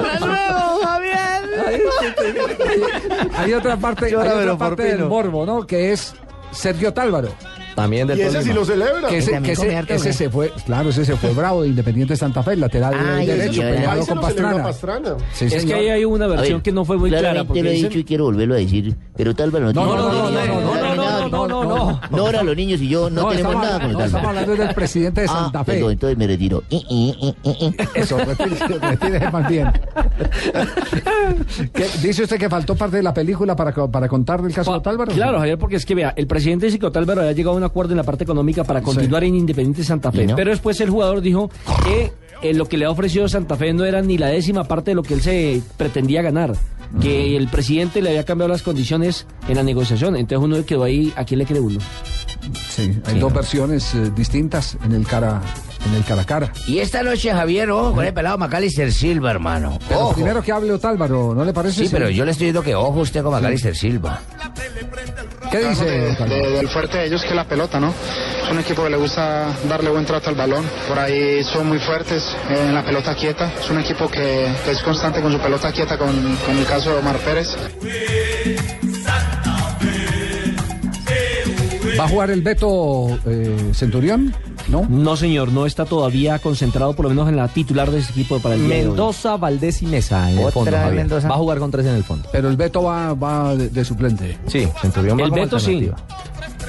Hay 3.38 3.54
otra 3.54 3.78
parte, 3.78 4.06
hay 4.06 4.14
otra 4.16 4.58
parte 4.58 4.84
del 4.84 5.06
morbo, 5.06 5.46
¿no? 5.46 5.66
Que 5.66 5.92
es 5.94 6.14
Sergio 6.52 6.94
Tálvaro. 6.94 7.30
También 7.76 8.08
del 8.08 8.18
Y 8.18 8.22
ese 8.22 8.32
Tolima. 8.32 8.52
sí 8.52 8.58
lo 8.58 8.66
celebra. 8.66 9.08
Que 9.10 9.18
ese, 9.18 9.42
que 9.42 10.14
se 10.14 10.30
fue, 10.30 10.52
claro, 10.66 10.90
ese 10.90 11.04
se 11.04 11.16
fue 11.18 11.32
bravo 11.34 11.64
de 11.64 11.68
Independiente 11.70 12.16
Santa 12.16 12.42
Fe, 12.42 12.56
lateral 12.56 12.94
Ay, 12.98 13.26
derecho, 13.26 13.54
señora. 13.56 13.72
peleado 13.76 14.06
con 14.06 14.22
Pastrana. 14.22 14.64
Pastrana. 14.64 15.16
Sí, 15.34 15.46
Es 15.52 15.66
que 15.66 15.74
ahí 15.74 15.90
hay 15.90 16.06
una 16.06 16.28
versión 16.28 16.58
ver, 16.60 16.64
que 16.64 16.72
no 16.72 16.86
fue 16.86 16.98
muy 16.98 17.10
clara. 17.10 17.44
Porque 17.44 17.62
lo 17.64 17.70
he 17.70 17.74
dicen- 17.74 17.90
dicho 17.90 18.00
y 18.00 18.04
quiero 18.06 18.24
volverlo 18.26 18.54
a 18.56 18.58
decir, 18.58 18.96
pero 19.18 19.36
tal 19.36 19.52
vez 19.52 19.62
no 19.62 19.74
No, 19.74 19.86
no, 19.86 19.96
no, 19.98 20.12
no, 20.12 20.32
no, 20.32 20.46
no, 20.46 20.76
no, 20.76 20.95
no, 20.95 20.95
no, 21.30 21.44
que 21.44 21.50
no, 21.50 21.64
no, 21.64 22.00
no. 22.10 22.18
Nora, 22.18 22.44
los 22.44 22.56
niños 22.56 22.82
y 22.82 22.88
yo 22.90 23.10
no, 23.10 23.24
No, 23.24 23.30
tenemos 23.30 23.54
estamos, 23.54 23.66
nada 23.68 23.80
con 23.80 23.92
no, 23.94 24.00
el 24.00 24.06
estamos 24.06 24.12
Talma. 24.26 24.40
hablando 24.42 24.64
del 24.66 24.74
presidente 24.76 25.22
de 25.22 25.28
Ah, 25.30 25.34
Santa 25.44 25.64
Fe. 25.64 25.74
perdón, 25.74 25.92
entonces 25.94 26.18
me 26.18 26.28
retiro. 26.28 26.64
Eso, 27.94 28.18
retírese, 28.18 29.32
más 29.32 29.50
bien. 29.50 29.72
¿Qué- 31.74 31.88
¿Dice 32.02 32.24
usted 32.24 32.38
que 32.38 32.50
faltó 32.50 32.76
parte 32.76 32.98
de 32.98 33.04
la 33.04 33.14
película 33.14 33.56
para, 33.56 33.74
para 33.88 34.08
contar 34.08 34.42
del 34.42 34.54
caso 34.54 34.72
de 34.72 34.78
Otálvaro? 34.78 35.12
Claro, 35.12 35.40
Javier, 35.40 35.58
porque 35.58 35.76
es 35.78 35.86
que 35.86 35.96
vea, 35.96 36.14
el 36.16 36.28
presidente 36.28 36.70
Zico 36.72 36.88
Otálvaro 36.88 37.22
había 37.22 37.34
llegado 37.34 37.56
a 37.56 37.58
un 37.58 37.64
acuerdo 37.64 37.92
en 37.94 37.98
la 37.98 38.04
parte 38.04 38.24
económica 38.24 38.64
para 38.64 38.82
continuar 38.82 39.24
en 39.24 39.36
Independiente 39.36 39.84
Santa 39.84 40.12
Fe. 40.12 40.28
Pero 40.36 40.52
después 40.52 40.80
el 40.82 40.90
jugador 40.90 41.22
dijo 41.22 41.50
que 41.86 42.12
eh, 42.42 42.54
lo 42.54 42.68
que 42.68 42.78
le 42.78 42.86
ha 42.86 42.92
ofrecido 42.92 43.28
Santa 43.28 43.56
Fe 43.56 43.74
no 43.74 43.86
era 43.86 44.02
ni 44.02 44.18
la 44.18 44.28
décima 44.28 44.64
parte 44.66 44.92
de 44.92 44.96
lo 44.96 45.04
que 45.04 45.14
él 45.14 45.22
se 45.22 45.62
pretendía 45.78 46.22
ganar. 46.22 46.54
Que 47.02 47.36
el 47.36 47.48
presidente 47.50 48.02
le 48.02 48.10
había 48.10 48.24
cambiado 48.24 48.50
las 48.52 48.62
condiciones 48.62 49.26
en 49.50 49.56
la 49.56 49.64
negociación. 49.64 50.16
Entonces 50.16 50.44
uno 50.46 50.64
quedó 50.66 50.84
ahí, 50.84 51.12
¿a 51.16 51.26
quién 51.26 51.40
le 51.40 51.46
cree 51.46 51.60
uno? 51.60 51.80
Sí, 52.70 52.94
hay 53.06 53.20
dos 53.20 53.34
versiones 53.34 53.94
eh, 53.96 54.12
distintas 54.16 54.78
en 54.86 54.94
el 54.94 55.06
cara 55.06 55.42
en 55.86 55.94
el 55.94 56.04
cara 56.04 56.22
a 56.22 56.26
cara. 56.26 56.54
Y 56.68 56.80
esta 56.80 57.04
noche, 57.04 57.32
Javier, 57.32 57.70
ojo 57.70 57.94
con 57.94 58.06
el 58.06 58.14
pelado 58.14 58.38
Macalister 58.38 58.92
Silva, 58.92 59.32
hermano. 59.32 59.78
Pero 59.88 60.02
Ojo. 60.02 60.14
primero 60.14 60.42
que 60.42 60.52
hable 60.52 60.72
Otálvaro, 60.72 61.34
¿no 61.36 61.46
le 61.46 61.54
parece? 61.54 61.84
Sí, 61.86 61.90
pero 61.92 62.10
yo 62.10 62.26
le 62.26 62.32
estoy 62.32 62.48
diciendo 62.48 62.64
que 62.64 62.76
ojo 62.76 63.02
usted 63.02 63.22
con 63.22 63.32
Macalister 63.32 63.76
Silva. 63.76 64.20
¿Qué 65.60 65.70
dice 65.70 65.86
de- 65.86 66.12
Otálvaro? 66.12 66.42
de- 66.50 66.52
del 66.58 66.70
fuerte 66.70 66.98
de 66.98 67.06
ellos 67.06 67.22
que 67.24 67.30
es 67.30 67.36
la 67.36 67.46
pelota, 67.48 67.80
¿no? 67.80 67.94
Es 68.44 68.52
un 68.52 68.60
equipo 68.60 68.84
que 68.84 68.90
le 68.90 68.98
gusta 68.98 69.48
darle 69.68 69.90
buen 69.90 70.06
trato 70.06 70.30
al 70.30 70.36
balón. 70.36 70.64
Por 70.88 71.00
ahí 71.00 71.44
son 71.44 71.68
muy 71.68 71.80
fuertes 71.80 72.36
en 72.50 72.74
la 72.74 72.84
pelota 72.84 73.16
quieta. 73.16 73.52
Es 73.60 73.70
un 73.70 73.80
equipo 73.80 74.08
que, 74.10 74.48
que 74.64 74.72
es 74.72 74.80
constante 74.84 75.22
con 75.22 75.32
su 75.32 75.40
pelota 75.40 75.72
quieta, 75.72 75.98
con, 75.98 76.36
con 76.46 76.58
el 76.58 76.66
caso 76.66 76.92
de 76.92 76.98
Omar 77.00 77.18
Pérez. 77.18 77.56
¿Va 82.00 82.04
a 82.06 82.08
jugar 82.10 82.30
el 82.32 82.42
Beto 82.42 83.18
eh, 83.26 83.72
Centurión? 83.74 84.34
¿No? 84.68 84.86
No, 84.90 85.16
señor, 85.16 85.52
no 85.52 85.66
está 85.66 85.86
todavía 85.86 86.40
concentrado 86.40 86.94
por 86.94 87.06
lo 87.06 87.10
menos 87.10 87.30
en 87.30 87.36
la 87.36 87.48
titular 87.48 87.92
de 87.92 88.00
ese 88.00 88.12
equipo 88.12 88.40
para 88.40 88.56
el 88.56 88.68
día. 88.68 88.78
Mendoza, 88.84 89.38
Valdés 89.38 89.82
y 89.82 89.86
Mesa 89.86 90.32
en 90.32 90.40
el 90.40 90.52
fondo, 90.52 90.72
vez 90.72 90.80
Javier. 90.80 90.96
Mendoza. 90.96 91.28
Va 91.28 91.36
a 91.36 91.38
jugar 91.38 91.60
con 91.60 91.72
tres 91.72 91.86
en 91.86 91.96
el 91.96 92.04
fondo. 92.04 92.28
Pero 92.32 92.50
el 92.50 92.58
Beto 92.58 92.84
va, 92.84 93.14
va 93.14 93.56
de, 93.56 93.70
de 93.70 93.86
suplente. 93.86 94.38
Sí, 94.48 94.68
Centurión 94.82 95.20
va 95.20 95.24
El 95.24 95.32
Beto 95.32 95.60
sí. 95.60 95.90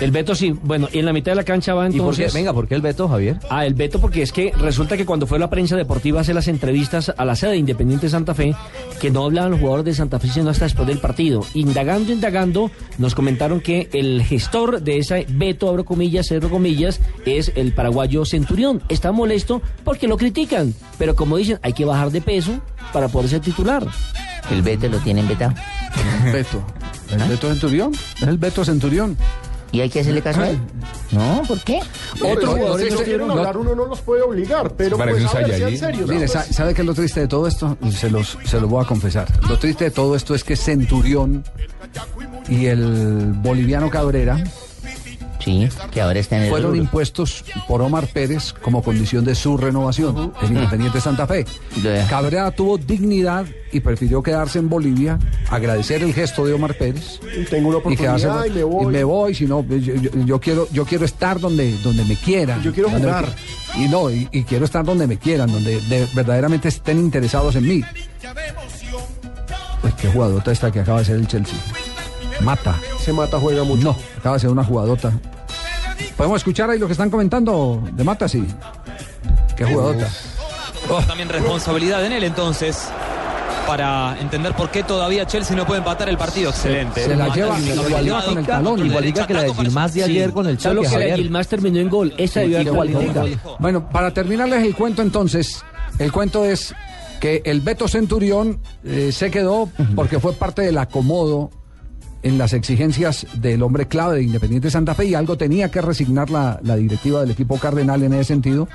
El 0.00 0.10
Beto 0.10 0.34
sí. 0.34 0.50
Bueno, 0.62 0.88
y 0.92 0.98
en 0.98 1.06
la 1.06 1.12
mitad 1.12 1.32
de 1.32 1.36
la 1.36 1.44
cancha 1.44 1.72
va 1.74 1.84
¿Y 1.86 1.92
por 1.92 1.96
entonces. 1.96 2.32
qué? 2.32 2.38
Venga, 2.38 2.52
¿por 2.52 2.68
qué 2.68 2.74
el 2.74 2.82
Beto, 2.82 3.08
Javier? 3.08 3.38
Ah, 3.48 3.64
el 3.64 3.74
Beto, 3.74 4.00
porque 4.00 4.22
es 4.22 4.30
que 4.32 4.52
resulta 4.58 4.96
que 4.96 5.06
cuando 5.06 5.26
fue 5.26 5.38
la 5.38 5.48
prensa 5.48 5.74
deportiva 5.76 6.18
a 6.18 6.22
hacer 6.22 6.34
las 6.34 6.48
entrevistas 6.48 7.12
a 7.16 7.24
la 7.24 7.34
sede 7.34 7.52
de 7.52 7.56
Independiente 7.58 8.08
Santa 8.10 8.34
Fe, 8.34 8.54
que 9.00 9.10
no 9.10 9.24
hablaban 9.24 9.52
los 9.52 9.60
jugadores 9.60 9.84
de 9.86 9.94
Santa 9.94 10.18
Fe 10.18 10.28
sino 10.28 10.50
hasta 10.50 10.64
después 10.66 10.86
del 10.86 10.98
partido. 10.98 11.44
Indagando, 11.54 12.12
indagando, 12.12 12.70
nos 12.98 13.14
comentaron 13.14 13.60
que 13.60 13.88
el 13.92 14.22
gestor 14.22 14.82
de 14.82 14.98
ese 14.98 15.26
Beto, 15.30 15.68
abro 15.68 15.84
comillas, 15.84 16.26
cierro 16.28 16.50
comillas, 16.50 17.00
es 17.24 17.52
el 17.54 17.72
paraguayo 17.72 18.24
Centurión. 18.26 18.82
Está 18.88 19.12
molesto 19.12 19.62
porque 19.84 20.08
lo 20.08 20.16
critican, 20.18 20.74
pero 20.98 21.14
como 21.16 21.36
dicen, 21.38 21.58
hay 21.62 21.72
que 21.72 21.84
bajar 21.86 22.10
de 22.10 22.20
peso 22.20 22.60
para 22.92 23.08
poder 23.08 23.30
ser 23.30 23.40
titular. 23.40 23.86
El 24.50 24.62
Beto 24.62 24.88
lo 24.88 24.98
tienen 24.98 25.26
vetado. 25.26 25.54
Beto. 26.32 26.62
¿El 27.10 27.28
Beto 27.28 27.48
Centurión? 27.48 27.92
Es 28.16 28.22
el 28.22 28.38
Beto 28.38 28.64
Centurión. 28.64 29.16
¿Y 29.76 29.80
hay 29.82 29.90
que 29.90 30.00
hacerle 30.00 30.22
caso 30.22 30.40
a 30.40 30.48
él? 30.48 30.58
No, 31.12 31.42
¿por 31.46 31.60
qué? 31.60 31.80
Otros 32.14 32.32
Otro- 32.36 32.52
jugadores 32.56 32.94
no 32.94 32.98
quieren 33.00 33.20
otro- 33.22 33.36
hablar, 33.40 33.58
uno 33.58 33.74
no 33.74 33.84
los 33.84 34.00
puede 34.00 34.22
obligar, 34.22 34.72
pero 34.74 34.96
pues 34.96 35.34
a 35.34 35.38
ver. 35.40 36.06
Mire, 36.08 36.28
¿sabe 36.28 36.72
qué 36.72 36.80
es 36.80 36.86
lo 36.86 36.94
triste 36.94 37.20
de 37.20 37.28
todo 37.28 37.46
esto? 37.46 37.76
Se 37.90 38.08
los, 38.10 38.38
se 38.46 38.58
los 38.58 38.70
voy 38.70 38.82
a 38.82 38.88
confesar. 38.88 39.28
Lo 39.46 39.58
triste 39.58 39.84
de 39.84 39.90
todo 39.90 40.16
esto 40.16 40.34
es 40.34 40.44
que 40.44 40.56
Centurión 40.56 41.44
y 42.48 42.64
el 42.66 43.32
boliviano 43.34 43.90
Cabrera 43.90 44.42
Sí, 45.46 45.68
que 45.92 46.00
ahora 46.00 46.18
está 46.18 46.38
en 46.38 46.42
el 46.42 46.50
fueron 46.50 46.74
impuestos 46.74 47.44
por 47.68 47.80
Omar 47.80 48.08
Pérez 48.08 48.52
como 48.52 48.82
condición 48.82 49.24
de 49.24 49.36
su 49.36 49.56
renovación 49.56 50.32
en 50.42 50.48
Independiente 50.56 51.00
Santa 51.00 51.24
Fe. 51.28 51.46
Cabrera 52.10 52.50
tuvo 52.50 52.78
dignidad 52.78 53.46
y 53.72 53.78
prefirió 53.78 54.24
quedarse 54.24 54.58
en 54.58 54.68
Bolivia, 54.68 55.20
agradecer 55.48 56.02
el 56.02 56.12
gesto 56.12 56.44
de 56.46 56.52
Omar 56.52 56.74
Pérez. 56.76 57.20
Y 57.40 57.44
tengo 57.44 57.68
una 57.68 57.78
y 57.92 57.96
quedarse- 57.96 58.26
oportunidad 58.26 58.44
y 58.46 58.50
me 58.58 58.64
voy. 58.64 58.84
y 58.84 58.88
me 58.88 59.04
voy, 59.04 59.34
si 59.36 59.46
no, 59.46 59.64
yo, 59.68 59.76
yo- 59.94 60.10
yo 60.24 60.40
quiero, 60.40 60.68
yo 60.72 60.84
quiero 60.84 61.04
estar 61.04 61.38
donde, 61.38 61.78
donde 61.78 62.04
me 62.06 62.16
quieran. 62.16 62.60
Yo 62.64 62.72
quiero 62.72 62.90
me 62.90 62.98
jugar. 62.98 63.32
Y 63.76 63.86
no, 63.86 64.10
y, 64.10 64.28
y 64.32 64.42
quiero 64.42 64.64
estar 64.64 64.84
donde 64.84 65.06
me 65.06 65.16
quieran, 65.16 65.52
donde 65.52 65.80
de- 65.82 66.08
verdaderamente 66.12 66.66
estén 66.66 66.98
interesados 66.98 67.54
en 67.54 67.68
mí. 67.68 67.82
Pues 69.80 69.94
qué 69.94 70.08
jugadota 70.08 70.50
esta 70.50 70.72
que 70.72 70.80
acaba 70.80 70.98
de 70.98 71.04
ser 71.04 71.16
el 71.16 71.28
Chelsea. 71.28 71.54
Mata. 72.40 72.74
Se 73.00 73.12
mata, 73.12 73.38
juega 73.38 73.62
mucho. 73.62 73.84
No, 73.84 73.96
acaba 74.18 74.34
de 74.34 74.40
ser 74.40 74.50
una 74.50 74.64
jugadota. 74.64 75.12
¿Podemos 76.16 76.38
escuchar 76.38 76.70
ahí 76.70 76.78
lo 76.78 76.86
que 76.86 76.92
están 76.92 77.10
comentando 77.10 77.82
de 77.92 78.04
Mata? 78.04 78.28
Sí. 78.28 78.44
Qué 79.56 79.64
jugadota. 79.64 80.08
También 81.06 81.28
responsabilidad 81.28 82.04
en 82.04 82.12
él 82.12 82.24
entonces 82.24 82.88
para 83.66 84.16
entender 84.20 84.54
por 84.54 84.70
qué 84.70 84.82
todavía 84.84 85.26
Chelsea 85.26 85.56
no 85.56 85.66
puede 85.66 85.78
empatar 85.78 86.08
el 86.08 86.16
partido. 86.16 86.50
Excelente. 86.50 87.02
se 87.02 87.10
se 87.10 87.16
la 87.16 87.28
lleva 87.28 88.24
con 88.24 88.38
el 88.38 88.46
talón. 88.46 88.88
Que 89.26 89.34
la 89.34 89.42
de 89.42 89.54
Gilmás 89.54 89.94
de 89.94 90.04
ayer 90.04 90.32
con 90.32 90.46
el 90.46 90.58
Solo 90.58 90.82
que 90.82 90.98
la. 90.98 91.16
Gilmás 91.16 91.48
terminó 91.48 91.80
en 91.80 91.90
gol. 91.90 92.14
Esa 92.16 92.40
debió 92.40 92.80
haber. 92.80 93.38
Bueno, 93.58 93.88
para 93.90 94.12
terminarles 94.12 94.64
el 94.64 94.74
cuento 94.74 95.02
entonces, 95.02 95.62
el 95.98 96.12
cuento 96.12 96.44
es 96.44 96.74
que 97.20 97.42
el 97.44 97.60
Beto 97.60 97.88
Centurión 97.88 98.60
eh, 98.84 99.10
se 99.12 99.30
quedó 99.30 99.68
porque 99.94 100.20
fue 100.20 100.32
parte 100.34 100.62
del 100.62 100.78
acomodo 100.78 101.50
en 102.22 102.38
las 102.38 102.52
exigencias 102.52 103.26
del 103.34 103.62
hombre 103.62 103.86
clave 103.86 104.16
de 104.16 104.22
Independiente 104.24 104.70
Santa 104.70 104.94
Fe 104.94 105.06
y 105.06 105.14
algo 105.14 105.36
tenía 105.36 105.70
que 105.70 105.80
resignar 105.80 106.30
la, 106.30 106.58
la 106.62 106.76
directiva 106.76 107.20
del 107.20 107.30
equipo 107.30 107.58
cardenal 107.58 108.02
en 108.02 108.14
ese 108.14 108.24
sentido 108.24 108.68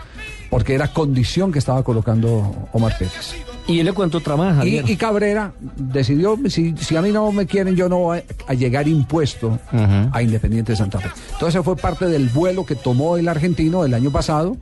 porque 0.49 0.73
era 0.75 0.87
condición 0.93 1.51
que 1.51 1.59
estaba 1.59 1.83
colocando 1.83 2.67
Omar 2.73 2.97
Pérez. 2.97 3.33
Y 3.67 3.77
yo 3.77 3.83
le 3.83 3.93
cuento 3.93 4.17
otra 4.17 4.35
más, 4.35 4.53
Y, 4.55 4.57
Javier. 4.57 4.89
y 4.89 4.95
Cabrera 4.97 5.53
decidió, 5.77 6.37
si, 6.49 6.75
si 6.77 6.95
a 6.95 7.01
mí 7.01 7.11
no 7.11 7.31
me 7.31 7.45
quieren, 7.45 7.75
yo 7.75 7.87
no 7.87 7.99
voy 7.99 8.17
a, 8.19 8.23
a 8.47 8.53
llegar 8.53 8.87
impuesto 8.87 9.59
a 9.71 10.21
Independiente 10.21 10.75
Santa 10.75 10.99
Fe. 10.99 11.09
Entonces 11.33 11.61
fue 11.63 11.75
parte 11.77 12.05
del 12.07 12.27
vuelo 12.29 12.65
que 12.65 12.75
tomó 12.75 13.17
el 13.17 13.27
argentino 13.29 13.85
el 13.85 13.93
año 13.93 14.11
pasado, 14.11 14.57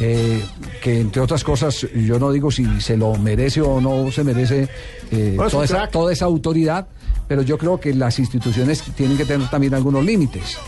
eh, 0.00 0.42
que 0.82 1.00
entre 1.00 1.22
otras 1.22 1.42
cosas, 1.42 1.86
yo 1.94 2.18
no 2.18 2.30
digo 2.30 2.50
si 2.50 2.80
se 2.80 2.96
lo 2.96 3.14
merece 3.14 3.60
o 3.60 3.80
no 3.80 4.10
se 4.10 4.24
merece 4.24 4.68
eh, 5.10 5.34
Bueno, 5.36 5.50
toda, 5.50 5.64
esa, 5.64 5.88
toda 5.88 6.12
esa 6.12 6.26
autoridad, 6.26 6.86
pero 7.28 7.42
yo 7.42 7.56
creo 7.58 7.80
que 7.80 7.94
las 7.94 8.18
instituciones 8.18 8.82
tienen 8.94 9.16
que 9.16 9.24
tener 9.24 9.48
también 9.48 9.74
algunos 9.74 10.04
límites. 10.04 10.58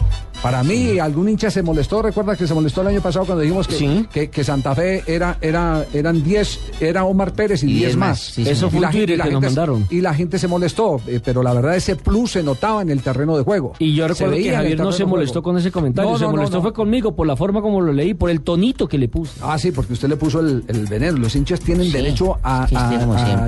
Para 0.43 0.63
mí, 0.63 1.01
algún 1.01 1.29
hincha 1.29 1.51
se 1.51 1.63
molestó, 1.63 2.01
recuerda 2.01 2.37
que 2.37 2.47
se 2.47 2.55
molestó 2.55 2.83
el 2.83 2.89
año 2.89 3.01
pasado 3.01 3.27
cuando 3.27 3.43
dijimos 3.43 3.67
que, 3.67 4.07
que, 4.13 4.31
que 4.31 4.45
Santa 4.45 4.73
Fe 4.75 5.03
era, 5.07 5.37
era, 5.41 5.85
eran 5.93 6.23
10, 6.23 6.61
era 6.81 7.05
Omar 7.05 7.33
Pérez 7.33 7.65
y 7.65 7.67
Y 7.67 7.73
10 7.75 7.79
diez 7.81 7.97
más. 7.97 8.21
sí, 8.21 8.45
sí. 8.45 8.51
Eso 8.51 8.71
fue 8.71 8.81
un 8.81 8.91
Twitter 8.91 9.11
y 9.11 9.17
la 9.17 9.25
que 9.25 9.33
nos 9.33 9.43
mandaron. 9.43 9.87
Y 9.91 10.01
la 10.01 10.15
gente 10.15 10.39
se 10.39 10.47
molestó, 10.47 11.01
eh, 11.09 11.21
pero 11.25 11.43
la 11.43 11.53
verdad 11.55 11.75
ese 11.75 11.97
plus 11.97 12.33
se 12.33 12.43
notaba 12.45 12.83
en 12.83 12.91
el 12.91 13.03
terreno 13.03 13.37
de 13.37 13.43
juego. 13.43 13.73
Y 13.81 13.95
yo 13.95 14.07
recuerdo 14.07 14.37
que 14.37 14.53
Javier 14.53 14.79
no 14.79 14.93
se 14.93 15.05
molestó 15.05 15.43
con 15.43 15.59
ese 15.59 15.73
comentario, 15.73 16.11
No, 16.11 16.19
se 16.19 16.25
no, 16.25 16.31
molestó 16.31 16.57
no. 16.59 16.63
fue 16.63 16.73
conmigo 16.73 17.17
por 17.17 17.27
la 17.27 17.35
forma 17.37 17.61
como 17.61 17.81
lo 17.81 17.93
leí, 17.93 18.15
por 18.15 18.31
el 18.31 18.43
tonito 18.43 18.87
que 18.87 18.97
le 18.97 19.09
puse. 19.09 19.41
Ah, 19.43 19.59
sí, 19.59 19.73
porque 19.73 19.95
usted 19.95 20.09
le 20.09 20.17
puso 20.17 20.39
el, 20.41 20.65
el 20.69 20.87
veneno. 20.87 21.19
Los 21.19 21.35
hinchas 21.35 21.59
tienen 21.61 21.91
derecho 21.91 22.39
a, 22.45 22.67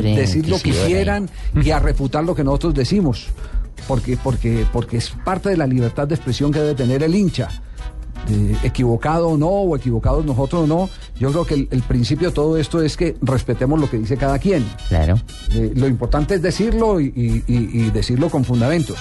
decir 0.02 0.48
lo 0.48 0.58
que 0.58 0.72
quieran 0.72 1.30
y 1.54 1.70
a 1.70 1.78
refutar 1.78 2.24
lo 2.24 2.34
que 2.34 2.42
nosotros 2.42 2.74
decimos. 2.74 3.28
Porque, 3.88 4.16
porque, 4.22 4.66
porque 4.72 4.96
es 4.98 5.10
parte 5.24 5.48
de 5.50 5.56
la 5.56 5.66
libertad 5.66 6.06
de 6.08 6.14
expresión 6.14 6.52
que 6.52 6.60
debe 6.60 6.74
tener 6.74 7.02
el 7.02 7.14
hincha. 7.14 7.48
Eh, 8.28 8.54
equivocado 8.64 9.28
o 9.30 9.36
no, 9.38 9.48
o 9.48 9.74
equivocados 9.76 10.24
nosotros 10.26 10.64
o 10.64 10.66
no, 10.66 10.90
yo 11.18 11.30
creo 11.30 11.44
que 11.46 11.54
el, 11.54 11.68
el 11.70 11.82
principio 11.82 12.28
de 12.28 12.34
todo 12.34 12.58
esto 12.58 12.82
es 12.82 12.94
que 12.96 13.16
respetemos 13.22 13.80
lo 13.80 13.88
que 13.88 13.96
dice 13.98 14.16
cada 14.18 14.38
quien. 14.38 14.64
Claro. 14.88 15.18
Eh, 15.52 15.72
lo 15.74 15.88
importante 15.88 16.34
es 16.34 16.42
decirlo 16.42 17.00
y, 17.00 17.06
y- 17.16 17.44
y- 17.46 17.80
y 17.86 17.90
decirlo 17.90 18.28
con 18.28 18.44
fundamentos. 18.44 18.98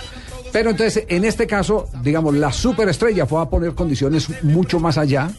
Pero 0.53 0.69
entonces, 0.71 1.03
en 1.09 1.25
este 1.25 1.45
caso, 1.45 1.89
digamos, 2.01 2.33
la 2.33 2.51
superestrella 2.51 3.25
fue 3.27 3.41
a 3.41 3.49
poner 3.49 3.73
condiciones 3.75 4.29
mucho 4.43 4.79
más 4.79 4.97
allá 4.97 5.29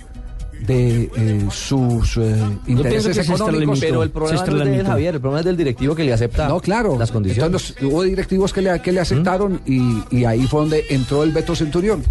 de 0.67 1.11
eh, 1.17 1.47
sus 1.51 2.17
eh, 2.17 2.37
intereses 2.67 3.17
económicos. 3.19 3.81
Pero 3.81 4.03
el 4.03 4.11
problema 4.11 4.45
no 4.47 4.63
es 4.65 4.79
de 4.79 4.85
Javier, 4.85 5.15
el 5.15 5.21
problema 5.21 5.41
es 5.41 5.47
del 5.47 5.57
directivo 5.57 5.95
que 5.95 6.05
le 6.05 6.13
acepta 6.13 6.49
No, 6.49 6.61
claro. 6.61 6.99
las 6.99 7.11
condiciones. 7.11 7.47
Entonces, 7.47 7.77
hubo 7.83 8.03
directivos 8.03 8.53
que 8.53 8.63
le, 8.63 8.81
que 8.81 8.93
le 8.93 9.01
aceptaron 9.01 9.61
y, 9.67 10.03
y 10.11 10.25
ahí 10.25 10.47
fue 10.47 10.61
donde 10.61 10.85
entró 10.91 11.23
el 11.23 11.33
Beto 11.33 11.55
Centurión. 11.55 12.03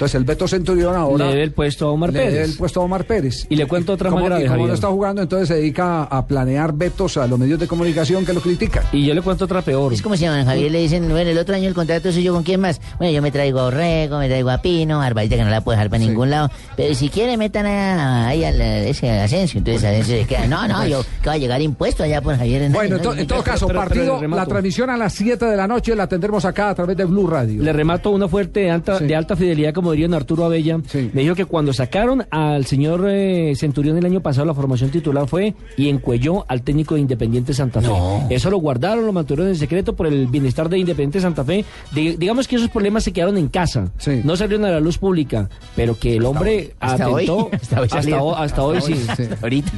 Entonces, 0.00 0.14
el 0.14 0.24
Beto 0.24 0.48
Centurión 0.48 0.96
ahora... 0.96 1.26
Le 1.26 1.32
debe 1.32 1.42
el 1.44 1.52
puesto 1.52 1.86
a 1.86 1.90
Omar 1.90 2.10
le 2.10 2.20
Pérez. 2.20 2.32
debe 2.32 2.44
el 2.46 2.54
puesto 2.56 2.80
a 2.80 2.84
Omar 2.84 3.04
Pérez. 3.04 3.46
Y 3.50 3.56
le 3.56 3.66
cuento 3.66 3.92
otra 3.92 4.08
grave, 4.08 4.46
y 4.46 4.48
como 4.48 4.66
no 4.66 4.72
está 4.72 4.86
jugando, 4.88 5.20
entonces 5.20 5.48
se 5.48 5.56
dedica 5.56 6.04
a 6.04 6.26
planear 6.26 6.72
vetos 6.72 7.18
a 7.18 7.26
los 7.26 7.38
medios 7.38 7.60
de 7.60 7.66
comunicación 7.66 8.24
que 8.24 8.32
lo 8.32 8.40
critican. 8.40 8.82
Y 8.92 9.04
yo 9.04 9.12
le 9.12 9.20
cuento 9.20 9.44
otra 9.44 9.60
peor. 9.60 9.92
Es 9.92 10.00
como 10.00 10.16
se 10.16 10.22
llaman, 10.22 10.46
Javier 10.46 10.72
le 10.72 10.78
dicen, 10.78 11.06
bueno, 11.10 11.30
el 11.30 11.36
otro 11.36 11.54
año 11.54 11.68
el 11.68 11.74
contrato 11.74 12.10
soy 12.12 12.22
yo 12.22 12.32
con 12.32 12.44
quién 12.44 12.62
más. 12.62 12.80
Bueno, 12.96 13.12
yo 13.12 13.20
me 13.20 13.30
traigo 13.30 13.60
a 13.60 13.64
Orrego, 13.64 14.18
me 14.20 14.28
traigo 14.28 14.48
a 14.48 14.56
Pino, 14.62 15.00
Barbarita 15.00 15.36
que 15.36 15.44
no 15.44 15.50
la 15.50 15.60
puedo 15.60 15.76
dejar 15.76 15.90
para 15.90 16.02
ningún 16.02 16.30
lado. 16.30 16.50
Pero 16.78 16.94
si 16.94 17.10
quiere 17.10 17.36
metan 17.36 17.66
a, 17.66 18.28
ahí 18.28 18.42
al 18.42 18.58
ese 18.58 19.10
Asensio, 19.10 19.58
entonces 19.58 19.84
Asensio 19.84 20.16
se 20.16 20.24
queda, 20.24 20.46
no, 20.46 20.66
no, 20.66 20.86
yo 20.86 21.04
que 21.22 21.28
va 21.28 21.34
a 21.34 21.38
llegar 21.38 21.60
impuesto 21.60 22.04
allá 22.04 22.22
por 22.22 22.38
Javier 22.38 22.62
Hernández. 22.62 22.74
Bueno, 22.80 22.96
en, 22.96 23.02
to- 23.02 23.14
¿no? 23.14 23.20
en 23.20 23.26
todo 23.26 23.42
caso, 23.42 23.68
partido, 23.68 24.18
la 24.26 24.46
transmisión 24.46 24.88
a 24.88 24.96
las 24.96 25.12
7 25.12 25.44
de 25.44 25.56
la 25.58 25.66
noche 25.66 25.94
la 25.94 26.06
tendremos 26.06 26.46
acá 26.46 26.70
a 26.70 26.74
través 26.74 26.96
de 26.96 27.04
Blue 27.04 27.26
Radio. 27.26 27.62
Le 27.62 27.70
remato 27.74 28.08
una 28.12 28.28
fuerte 28.28 28.60
de 28.60 28.70
alta, 28.70 28.98
de 28.98 29.14
alta 29.14 29.36
fidelidad, 29.36 29.74
como 29.74 29.89
diría 29.92 30.14
Arturo 30.16 30.44
Abella. 30.44 30.78
Me 31.12 31.22
dijo 31.22 31.34
que 31.34 31.44
cuando 31.44 31.72
sacaron 31.72 32.26
al 32.30 32.66
señor 32.66 33.06
eh, 33.08 33.52
Centurión 33.56 33.96
el 33.98 34.04
año 34.06 34.20
pasado, 34.20 34.46
la 34.46 34.54
formación 34.54 34.90
titular 34.90 35.26
fue 35.28 35.54
y 35.76 35.88
encuelló 35.88 36.44
al 36.48 36.62
técnico 36.62 36.94
de 36.94 37.00
Independiente 37.02 37.54
Santa 37.54 37.80
Fe. 37.80 37.88
Eso 38.30 38.50
lo 38.50 38.58
guardaron, 38.58 39.06
lo 39.06 39.12
mantuvieron 39.12 39.48
en 39.48 39.56
secreto 39.56 39.94
por 39.96 40.06
el 40.06 40.26
bienestar 40.26 40.68
de 40.68 40.78
Independiente 40.78 41.20
Santa 41.20 41.44
Fe. 41.44 41.64
Di- 41.92 42.16
digamos 42.16 42.46
que 42.48 42.56
esos 42.56 42.68
problemas 42.70 43.04
se 43.04 43.12
quedaron 43.12 43.36
en 43.38 43.48
casa, 43.48 43.90
no 44.24 44.36
salieron 44.36 44.64
a 44.66 44.70
la 44.70 44.80
luz 44.80 44.98
pública, 44.98 45.48
pero 45.76 45.98
que 45.98 46.16
el 46.16 46.24
hombre 46.24 46.74
hasta 46.80 47.04
atentó 47.06 47.36
hoy. 47.36 47.48
Hasta 47.52 47.80
hoy 47.80 47.88
hasta, 47.92 48.42
hasta 48.44 48.62
hoy 48.62 48.80
sí. 48.82 48.94
Ahorita. 49.42 49.70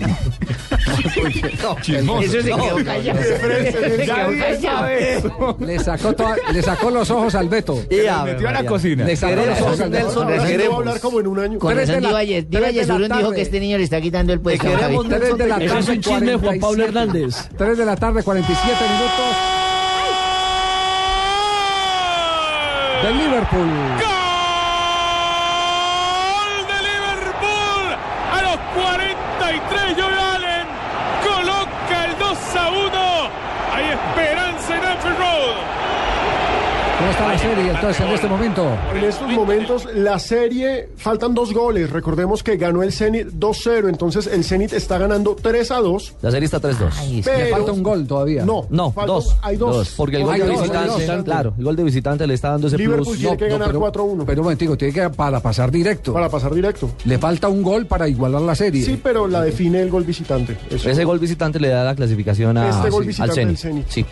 Eso 2.22 2.32
se 2.32 2.43
quedó 2.43 2.78
No, 2.78 2.84
callado. 2.84 3.20
Le 5.60 5.78
sacó, 5.78 6.12
toda- 6.12 6.36
le 6.52 6.62
sacó 6.62 6.90
los 6.90 7.10
ojos 7.10 7.34
al 7.34 7.48
Beto. 7.48 7.74
Los 7.90 8.24
metió 8.24 8.48
a 8.48 8.52
la 8.52 8.64
cocina. 8.64 9.05
Le 9.05 9.16
sacó 9.16 9.36
los 9.47 9.60
ojos 9.60 9.80
al 9.80 9.90
Beto. 9.90 10.01
Nelson, 10.04 10.28
a 10.72 10.76
hablar 10.76 11.00
como 11.00 11.20
en 11.20 11.26
un 11.26 11.38
año. 11.38 11.58
Con 11.58 11.74
Tres 11.74 11.88
razón, 11.88 12.02
de 12.02 12.08
la- 12.12 12.18
Diva 12.20 12.66
de 12.66 12.72
dijo 13.08 13.08
tarde. 13.22 13.34
que 13.36 13.42
este 13.42 13.60
niño 13.60 13.78
le 13.78 13.84
está 13.84 14.00
quitando 14.00 14.32
el 14.32 14.40
puesto. 14.40 14.66
queremos, 14.66 15.08
de 15.08 15.18
la 15.48 15.56
Ese 15.56 15.64
es 15.66 15.72
tarde, 15.72 15.92
un 15.92 16.00
chisme 16.00 16.26
de 16.26 16.36
Juan 16.36 16.60
Pablo 16.60 16.84
47. 16.84 16.84
Hernández. 16.88 17.48
3 17.56 17.78
de 17.78 17.84
la 17.86 17.96
tarde, 17.96 18.22
47 18.22 18.84
minutos. 18.84 19.36
Del 23.02 23.18
Liverpool. 23.18 23.68
Gol 26.32 26.54
de 26.70 26.78
Liverpool 26.88 27.86
a 28.32 28.42
los 28.42 28.58
43. 28.78 29.82
Joe 29.98 30.14
Allen 30.34 30.66
coloca 31.26 31.96
el 32.06 32.12
2 32.18 32.38
a 32.56 32.70
1. 32.70 33.28
Hay 33.74 33.84
esperanza 33.90 34.70
en 34.76 34.84
Anfield 34.84 35.18
Road. 35.18 35.56
¿Cómo 36.98 37.10
está 37.22 37.32
la 37.32 37.38
serie 37.38 37.70
entonces 37.70 38.00
en 38.06 38.12
este 38.12 38.28
momento? 38.28 38.66
En 38.94 39.04
estos 39.04 39.28
momentos 39.30 39.88
la 39.94 40.18
serie 40.18 40.88
faltan 40.96 41.34
dos 41.34 41.52
goles. 41.52 41.90
Recordemos 41.90 42.42
que 42.42 42.56
ganó 42.56 42.82
el 42.82 42.92
Zenit 42.92 43.28
2-0, 43.28 43.88
entonces 43.88 44.26
el 44.26 44.44
Zenit 44.44 44.72
está 44.72 44.98
ganando 44.98 45.36
3 45.40 45.70
a 45.70 45.78
2. 45.78 46.14
La 46.22 46.30
serie 46.30 46.46
está 46.46 46.60
3-2. 46.60 47.22
Pero- 47.24 47.38
Le 47.38 47.50
falta 47.50 47.72
un 47.72 47.82
gol 47.82 48.06
todavía. 48.06 48.44
No, 48.44 48.66
No, 48.70 48.92
faltan- 48.92 49.06
dos. 49.06 49.36
Hay 49.42 49.56
dos. 49.56 49.94
Porque 49.96 50.16
el 50.16 50.24
gol 50.24 50.34
Hay 50.34 50.40
de 50.40 50.46
dos, 50.46 50.60
visitante, 50.62 51.06
dos. 51.06 51.24
claro, 51.24 51.54
el 51.58 51.64
gol 51.64 51.76
de 51.76 51.84
visitante 51.84 52.26
le 52.26 52.34
está 52.34 52.50
dando 52.50 52.66
ese 52.68 52.78
Liverpool 52.78 53.06
plus. 53.06 53.18
tiene 53.18 53.36
que 53.36 53.48
ganar 53.48 53.68
pero, 53.68 53.80
4-1. 53.80 54.24
Pero 54.26 54.40
un 54.40 54.44
momentico, 54.44 54.76
tiene 54.76 54.94
que 54.94 55.10
para 55.10 55.40
pasar 55.40 55.70
directo. 55.70 56.12
Para 56.12 56.28
pasar 56.28 56.54
directo. 56.54 56.90
Le 57.04 57.18
falta 57.18 57.48
un 57.48 57.62
gol 57.62 57.86
para 57.86 58.08
igualar 58.08 58.42
la 58.42 58.54
serie. 58.54 58.84
Sí, 58.84 58.98
pero 59.02 59.28
la 59.28 59.42
define 59.42 59.80
el 59.82 59.90
gol 59.90 60.04
visitante. 60.04 60.56
Eso. 60.70 60.88
Ese 60.88 61.04
gol 61.04 61.18
visitante 61.18 61.58
le 61.60 61.68
da 61.68 61.84
la 61.84 61.94
clasificación 61.94 62.56
a, 62.58 62.68
Este 62.70 62.90
gol 62.90 63.02
sí, 63.02 63.08
visitante 63.08 63.40
al 63.40 63.56
Zenit. 63.56 63.58
Zenit. 63.58 63.88
Sí. 63.88 64.06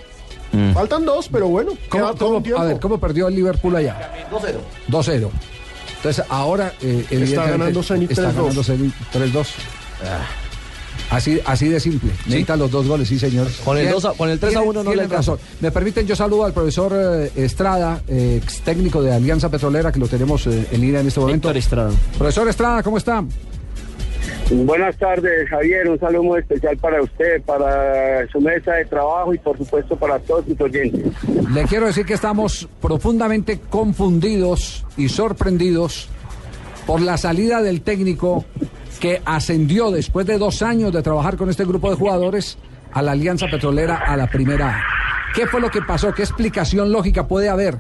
Faltan 0.75 1.05
dos, 1.05 1.29
pero 1.31 1.49
bueno. 1.49 1.73
¿Cómo, 1.89 2.15
cómo- 2.17 2.43
a 2.59 2.65
ver, 2.65 2.81
¿cómo 2.81 2.99
perdió 2.99 3.29
el 3.29 3.35
Liverpool 3.35 3.77
allá? 3.77 4.11
2-0. 4.31 4.59
2-0. 4.89 5.31
Entonces 5.97 6.25
ahora 6.31 6.73
eh, 6.81 7.05
evidentemente, 7.11 7.51
ganando 7.59 7.83
Zenit 7.83 8.11
está 8.11 8.31
3-2. 8.31 8.35
ganando 8.35 8.65
Zenit 8.65 8.95
3-2. 9.13 9.47
Así, 11.11 11.41
así 11.45 11.69
de 11.69 11.81
simple. 11.81 12.11
Necesita 12.27 12.57
los 12.57 12.71
dos 12.71 12.87
goles, 12.87 13.09
sí, 13.09 13.19
señor. 13.19 13.49
Con 13.65 13.77
el 13.77 13.83
Tiene- 13.85 13.95
dos 13.95 14.05
a- 14.05 14.13
con 14.13 14.31
el 14.31 14.39
3 14.39 14.55
a 14.55 14.61
tiene- 14.61 14.69
1 14.71 14.85
no 14.85 14.95
le 14.95 15.07
razón. 15.09 15.39
Me 15.61 15.73
permiten, 15.73 16.07
yo 16.07 16.15
saludo 16.15 16.45
al 16.45 16.53
profesor 16.53 16.93
eh, 16.95 17.33
Estrada, 17.35 18.01
eh, 18.07 18.41
ex 18.43 18.61
técnico 18.61 19.03
de 19.03 19.13
Alianza 19.13 19.49
Petrolera, 19.49 19.91
que 19.91 19.99
lo 19.99 20.07
tenemos 20.07 20.47
eh, 20.47 20.69
en 20.71 20.81
línea 20.81 21.01
en 21.01 21.09
este 21.09 21.19
momento. 21.19 21.49
Héctor 21.49 21.57
Estrada. 21.57 21.91
Profesor 22.17 22.49
Estrada, 22.49 22.83
¿cómo 22.85 22.97
está? 22.97 23.25
Buenas 24.51 24.97
tardes, 24.97 25.49
Javier. 25.49 25.89
Un 25.89 25.99
saludo 25.99 26.23
muy 26.25 26.41
especial 26.41 26.77
para 26.79 27.03
usted, 27.03 27.43
para 27.43 28.27
su 28.29 28.41
mesa 28.41 28.73
de 28.75 28.85
trabajo 28.85 29.33
y, 29.33 29.39
por 29.39 29.57
supuesto, 29.57 29.97
para 29.97 30.19
todos 30.19 30.45
sus 30.45 30.61
oyentes. 30.61 31.13
Le 31.53 31.65
quiero 31.65 31.87
decir 31.87 32.05
que 32.05 32.15
estamos 32.15 32.69
profundamente 32.81 33.61
confundidos 33.71 34.85
y 34.97 35.09
sorprendidos 35.09 36.09
por 36.87 37.01
la 37.01 37.17
salida 37.17 37.63
del 37.63 37.83
técnico 37.83 38.45
que 39.01 39.23
ascendió 39.25 39.91
después 39.91 40.27
de 40.27 40.39
dos 40.39 40.63
años 40.63 40.93
de 40.93 41.03
trabajar 41.03 41.37
con 41.37 41.49
este 41.49 41.65
grupo 41.65 41.89
de 41.91 41.97
jugadores 41.97 42.59
a 42.93 43.03
la 43.03 43.13
Alianza 43.13 43.47
Petrolera 43.51 43.97
a 43.97 44.17
la 44.17 44.27
primera 44.27 44.69
A. 44.69 44.83
¿Qué 45.35 45.47
fue 45.47 45.61
lo 45.61 45.71
que 45.71 45.81
pasó? 45.81 46.13
¿Qué 46.13 46.23
explicación 46.23 46.91
lógica 46.91 47.29
puede 47.29 47.49
haber? 47.49 47.79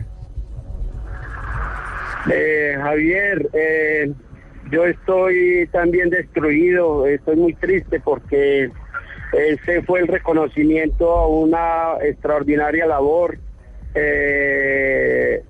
Eh, 2.32 2.76
Javier, 2.80 3.48
eh, 3.52 4.12
yo 4.70 4.86
estoy 4.86 5.68
también 5.72 6.10
destruido, 6.10 7.06
estoy 7.06 7.36
muy 7.36 7.54
triste 7.54 8.00
porque 8.00 8.70
ese 9.32 9.82
fue 9.82 10.00
el 10.00 10.08
reconocimiento 10.08 11.10
a 11.10 11.28
una 11.28 11.94
extraordinaria 12.02 12.86
labor. 12.86 13.38
Eh, 13.94 15.42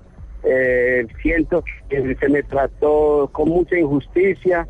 eh, 0.45 1.07
siento 1.23 1.63
que 1.89 2.17
se 2.19 2.29
me 2.29 2.43
trató 2.43 3.29
con 3.33 3.49
mucha 3.49 3.79
injusticia 3.79 4.67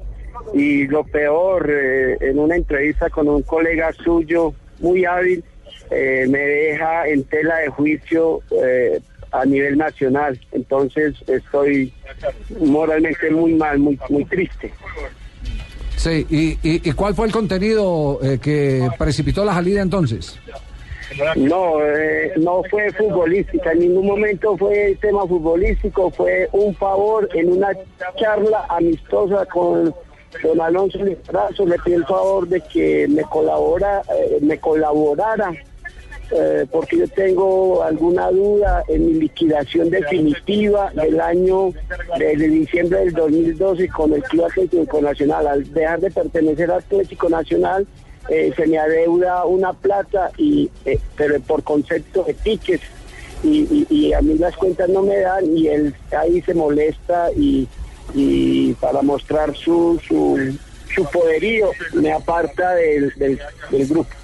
y 0.52 0.86
lo 0.89 1.05
peor, 1.05 1.70
eh, 1.70 2.16
en 2.20 2.39
una 2.39 2.56
entrevista 2.56 3.10
con 3.10 3.28
un 3.28 3.43
colega 3.43 3.93
suyo 3.93 4.55
muy 4.81 5.05
hábil, 5.05 5.44
me 5.90 6.39
deja 6.39 7.09
en 7.09 7.24
tela 7.24 7.59
de 7.59 7.68
juicio 7.68 8.40
a 9.32 9.44
nivel 9.44 9.78
nacional. 9.78 10.39
Entonces 10.52 11.15
estoy 11.27 11.93
moralmente 12.59 13.31
muy 13.31 13.55
mal, 13.55 13.78
muy, 13.78 13.98
muy 14.09 14.24
triste. 14.24 14.73
Sí, 15.97 16.27
¿y, 16.31 16.48
y- 16.62 16.89
y 16.89 16.93
cuál 16.93 17.15
fue 17.15 17.27
el 17.27 17.32
contenido 17.32 18.19
eh, 18.23 18.39
que 18.40 18.89
precipitó 18.98 19.44
la 19.44 19.52
salida 19.55 19.82
entonces? 19.82 20.39
No, 21.36 21.85
eh, 21.85 22.32
no 22.36 22.62
fue 22.70 22.90
futbolística, 22.93 23.73
en 23.73 23.81
ningún 23.81 24.07
momento 24.07 24.57
fue 24.57 24.97
tema 25.01 25.27
futbolístico, 25.27 26.11
fue 26.11 26.48
un 26.52 26.74
favor 26.77 27.28
en 27.35 27.51
una 27.52 27.69
charla 28.16 28.65
amistosa 28.69 29.44
con 29.47 29.93
don 30.44 30.61
Alonso 30.61 31.05
Litrazo, 31.05 31.66
le 31.66 31.77
pido 31.81 31.98
el 31.98 32.07
favor 32.07 32.47
de 32.48 32.61
que 32.61 33.09
me 33.09 33.23
colabora, 33.23 34.02
eh, 34.16 34.39
me 34.40 34.57
colaborara, 34.59 35.52
eh, 36.32 36.66
porque 36.70 36.98
yo 36.98 37.09
tengo 37.09 37.82
alguna 37.82 38.31
duda 38.31 38.85
en 38.89 39.07
mi 39.07 39.15
liquidación 39.15 39.90
definitiva 39.90 40.93
del 40.94 41.20
año 41.20 41.73
de, 42.19 42.36
de 42.36 42.48
diciembre 42.48 43.01
del 43.01 43.12
2012 43.12 43.89
con 43.89 44.12
el 44.12 44.23
Club 44.23 44.44
Atlético 44.44 45.01
Nacional. 45.01 45.47
Al 45.47 45.73
dejar 45.73 46.01
de 46.01 46.11
pertenecer 46.11 46.70
al 46.70 46.78
Atlético 46.78 47.28
Nacional, 47.28 47.86
eh, 48.28 48.52
se 48.55 48.66
me 48.66 48.78
adeuda 48.78 49.44
una 49.44 49.73
plata, 49.73 50.31
y 50.36 50.70
eh, 50.85 50.98
pero 51.16 51.40
por 51.40 51.65
concepto 51.65 52.23
de 52.23 52.35
tickets. 52.35 52.85
Y, 53.43 54.12
a 54.12 54.20
mí 54.20 54.35
las 54.35 54.55
cuentas 54.55 54.89
no 54.90 55.02
me 55.02 55.19
dan 55.19 55.57
y 55.57 55.66
él 55.66 55.94
ahí 56.16 56.43
se 56.43 56.52
molesta 56.52 57.31
y, 57.35 57.66
para 58.81 59.01
mostrar 59.01 59.57
su, 59.57 59.98
su, 60.07 60.59
su 60.94 61.05
poderío 61.07 61.70
me 61.94 62.12
aparta 62.12 62.74
del 62.74 63.11
grupo. 63.89 64.19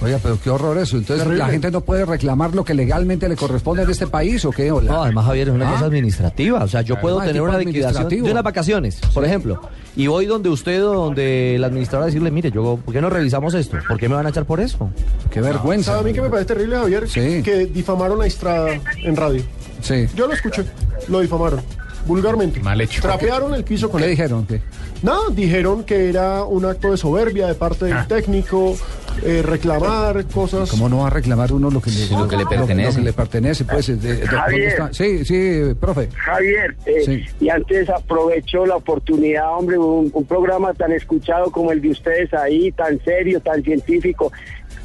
Oiga, 0.00 0.18
pero 0.22 0.38
qué 0.40 0.48
horror 0.50 0.78
eso. 0.78 0.96
Entonces, 0.96 1.24
Terrible. 1.24 1.44
¿la 1.44 1.50
gente 1.50 1.70
no 1.72 1.80
puede 1.80 2.04
reclamar 2.04 2.54
lo 2.54 2.64
que 2.64 2.72
legalmente 2.74 3.28
le 3.28 3.34
corresponde 3.34 3.82
en 3.82 3.90
este 3.90 4.06
país 4.06 4.44
o 4.44 4.50
qué? 4.52 4.70
Hola? 4.70 4.92
No, 4.92 5.02
además, 5.02 5.26
Javier, 5.26 5.48
es 5.48 5.54
una 5.54 5.68
Ah. 5.68 5.72
cosa 5.72 5.86
administrativa. 5.86 6.62
O 6.62 6.68
sea, 6.68 6.82
yo 6.82 6.94
Además, 6.94 7.02
puedo 7.02 7.20
tener 7.26 7.42
una 7.42 7.58
liquidación 7.58 8.08
de 8.08 8.22
unas 8.30 8.42
vacaciones, 8.44 9.00
por 9.12 9.24
ejemplo, 9.24 9.60
y 9.96 10.06
voy 10.06 10.26
donde 10.26 10.48
usted 10.50 10.84
o 10.86 10.94
donde 10.94 11.56
el 11.56 11.64
administrador 11.64 12.04
a 12.04 12.06
decirle, 12.06 12.30
mire, 12.30 12.50
yo, 12.52 12.78
¿por 12.84 12.94
qué 12.94 13.00
no 13.00 13.10
revisamos 13.10 13.54
esto? 13.54 13.76
¿Por 13.88 13.98
qué 13.98 14.08
me 14.08 14.14
van 14.14 14.26
a 14.26 14.28
echar 14.30 14.44
por 14.44 14.60
eso? 14.60 14.88
Qué 15.30 15.40
vergüenza. 15.40 15.92
¿Sabe 15.92 16.00
a 16.00 16.04
mí 16.04 16.12
que 16.12 16.22
me 16.22 16.30
parece 16.30 16.46
terrible, 16.54 16.76
Javier? 16.76 17.04
Que 17.08 17.66
difamaron 17.72 18.22
a 18.22 18.26
Estrada 18.26 18.70
en 19.02 19.16
radio. 19.16 19.42
Sí. 19.82 20.06
Yo 20.14 20.26
lo 20.28 20.34
escuché. 20.34 20.64
Lo 21.08 21.20
difamaron. 21.20 21.60
Vulgarmente. 22.06 22.60
Mal 22.60 22.80
hecho. 22.80 23.02
Trapearon 23.02 23.52
el 23.54 23.64
piso 23.64 23.90
con 23.90 24.00
¿Qué 24.00 24.06
él. 24.06 24.10
dijeron? 24.12 24.46
¿Qué? 24.46 24.62
No, 25.02 25.28
dijeron 25.30 25.84
que 25.84 26.08
era 26.08 26.42
un 26.44 26.64
acto 26.64 26.90
de 26.90 26.96
soberbia 26.96 27.46
de 27.46 27.54
parte 27.54 27.84
del 27.86 28.06
técnico, 28.06 28.76
eh, 29.24 29.42
reclamar 29.42 30.24
cosas. 30.26 30.70
¿Cómo 30.70 30.88
no 30.88 30.98
va 30.98 31.08
a 31.08 31.10
reclamar 31.10 31.52
uno 31.52 31.70
lo 31.70 31.80
que 31.80 31.90
le, 31.90 32.06
Lo 32.16 32.28
que 32.28 32.36
le 32.36 32.46
pertenece. 32.46 32.92
Lo 32.92 32.96
que 32.98 33.04
le 33.04 33.12
pertenece, 33.12 33.64
pues. 33.64 33.86
de- 33.88 33.96
de- 33.96 34.14
¿dónde 34.20 34.26
Javier. 34.26 34.68
está? 34.68 34.92
Sí, 34.92 35.24
sí, 35.24 35.60
profe. 35.80 36.08
Javier, 36.16 36.76
eh, 36.86 37.02
Sí. 37.04 37.24
y 37.40 37.48
antes 37.50 37.88
aprovecho 37.88 38.66
la 38.66 38.76
oportunidad, 38.76 39.56
hombre, 39.56 39.78
un, 39.78 40.10
un 40.12 40.24
programa 40.24 40.74
tan 40.74 40.92
escuchado 40.92 41.50
como 41.50 41.72
el 41.72 41.80
de 41.80 41.90
ustedes 41.90 42.32
ahí, 42.34 42.72
tan 42.72 43.02
serio, 43.04 43.40
tan 43.40 43.62
científico. 43.62 44.32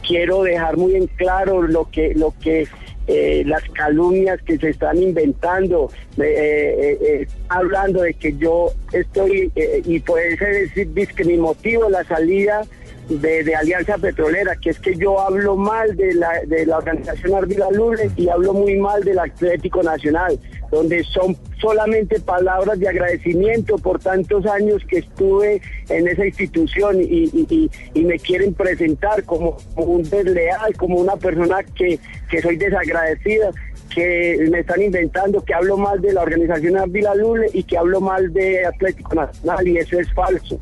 Quiero 0.07 0.43
dejar 0.43 0.77
muy 0.77 0.95
en 0.95 1.07
claro 1.07 1.61
lo 1.61 1.89
que, 1.89 2.13
lo 2.15 2.33
que 2.41 2.67
eh, 3.07 3.43
las 3.45 3.61
calumnias 3.73 4.41
que 4.43 4.57
se 4.57 4.69
están 4.69 4.97
inventando, 5.01 5.89
eh, 6.17 6.23
eh, 6.23 6.97
eh, 7.01 7.27
hablando 7.49 8.01
de 8.01 8.13
que 8.13 8.33
yo 8.37 8.71
estoy, 8.93 9.51
eh, 9.55 9.81
y 9.85 9.99
puede 9.99 10.37
ser 10.37 10.69
decir, 10.69 10.87
que 11.13 11.25
mi 11.25 11.37
motivo 11.37 11.89
la 11.89 12.03
salida 12.05 12.61
de, 13.09 13.55
Alianza 13.55 13.97
Petrolera, 13.97 14.55
que 14.55 14.69
es 14.71 14.79
que 14.79 14.95
yo 14.95 15.19
hablo 15.19 15.55
mal 15.55 15.95
de 15.95 16.13
la, 16.13 16.41
de 16.47 16.65
la 16.65 16.77
organización 16.77 17.35
Ardila 17.35 17.69
Lule 17.71 18.09
y 18.15 18.29
hablo 18.29 18.53
muy 18.53 18.75
mal 18.77 19.03
del 19.03 19.19
Atlético 19.19 19.83
Nacional, 19.83 20.39
donde 20.71 21.03
son 21.03 21.37
solamente 21.59 22.19
palabras 22.19 22.79
de 22.79 22.87
agradecimiento 22.87 23.77
por 23.77 23.99
tantos 23.99 24.45
años 24.45 24.81
que 24.87 24.99
estuve 24.99 25.61
en 25.89 26.07
esa 26.07 26.25
institución 26.25 26.99
y, 27.01 27.29
y- 27.93 28.03
me 28.03 28.19
quieren 28.19 28.53
presentar 28.53 29.23
como, 29.23 29.57
como 29.75 29.93
un 29.93 30.03
desleal, 30.03 30.75
como 30.75 30.97
una 30.99 31.15
persona 31.15 31.63
que, 31.63 31.97
que 32.29 32.41
soy 32.41 32.57
desagradecida 32.57 33.51
que 33.93 34.47
me 34.51 34.59
están 34.59 34.81
inventando 34.81 35.41
que 35.43 35.53
hablo 35.53 35.77
mal 35.77 36.01
de 36.01 36.13
la 36.13 36.21
organización 36.23 36.77
Ardila 36.77 37.13
Lule 37.15 37.47
y 37.53 37.63
que 37.63 37.77
hablo 37.77 38.01
mal 38.01 38.33
de 38.33 38.65
Atlético 38.65 39.15
Nacional 39.15 39.67
y 39.67 39.77
eso 39.77 39.99
es 39.99 40.11
falso. 40.13 40.59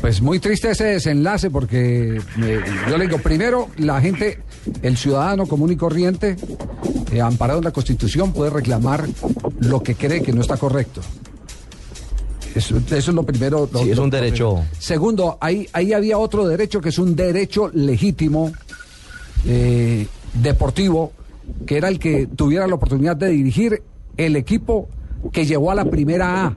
Pues 0.00 0.20
muy 0.20 0.38
triste 0.38 0.70
ese 0.70 0.84
desenlace 0.84 1.50
porque 1.50 2.16
eh, 2.42 2.60
yo 2.88 2.98
le 2.98 3.06
digo, 3.06 3.18
primero, 3.18 3.68
la 3.78 4.00
gente, 4.02 4.38
el 4.82 4.96
ciudadano 4.98 5.46
común 5.46 5.72
y 5.72 5.76
corriente, 5.76 6.36
eh, 7.10 7.20
amparado 7.22 7.60
en 7.60 7.64
la 7.64 7.70
Constitución, 7.70 8.32
puede 8.34 8.50
reclamar 8.50 9.06
lo 9.60 9.82
que 9.82 9.94
cree 9.94 10.22
que 10.22 10.32
no 10.32 10.42
está 10.42 10.58
correcto. 10.58 11.00
Eso, 12.54 12.76
eso 12.76 12.94
es 12.96 13.08
lo 13.08 13.24
primero. 13.24 13.68
lo- 13.72 13.82
Sí, 13.82 13.90
es 13.90 13.96
lo 13.96 14.04
un 14.04 14.10
derecho. 14.10 14.62
Segundo, 14.78 15.38
ahí, 15.40 15.66
ahí 15.72 15.92
había 15.94 16.18
otro 16.18 16.46
derecho 16.46 16.80
que 16.82 16.90
es 16.90 16.98
un 16.98 17.16
derecho 17.16 17.70
legítimo, 17.72 18.52
eh, 19.46 20.06
deportivo, 20.34 21.12
que 21.66 21.78
era 21.78 21.88
el 21.88 21.98
que 21.98 22.26
tuviera 22.26 22.66
la 22.66 22.74
oportunidad 22.74 23.16
de 23.16 23.28
dirigir 23.30 23.82
el 24.18 24.36
equipo 24.36 24.88
que 25.32 25.46
llevó 25.46 25.70
a 25.70 25.74
la 25.74 25.86
primera 25.86 26.44
A. 26.46 26.54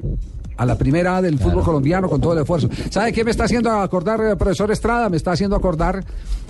A 0.57 0.65
la 0.65 0.77
primera 0.77 1.21
del 1.21 1.39
fútbol 1.39 1.63
colombiano 1.63 2.09
con 2.09 2.19
todo 2.19 2.33
el 2.33 2.39
esfuerzo. 2.39 2.69
¿Sabe 2.89 3.13
qué 3.13 3.23
me 3.23 3.31
está 3.31 3.45
haciendo 3.45 3.71
acordar, 3.71 4.19
eh, 4.21 4.35
profesor 4.35 4.71
Estrada? 4.71 5.09
Me 5.09 5.17
está 5.17 5.31
haciendo 5.31 5.55
acordar 5.55 6.03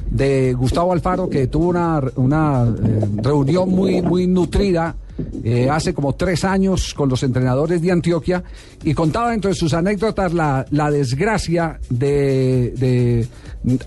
de 0.10 0.54
Gustavo 0.54 0.94
Alfaro, 0.94 1.30
que 1.30 1.48
tuvo 1.48 1.68
una, 1.68 2.02
una 2.16 2.64
eh, 2.66 3.08
reunión 3.22 3.70
muy, 3.70 4.02
muy 4.02 4.28
nutrida 4.28 4.96
eh, 5.44 5.70
hace 5.70 5.94
como 5.94 6.14
tres 6.14 6.44
años 6.44 6.94
con 6.94 7.10
los 7.10 7.24
entrenadores 7.24 7.82
de 7.82 7.92
Antioquia 7.92 8.44
y 8.84 8.94
contaba 8.94 9.32
dentro 9.32 9.50
de 9.50 9.56
sus 9.56 9.74
anécdotas 9.74 10.34
la, 10.34 10.66
la 10.72 10.92
desgracia 10.92 11.80
de, 11.90 12.74
de 12.78 13.28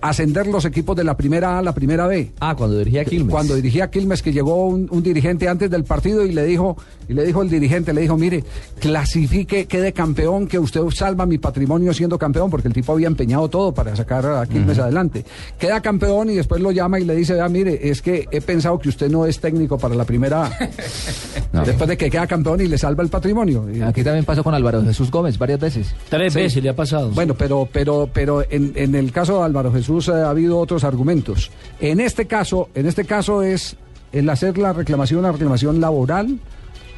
ascender 0.00 0.46
los 0.46 0.64
equipos 0.64 0.96
de 0.96 1.04
la 1.04 1.16
primera 1.16 1.56
A 1.56 1.58
a 1.58 1.62
la 1.62 1.74
primera 1.74 2.06
B. 2.06 2.32
Ah, 2.40 2.54
cuando 2.56 2.78
dirigía 2.78 3.04
Quilmes. 3.04 3.30
Cuando 3.30 3.54
dirigía 3.54 3.90
Quilmes, 3.90 4.22
que 4.22 4.32
llegó 4.32 4.66
un, 4.66 4.88
un 4.90 5.02
dirigente 5.02 5.48
antes 5.48 5.70
del 5.70 5.84
partido 5.84 6.24
y 6.24 6.32
le 6.32 6.44
dijo, 6.44 6.76
y 7.08 7.14
le 7.14 7.24
dijo 7.24 7.42
el 7.42 7.50
dirigente, 7.50 7.92
le 7.92 8.02
dijo, 8.02 8.16
mire, 8.16 8.44
clasifique, 8.78 9.66
quede 9.66 9.92
campeón, 9.92 10.46
que 10.46 10.58
usted 10.58 10.80
salva 10.90 11.26
mi 11.26 11.38
patrimonio 11.38 11.94
siendo 11.94 12.18
campeón, 12.18 12.50
porque 12.50 12.68
el 12.68 12.74
tipo 12.74 12.92
había 12.92 13.06
empeñado 13.06 13.48
todo 13.48 13.72
para 13.72 13.94
sacar 13.96 14.26
a 14.26 14.46
Quilmes 14.46 14.78
adelante. 14.78 15.24
Queda 15.58 15.80
campeón 15.80 16.30
y 16.30 16.34
después 16.34 16.60
lo 16.60 16.72
llama 16.72 17.00
y 17.00 17.04
le 17.04 17.14
dice, 17.14 17.40
ah, 17.40 17.48
mire, 17.48 17.88
es 17.88 18.02
que 18.02 18.26
he 18.30 18.40
pensado 18.40 18.78
que 18.78 18.88
usted 18.88 19.10
no 19.10 19.26
es 19.26 19.40
técnico 19.40 19.78
para 19.78 19.94
la 19.94 20.04
primera 20.04 20.46
A. 20.46 20.50
Después 21.64 21.88
de 21.88 21.96
que 21.96 22.10
queda 22.10 22.26
campeón 22.26 22.60
y 22.60 22.66
le 22.66 22.78
salva 22.78 23.02
el 23.02 23.08
patrimonio. 23.08 23.66
Aquí 23.86 24.02
también 24.04 24.24
pasó 24.24 24.42
con 24.44 24.54
Álvaro 24.54 24.82
Jesús 24.84 25.10
Gómez 25.10 25.38
varias 25.38 25.60
veces. 25.60 25.94
Tres 26.08 26.32
Sí. 26.32 26.38
veces 26.40 26.62
le 26.62 26.68
ha 26.70 26.76
pasado. 26.76 27.10
Bueno, 27.10 27.34
pero, 27.34 27.68
pero, 27.70 28.08
pero 28.12 28.44
en, 28.50 28.72
en 28.76 28.94
el 28.94 29.12
caso 29.12 29.38
de 29.38 29.44
Álvaro 29.44 29.72
Jesús 29.72 30.08
eh, 30.08 30.12
ha 30.12 30.30
habido 30.30 30.58
otros 30.58 30.84
argumentos. 30.84 31.50
En 31.80 32.00
este 32.00 32.26
caso, 32.26 32.68
en 32.74 32.86
este 32.86 33.04
caso 33.04 33.42
es 33.42 33.76
el 34.12 34.28
hacer 34.30 34.58
la 34.58 34.72
reclamación, 34.72 35.20
una 35.20 35.32
reclamación 35.32 35.80
laboral 35.80 36.38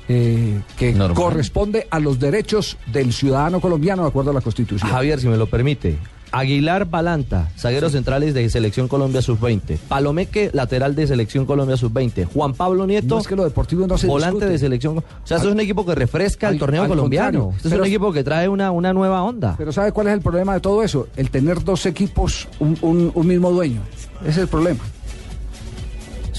eh, 0.09 0.61
que 0.77 0.95
corresponde 1.15 1.87
a 1.91 2.01
los 2.01 2.19
derechos 2.19 2.77
del 2.93 3.13
ciudadano 3.13 3.61
colombiano 3.61 4.03
de 4.03 4.09
acuerdo 4.09 4.31
a 4.31 4.35
la 4.35 4.41
Constitución. 4.41 4.91
Javier, 4.91 5.21
si 5.21 5.29
me 5.29 5.37
lo 5.37 5.47
permite. 5.47 5.97
Aguilar 6.33 6.87
Balanta, 6.87 7.51
zagueros 7.59 7.93
centrales 7.93 8.35
de 8.35 8.49
Selección 8.51 8.89
Colombia 8.89 9.21
Sub-20. 9.23 9.79
Palomeque, 9.89 10.51
lateral 10.53 10.95
de 10.95 11.07
Selección 11.07 11.45
Colombia 11.47 11.77
Sub-20. 11.77 12.27
Juan 12.33 12.55
Pablo 12.55 12.87
Nieto, 12.87 13.15
No 13.17 13.21
es 13.21 13.27
que 13.29 13.37
lo 13.37 13.45
deportivo 13.45 13.87
no 13.87 13.99
se 13.99 14.07
volante 14.07 14.37
discute. 14.37 14.53
de 14.53 14.59
Selección. 14.59 14.99
O 14.99 15.05
sea, 15.25 15.37
eso 15.37 15.49
es 15.49 15.55
un 15.55 15.61
equipo 15.61 15.85
que 15.87 15.95
refresca 15.95 16.49
el 16.49 16.59
torneo 16.59 16.89
colombiano. 16.89 17.53
Este 17.57 17.69
es 17.69 17.75
un 17.75 17.85
equipo 17.85 18.13
que 18.13 18.25
trae 18.25 18.49
una, 18.49 18.71
una 18.71 18.93
nueva 18.93 19.23
onda. 19.23 19.55
Pero 19.59 19.73
¿sabe 19.73 19.93
cuál 19.93 20.07
es 20.09 20.15
el 20.15 20.21
problema 20.23 20.55
de 20.55 20.61
todo 20.61 20.83
eso? 20.83 21.07
El 21.17 21.31
tener 21.31 21.63
dos 21.63 21.87
equipos, 21.87 22.49
un, 22.59 22.77
un- 22.83 23.13
un 23.15 23.27
mismo 23.27 23.51
dueño. 23.51 23.81
Ese 24.23 24.31
es 24.31 24.39
el 24.39 24.49
problema. 24.49 24.81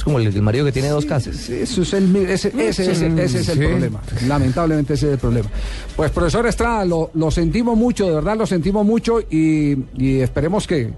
Es 0.03 0.05
como 0.05 0.19
el, 0.19 0.27
el 0.27 0.41
marido 0.41 0.65
que 0.65 0.73
tiene 0.73 0.89
dos 0.89 1.05
casas. 1.05 1.33
Sí, 1.37 1.53
Eso 1.61 1.81
es 1.83 1.93
el, 1.93 2.09
mi- 2.09 2.19
ese, 2.25 2.49
ese, 2.49 2.91
ese- 2.91 3.07
ese 3.23 3.39
es 3.39 3.47
el 3.47 3.57
Sí. 3.57 3.65
problema. 3.67 4.01
Lamentablemente 4.27 4.95
ese 4.95 5.05
es 5.07 5.13
el 5.13 5.17
problema. 5.17 5.47
Pues 5.95 6.11
profesor 6.11 6.45
Estrada, 6.45 6.83
lo, 6.83 7.11
lo 7.13 7.31
sentimos 7.31 7.77
mucho, 7.77 8.05
de 8.09 8.15
verdad 8.15 8.35
lo 8.35 8.45
sentimos 8.45 8.85
mucho 8.85 9.21
y, 9.21 9.77
y 9.97 10.19
esperemos 10.19 10.67
que, 10.67 10.91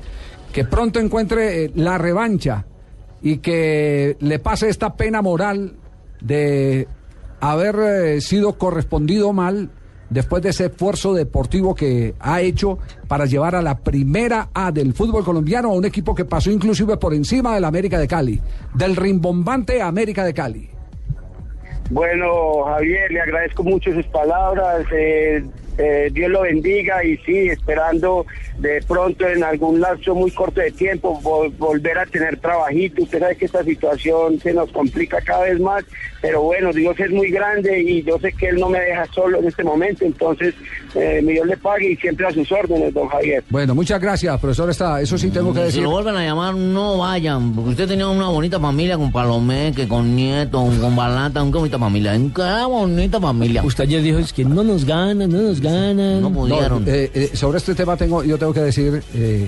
que 0.52 0.66
pronto 0.66 1.00
encuentre 1.00 1.66
eh, 1.66 1.72
la 1.76 2.00
revancha 2.00 2.66
y 3.22 3.38
que 3.38 4.18
le 4.22 4.40
pase 4.40 4.70
esta 4.70 4.96
pena 4.96 5.22
moral 5.22 5.74
de 6.22 6.88
haber 7.42 7.76
eh, 7.80 8.22
sido 8.22 8.58
correspondido 8.58 9.34
mal 9.34 9.70
después 10.10 10.44
de 10.44 10.50
ese 10.50 10.66
esfuerzo 10.66 11.14
deportivo 11.14 11.76
que 11.76 12.14
ha 12.20 12.42
hecho 12.42 12.78
para 13.08 13.26
llevar 13.26 13.56
a 13.56 13.62
la 13.62 13.80
primera 13.80 14.50
A 14.54 14.72
del 14.72 14.94
fútbol 14.94 15.24
colombiano 15.24 15.70
a 15.70 15.74
un 15.74 15.86
equipo 15.86 16.14
que 16.16 16.26
pasó 16.26 16.52
inclusive 16.52 16.98
por 16.98 17.14
encima 17.14 17.56
del 17.56 17.66
América 17.66 18.00
de 18.00 18.08
Cali, 18.08 18.42
del 18.74 18.96
rimbombante 18.96 19.82
América 19.82 20.24
de 20.24 20.34
Cali. 20.34 20.70
Bueno, 21.90 22.64
Javier, 22.66 23.12
le 23.12 23.22
agradezco 23.22 23.64
mucho 23.64 23.92
sus 23.92 24.08
palabras. 24.08 24.86
eh, 24.92 25.44
eh, 25.78 26.10
Dios 26.12 26.30
lo 26.32 26.42
bendiga 26.42 27.04
y 27.04 27.18
sí, 27.18 27.50
esperando 27.50 28.26
de 28.60 28.82
pronto 28.88 29.28
en 29.28 29.44
algún 29.44 29.82
lapso 29.82 30.16
muy 30.16 30.32
corto 30.32 30.62
de 30.62 30.72
tiempo 30.72 31.20
vol- 31.22 31.52
volver 31.58 31.98
a 31.98 32.06
tener 32.06 32.38
trabajito. 32.38 33.04
Usted 33.04 33.20
sabe 33.20 33.36
que 33.36 33.46
esta 33.46 33.64
situación 33.64 34.40
se 34.40 34.54
nos 34.54 34.72
complica 34.72 35.20
cada 35.22 35.44
vez 35.44 35.60
más, 35.60 35.84
pero 36.22 36.42
bueno, 36.42 36.72
Dios 36.72 36.98
es 37.00 37.12
muy 37.12 37.30
grande 37.30 37.82
y 37.82 38.04
yo 38.04 38.18
sé 38.20 38.32
que 38.34 38.48
Él 38.48 38.56
no 38.56 38.70
me 38.70 38.80
deja 38.80 39.06
solo 39.14 39.40
en 39.40 39.48
este 39.48 39.64
momento, 39.64 40.06
entonces 40.06 40.54
eh, 40.96 41.22
mi 41.22 41.34
Dios 41.34 41.48
le 41.48 41.58
pague 41.58 41.92
y 41.92 41.96
siempre 41.98 42.26
a 42.26 42.32
sus 42.32 42.50
órdenes, 42.52 42.94
don 42.94 43.08
Javier. 43.10 43.44
Bueno, 43.50 43.76
muchas 43.76 44.00
gracias, 44.00 44.40
profesor 44.40 44.70
Estrada. 44.70 45.02
Eso 45.02 45.18
sí 45.18 45.30
tengo 45.30 45.54
que 45.54 45.60
Si 45.60 45.66
decir. 45.66 45.84
lo 45.84 45.90
vuelven 45.92 46.16
a 46.16 46.24
llamar, 46.24 46.56
no 46.56 46.98
vayan, 47.00 47.54
porque 47.54 47.72
usted 47.72 47.88
tenía 47.90 48.08
una 48.08 48.30
bonita 48.30 48.58
familia 48.60 48.96
con 48.98 49.12
Palomeque, 49.12 49.88
con 49.90 50.16
Nieto, 50.16 50.64
con 50.80 50.96
Balanta, 50.96 51.44
una 51.44 51.58
bonita 51.58 51.78
familia. 51.78 52.14
Una 52.16 52.68
bonita 52.68 53.20
familia. 53.20 53.62
Usted 53.64 53.84
ayer 53.84 54.02
dijo 54.02 54.20
es 54.20 54.32
que 54.32 54.46
no 54.46 54.64
nos 54.64 54.86
ganan, 54.86 55.30
no 55.30 55.42
nos 55.42 55.60
ganan. 55.72 56.22
No 56.22 56.30
No, 56.30 56.82
eh, 56.86 57.12
eh, 57.14 57.32
sobre 57.34 57.58
este 57.58 57.76
tema 57.76 57.98
tengo, 57.98 58.24
yo 58.24 58.38
tengo 58.38 58.54
que 58.54 58.62
decir 58.62 59.04
eh, 59.14 59.48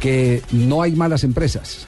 que 0.00 0.42
no 0.52 0.82
hay 0.82 0.92
malas 0.92 1.24
empresas. 1.24 1.86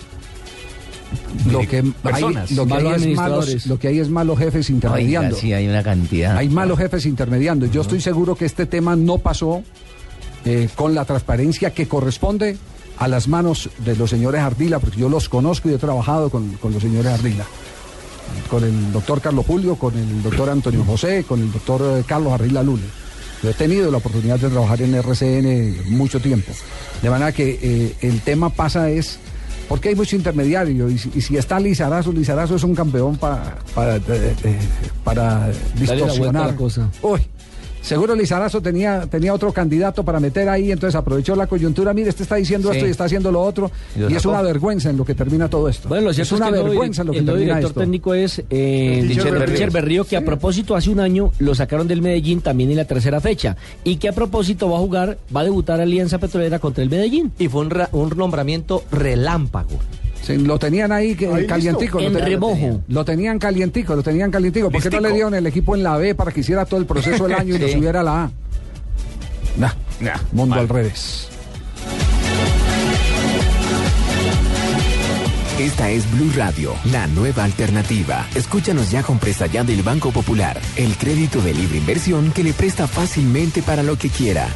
Lo 1.50 1.60
que, 1.60 1.78
hay, 1.78 1.90
personas, 2.02 2.50
lo, 2.50 2.66
que 2.66 2.74
hay 2.74 2.82
malos 2.82 3.02
es 3.02 3.16
malos, 3.16 3.66
lo 3.66 3.78
que 3.78 3.88
hay 3.88 3.98
es 3.98 4.10
malos 4.10 4.38
jefes 4.38 4.68
intermediando. 4.68 5.28
Oiga, 5.28 5.40
sí, 5.40 5.52
hay 5.52 5.66
una 5.66 5.82
cantidad. 5.82 6.36
Hay 6.36 6.48
malos 6.48 6.78
jefes 6.78 7.06
intermediando. 7.06 7.66
Yo 7.66 7.80
estoy 7.80 8.00
seguro 8.00 8.34
que 8.34 8.44
este 8.44 8.66
tema 8.66 8.94
no 8.94 9.18
pasó 9.18 9.62
eh, 10.44 10.68
con 10.74 10.94
la 10.94 11.04
transparencia 11.04 11.72
que 11.72 11.88
corresponde 11.88 12.58
a 12.98 13.08
las 13.08 13.28
manos 13.28 13.70
de 13.84 13.96
los 13.96 14.10
señores 14.10 14.40
Ardila, 14.40 14.80
porque 14.80 14.98
yo 14.98 15.08
los 15.08 15.28
conozco 15.28 15.70
y 15.70 15.74
he 15.74 15.78
trabajado 15.78 16.30
con, 16.30 16.52
con 16.54 16.72
los 16.72 16.82
señores 16.82 17.12
Ardila. 17.12 17.44
Con 18.50 18.64
el 18.64 18.92
doctor 18.92 19.20
Carlos 19.20 19.46
Julio, 19.46 19.76
con 19.76 19.96
el 19.96 20.22
doctor 20.22 20.50
Antonio 20.50 20.84
José, 20.84 21.24
con 21.26 21.40
el 21.40 21.50
doctor 21.50 22.04
Carlos 22.06 22.32
Ardila 22.32 22.62
Lule. 22.62 22.84
Yo 23.42 23.50
he 23.50 23.54
tenido 23.54 23.90
la 23.90 23.98
oportunidad 23.98 24.38
de 24.38 24.48
trabajar 24.48 24.82
en 24.82 24.94
RCN 24.94 25.96
mucho 25.96 26.20
tiempo. 26.20 26.52
De 27.02 27.10
manera 27.10 27.32
que 27.32 27.58
eh, 27.62 27.94
el 28.00 28.20
tema 28.20 28.50
pasa 28.50 28.90
es 28.90 29.18
porque 29.68 29.90
hay 29.90 29.94
mucho 29.94 30.16
intermediario 30.16 30.88
y 30.88 30.98
si, 30.98 31.10
y 31.14 31.20
si 31.20 31.36
está 31.36 31.60
Lizarazo, 31.60 32.10
Lizarazo 32.10 32.56
es 32.56 32.64
un 32.64 32.74
campeón 32.74 33.16
pa- 33.16 33.58
para, 33.74 33.96
eh, 33.96 34.00
eh, 34.44 34.58
para 35.04 35.50
distorsionar. 35.78 36.46
la 36.48 36.56
cosa. 36.56 36.88
Uy, 37.02 37.20
seguro 37.88 38.14
Lizarazo 38.14 38.60
tenía, 38.60 39.06
tenía 39.06 39.34
otro 39.34 39.52
candidato 39.52 40.04
para 40.04 40.20
meter 40.20 40.48
ahí, 40.48 40.70
entonces 40.70 40.94
aprovechó 40.94 41.34
la 41.34 41.46
coyuntura. 41.46 41.92
Mire, 41.94 42.10
este 42.10 42.22
está 42.22 42.36
diciendo 42.36 42.70
Sí. 42.70 42.76
esto 42.76 42.86
y 42.86 42.90
está 42.90 43.04
haciendo 43.04 43.32
lo 43.32 43.40
otro. 43.42 43.70
Y 43.96 44.14
es 44.14 44.24
una 44.26 44.42
vergüenza 44.42 44.90
en 44.90 44.96
lo 44.96 45.04
que 45.04 45.14
termina 45.14 45.48
todo 45.48 45.68
esto. 45.68 45.88
Bueno, 45.88 46.04
lo 46.04 46.10
es 46.10 46.16
cierto 46.16 46.34
es, 46.36 46.40
una 46.40 46.50
que 46.52 46.58
el 46.58 46.64
vergüenza 46.64 47.02
en 47.02 47.06
lo 47.06 47.12
que 47.12 47.18
el 47.20 47.24
termina 47.26 47.44
director 47.46 47.70
esto. 47.70 47.80
técnico 47.80 48.14
es 48.14 48.42
eh, 48.50 49.04
Dicher. 49.08 49.70
Berrío, 49.70 50.04
que 50.04 50.16
a 50.16 50.24
propósito 50.24 50.76
hace 50.76 50.90
un 50.90 51.00
año 51.00 51.32
lo 51.38 51.54
sacaron 51.54 51.88
del 51.88 52.02
Medellín 52.02 52.40
también 52.42 52.70
en 52.70 52.76
la 52.76 52.84
tercera 52.84 53.20
fecha 53.20 53.56
y 53.84 53.96
que 53.96 54.08
a 54.08 54.12
propósito 54.12 54.68
va 54.70 54.76
a 54.76 54.80
jugar, 54.80 55.18
va 55.34 55.40
a 55.40 55.44
debutar 55.44 55.80
Alianza 55.80 56.18
Petrolera 56.18 56.58
contra 56.58 56.82
el 56.84 56.90
Medellín. 56.90 57.32
Y 57.38 57.48
fue 57.48 57.62
un, 57.62 57.70
ra- 57.70 57.88
un 57.92 58.10
nombramiento 58.16 58.84
relámpago. 58.92 59.78
Sí, 60.28 60.36
lo 60.36 60.58
tenían 60.58 60.92
ahí, 60.92 61.14
que, 61.14 61.26
Ahí 61.26 61.46
calientico. 61.46 61.98
listo. 61.98 62.12
lo 62.12 62.18
En 62.18 62.24
tenían- 62.24 62.40
remojo. 62.40 62.82
Lo 62.88 63.04
tenían 63.04 63.38
calientico, 63.38 63.96
lo 63.96 64.02
tenían 64.02 64.30
calientico. 64.30 64.70
¿Por 64.70 64.82
qué 64.82 64.90
no 64.90 65.00
le 65.08 65.12
dieron 65.14 65.34
el 65.34 65.46
equipo 65.46 65.74
en 65.74 65.82
la 65.82 65.96
B 65.96 66.14
para 66.14 66.30
que 66.32 66.40
hiciera 66.40 66.66
todo 66.66 66.78
el 66.80 66.86
proceso 66.86 67.26
del 67.26 67.32
año 67.38 67.54
y 67.54 67.58
lo 67.60 67.68
subiera 67.68 68.00
a 68.00 68.02
la 68.02 68.24
A? 68.24 68.30
Nah, 69.56 69.70
mundo 70.32 70.54
al 70.56 70.68
revés. 70.68 71.28
Esta 75.58 75.90
es 75.90 76.08
Blue 76.12 76.30
Radio, 76.36 76.72
la 76.92 77.06
nueva 77.08 77.42
alternativa. 77.44 78.24
Escúchanos 78.36 78.90
ya 78.92 79.02
con 79.02 79.18
presta 79.18 79.46
ya 79.46 79.64
del 79.64 79.82
Banco 79.82 80.12
Popular, 80.12 80.60
el 80.76 80.96
crédito 80.96 81.40
de 81.40 81.52
libre 81.52 81.78
inversión 81.78 82.30
que 82.30 82.44
le 82.44 82.52
presta 82.52 82.86
fácilmente 82.86 83.62
para 83.62 83.82
lo 83.82 83.96
que 83.98 84.08
quiera. 84.08 84.46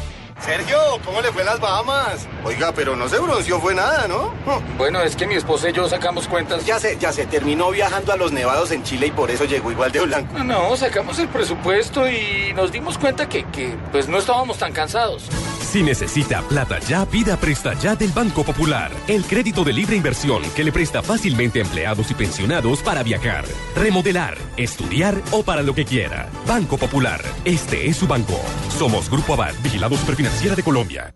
Sergio, 0.45 0.77
¿cómo 1.05 1.21
le 1.21 1.31
fue 1.31 1.41
en 1.41 1.47
las 1.47 1.59
Bahamas? 1.61 2.27
Oiga, 2.43 2.73
pero 2.73 2.97
no 2.97 3.07
se 3.07 3.17
bronceó, 3.17 3.61
fue 3.61 3.73
nada, 3.73 4.07
¿no? 4.09 4.33
Bueno, 4.77 5.01
es 5.01 5.15
que 5.15 5.25
mi 5.25 5.35
esposa 5.35 5.69
y 5.69 5.73
yo 5.73 5.87
sacamos 5.87 6.27
cuentas. 6.27 6.65
Ya 6.65 6.79
sé, 6.79 6.97
ya 6.99 7.13
sé, 7.13 7.25
terminó 7.25 7.71
viajando 7.71 8.11
a 8.11 8.17
los 8.17 8.33
nevados 8.33 8.71
en 8.71 8.83
Chile 8.83 9.07
y 9.07 9.11
por 9.11 9.31
eso 9.31 9.45
llegó 9.45 9.71
igual 9.71 9.93
de 9.93 10.01
blanco. 10.01 10.37
No, 10.39 10.43
no, 10.43 10.75
sacamos 10.75 11.17
el 11.19 11.29
presupuesto 11.29 12.09
y 12.09 12.51
nos 12.55 12.73
dimos 12.73 12.97
cuenta 12.97 13.29
que, 13.29 13.45
que 13.45 13.73
pues 13.93 14.09
no 14.09 14.17
estábamos 14.17 14.57
tan 14.57 14.73
cansados. 14.73 15.29
Si 15.73 15.81
necesita 15.81 16.43
plata 16.43 16.77
ya, 16.81 17.03
pida 17.03 17.35
Presta 17.35 17.73
Ya 17.73 17.95
del 17.95 18.11
Banco 18.11 18.43
Popular. 18.43 18.91
El 19.07 19.25
crédito 19.25 19.63
de 19.63 19.73
libre 19.73 19.95
inversión 19.95 20.43
que 20.55 20.63
le 20.63 20.71
presta 20.71 21.01
fácilmente 21.01 21.57
a 21.57 21.63
empleados 21.63 22.11
y 22.11 22.13
pensionados 22.13 22.83
para 22.83 23.01
viajar, 23.01 23.43
remodelar, 23.75 24.37
estudiar 24.55 25.19
o 25.31 25.41
para 25.41 25.63
lo 25.63 25.73
que 25.73 25.83
quiera. 25.83 26.29
Banco 26.45 26.77
Popular. 26.77 27.23
Este 27.43 27.87
es 27.87 27.97
su 27.97 28.05
banco. 28.05 28.39
Somos 28.77 29.09
Grupo 29.09 29.33
Aval, 29.33 29.55
vigilado 29.63 29.97
superfinanciera 29.97 30.55
de 30.55 30.61
Colombia. 30.61 31.11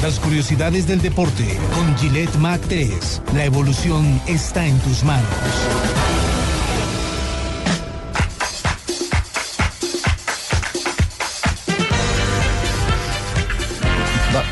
Las 0.00 0.20
curiosidades 0.20 0.86
del 0.86 1.02
deporte 1.02 1.58
con 1.74 1.98
Gillette 1.98 2.36
Mac 2.36 2.60
3. 2.68 3.22
La 3.34 3.46
evolución 3.46 4.22
está 4.28 4.64
en 4.64 4.78
tus 4.78 5.02
manos. 5.02 5.26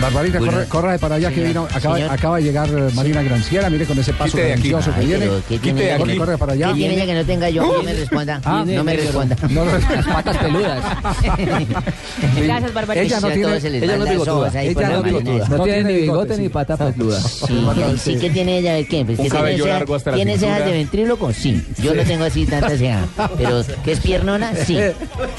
Barbarita, 0.00 0.38
Bueno, 0.38 0.52
corre, 0.52 0.66
corre 0.68 0.98
para 0.98 1.16
allá 1.16 1.30
que 1.30 1.42
vino. 1.42 1.66
Acaba, 2.08 2.36
de 2.36 2.42
llegar 2.42 2.68
eh, 2.68 2.88
Marina 2.94 3.22
Granciera, 3.22 3.68
mire 3.68 3.84
con 3.84 3.98
ese 3.98 4.12
paso 4.12 4.30
Quite 4.36 4.44
de 4.46 4.52
aquí. 4.52 4.70
cadencioso 4.70 4.94
que 4.98 5.06
viene. 5.06 5.26
pero 5.26 5.42
¿qué 5.48 5.58
tiene 5.58 5.82
ella 5.84 5.92
que 5.94 5.98
corre, 5.98 6.14
no- 6.14 6.20
corre 6.24 6.38
para 6.38 6.52
allá. 6.52 6.68
¿Qué 6.68 6.74
tiene 6.74 6.94
ella 6.94 7.06
que 7.06 7.14
no 7.14 7.24
tenga 7.24 7.50
yo? 7.50 7.62
No 7.66 7.82
me 7.82 7.92
responda. 7.94 8.40
Ah, 8.48 8.64
no 8.66 8.84
me 8.84 8.96
responda. 8.96 9.36
No 9.50 9.64
me 9.64 9.72
responda. 9.72 9.96
Las 10.02 10.06
patas 10.14 10.36
peludas. 10.38 10.84
Gracias, 12.36 12.74
Barbarita. 12.74 13.04
Ella 13.04 13.20
no 13.20 13.28
tiene, 13.28 13.56
ella 13.56 13.96
no 13.96 14.04
bigotuda. 14.06 14.62
Ella 14.62 14.88
no 14.88 15.02
bigotuda. 15.02 15.48
No 15.48 15.66
ni 15.66 15.72
bigote 15.72 15.92
bigote, 16.00 16.36
ni 16.38 16.42
sí. 16.44 16.48
pata 16.48 16.76
peluda. 16.76 17.20
Sí, 17.20 17.66
sí, 17.98 18.16
¿qué 18.18 18.30
tiene 18.30 18.58
ella? 18.58 18.76
¿Qué? 18.88 19.04
Pues, 19.04 19.18
Un 19.18 19.24
¿qué 19.24 19.30
cabello 19.30 19.64
tiene 19.64 19.78
largo 19.78 19.94
hasta 19.94 20.10
la 20.10 20.16
¿Tiene 20.16 20.38
cejas 20.38 20.64
de 20.64 20.70
ventríloco? 20.72 21.32
Sí. 21.32 21.62
Yo 21.82 21.94
no 21.94 22.02
tengo 22.04 22.24
así 22.24 22.46
tantas 22.46 22.78
cejas. 22.78 23.06
Pero, 23.36 23.62
¿qué 23.84 23.92
es 23.92 24.00
piernona? 24.00 24.54
Sí. 24.54 24.78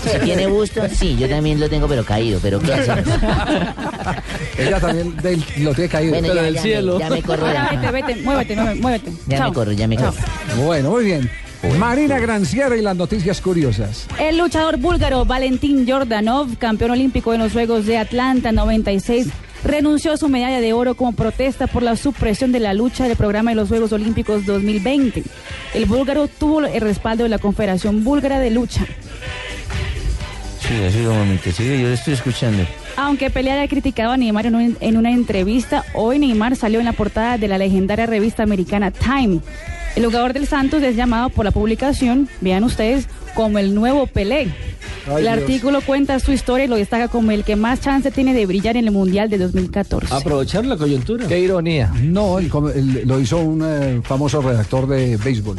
Si 0.03 0.19
tiene 0.19 0.47
busto, 0.47 0.81
sí. 0.93 1.15
Yo 1.17 1.27
también 1.29 1.59
lo 1.59 1.69
tengo, 1.69 1.87
pero 1.87 2.03
caído. 2.03 2.39
¿Pero 2.41 2.59
qué 2.59 2.73
hacemos? 2.73 3.05
Ella 4.57 4.79
también 4.79 5.15
del- 5.17 5.43
lo 5.59 5.73
tiene 5.73 5.89
caído. 5.89 6.11
Bueno, 6.13 6.27
ya, 6.33 6.49
ya, 6.49 6.61
me, 6.61 6.99
ya 6.99 7.09
me 7.09 7.21
corro 7.21 7.47
acá. 7.47 7.69
vete, 7.71 7.91
vete, 7.91 8.21
muévete, 8.23 8.55
muévete. 8.55 9.11
Ya 9.27 9.37
Chao. 9.37 9.49
me 9.49 9.53
corro, 9.55 9.71
ya 9.71 9.87
me 9.87 9.97
Chao. 9.97 10.13
corro. 10.13 10.63
Bueno, 10.65 10.89
muy 10.91 11.05
bien. 11.05 11.29
Marina 11.77 12.19
Granciera 12.19 12.75
y 12.77 12.81
las 12.81 12.95
noticias 12.95 13.41
curiosas. 13.41 14.07
El 14.17 14.37
luchador 14.37 14.77
búlgaro 14.77 15.25
Valentín 15.25 15.85
Jordanov, 15.87 16.57
campeón 16.57 16.91
olímpico 16.91 17.33
en 17.33 17.41
los 17.41 17.51
Juegos 17.51 17.85
de 17.85 17.97
Atlanta 17.97 18.53
96, 18.53 19.27
renunció 19.65 20.13
a 20.13 20.17
su 20.17 20.29
medalla 20.29 20.61
de 20.61 20.71
oro 20.71 20.95
como 20.95 21.11
protesta 21.11 21.67
por 21.67 21.83
la 21.83 21.97
supresión 21.97 22.53
de 22.53 22.61
la 22.61 22.73
lucha 22.73 23.09
del 23.09 23.17
programa 23.17 23.51
de 23.51 23.55
los 23.55 23.67
Juegos 23.67 23.91
Olímpicos 23.91 24.45
2020. 24.45 25.21
El 25.73 25.85
búlgaro 25.85 26.29
tuvo 26.29 26.61
el 26.61 26.79
respaldo 26.79 27.23
de 27.23 27.29
la 27.29 27.39
Confederación 27.39 28.05
Búlgara 28.05 28.39
de 28.39 28.51
Lucha. 28.51 28.85
Sigue, 30.65 30.91
sigue 30.91 31.07
un 31.07 31.17
momento, 31.17 31.51
sigue, 31.51 31.81
yo 31.81 31.87
le 31.87 31.93
estoy 31.95 32.13
escuchando. 32.13 32.63
Aunque 32.99 33.29
Pelé 33.29 33.51
haya 33.51 33.67
criticado 33.69 34.11
a 34.11 34.17
Neymar 34.17 34.45
en, 34.47 34.55
un- 34.55 34.77
en 34.81 34.97
una 34.97 35.11
entrevista, 35.11 35.85
hoy 35.93 36.19
Neymar 36.19 36.55
salió 36.57 36.79
en 36.79 36.85
la 36.85 36.91
portada 36.93 37.37
de 37.37 37.47
la 37.47 37.57
legendaria 37.57 38.05
revista 38.05 38.43
americana 38.43 38.91
Time. 38.91 39.39
El 39.95 40.05
jugador 40.05 40.33
del 40.33 40.47
Santos 40.47 40.83
es 40.83 40.95
llamado 40.97 41.29
por 41.29 41.45
la 41.45 41.51
publicación, 41.51 42.27
vean 42.41 42.63
ustedes, 42.63 43.07
como 43.35 43.57
el 43.57 43.73
nuevo 43.73 44.05
Pelé. 44.05 44.49
Ay, 45.07 45.15
el 45.17 45.21
Dios. 45.23 45.37
artículo 45.37 45.81
cuenta 45.81 46.19
su 46.19 46.31
historia 46.33 46.65
y 46.65 46.67
lo 46.67 46.75
destaca 46.75 47.07
como 47.07 47.31
el 47.31 47.43
que 47.45 47.55
más 47.55 47.79
chance 47.79 48.11
tiene 48.11 48.33
de 48.33 48.45
brillar 48.45 48.75
en 48.77 48.85
el 48.85 48.91
Mundial 48.91 49.29
de 49.29 49.37
2014. 49.37 50.13
Aprovechar 50.13 50.65
la 50.65 50.75
coyuntura. 50.77 51.25
Qué 51.27 51.39
ironía. 51.39 51.91
No, 52.03 52.37
el 52.37 52.49
com- 52.49 52.69
el- 52.69 53.07
lo 53.07 53.19
hizo 53.19 53.37
un 53.37 53.63
eh, 53.65 54.01
famoso 54.03 54.41
redactor 54.41 54.87
de 54.87 55.15
béisbol. 55.17 55.55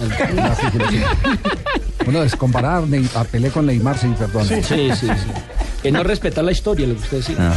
El- 0.00 0.10
sí. 2.06 2.10
Bueno, 2.10 2.22
es 2.24 2.36
comparar 2.36 2.84
a 3.14 3.24
Pelé 3.24 3.50
con 3.50 3.66
Neymar, 3.66 3.98
sí, 3.98 4.08
perdón. 4.18 4.46
Sí, 4.46 4.62
sí, 4.62 4.90
sí. 4.98 5.06
Que 5.82 5.92
no 5.92 6.02
respetar 6.02 6.44
la 6.44 6.52
historia, 6.52 6.86
lo 6.86 6.94
que 6.94 7.02
usted 7.02 7.16
decía. 7.18 7.52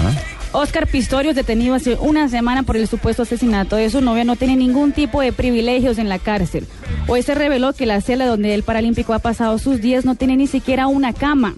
Oscar 0.52 0.88
Pistorius, 0.88 1.36
detenido 1.36 1.76
hace 1.76 1.96
una 1.96 2.28
semana 2.28 2.64
por 2.64 2.76
el 2.76 2.88
supuesto 2.88 3.22
asesinato 3.22 3.76
de 3.76 3.90
su 3.90 4.02
novia, 4.02 4.24
no 4.24 4.36
tiene 4.36 4.56
ningún 4.56 4.94
tipo 4.94 5.22
de 5.22 5.32
privilegios 5.32 6.00
en 6.00 6.10
la 6.10 6.18
cárcel. 6.18 6.66
Hoy 7.08 7.22
se 7.22 7.36
reveló 7.36 7.74
que 7.74 7.86
la 7.86 8.02
celda 8.02 8.26
donde 8.26 8.56
el 8.56 8.64
paralímpico 8.64 9.14
ha 9.14 9.20
pasado 9.20 9.60
sus 9.60 9.80
días 9.80 10.06
no 10.06 10.16
tiene 10.16 10.38
ni 10.38 10.48
siquiera 10.48 10.88
una 10.88 11.14
cama. 11.14 11.56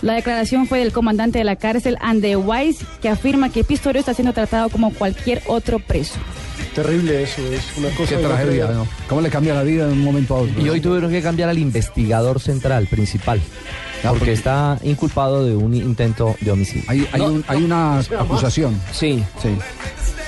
La 0.00 0.14
declaración 0.14 0.66
fue 0.66 0.80
del 0.80 0.92
comandante 0.92 1.38
de 1.38 1.44
la 1.44 1.56
cárcel, 1.56 1.96
Ande 2.00 2.36
Weiss, 2.36 2.78
que 3.00 3.08
afirma 3.08 3.50
que 3.50 3.64
Pistorius 3.64 4.00
está 4.00 4.14
siendo 4.14 4.32
tratado 4.32 4.68
como 4.68 4.92
cualquier 4.92 5.42
otro 5.46 5.78
preso. 5.78 6.14
Terrible 6.74 7.22
eso, 7.22 7.42
es 7.52 7.76
una 7.76 7.90
cosa. 7.90 8.16
Qué 8.16 8.22
tragedia. 8.22 8.68
¿no? 8.68 8.86
¿Cómo 9.08 9.20
le 9.20 9.28
cambia 9.28 9.54
la 9.54 9.62
vida 9.62 9.86
de 9.86 9.92
un 9.92 10.00
momento 10.00 10.36
a 10.36 10.40
otro? 10.40 10.60
Y 10.60 10.68
hoy 10.68 10.80
tuvieron 10.80 11.10
que 11.10 11.20
cambiar 11.20 11.48
al 11.48 11.58
investigador 11.58 12.40
central, 12.40 12.86
principal. 12.86 13.40
Porque 14.10 14.32
está 14.32 14.78
inculpado 14.82 15.44
de 15.44 15.54
un 15.56 15.74
intento 15.74 16.34
de 16.40 16.50
homicidio. 16.50 16.84
Hay, 16.88 17.06
hay, 17.12 17.20
un- 17.20 17.44
hay 17.48 17.62
una 17.62 17.98
acusación. 18.00 18.80
Sí. 18.92 19.22
Sí. 19.42 19.48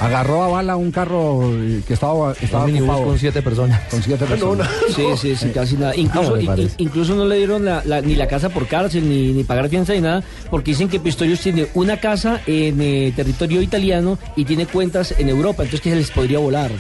Agarró 0.01 0.43
a 0.43 0.49
bala 0.49 0.75
un 0.77 0.91
carro 0.91 1.53
eh, 1.55 1.81
que 1.87 1.95
estaba, 1.95 2.33
estaba 2.41 2.65
ocupado. 2.67 3.05
con 3.05 3.19
siete 3.19 3.43
personas. 3.43 3.81
Con 3.89 4.03
siete 4.03 4.25
personas. 4.27 4.69
Sí, 4.95 5.05
sí, 5.21 5.37
sí, 5.37 5.51
casi 5.51 5.77
nada. 5.77 5.95
Incluso, 5.95 6.35
Ah, 6.35 6.41
in- 6.61 6.71
incluso 6.79 7.15
no 7.15 7.25
le 7.27 7.37
dieron 7.37 7.65
la- 7.65 7.83
la- 7.85 8.01
ni 8.01 8.17
la 8.17 8.27
casa 8.27 8.49
por 8.49 8.67
cárcel, 8.67 9.09
ni, 9.09 9.33
ni 9.33 9.45
pagar 9.45 9.69
fianza 9.69 9.93
ni 9.93 10.01
nada, 10.01 10.25
porque 10.51 10.73
dicen 10.73 10.89
que 10.89 10.99
Pistorius 10.99 11.41
tiene 11.41 11.69
una 11.75 11.99
casa 12.01 12.41
en 12.47 12.81
eh, 12.81 13.13
territorio 13.15 13.63
italiano 13.63 14.19
y 14.35 14.45
tiene 14.45 14.67
cuentas 14.67 15.15
en 15.17 15.29
Europa, 15.29 15.63
entonces 15.63 15.81
que 15.81 15.91
se 15.91 15.97
les 15.97 16.11
podría 16.11 16.41
volar. 16.41 16.73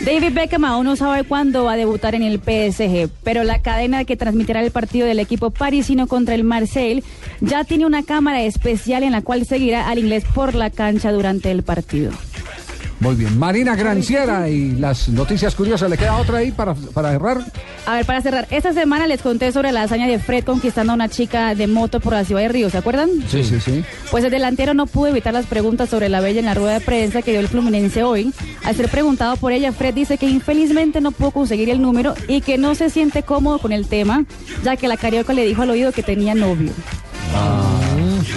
David 0.00 0.32
Beckham 0.32 0.64
aún 0.64 0.86
no 0.86 0.94
sabe 0.94 1.24
cuándo 1.24 1.64
va 1.64 1.72
a 1.72 1.76
debutar 1.76 2.14
en 2.14 2.22
el 2.22 2.38
PSG, 2.38 3.10
pero 3.24 3.42
la 3.42 3.60
cadena 3.60 4.04
que 4.04 4.16
transmitirá 4.16 4.62
el 4.62 4.70
partido 4.70 5.06
del 5.06 5.18
equipo 5.18 5.50
parisino 5.50 6.06
contra 6.06 6.36
el 6.36 6.44
Marseille 6.44 7.02
ya 7.40 7.64
tiene 7.64 7.84
una 7.84 8.04
cámara 8.04 8.42
especial 8.42 9.02
en 9.02 9.12
la 9.12 9.22
cual 9.22 9.44
seguirá 9.44 9.88
al 9.88 9.98
inglés 9.98 10.24
por 10.34 10.54
la 10.54 10.70
cancha 10.70 11.10
durante 11.10 11.50
el 11.50 11.64
partido. 11.64 12.12
Muy 13.00 13.14
bien. 13.14 13.38
Marina 13.38 13.76
Granciera 13.76 14.48
y 14.48 14.72
las 14.72 15.08
noticias 15.08 15.54
curiosas. 15.54 15.88
¿Le 15.88 15.96
queda 15.96 16.16
otra 16.16 16.38
ahí 16.38 16.50
para, 16.50 16.74
para 16.74 17.12
errar? 17.12 17.44
A 17.86 17.94
ver, 17.94 18.04
para 18.04 18.20
cerrar, 18.20 18.46
esta 18.50 18.72
semana 18.72 19.06
les 19.06 19.22
conté 19.22 19.52
sobre 19.52 19.72
la 19.72 19.82
hazaña 19.82 20.06
de 20.06 20.18
Fred 20.18 20.44
conquistando 20.44 20.92
a 20.92 20.94
una 20.94 21.08
chica 21.08 21.54
de 21.54 21.66
moto 21.68 22.00
por 22.00 22.12
la 22.12 22.24
ciudad 22.24 22.42
de 22.42 22.48
Río, 22.48 22.70
¿se 22.70 22.78
acuerdan? 22.78 23.08
Sí, 23.28 23.44
sí, 23.44 23.60
sí. 23.60 23.84
Pues 24.10 24.24
el 24.24 24.30
delantero 24.30 24.74
no 24.74 24.86
pudo 24.86 25.08
evitar 25.08 25.32
las 25.32 25.46
preguntas 25.46 25.88
sobre 25.88 26.08
la 26.08 26.20
bella 26.20 26.40
en 26.40 26.46
la 26.46 26.54
rueda 26.54 26.74
de 26.74 26.80
prensa 26.80 27.22
que 27.22 27.30
dio 27.30 27.40
el 27.40 27.48
Fluminense 27.48 28.02
hoy. 28.02 28.32
Al 28.64 28.74
ser 28.74 28.88
preguntado 28.88 29.36
por 29.36 29.52
ella, 29.52 29.72
Fred 29.72 29.94
dice 29.94 30.18
que 30.18 30.26
infelizmente 30.26 31.00
no 31.00 31.12
pudo 31.12 31.30
conseguir 31.30 31.70
el 31.70 31.80
número 31.80 32.14
y 32.26 32.40
que 32.40 32.58
no 32.58 32.74
se 32.74 32.90
siente 32.90 33.22
cómodo 33.22 33.58
con 33.58 33.72
el 33.72 33.86
tema, 33.86 34.24
ya 34.64 34.76
que 34.76 34.88
la 34.88 34.96
carioca 34.96 35.32
le 35.32 35.46
dijo 35.46 35.62
al 35.62 35.70
oído 35.70 35.92
que 35.92 36.02
tenía 36.02 36.34
novio. 36.34 36.72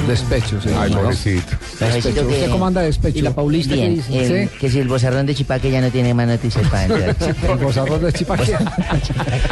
Despecho, 0.08 0.62
sí. 0.62 0.70
Ay, 0.78 0.92
¿no? 0.92 1.02
pobrecito. 1.02 1.56
Despecho. 1.80 2.22
¿Usted 2.28 2.50
cómo 2.50 2.68
anda 2.68 2.82
de 2.82 2.88
despecho? 2.88 3.20
¿Y 3.20 3.22
la 3.22 3.32
Paulista 3.34 3.74
Bien, 3.76 3.96
dice? 3.96 4.44
el- 4.44 4.50
que 4.50 4.70
si 4.70 4.80
el 4.80 4.88
bozarrón 4.88 5.26
de 5.26 5.36
Chipaque 5.36 5.70
ya 5.72 5.82
no 5.82 5.90
tiene 5.90 6.14
más 6.14 6.28
noticias 6.28 6.68
para 6.70 6.84
entrar. 6.86 7.16
El 7.52 7.58
gozador 7.58 8.00
de 8.00 8.14
Chipaqué. 8.14 8.56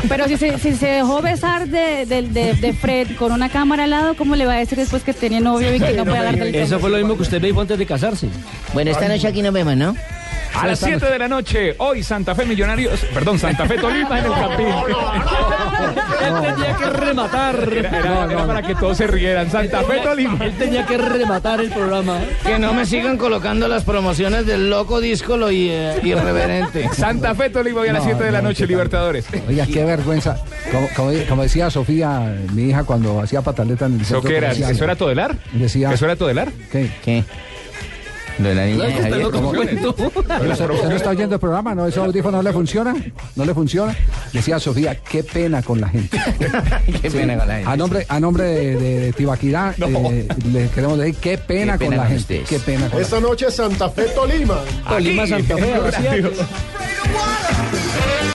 Pero 0.07 0.28
si 0.28 0.38
se, 0.38 0.57
si 0.60 0.74
se 0.76 0.88
dejó 0.88 1.22
besar 1.22 1.68
de, 1.68 2.06
de- 2.06 2.22
de- 2.24 2.53
de 2.56 2.74
Fred 2.74 3.10
con 3.18 3.32
una 3.32 3.49
cámara 3.49 3.84
al 3.86 3.90
lado, 3.91 4.16
¿cómo 4.16 4.36
le 4.36 4.45
va 4.45 4.53
a 4.53 4.57
decir 4.60 4.78
después 4.78 5.03
que 5.03 5.14
tenía 5.14 5.40
novio 5.40 5.74
y 5.76 5.80
que 5.80 5.94
no 5.94 6.03
puede 6.06 6.18
hablar 6.18 6.38
del? 6.38 6.56
Eso 6.56 6.80
fue 6.80 6.90
lo 6.90 6.98
mismo 6.98 7.16
que 7.16 7.24
usted 7.24 7.41
me 7.41 7.48
dijo 7.48 7.61
antes 7.61 7.78
de 7.78 7.86
casarse. 7.86 8.28
Bueno, 8.74 8.91
esta 8.91 9.07
noche 9.07 9.28
aquí 9.28 9.41
nos 9.41 9.53
vemos, 9.53 9.76
¿no? 9.78 9.95
A 10.56 10.68
las 10.68 10.80
7 10.80 11.06
de 11.06 11.20
la 11.20 11.28
noche, 11.28 11.76
hoy 11.78 12.04
Santa 12.04 12.36
Fe 12.36 12.46
Millonarios, 12.46 13.00
perdón, 13.14 13.40
Santa 13.40 13.66
Fe 13.66 13.78
Tolima 13.78 14.20
en 14.20 14.26
el 14.26 14.32
Campín. 14.32 14.68
Él 14.68 16.34
tenía 16.56 16.76
que 16.76 16.86
rematar. 16.90 17.74
Era, 17.74 17.90
era- 18.00 18.24
era 18.26 18.46
para 18.48 18.62
que 18.62 18.76
todos 18.76 18.98
se 18.98 19.08
rieran. 19.08 19.50
Santa 19.50 19.84
Fe 19.84 20.00
Tolima. 20.04 20.44
Él 20.44 20.54
tenía 20.58 20.86
que 20.86 20.98
rematar 20.98 21.62
el 21.62 21.70
programa. 21.70 22.20
Que 22.44 22.60
no 22.60 22.74
me 22.74 22.86
sigan 22.86 23.18
colocando 23.18 23.68
las 23.68 23.84
promociones 23.84 24.46
del 24.46 24.70
loco 24.70 25.00
disco 25.00 25.38
lo 25.38 25.52
i- 25.52 25.70
eh, 25.72 26.00
irreverente. 26.04 26.90
Santa 26.94 27.36
Fe 27.36 27.50
Tolima 27.50 27.82
hoy 27.82 27.90
a 27.90 27.94
las 27.94 28.04
No, 28.04 28.10
7 28.10 28.24
de 28.26 28.32
la 28.32 28.42
no, 28.42 28.50
noche. 28.50 28.68
Libertadores. 28.68 29.26
Oiga, 29.48 29.66
qué 29.66 29.84
vergüenza. 29.86 30.38
Como, 30.72 30.88
como- 30.96 31.12
como 31.28 31.44
decía 31.44 31.70
Sofía, 31.70 32.36
mi 32.54 32.64
hija, 32.70 32.84
cuando 32.84 33.22
hacía 33.22 33.42
pataleta 33.42 33.86
en 33.86 33.96
el 33.96 34.02
¿Eso 34.02 34.16
centro 34.16 34.30
qué 34.30 34.38
era? 34.38 34.52
¿Eso 34.52 34.84
era 34.84 34.96
todelar? 34.96 35.36
Decía, 35.54 35.92
¿Eso 35.94 36.06
era 36.06 36.16
todelar? 36.16 36.52
¿qué? 36.72 36.90
¿Qué? 37.04 37.24
Lo 38.40 38.49
de 38.49 38.56
la 38.56 38.66
niña 38.66 38.86
de 38.86 38.94
Javier. 38.94 39.28
Pero 39.32 40.52
usted, 40.52 40.70
usted 40.70 40.90
no 40.90 40.95
está 40.95 41.10
oyendo 41.10 41.36
el 41.36 41.41
programa, 41.41 41.76
¿no? 41.76 41.86
¿Ese 41.88 41.99
audífono 41.99 42.38
no 42.38 42.44
le 42.44 42.53
funciona? 42.53 42.95
¿No 43.36 43.45
le 43.45 43.53
funciona? 43.53 43.95
Decía 44.32 44.60
Sofía, 44.60 44.95
qué 44.95 45.24
pena 45.24 45.61
con 45.61 45.82
la 45.82 45.90
gente. 45.90 46.18
Qué 47.02 47.11
pena 47.11 47.38
con 47.38 47.48
la 47.48 47.56
gente. 47.56 47.70
A 47.70 47.78
nombre, 47.78 48.06
a 48.07 48.20
nombre 48.20 48.44
de, 48.45 48.76
de 48.78 49.14
Tibaquirá, 49.14 49.74
eh, 49.78 50.28
le 50.52 50.70
queremos 50.70 50.98
decir 50.98 51.16
qué 51.16 51.38
pena, 51.38 51.78
Qué 51.78 51.86
pena 51.86 51.88
con 51.90 51.90
la 51.90 51.98
con 51.98 52.07
gente. 52.07 52.22
ustedes. 52.41 52.49
Qué 52.49 52.60
pena 52.60 52.90
con 52.90 52.99
la 52.99 53.06
Esta 53.06 53.20
noche 53.20 53.52
Santa 53.52 53.90
Fe 53.90 54.03
Tolima. 54.16 54.60
Tolima, 54.88 55.28
Santa 55.28 55.57
Fe, 55.57 55.74